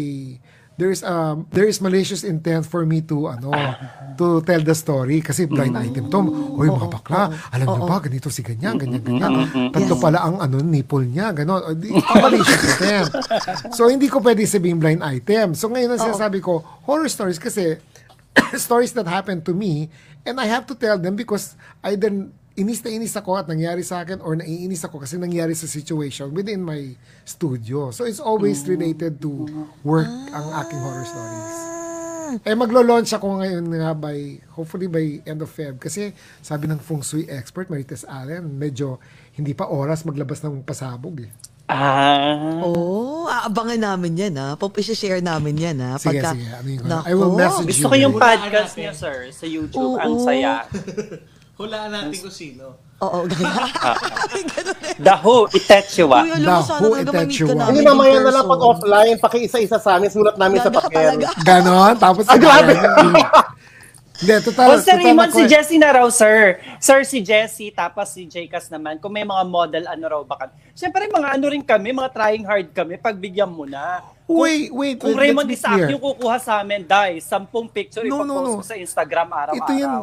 [0.80, 3.52] there is um there is malicious intent for me to ano
[4.16, 5.20] to tell the story.
[5.20, 6.24] Kasi blind item to.
[6.56, 9.32] Hoy mga bakla alam niyo ba ganito si ganyan ganyan ganyan.
[9.76, 11.60] Tatlo pala ang ano nipple niya ganon.
[11.76, 13.12] Malicious intent.
[13.76, 15.52] So hindi ko pwede sabihin blind item.
[15.52, 17.76] So ngayon ang sinasabi ko horror stories kasi
[18.56, 19.92] stories that happened to me
[20.24, 22.08] and I have to tell them because either
[22.58, 26.34] inis na inis ako at nangyari sa akin or naiinis ako kasi nangyari sa situation
[26.34, 27.94] within my studio.
[27.94, 29.46] So it's always related to
[29.86, 31.58] work ang aking horror stories.
[32.46, 35.82] Eh, maglo-launch ako ngayon nga by, hopefully by end of Feb.
[35.82, 39.02] Kasi sabi ng feng shui expert, Marites Allen, medyo
[39.34, 41.30] hindi pa oras maglabas ng pasabog eh.
[41.70, 42.62] Ah.
[42.66, 44.58] Oh, aabangan namin yan ha.
[44.58, 45.98] Pop, share namin yan ha.
[46.02, 46.46] Sige, Pagka- sige.
[46.50, 47.04] Ano yung- Nako.
[47.06, 48.22] I will message Gusto ko yung Yun.
[48.22, 49.94] podcast niya, sir, sa YouTube.
[49.98, 50.26] Ang Oo.
[50.26, 50.66] saya.
[51.60, 52.64] Hulaan natin kung sino.
[52.98, 53.52] Oo, ganun.
[54.48, 54.96] Ganun eh.
[54.98, 56.18] The Who, Itetsuwa.
[56.22, 57.52] Uy, alam mo, sana who talaga ma-meet ka Itachiwa.
[57.54, 58.50] namin Hindi in mamaya na lang person.
[58.50, 61.06] pag offline, paki-isa-isa sa amin, sulat namin sa Gaga ka papel.
[61.10, 61.28] talaga.
[61.42, 61.94] Ganon.
[61.96, 62.72] Tapos, Ah, grabe.
[64.20, 64.68] Hindi, total.
[64.76, 65.44] Sir total Raymond, ako si.
[65.48, 66.38] Jessie na raw, sir.
[66.76, 69.00] Sir, si Jessie, tapos si Jcas naman.
[69.00, 70.52] Kung may mga model, ano raw baka.
[70.72, 74.04] Siyempre, mga ano rin kami, mga trying hard kami, pagbigyan mo na.
[74.26, 75.00] Wait, wait.
[75.00, 75.88] Kung let's Raymond be Isaac clear.
[75.90, 78.58] yung kukuha sa amin, dahil sampung picture No, no, ipapost no.
[78.60, 79.56] ko sa Instagram araw-araw.
[79.58, 79.96] Ito yung,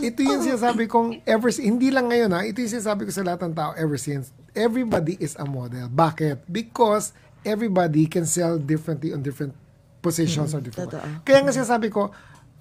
[0.00, 3.22] ito yung sinasabi kong ever since, hindi lang ngayon ha, ito yung sinasabi ko sa
[3.22, 5.86] lahat ng tao ever since, everybody is a model.
[5.90, 6.46] Bakit?
[6.48, 7.12] Because
[7.44, 9.52] everybody can sell differently on different
[10.00, 10.92] positions or different.
[10.92, 11.22] totoo.
[11.22, 12.10] Kaya nga sinasabi ko,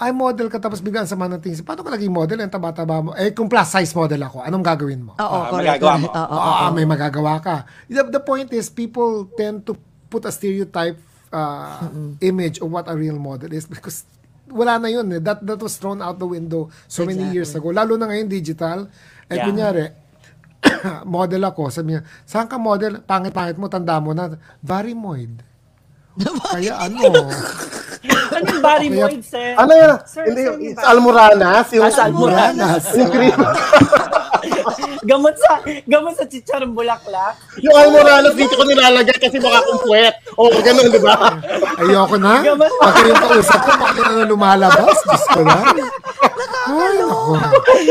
[0.02, 2.38] ay model ka tapos biglaan sa mga natin, paano ka naging model?
[2.42, 3.10] Ang taba-taba mo.
[3.16, 5.14] Eh, kung plus size model ako, anong gagawin mo?
[5.16, 6.08] Oo, magagawa mo.
[6.10, 6.66] Oo, Oo, oo.
[6.76, 7.56] may magagawa ka.
[7.88, 9.78] The, the point is, people tend to
[10.10, 10.98] put a stereotype
[11.32, 11.88] uh,
[12.20, 14.04] image of what a real model is because
[14.54, 15.20] wala na yun eh.
[15.20, 17.36] That, that was thrown out the window so many Exactly.
[17.36, 17.70] years ago.
[17.70, 18.88] Lalo na ngayon digital.
[19.26, 19.46] Eh, Yeah.
[19.46, 19.86] kunyari,
[21.10, 23.02] model ako, sabi niya, saan ka model?
[23.02, 24.32] Pangit-pangit mo, tanda mo na,
[24.62, 25.42] varimoid.
[26.54, 27.02] Kaya ano,
[28.34, 29.56] Ano yung Barry Kaya- Boyd, sir?
[29.56, 29.96] Ano yan?
[30.04, 32.84] Sir, Hindi, sir, sa Almoranas, yung Almoranas.
[32.94, 33.38] yung cream.
[35.04, 37.36] gamot sa gamot sa chicharong bulaklak.
[37.60, 40.16] yung Almoranas dito ko nilalagay kasi baka kung puwet.
[40.34, 41.38] O, ganun, di ba?
[41.78, 42.42] ayoko na.
[42.42, 42.72] Gaman.
[42.80, 44.98] Pag yung kausap ko, bakit na lumalabas?
[45.04, 45.58] Diyos ko na.
[46.64, 47.34] Ay, naku.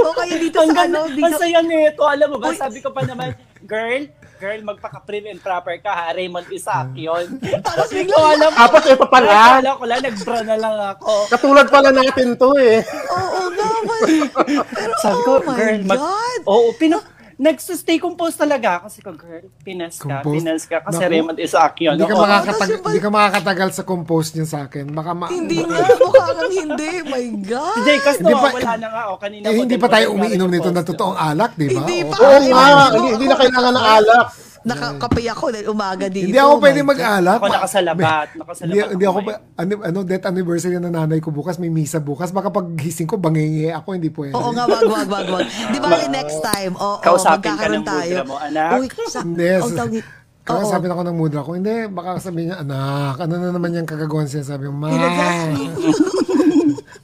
[0.02, 1.36] O kaya dito Ang sa ano, ang dito.
[1.38, 2.02] saya nito.
[2.02, 4.08] Alam mo ba, sabi ko pa naman, girl,
[4.42, 6.06] girl, magpaka-prim and proper ka ha.
[6.10, 7.38] Raymond Isaac yun.
[7.62, 11.12] Tapos bigla ko alam, Tapos ito pala, akala ko lang, nag-bra na lang ako.
[11.30, 12.82] katulad pala natin to eh.
[13.08, 14.06] Oo naman.
[14.74, 16.40] Pero Sabi ko, oh my girl, mag- God.
[16.44, 16.98] Oo, pino,
[17.42, 18.82] nagsusstay compose talaga ako.
[18.86, 20.34] Kasi ko, girl, pinas ka, Compose?
[20.38, 20.78] pinas ka.
[20.80, 21.10] Kasi Naku.
[21.10, 21.94] Raymond Isaac yun.
[21.94, 24.86] Hindi ka, makakatag- hindi ka makakatagal sa compose niya sa akin.
[24.88, 26.90] Baka ma- Hindi nga, mukha kang hindi.
[27.02, 27.74] My God.
[27.74, 29.02] Si Jcas Hindi pa- wala na nga.
[29.04, 31.82] O, kanina Eh, hindi pa tayo umiinom nito na totoong alak, di ba?
[31.82, 32.14] Hindi pa.
[32.16, 34.26] Oo nga, hindi, hindi na kailangan ng alak.
[34.62, 36.30] Nakakape ako dahil umaga dito.
[36.30, 37.38] Hindi ako pwede mag-alak.
[37.42, 38.26] Ako nakasalabat.
[38.38, 41.98] Nakasalabat Hindi, hindi ako, pa, ano, ano, death anniversary ng nanay ko bukas, may misa
[41.98, 42.30] bukas.
[42.30, 44.38] Baka pag gising ko, bangingi ako, hindi pwede.
[44.38, 45.46] Oo nga, wag, wag, wag, wag.
[45.50, 46.72] Di ba next time?
[46.78, 48.14] Oo, Kausapin ka ng tayo.
[48.14, 48.70] mudra mo, anak.
[48.78, 50.06] Uy, sa, tawag ni-
[50.42, 53.86] Kaya sabi ako ng mudra ko, hindi, baka sabihin niya, anak, ano na naman yung
[53.86, 54.42] kagagawan siya?
[54.42, 54.90] Sabi ma,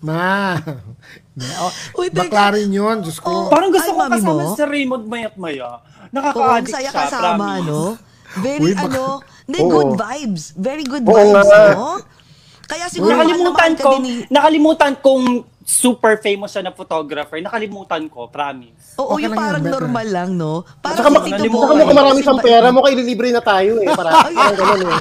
[0.06, 0.58] ma.
[1.34, 1.70] Hindi, oh,
[2.02, 3.46] Uy, bakla rin yun, Diyos ko.
[3.46, 4.54] Parang gusto Ay, ko kasama mo?
[4.54, 5.78] si Raymond mayat maya.
[6.10, 7.66] Nakaka-addict saya siya, kasama, promise.
[7.66, 7.82] no?
[8.38, 9.04] Very, Uy, baka- ano,
[9.42, 9.70] hindi, Oo.
[9.70, 10.42] good vibes.
[10.54, 11.64] Very good Oo vibes, nga.
[11.72, 11.90] no?
[12.64, 15.24] Kaya siguro, Nakalimutan mahal na ko, mahal ka din ni- nakalimutan kong
[15.62, 17.36] super famous siya na photographer.
[17.38, 18.96] Nakalimutan ko, promise.
[18.96, 19.74] Oo, Okay yung lang yun, parang better.
[19.78, 20.52] normal lang, no?
[20.78, 21.76] Parang Saka, si mak- Tito saka Boy.
[21.76, 23.88] mukhang marami siyang pera, mukhang ililibre na tayo eh.
[23.90, 25.00] Para, parang ganun eh.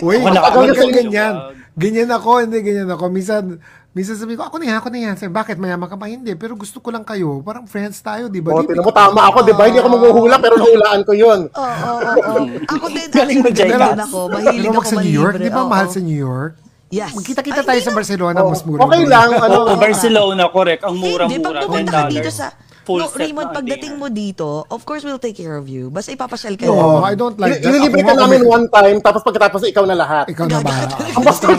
[0.00, 1.34] Uy, Wala wala kang ka- ganyan.
[1.74, 3.04] Ganyan ako, hindi ganyan ako.
[3.10, 3.60] Minsan,
[3.96, 5.14] minsan sabi ko, ako na yan, ako na yan.
[5.16, 6.04] Sabi, bakit mayaman ka ba?
[6.04, 7.40] Hindi, pero gusto ko lang kayo.
[7.40, 8.52] Parang friends tayo, di ba?
[8.52, 9.64] O, Di- tinan mo, tama ako, di ba?
[9.64, 11.40] Hindi ako maghuhula, pero nahulaan ko yun.
[11.48, 12.40] Oo, oo, oo.
[12.76, 13.72] Ako din, Galing mo, Jay.
[13.72, 14.18] ganun ako.
[14.28, 16.52] Mahilig ako sa New York, di ba mahal sa New York?
[16.86, 17.16] Yes.
[17.16, 18.80] Magkita-kita Ay, tayo sa na- Barcelona, mas mura.
[18.84, 19.58] okay lang, ano.
[19.74, 20.82] Barcelona, correct.
[20.84, 22.52] Ang Hindi, pag pumunta ka dito sa...
[22.86, 25.90] Full no, set Raymond, pagdating mo dito, of course, we'll take care of you.
[25.90, 27.10] Basta ipapasyal ka No, lang.
[27.10, 27.66] I don't like that.
[27.66, 30.30] Ililibre ka namin one time, tapos pagkatapos ikaw na lahat.
[30.30, 30.86] Ikaw na ba?
[31.34, 31.50] Sa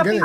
[0.00, 0.24] Ganun.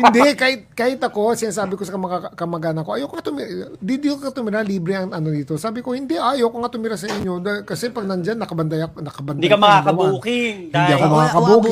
[0.00, 4.08] Hindi, kahit, kahit ako, sinasabi ko sa kamag- kamag-anak ko, ayoko nga tumira, di, di
[4.08, 5.60] ka tumira, libre ang ano dito.
[5.60, 7.44] Sabi ko, hindi, ayoko nga tumira sa inyo.
[7.44, 10.54] Dahil- Kasi pag nandyan, nakabanday ako, nakabanday Hindi ka makaka-booking.
[10.72, 11.26] Hindi ako wa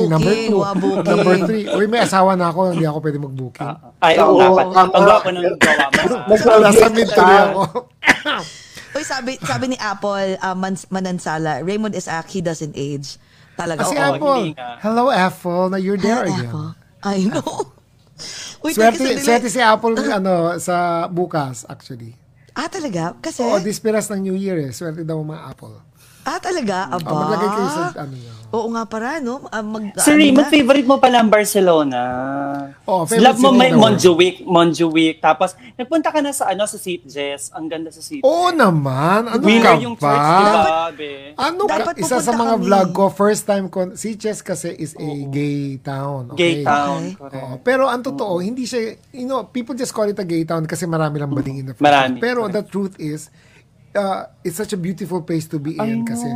[0.05, 0.61] Number two.
[1.01, 1.65] Number three.
[1.65, 3.69] Uy, may asawa na ako, hindi ako pwede mag-booking.
[3.97, 4.65] Ay, oo, Oo, dapat.
[4.69, 4.93] tama.
[4.93, 6.33] Ang gwapo ng gawa mo.
[6.59, 7.61] Nasa mid tuloy ako.
[8.97, 13.21] Uy, sabi, sabi ni Apple, uh, Man- Manansala, Raymond Isaac, he doesn't age.
[13.53, 14.07] Talaga, Kasi oo.
[14.07, 14.45] Apple,
[14.79, 16.49] hello Apple, na you're there Hello, again.
[16.49, 16.69] Apple.
[17.03, 17.51] I know.
[18.63, 22.11] Uy, Swerte, swerte si Apple ano, sa bukas, actually.
[22.51, 23.15] Ah, talaga?
[23.23, 23.39] Kasi?
[23.39, 24.71] Oo, dispiras ng New Year eh.
[24.75, 25.79] Swerte daw mga Apple.
[26.25, 26.87] Ah, talaga?
[26.89, 27.05] Aba?
[27.05, 28.15] Oh, maglagay kayo sa ano.
[28.49, 29.45] Oo nga para, no?
[29.53, 32.01] Ah, mag, Si ano Raymond, favorite mo pala ang Barcelona.
[32.81, 33.69] Oo, favorite Love mo may.
[33.69, 35.21] Montjuic, Montjuic.
[35.21, 37.53] Tapos, nagpunta ka na sa ano sa Sitges.
[37.53, 38.25] Ang ganda sa Sitges.
[38.25, 39.29] Oo naman.
[39.29, 40.09] Ano Winner ka yung pa?
[40.09, 41.11] church, di ba, be?
[41.37, 42.01] Ano Dapat ka?
[42.01, 42.65] Isa sa mga kami.
[42.65, 46.33] vlog ko, first time ko, si Chess kasi is a gay town.
[46.33, 46.65] Gay Okay?
[46.65, 47.01] town.
[47.05, 47.17] Okay.
[47.21, 47.37] correct.
[47.37, 48.81] Oo, pero ang totoo, hindi siya,
[49.13, 51.77] you know, people just call it a gay town kasi marami lang bading in the
[51.77, 52.17] first Marami.
[52.17, 53.29] Pero the truth is,
[53.93, 56.27] uh, it's such a beautiful place to be in kasi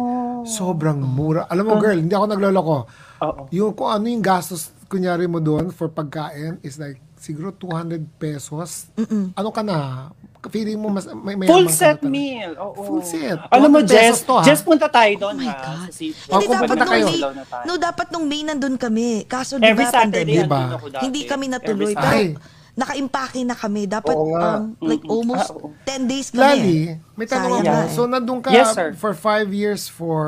[0.45, 1.47] sobrang mura.
[1.47, 2.77] Alam mo, girl, hindi ako nagloloko.
[3.21, 3.41] Oo.
[3.49, 8.91] Yung kung ano yung gastos kunyari mo doon for pagkain is like siguro 200 pesos.
[9.33, 10.09] Ano ka na?
[10.43, 12.51] Feeling mo mas may may Full set meal.
[12.59, 12.75] Oo.
[12.75, 13.39] Full set.
[13.47, 14.43] Alam mo, 200 Jess, pesos to, ha?
[14.43, 15.55] Jess, punta tayo doon, Oh my ha?
[15.55, 15.87] God.
[15.87, 17.07] Sa Hindi kung dapat punta nung kayo.
[17.07, 17.63] May, tayo.
[17.63, 19.09] no, dapat nung May nandun kami.
[19.23, 20.59] Kaso di Every ba, Saturday, pandemic, Diba?
[20.59, 21.03] andun ako dati.
[21.07, 21.91] hindi kami natuloy.
[21.91, 22.27] Every Pero Ay.
[22.73, 23.85] Naka-impake na kami.
[23.85, 24.57] Dapat Oo nga.
[24.57, 25.69] um, like almost Ah, oo.
[25.83, 26.41] 10 days kami.
[26.41, 26.77] Lali,
[27.13, 27.69] may tanong Sayang ako.
[27.69, 27.91] nga eh.
[27.91, 28.89] So, nandun ka Yes, sir.
[28.93, 30.21] for five years for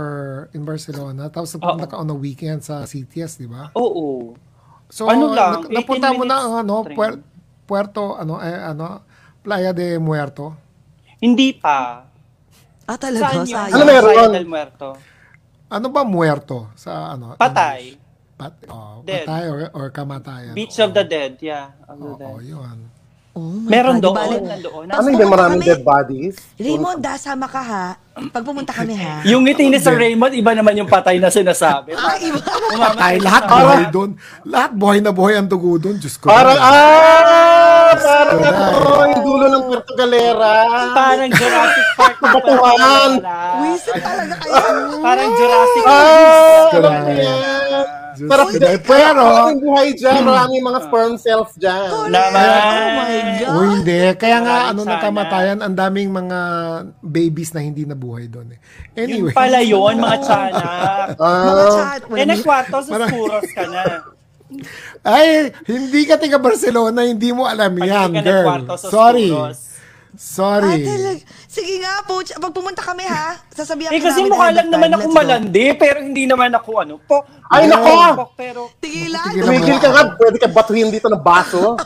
[0.52, 1.28] in Barcelona.
[1.28, 1.92] Tapos napunta Oo.
[1.92, 3.74] ka on a weekend sa CTS, di ba?
[3.74, 4.38] Oo.
[4.88, 6.96] So, Ano lang, na- napunta 18 mo na minutes ang ano, train.
[6.96, 7.22] Puer-
[7.66, 9.02] Puerto, ano, eh, ano,
[9.42, 10.54] Playa de Muerto.
[11.18, 12.06] Hindi pa.
[12.86, 13.26] Ah, talaga?
[13.28, 13.46] Saan yun?
[13.48, 13.74] Sayang.
[13.74, 14.14] Ano meron?
[14.14, 14.88] Playa del Muerto.
[15.66, 17.34] Ano ba muerto sa ano?
[17.34, 17.98] Patay.
[18.36, 19.24] Pat, oh, Dead.
[19.24, 20.52] patay or, or kamatayan.
[20.52, 21.72] Beach of the Dead, yeah.
[21.86, 22.44] Of the Oo, dead.
[22.46, 22.78] yun.
[23.32, 24.16] Oh Meron God, doon.
[24.16, 24.86] di bale- Nandoon.
[24.88, 26.36] Ano hindi pumunta maraming kami- dead bodies?
[26.56, 27.86] Raymond, dasama ka ha.
[28.26, 29.20] Pag pumunta kami ha.
[29.32, 31.92] Yung ngiti ni Sir Raymond, iba naman yung patay na sinasabi.
[31.94, 32.40] Ah, iba.
[32.72, 34.10] Patay, lahat buhay doon.
[34.46, 35.96] Lahat buhay na buhay ang dugo doon.
[35.96, 36.28] Diyos ko.
[36.28, 37.92] Parang, ah!
[37.94, 40.52] Parang ano, yung dulo ng Puerto Galera.
[40.92, 42.16] Parang Jurassic Park.
[42.22, 43.12] Batuhan.
[43.62, 44.56] Wisit talaga kayo.
[45.00, 46.64] Parang Jurassic Ah!
[46.70, 47.04] Correct.
[47.04, 48.52] alam ko Diyos Pero, ko.
[48.86, 50.22] Pero, maraming buhay dyan.
[50.22, 51.90] Maraming mga sperm cells dyan.
[52.08, 52.60] Naman.
[52.64, 53.52] Oh my God.
[53.52, 54.00] o hindi.
[54.16, 54.92] Kaya nga, Maraming ano, sana.
[54.92, 56.40] nagkamatayan, ang daming mga
[57.00, 58.48] babies na hindi nabuhay doon.
[58.52, 58.60] Eh.
[58.98, 59.30] Anyway.
[59.30, 61.08] Yun pala yun, mga tiyanak.
[61.14, 62.02] Mga Ah, chat.
[62.10, 63.82] Eh, nagkwarto sa Parang- Spuros ka na.
[65.06, 65.28] Ay,
[65.66, 68.26] hindi ka taga Barcelona, hindi mo alam Pag yan, ka girl.
[68.26, 69.30] nagkwarto sa Sorry.
[69.30, 69.60] Spuros.
[69.60, 69.74] Ah,
[70.16, 70.80] Sorry.
[70.82, 71.10] talaga.
[71.56, 74.68] Sige nga po, pag pumunta kami ha, sasabihan Eh, ka kasi namin mukha ahead lang
[74.68, 75.20] of naman ako Let's go.
[75.24, 76.94] malandi, pero hindi naman ako ano.
[77.00, 77.96] Po, Ay, nako!
[78.36, 79.32] Pero, Tigilan.
[79.32, 80.04] Tigilan Tumigil ka nga.
[80.20, 81.80] Pwede ka batuhin dito ng baso.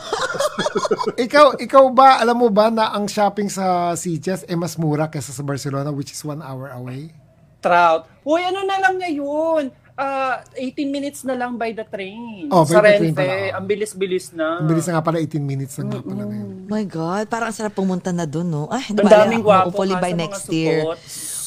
[1.24, 5.30] ikaw, ikaw ba, alam mo ba na ang shopping sa Sitges eh mas mura kaysa
[5.30, 7.14] sa Barcelona which is one hour away?
[7.60, 8.08] trout.
[8.24, 9.68] Uy, ano na lang ngayon?
[10.00, 12.48] Ah, 18 minutes na lang by the train.
[12.48, 13.20] Oh, by sa the train Renfe.
[13.20, 13.34] pala.
[13.52, 14.56] Ang bilis-bilis na.
[14.56, 16.48] Ang bilis na nga pala 18 minutes na nga pala ngayon.
[16.66, 18.64] my God, parang ang sarap pumunta na doon, no?
[18.66, 20.80] Ay, di Ang daming gwapo Hopefully nga by sa mga next year.
[20.80, 20.98] supot.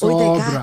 [0.04, 0.44] Uy, teka.
[0.44, 0.62] Sobra.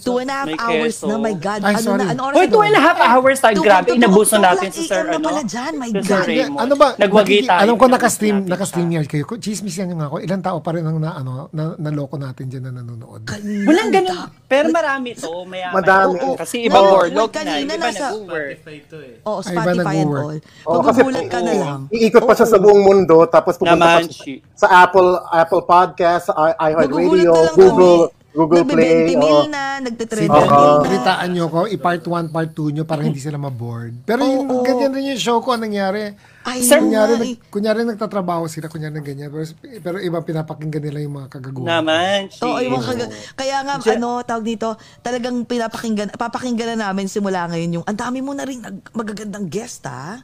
[0.00, 1.06] Two and a half May hours keso.
[1.06, 1.60] na, my God.
[1.62, 2.00] Ay, ano sorry.
[2.00, 3.54] na, ano oras Hoy, na two and a half hours tayo.
[3.54, 5.26] Two- Grabe, two- inabuso two- natin two- si Sir, AM na ano?
[5.30, 6.26] pala dyan, my si Sir God.
[6.26, 6.58] Raymond.
[6.58, 6.88] Ano ba?
[6.96, 7.60] Nagwagi nakiki- tayo.
[7.60, 8.96] Alam ko naka-stream, natin naka-stream siya.
[8.96, 9.24] yan kayo.
[9.38, 10.16] Chismis yan nga ako.
[10.18, 13.20] Ilang tao pa rin ang na, ano, na, naloko natin dyan na nanonood.
[13.62, 14.18] Walang ganun.
[14.44, 15.30] Pero marami to.
[15.44, 16.18] Maya, Madami.
[16.18, 16.34] Oo.
[16.34, 17.36] Kasi iba Oo, borlog na.
[17.36, 19.22] kanina Iba nasa- to eh.
[19.22, 20.24] Oo, Ay, iba Spotify and nag-work.
[20.24, 20.38] all.
[20.66, 21.80] Oo, kasi- Magugulat ka na lang.
[21.90, 23.16] Iikot pa siya sa buong mundo.
[23.24, 24.34] Tapos pupunta Naman, pa siya she.
[24.56, 28.02] sa Apple Apple Podcast, sa i- iHeartRadio, na lang Google.
[28.30, 29.10] Google Play.
[29.10, 29.20] Nagbe-20 oo.
[29.20, 30.80] mil na, nagte-trend Sige, Oo.
[30.80, 34.06] balitaan nyo ko, i-part 1, part 2 nyo para hindi sila ma-board.
[34.06, 34.62] Pero yung, Oo.
[34.62, 36.14] ganyan rin yung show ko, ang nangyari.
[36.40, 37.36] Ay, Sir, kunyari, nag, eh.
[37.48, 39.28] kunyari nagtatrabaho sila, kunyari ng ganyan.
[39.28, 39.44] Pero,
[39.82, 41.68] pero iba pinapakinggan nila yung mga kagaguhan.
[41.68, 42.40] Naman, she.
[42.40, 44.68] Oo, yung mga kaga- Kaya nga, Diyan- ano, tawag dito,
[45.00, 49.50] talagang pinapakinggan, papakinggan na namin simula ngayon yung, ang dami mo na rin nag- magagandang
[49.50, 50.22] guest, ha?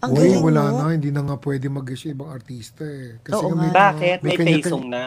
[0.00, 0.76] Ang Uy, galing wala mo.
[0.78, 3.20] na, hindi na nga pwede mag-issue ibang artista eh.
[3.20, 3.70] Kasi Oo nga may.
[3.70, 4.18] Bakit?
[4.20, 5.04] May kanya-kanya- pesong na.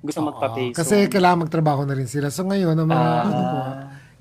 [0.00, 0.74] Gusto magpa-pesong.
[0.74, 2.28] Kasi kailangan magtrabaho na rin sila.
[2.28, 3.22] So ngayon, ang mga Ah.
[3.24, 3.58] ano ko,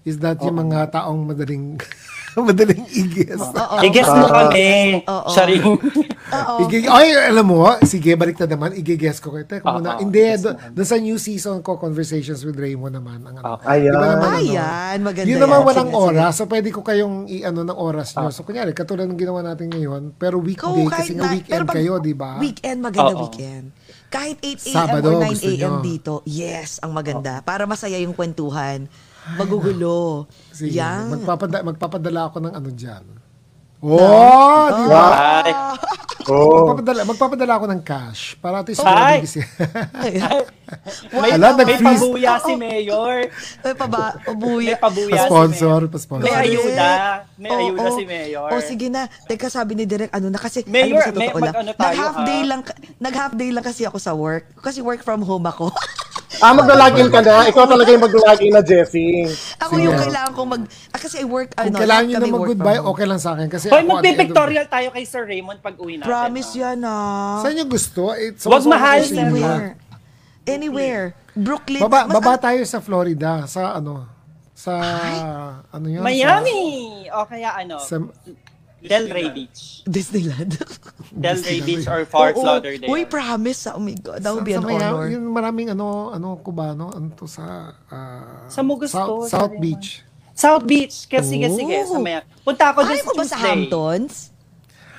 [0.04, 1.78] is that yung mga taong madaling
[2.40, 3.34] madaling igis.
[3.34, 3.76] Oo.
[3.82, 5.02] I-guess mo kami.
[5.02, 5.26] Oo.
[5.28, 5.58] Siya rin.
[5.58, 6.54] Oo.
[6.64, 8.74] Igi- Ay, alam mo, sige, balik na naman.
[8.74, 9.42] Igigess ko kayo.
[9.44, 9.98] Teka Oo, muna.
[9.98, 10.70] oo, Hindi, guess do, mo kami.
[10.72, 13.26] doon sa new season ko, Conversations with Raymond naman.
[13.26, 13.90] Ang, ano, Ayan.
[13.90, 15.66] Di ba naman, ano, Ayan, maganda Yun naman yan.
[15.66, 16.06] walang Sige, sige.
[16.14, 16.32] oras.
[16.32, 18.30] So, pwede ko kayong i-ano ng oras nyo.
[18.30, 21.52] So, kunyari, katulad ng ginawa natin ngayon, pero Go, weekday, kahit kasi nga na- weekend
[21.52, 22.32] pero pag- kayo, di ba?
[22.38, 23.22] Weekend, maganda Oo.
[23.26, 23.66] weekend.
[24.08, 24.76] Kahit 8 a.m.
[24.76, 25.60] Sabado, or 9 gusto a.m.
[25.60, 25.72] nyo.
[25.84, 27.44] dito, yes, ang maganda.
[27.44, 28.88] Para masaya yung kwentuhan.
[29.36, 30.24] Magugulo.
[30.56, 31.12] Sige, Yan.
[31.12, 33.04] magpapada, magpapadala ako ng ano dyan.
[33.80, 35.04] Oh, di ba?
[35.44, 35.54] Ay,
[36.28, 36.68] Oh.
[36.68, 39.24] Magpapadala, magpapadala ako ng cash para at least Ay!
[39.24, 40.44] mabigis yan.
[41.16, 42.04] may, Ala, may nag-freeze.
[42.04, 43.16] pabuya si Mayor.
[43.64, 44.76] May paba, May pabuya.
[44.76, 45.88] pabuya si Pa-sponsor, Mayor.
[45.88, 46.26] pa-sponsor.
[46.28, 46.90] May ayuda.
[47.38, 47.96] May Oo, ayuda oo.
[47.96, 48.50] si Mayor.
[48.50, 49.08] O sige na.
[49.24, 51.72] Teka, sabi ni Direk, ano na kasi, Mayor, alam mo sa may- totoo lang, mag-ano
[51.72, 52.26] tayo, nag-half ha?
[52.26, 52.62] day lang,
[53.00, 54.52] nag-half day lang kasi ako sa work.
[54.60, 55.72] Kasi work from home ako.
[56.44, 57.48] Ah, magla-login ka na.
[57.48, 59.32] Ikaw talaga yung magla-login na, Jessie.
[59.64, 59.86] ako Sige.
[59.88, 62.82] yung kailangan kong mag, ah, kasi I work, Kung ano, kailangan lahat nyo na mag-goodbye,
[62.84, 63.48] okay lang sa akin.
[63.48, 66.12] Kasi Hoy, ako, magpipictorial tayo kay Sir Raymond pag uwi natin.
[66.12, 66.60] Promise ah.
[66.60, 67.40] yan ah.
[67.42, 68.02] Saan nyo gusto?
[68.14, 69.24] It's Wag mahal, sir.
[69.24, 69.68] Anywhere.
[70.44, 71.06] Anywhere.
[71.32, 71.82] Brooklyn.
[71.88, 74.04] Baba, Mas- baba tayo sa Florida, sa ano,
[74.58, 74.74] sa,
[75.70, 76.02] ano yun?
[76.02, 76.62] Miami!
[77.14, 78.02] O kaya ano, Sa,
[78.88, 79.62] sa Del Rey Beach.
[79.84, 80.52] Disneyland.
[81.10, 82.42] Del Rey Beach or Fort Oo.
[82.42, 82.88] Lauderdale.
[82.88, 83.68] Uy, promise.
[83.68, 83.76] ah.
[83.76, 84.20] Oh my God.
[84.20, 85.06] That would be sa an Miami, honor.
[85.10, 87.44] Yung maraming ano, ano, Cubano, ano to sa,
[87.86, 89.56] ah, Sa mo gusto, South, South.
[89.58, 90.02] Beach.
[90.32, 91.06] South Beach.
[91.06, 91.76] Kasi, sige, sige.
[91.84, 92.02] Sa Oh.
[92.02, 92.24] Miami.
[92.42, 93.38] Punta ako doon Ayaw sa ba sa.
[93.38, 94.14] Hamptons?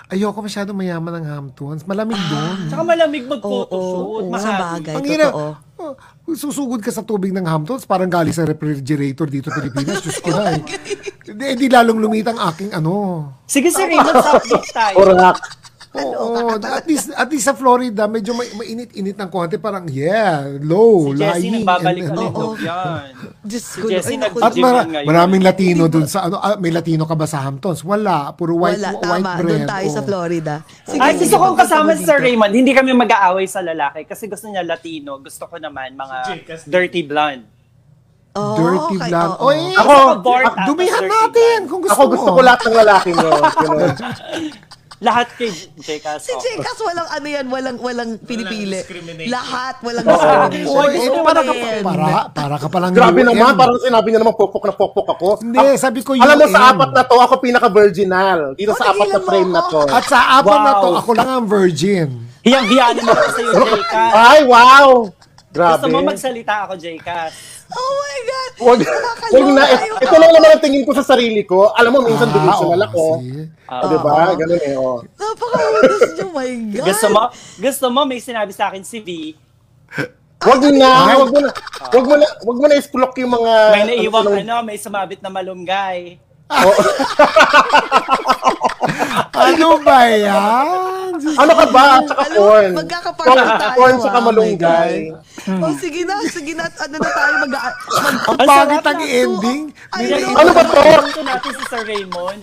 [0.08, 1.84] Ayoko masyado mayaman ng Hamptons.
[1.84, 2.56] Malamig doon.
[2.66, 4.22] Tsaka malamig Oo, mag-photoshoot.
[4.24, 4.40] oo, mahal.
[4.40, 4.94] sa bagay.
[4.94, 5.48] Ang hirap, Totoo.
[5.78, 5.94] Oh,
[6.34, 10.02] susugod ka sa tubig ng Hamptons, parang galing sa refrigerator dito sa Pilipinas.
[10.02, 10.62] Diyos ko na eh.
[11.30, 12.92] Hindi, di lalong lumit ang aking ano.
[13.46, 14.94] Sige, Sir Raymond, sa update tayo.
[14.98, 15.67] Correct.
[16.00, 19.56] Oo, at least, at least sa Florida, medyo may, mainit-init ng konti.
[19.56, 21.54] Parang, yeah, low, Si Jessie lying.
[21.60, 22.30] nagbabalik and- ulit.
[22.30, 22.42] Oo.
[22.42, 23.10] Oh, yan.
[23.40, 23.80] Diyos Si.
[23.84, 25.04] Jessie At mara- ngayon.
[25.04, 27.82] maraming Latino dun sa, ano, ah, may Latino ka ba sa Hamptons?
[27.82, 29.38] Wala, puro white, Wala, white tama.
[29.38, 29.48] bread.
[29.48, 30.06] Doon tayo sa Oo.
[30.06, 30.54] Florida.
[30.84, 32.18] Sige, Ay, gusto kong kasama mo si Sir.
[32.18, 32.52] Raymond.
[32.52, 35.18] Hindi kami mag-aaway sa lalaki kasi gusto niya Latino.
[35.18, 36.16] Gusto ko naman mga
[36.64, 37.44] dirty blonde.
[38.30, 39.34] Oh, Dirty okay, blonde.
[39.34, 39.46] oo.
[39.46, 41.66] Oy, Ako, bored ah, dumihan natin blonde.
[41.66, 42.36] kung gusto Ako gusto mo.
[42.36, 43.30] ko lahat ng lalaki nyo.
[44.98, 45.46] Lahat kay
[45.78, 46.26] Jcas.
[46.26, 48.82] Si Jekas, walang ano yan, walang, walang pinipili.
[49.30, 50.74] Lahat, walang discrimination.
[50.74, 51.40] Oy, Gusto eh, ko para,
[51.86, 55.28] para, para ka palang Grabe naman, parang sinabi niya naman pokpok na pokpok ako.
[55.38, 58.38] Hindi, Ako- sabi ko Alam mo, sa apat na to, ako pinaka-virginal.
[58.58, 59.80] Dito Oh, sa apat na mo frame na to.
[59.86, 62.08] At sa apat na to, ako lang ang virgin.
[62.42, 64.12] Hiyang-hiya naman ako sa'yo, Jcas.
[64.18, 64.88] Ay, wow!
[65.48, 65.72] Grabe.
[65.78, 67.57] Gusto mo magsalita ako, Jcas.
[67.68, 68.50] Oh my God!
[68.58, 68.78] Wag,
[69.30, 69.62] wag na,
[69.94, 71.70] ito lang naman ang tingin ko sa sarili ko.
[71.70, 72.98] Alam mo, minsan delusional Ah, ako.
[72.98, 73.44] oo, see?
[73.64, 74.10] Ah, di ba?
[74.32, 74.98] Ganun eh, oh.
[75.14, 76.84] Napaka-utos niyo, my God!
[76.86, 77.20] Gusto mo,
[77.58, 79.08] gusto mo may sinabi sa akin si V.
[80.38, 81.48] Wag na, wag mo na,
[81.84, 83.50] wag mo na, wag mo na isplok yung mga...
[83.70, 86.16] May naiwang ano- ano, may sumabit na malunggay.
[89.40, 90.66] Ano ba yan?
[91.18, 91.84] Diyos Ano ka ba?
[91.98, 92.70] At saka Alam, corn.
[92.78, 94.00] magkakapartner tayo, Corn ah.
[94.00, 94.92] saka Oh my malunggay.
[95.48, 96.64] Oh, sige na, sige na.
[96.78, 97.50] Ano na tayo mag...
[97.50, 99.62] mag Ang Ang pangit ang ending.
[99.88, 100.36] Ay, May- ano?
[100.36, 100.78] Ano ba to?
[101.08, 102.40] Ito natin si Sir Raymond.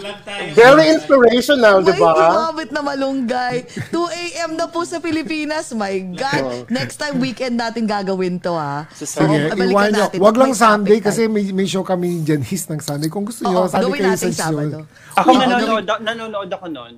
[0.51, 2.11] Very inspirational, di May ba?
[2.17, 3.55] sumabit na malunggay.
[3.91, 4.51] 2 a.m.
[4.57, 5.71] na po sa Pilipinas.
[5.71, 6.67] My God.
[6.67, 8.89] Next time, weekend natin gagawin to, ha?
[8.91, 10.03] Sir Sige, balikan iwan nyo.
[10.03, 10.17] natin.
[10.19, 13.07] Wag lang May Sunday kasi may, may show kami ni Janice ng Sunday.
[13.07, 14.57] Kung gusto nyo, Sunday gawin kayo natin sa show.
[14.57, 14.79] Sabado.
[15.15, 16.93] Ako Oo, nanonood, nanonood ako noon.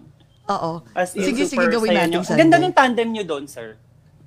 [0.48, 0.72] Oo.
[0.92, 2.16] As in, Sige, sige, super gawin saya natin.
[2.16, 2.40] Ang Sunday.
[2.42, 3.76] ganda ng tandem nyo doon, sir.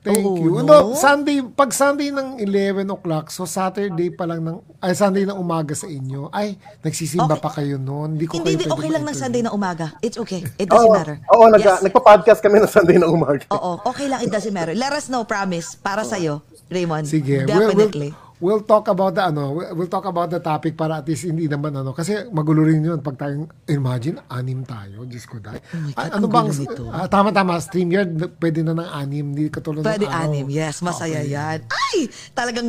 [0.00, 0.52] Thank Oo, you.
[0.56, 0.64] no?
[0.64, 5.36] Ano, Sunday, pag Sunday ng 11 o'clock, so Saturday pa lang ng, ay Sunday ng
[5.36, 7.44] umaga sa inyo, ay, nagsisimba Okay.
[7.44, 8.16] pa kayo noon.
[8.16, 9.12] Hindi ko Hindi, kayo hindi, okay lang ng.
[9.12, 9.92] Sunday na umaga.
[10.00, 10.40] It's okay.
[10.56, 11.20] It doesn't Oo, matter.
[11.28, 11.84] oo nag, Yes.
[11.84, 13.44] nagpa-podcast kami ng Sunday ng umaga.
[13.50, 14.24] Oo, okay lang.
[14.24, 14.72] It doesn't matter.
[14.72, 15.76] Let us know, promise.
[15.76, 17.04] Para sa'yo, Raymond.
[17.04, 18.10] Sige, we'll, Definitely.
[18.10, 21.44] we'll, we'll talk about the ano, we'll, talk about the topic para at least hindi
[21.44, 25.60] naman ano kasi magulo rin 'yun pag tayong imagine anim tayo, Diyos ko dahil.
[25.60, 26.82] my God, ano ang bang gulo nito.
[26.88, 30.24] ah, tama tama StreamYard pwede na ng anim, hindi katulad Pwede ng araw.
[30.26, 30.46] anim.
[30.48, 31.30] Yes, masaya Okay.
[31.30, 31.58] yan.
[31.68, 31.96] Ay!
[32.32, 32.68] Talagang...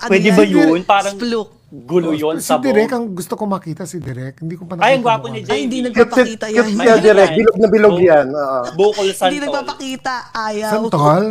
[0.00, 0.36] Ano Pwede yan?
[0.36, 0.80] ba yun?
[0.82, 1.48] Parang Spluk.
[1.66, 4.38] gulo yun si sa Direk ang gusto ko makita si Direk.
[4.38, 5.58] Hindi ko pa Ay, ang nakita gwapo ni Ay, JB.
[5.60, 6.64] hindi Cute, nagpapakita cute yan.
[6.64, 7.18] siya, May- direct.
[7.26, 7.36] yan.
[7.36, 8.26] Bilog na bilog yan.
[8.30, 8.58] oo.
[8.74, 9.42] Bukol Hindi Santol.
[9.42, 10.14] nagpapakita.
[10.32, 10.70] Ayaw.
[10.72, 11.24] Santol?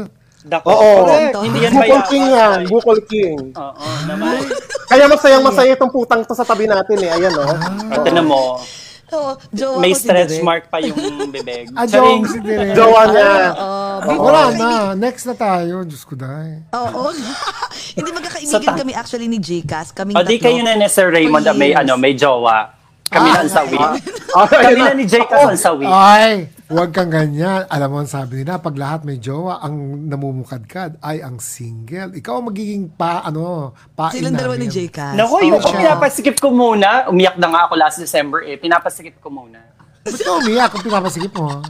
[0.44, 0.68] Dako.
[0.68, 1.04] Oo.
[1.40, 2.60] Hindi yan Bukol bayawas, King yan.
[2.68, 3.36] Bukol King.
[3.56, 4.44] Oo, naman.
[4.86, 7.10] Kaya masayang masaya itong putang to sa tabi natin eh.
[7.10, 7.48] Ayan oh.
[7.90, 8.60] At na mo,
[9.10, 10.44] Oo, jowa may ko si stretch Direk.
[10.44, 10.98] mark pa yung
[11.30, 11.70] bibig.
[11.72, 12.26] Ah, Charing.
[12.26, 12.74] joke si Direk.
[12.78, 13.32] Jowa niya.
[13.54, 14.70] Oo, Wala na.
[14.98, 15.86] Next na tayo.
[15.86, 16.66] Diyos ko dahil.
[16.74, 17.14] Oo.
[17.98, 19.94] Hindi magkakaibigan kami actually ni Jcas.
[19.94, 20.46] Kaming O, di tatlo.
[20.50, 22.74] kayo na ni Sir Raymond na may, ano, may jowa.
[23.06, 23.78] Kami na ang sawi.
[24.34, 25.86] Ah, Kami na ni Jake ang sawi.
[25.86, 27.70] Ay, huwag kang ganyan.
[27.70, 29.78] Alam mo sabi nila, pag lahat may jowa, ang
[30.10, 32.12] namumukadkad ay ang single.
[32.12, 35.14] Ikaw ang magiging pa, ano, pa Silang dalawa ni Jcas.
[35.14, 35.78] Naku, yung siya.
[35.78, 39.62] pinapasikip ko muna, umiyak na nga ako last December eh, pinapasikip ko muna.
[40.04, 41.62] Ba't ka umiyak kung pinapasigip mo?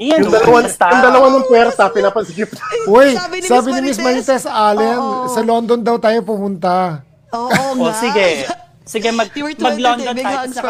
[0.00, 2.48] Iyan, Yung dalawa, yung dalawa ng puwerta, pinapasigip.
[2.88, 5.28] Uy, Sabi sabi ni ni, Miss Marites Allen, Oo.
[5.28, 7.04] sa London daw tayo pumunta.
[7.30, 7.92] Oo O, nga.
[8.00, 8.26] sige.
[8.90, 10.62] Sige, mag, mag-London big tayo, Sa,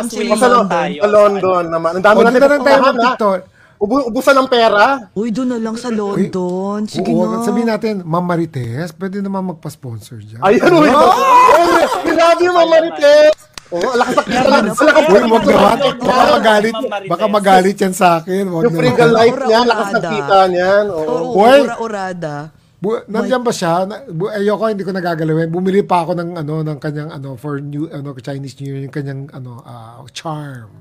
[0.47, 1.01] London, tayo.
[1.01, 1.91] sa London naman.
[1.97, 2.93] Ang dami O, natin dito na tayo pupuntahan, ha?
[2.93, 3.41] mag-picture.
[3.81, 4.85] Ubu- ubusan ng pera.
[5.17, 6.85] Uy, doon na lang sa London.
[6.85, 7.41] Sige Oo, na.
[7.41, 10.37] sabihin natin, Ma'am Marites, pwede naman magpa-sponsor dyan.
[10.45, 10.91] Ayun, uy.
[10.93, 11.83] Uy,
[12.13, 13.37] Grabe yung mga marites.
[13.71, 14.49] Oo, lakas sa kita.
[14.53, 15.77] Lakas Uy, wag naman.
[15.97, 18.45] Baka magalit, Ma'am baka magalit yan sa akin.
[18.53, 20.85] Wag Yung frugal life niya, lakas ng kita niyan.
[20.93, 21.41] Oo.
[21.41, 21.59] Uy.
[21.65, 22.35] ura-urada.
[22.81, 23.85] Bu- nandiyan ba siya?
[23.85, 25.53] Na, bu- ayoko, hindi ko nagagalawin.
[25.53, 28.91] Bumili pa ako ng ano ng kanyang ano for new ano Chinese New Year yung
[28.91, 30.73] kanyang ano ah, charm.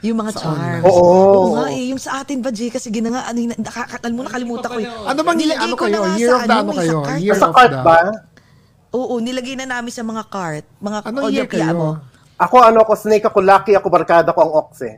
[0.00, 0.84] Yung mga charms.
[0.84, 1.00] Oo.
[1.00, 1.92] Oo nga eh.
[1.92, 2.68] Yung sa atin ba, Jay?
[2.68, 4.88] Kasi gina nga, ano, yun, nakakatal mo, nakalimutan ko yun.
[5.04, 6.00] Ano bang Nilagay ano ko na kayo?
[6.00, 6.88] nga Year sa of the ano may kayo?
[6.90, 7.20] sa cart.
[7.20, 7.98] Year Sa of cart the ba?
[8.90, 10.64] Oo, nilagay na namin sa mga cart.
[10.78, 12.00] Mga Ano all year pia mo.
[12.36, 14.96] Ako, ano ako, snake ako, lucky ako, barkada ko ang ox eh.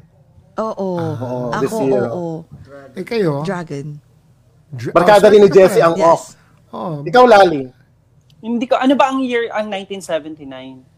[0.55, 0.89] Oo.
[0.95, 2.07] Oo, Ako, this year.
[2.09, 2.35] oo.
[2.95, 3.43] Eh kayo?
[3.43, 3.99] Dragon.
[4.73, 6.09] Barkada oh, rin ni Jessie ang Yes.
[6.09, 6.21] ox.
[6.73, 7.69] Oh, Ikaw, Lali.
[8.41, 10.89] Hindi ko, ano ba ang year, ang 1979?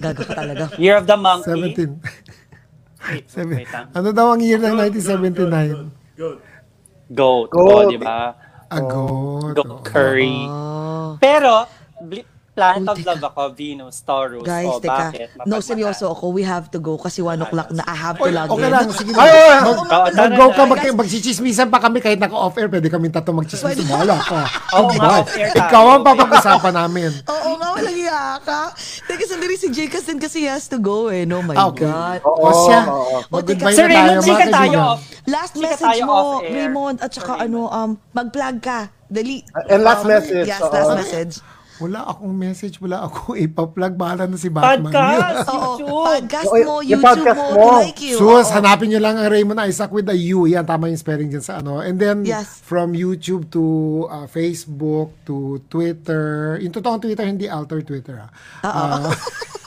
[0.00, 0.64] Gaga ka talaga.
[0.80, 1.76] Year of the Monkey?
[1.76, 2.00] 17.
[3.12, 3.52] Wait, Seven.
[3.52, 3.86] wait lang.
[3.92, 5.92] Ano daw ang year ng 1979?
[6.16, 6.40] Goat.
[7.12, 7.48] Goat.
[7.52, 8.32] Oh, di ba?
[8.72, 9.60] Agot.
[9.60, 10.48] Goat curry.
[10.48, 11.20] Oh.
[11.20, 11.68] Pero,
[12.60, 12.98] Planet Oh, of.
[13.02, 14.44] Love ako, Venus, Taurus.
[14.44, 14.92] Guys, oh, teka.
[15.08, 15.28] bakit?
[15.42, 16.24] No, seryoso ako.
[16.30, 17.82] We have to go kasi 1 o'clock na.
[17.82, 18.70] I have to Oy, log okay in.
[18.70, 20.68] lang, sige Ay, ay, Mag, Oo, tara mag-go ka, na.
[20.68, 23.80] mag, magsichismisan pa kami kahit naka-off-air, pwede kami tatlo magchismis.
[23.82, 24.40] Bahala ka.
[24.76, 25.12] Oo nga, Diba?
[25.18, 25.60] off-air tayo.
[25.64, 27.10] Ikaw ang papag-usapan namin.
[27.32, 28.60] Oo nga, walang iya ka.
[29.02, 31.24] Teka, sandali si Jay kasi kasi he has to go eh.
[31.24, 31.88] No, my Ah, okay.
[31.88, 32.20] God.
[32.22, 34.52] O siya, O, mag-goodbye na Sir tayo, Raymond, mga chika tayo.
[34.52, 34.84] kaibigan.
[34.86, 36.52] off- Last chika message tayo mo, off-air.
[36.54, 38.78] Raymond, at saka ano, um, mag-plug ka.
[39.06, 39.42] Dali.
[39.66, 40.70] And last Um, message, Yes, oo.
[40.70, 41.32] last message.
[41.80, 43.96] Wala akong message, wala akong ipa-plug.
[43.96, 44.92] Bahala na si Batman.
[44.92, 46.04] Podcast, YouTube.
[46.04, 48.16] podcast mo, yung YouTube podcast mo, like you.
[48.16, 48.54] Sus, Oo.
[48.54, 50.44] hanapin nyo lang ang Raymond Isaac with a U.
[50.44, 51.80] Yan, tama yung spelling dyan sa ano.
[51.80, 52.60] And then, Yes.
[52.60, 53.64] from YouTube to
[54.06, 56.60] uh, Facebook to Twitter.
[56.60, 58.28] Yung totoong Twitter, hindi alter Twitter.
[58.60, 59.08] Ah.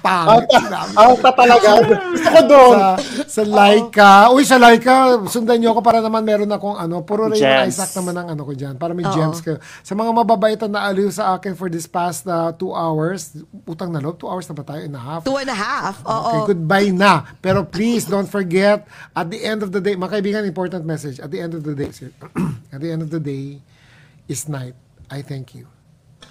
[0.00, 0.92] Pangit sinabi.
[0.96, 1.68] Alta talaga.
[1.84, 2.76] Gusto ko doon.
[2.78, 2.86] sa,
[3.28, 4.12] sa Laika.
[4.32, 7.76] Uy, sa Laika, sundan nyo ako para naman meron akong ano, puro Raymond Gems.
[7.76, 8.74] Isaac naman ang ano ko dyan.
[8.80, 9.60] Para may gems ka.
[9.82, 13.36] Sa mga mababaitan na aliw sa akin for this past uh, two hours,
[13.68, 15.20] utang na loob, two hours na ba tayo and a half?
[15.26, 16.00] Two and a half.
[16.06, 16.16] Oo.
[16.46, 17.26] Okay, goodbye na.
[17.42, 21.18] Pero please don't forget, at the end of the day, mga kaibigan, important message.
[21.18, 22.14] At the end of the day, sir,
[22.74, 23.58] at the end of the day
[24.30, 24.78] is night.
[25.12, 25.68] I thank you.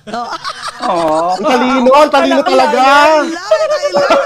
[0.02, 2.82] Ang talino, ang talino talaga.
[2.82, 4.20] I love it, I love it.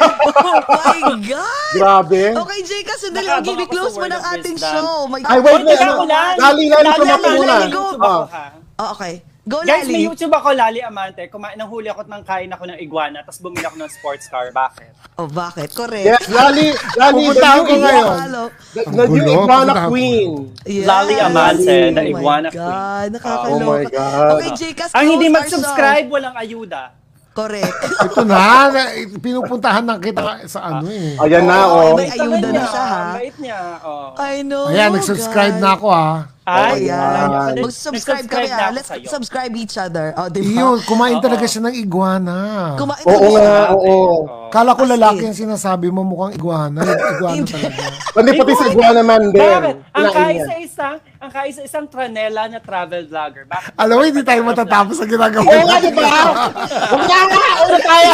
[0.66, 1.72] Oh my God.
[1.76, 2.24] Grabe.
[2.32, 4.92] Okay, Jay, kasi dali, Nakabang okay, ako sa close mo ng ating show.
[5.12, 5.68] My Ay, wait, God.
[5.68, 5.80] wait.
[5.80, 5.98] Lang.
[6.08, 7.56] Lali, lali, Lali, promote Amante, muna.
[7.68, 8.08] YouTube Ah.
[8.08, 8.46] ako, ha?
[8.76, 9.14] Oh, okay.
[9.46, 10.02] Go, Guys, may.
[10.02, 11.30] YouTube ako, Lali Amante.
[11.30, 14.50] Kumain ng huli ako ng kain ako ng iguana, tapos bumili ako ng sports car.
[14.50, 15.22] Bakit?
[15.22, 15.70] Oh, bakit?
[15.70, 16.02] Correct.
[16.02, 18.10] Yes, Lali, Lali, the Pupuntahan new ko ngayon.
[18.10, 18.42] iguana,
[18.74, 20.30] the, Ang the new gulo, iguana queen.
[20.66, 20.86] Yes.
[20.90, 22.74] Lali Amante, the Oh iguana my queen.
[22.74, 23.62] God, nakakaloka.
[23.62, 24.30] Oh my God.
[24.34, 26.82] Okay, Jay, kasi Ang hindi close our mag-subscribe, walang ayuda.
[27.36, 27.76] Correct.
[28.10, 28.42] Ito na,
[28.74, 28.92] na-
[29.22, 31.22] pinupuntahan na kita sa ano eh.
[31.22, 31.94] Ayan na, Oo, oh.
[31.94, 33.04] may ayuda na siya, ha?
[33.14, 34.18] Bait niya, oh.
[34.18, 34.74] I know.
[34.74, 36.34] Ayan, nag-subscribe na ako ha.
[36.46, 37.02] Ay, Ayan.
[37.02, 37.66] Ayan.
[37.66, 38.70] Mag-subscribe kami, na ah.
[38.70, 39.10] Let's sa'yo.
[39.10, 40.14] subscribe each other.
[40.14, 40.50] Oh, di ba?
[40.54, 42.38] Iyon, kumain talaga siya ng iguana.
[42.78, 43.42] Kumain Oo kami.
[43.42, 44.00] nga, oo.
[44.54, 45.34] Kala ko As lalaki in.
[45.34, 46.86] ang sinasabi mo, mukhang iguana.
[47.18, 47.82] Iguana talaga.
[48.16, 49.42] Hindi pati sa iguana man din.
[49.42, 49.76] Bakit?
[49.92, 53.44] Ang kaisa-isang, ang kaisa-isang tranela na travel vlogger.
[53.50, 53.74] Bakit?
[53.76, 55.44] Alam mo, hindi tayo matatapos sa ginagawa.
[55.44, 56.08] Oo nga, di ba?
[56.88, 57.46] Huwag na nga!
[57.76, 58.12] Tayo?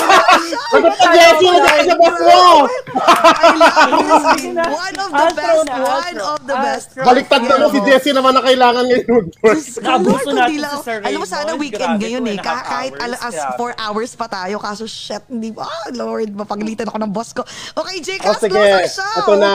[0.72, 1.52] Sagot ka, Jessie!
[1.52, 2.42] Huwag boss mo!
[2.96, 4.24] I love this.
[4.34, 4.64] Sige na.
[4.66, 5.62] One of the best.
[5.62, 6.88] na, One of the best.
[6.98, 9.26] Baliktad na mo si Jessie naman na kailangan ngayon.
[9.42, 9.58] Lord,
[10.30, 12.38] natin si Sir Alam mo, sana weekend ngayon eh.
[12.38, 13.02] kahit hours.
[13.02, 13.74] alas as Grabe.
[13.74, 14.56] 4 hours pa tayo.
[14.62, 15.66] Kaso, shit, hindi ba?
[15.66, 17.42] Ah, Lord, mapagalitan ako ng boss ko.
[17.74, 19.20] Okay, Jay, O cast sige, close our show.
[19.20, 19.54] ito na.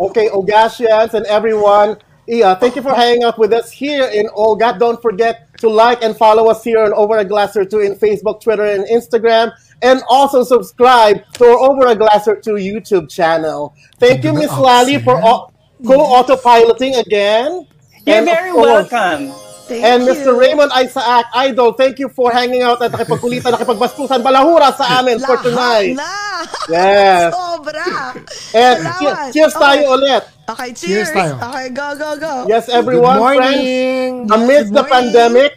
[0.00, 4.72] Okay, Ogasians and everyone, yeah, thank you for hanging out with us here in Olga.
[4.74, 7.94] Don't forget to like and follow us here on Over a Glass or Two in
[7.94, 9.52] Facebook, Twitter, and Instagram.
[9.84, 13.76] And also subscribe to our Over a Glass or Two YouTube channel.
[14.00, 15.52] Thank you, Miss Lali, for au-
[15.84, 17.68] co-autopiloting again.
[18.06, 19.34] You're And very course, welcome.
[19.66, 20.14] Thank And you.
[20.14, 20.38] Mr.
[20.38, 25.36] Raymond Isaac, Idol, thank you for hanging out at nakipagkulitan, nakipagbastusan, balahura sa amin for
[25.42, 25.98] tonight.
[25.98, 26.06] na.
[26.70, 27.34] Yes.
[27.34, 28.14] Sobra.
[28.54, 28.98] And Salamat.
[29.02, 29.90] cheers, cheers tayo Okay.
[29.90, 30.22] ulit.
[30.46, 31.10] Okay, cheers.
[31.10, 31.32] Cheers tayo.
[31.50, 32.32] Okay, go, go, go.
[32.46, 33.42] Yes, Good everyone, friends.
[33.42, 34.10] morning!
[34.30, 34.94] Amidst Good the morning.
[35.10, 35.50] pandemic,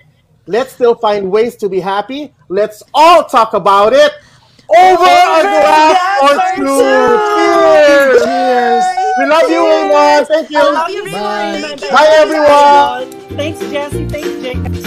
[0.49, 2.33] let's still find ways to be happy.
[2.49, 4.09] Let's all talk about it
[4.73, 6.65] over a glass or two.
[6.65, 8.17] Cheers!
[8.25, 8.85] Cheers!
[9.19, 10.27] We love you, Raymond.
[10.27, 10.59] Thank you.
[10.59, 11.81] I love you, Raymond.
[11.81, 13.11] Bye, everyone.
[13.35, 14.07] Thanks, Jesse.
[14.07, 14.78] Thanks, Jake.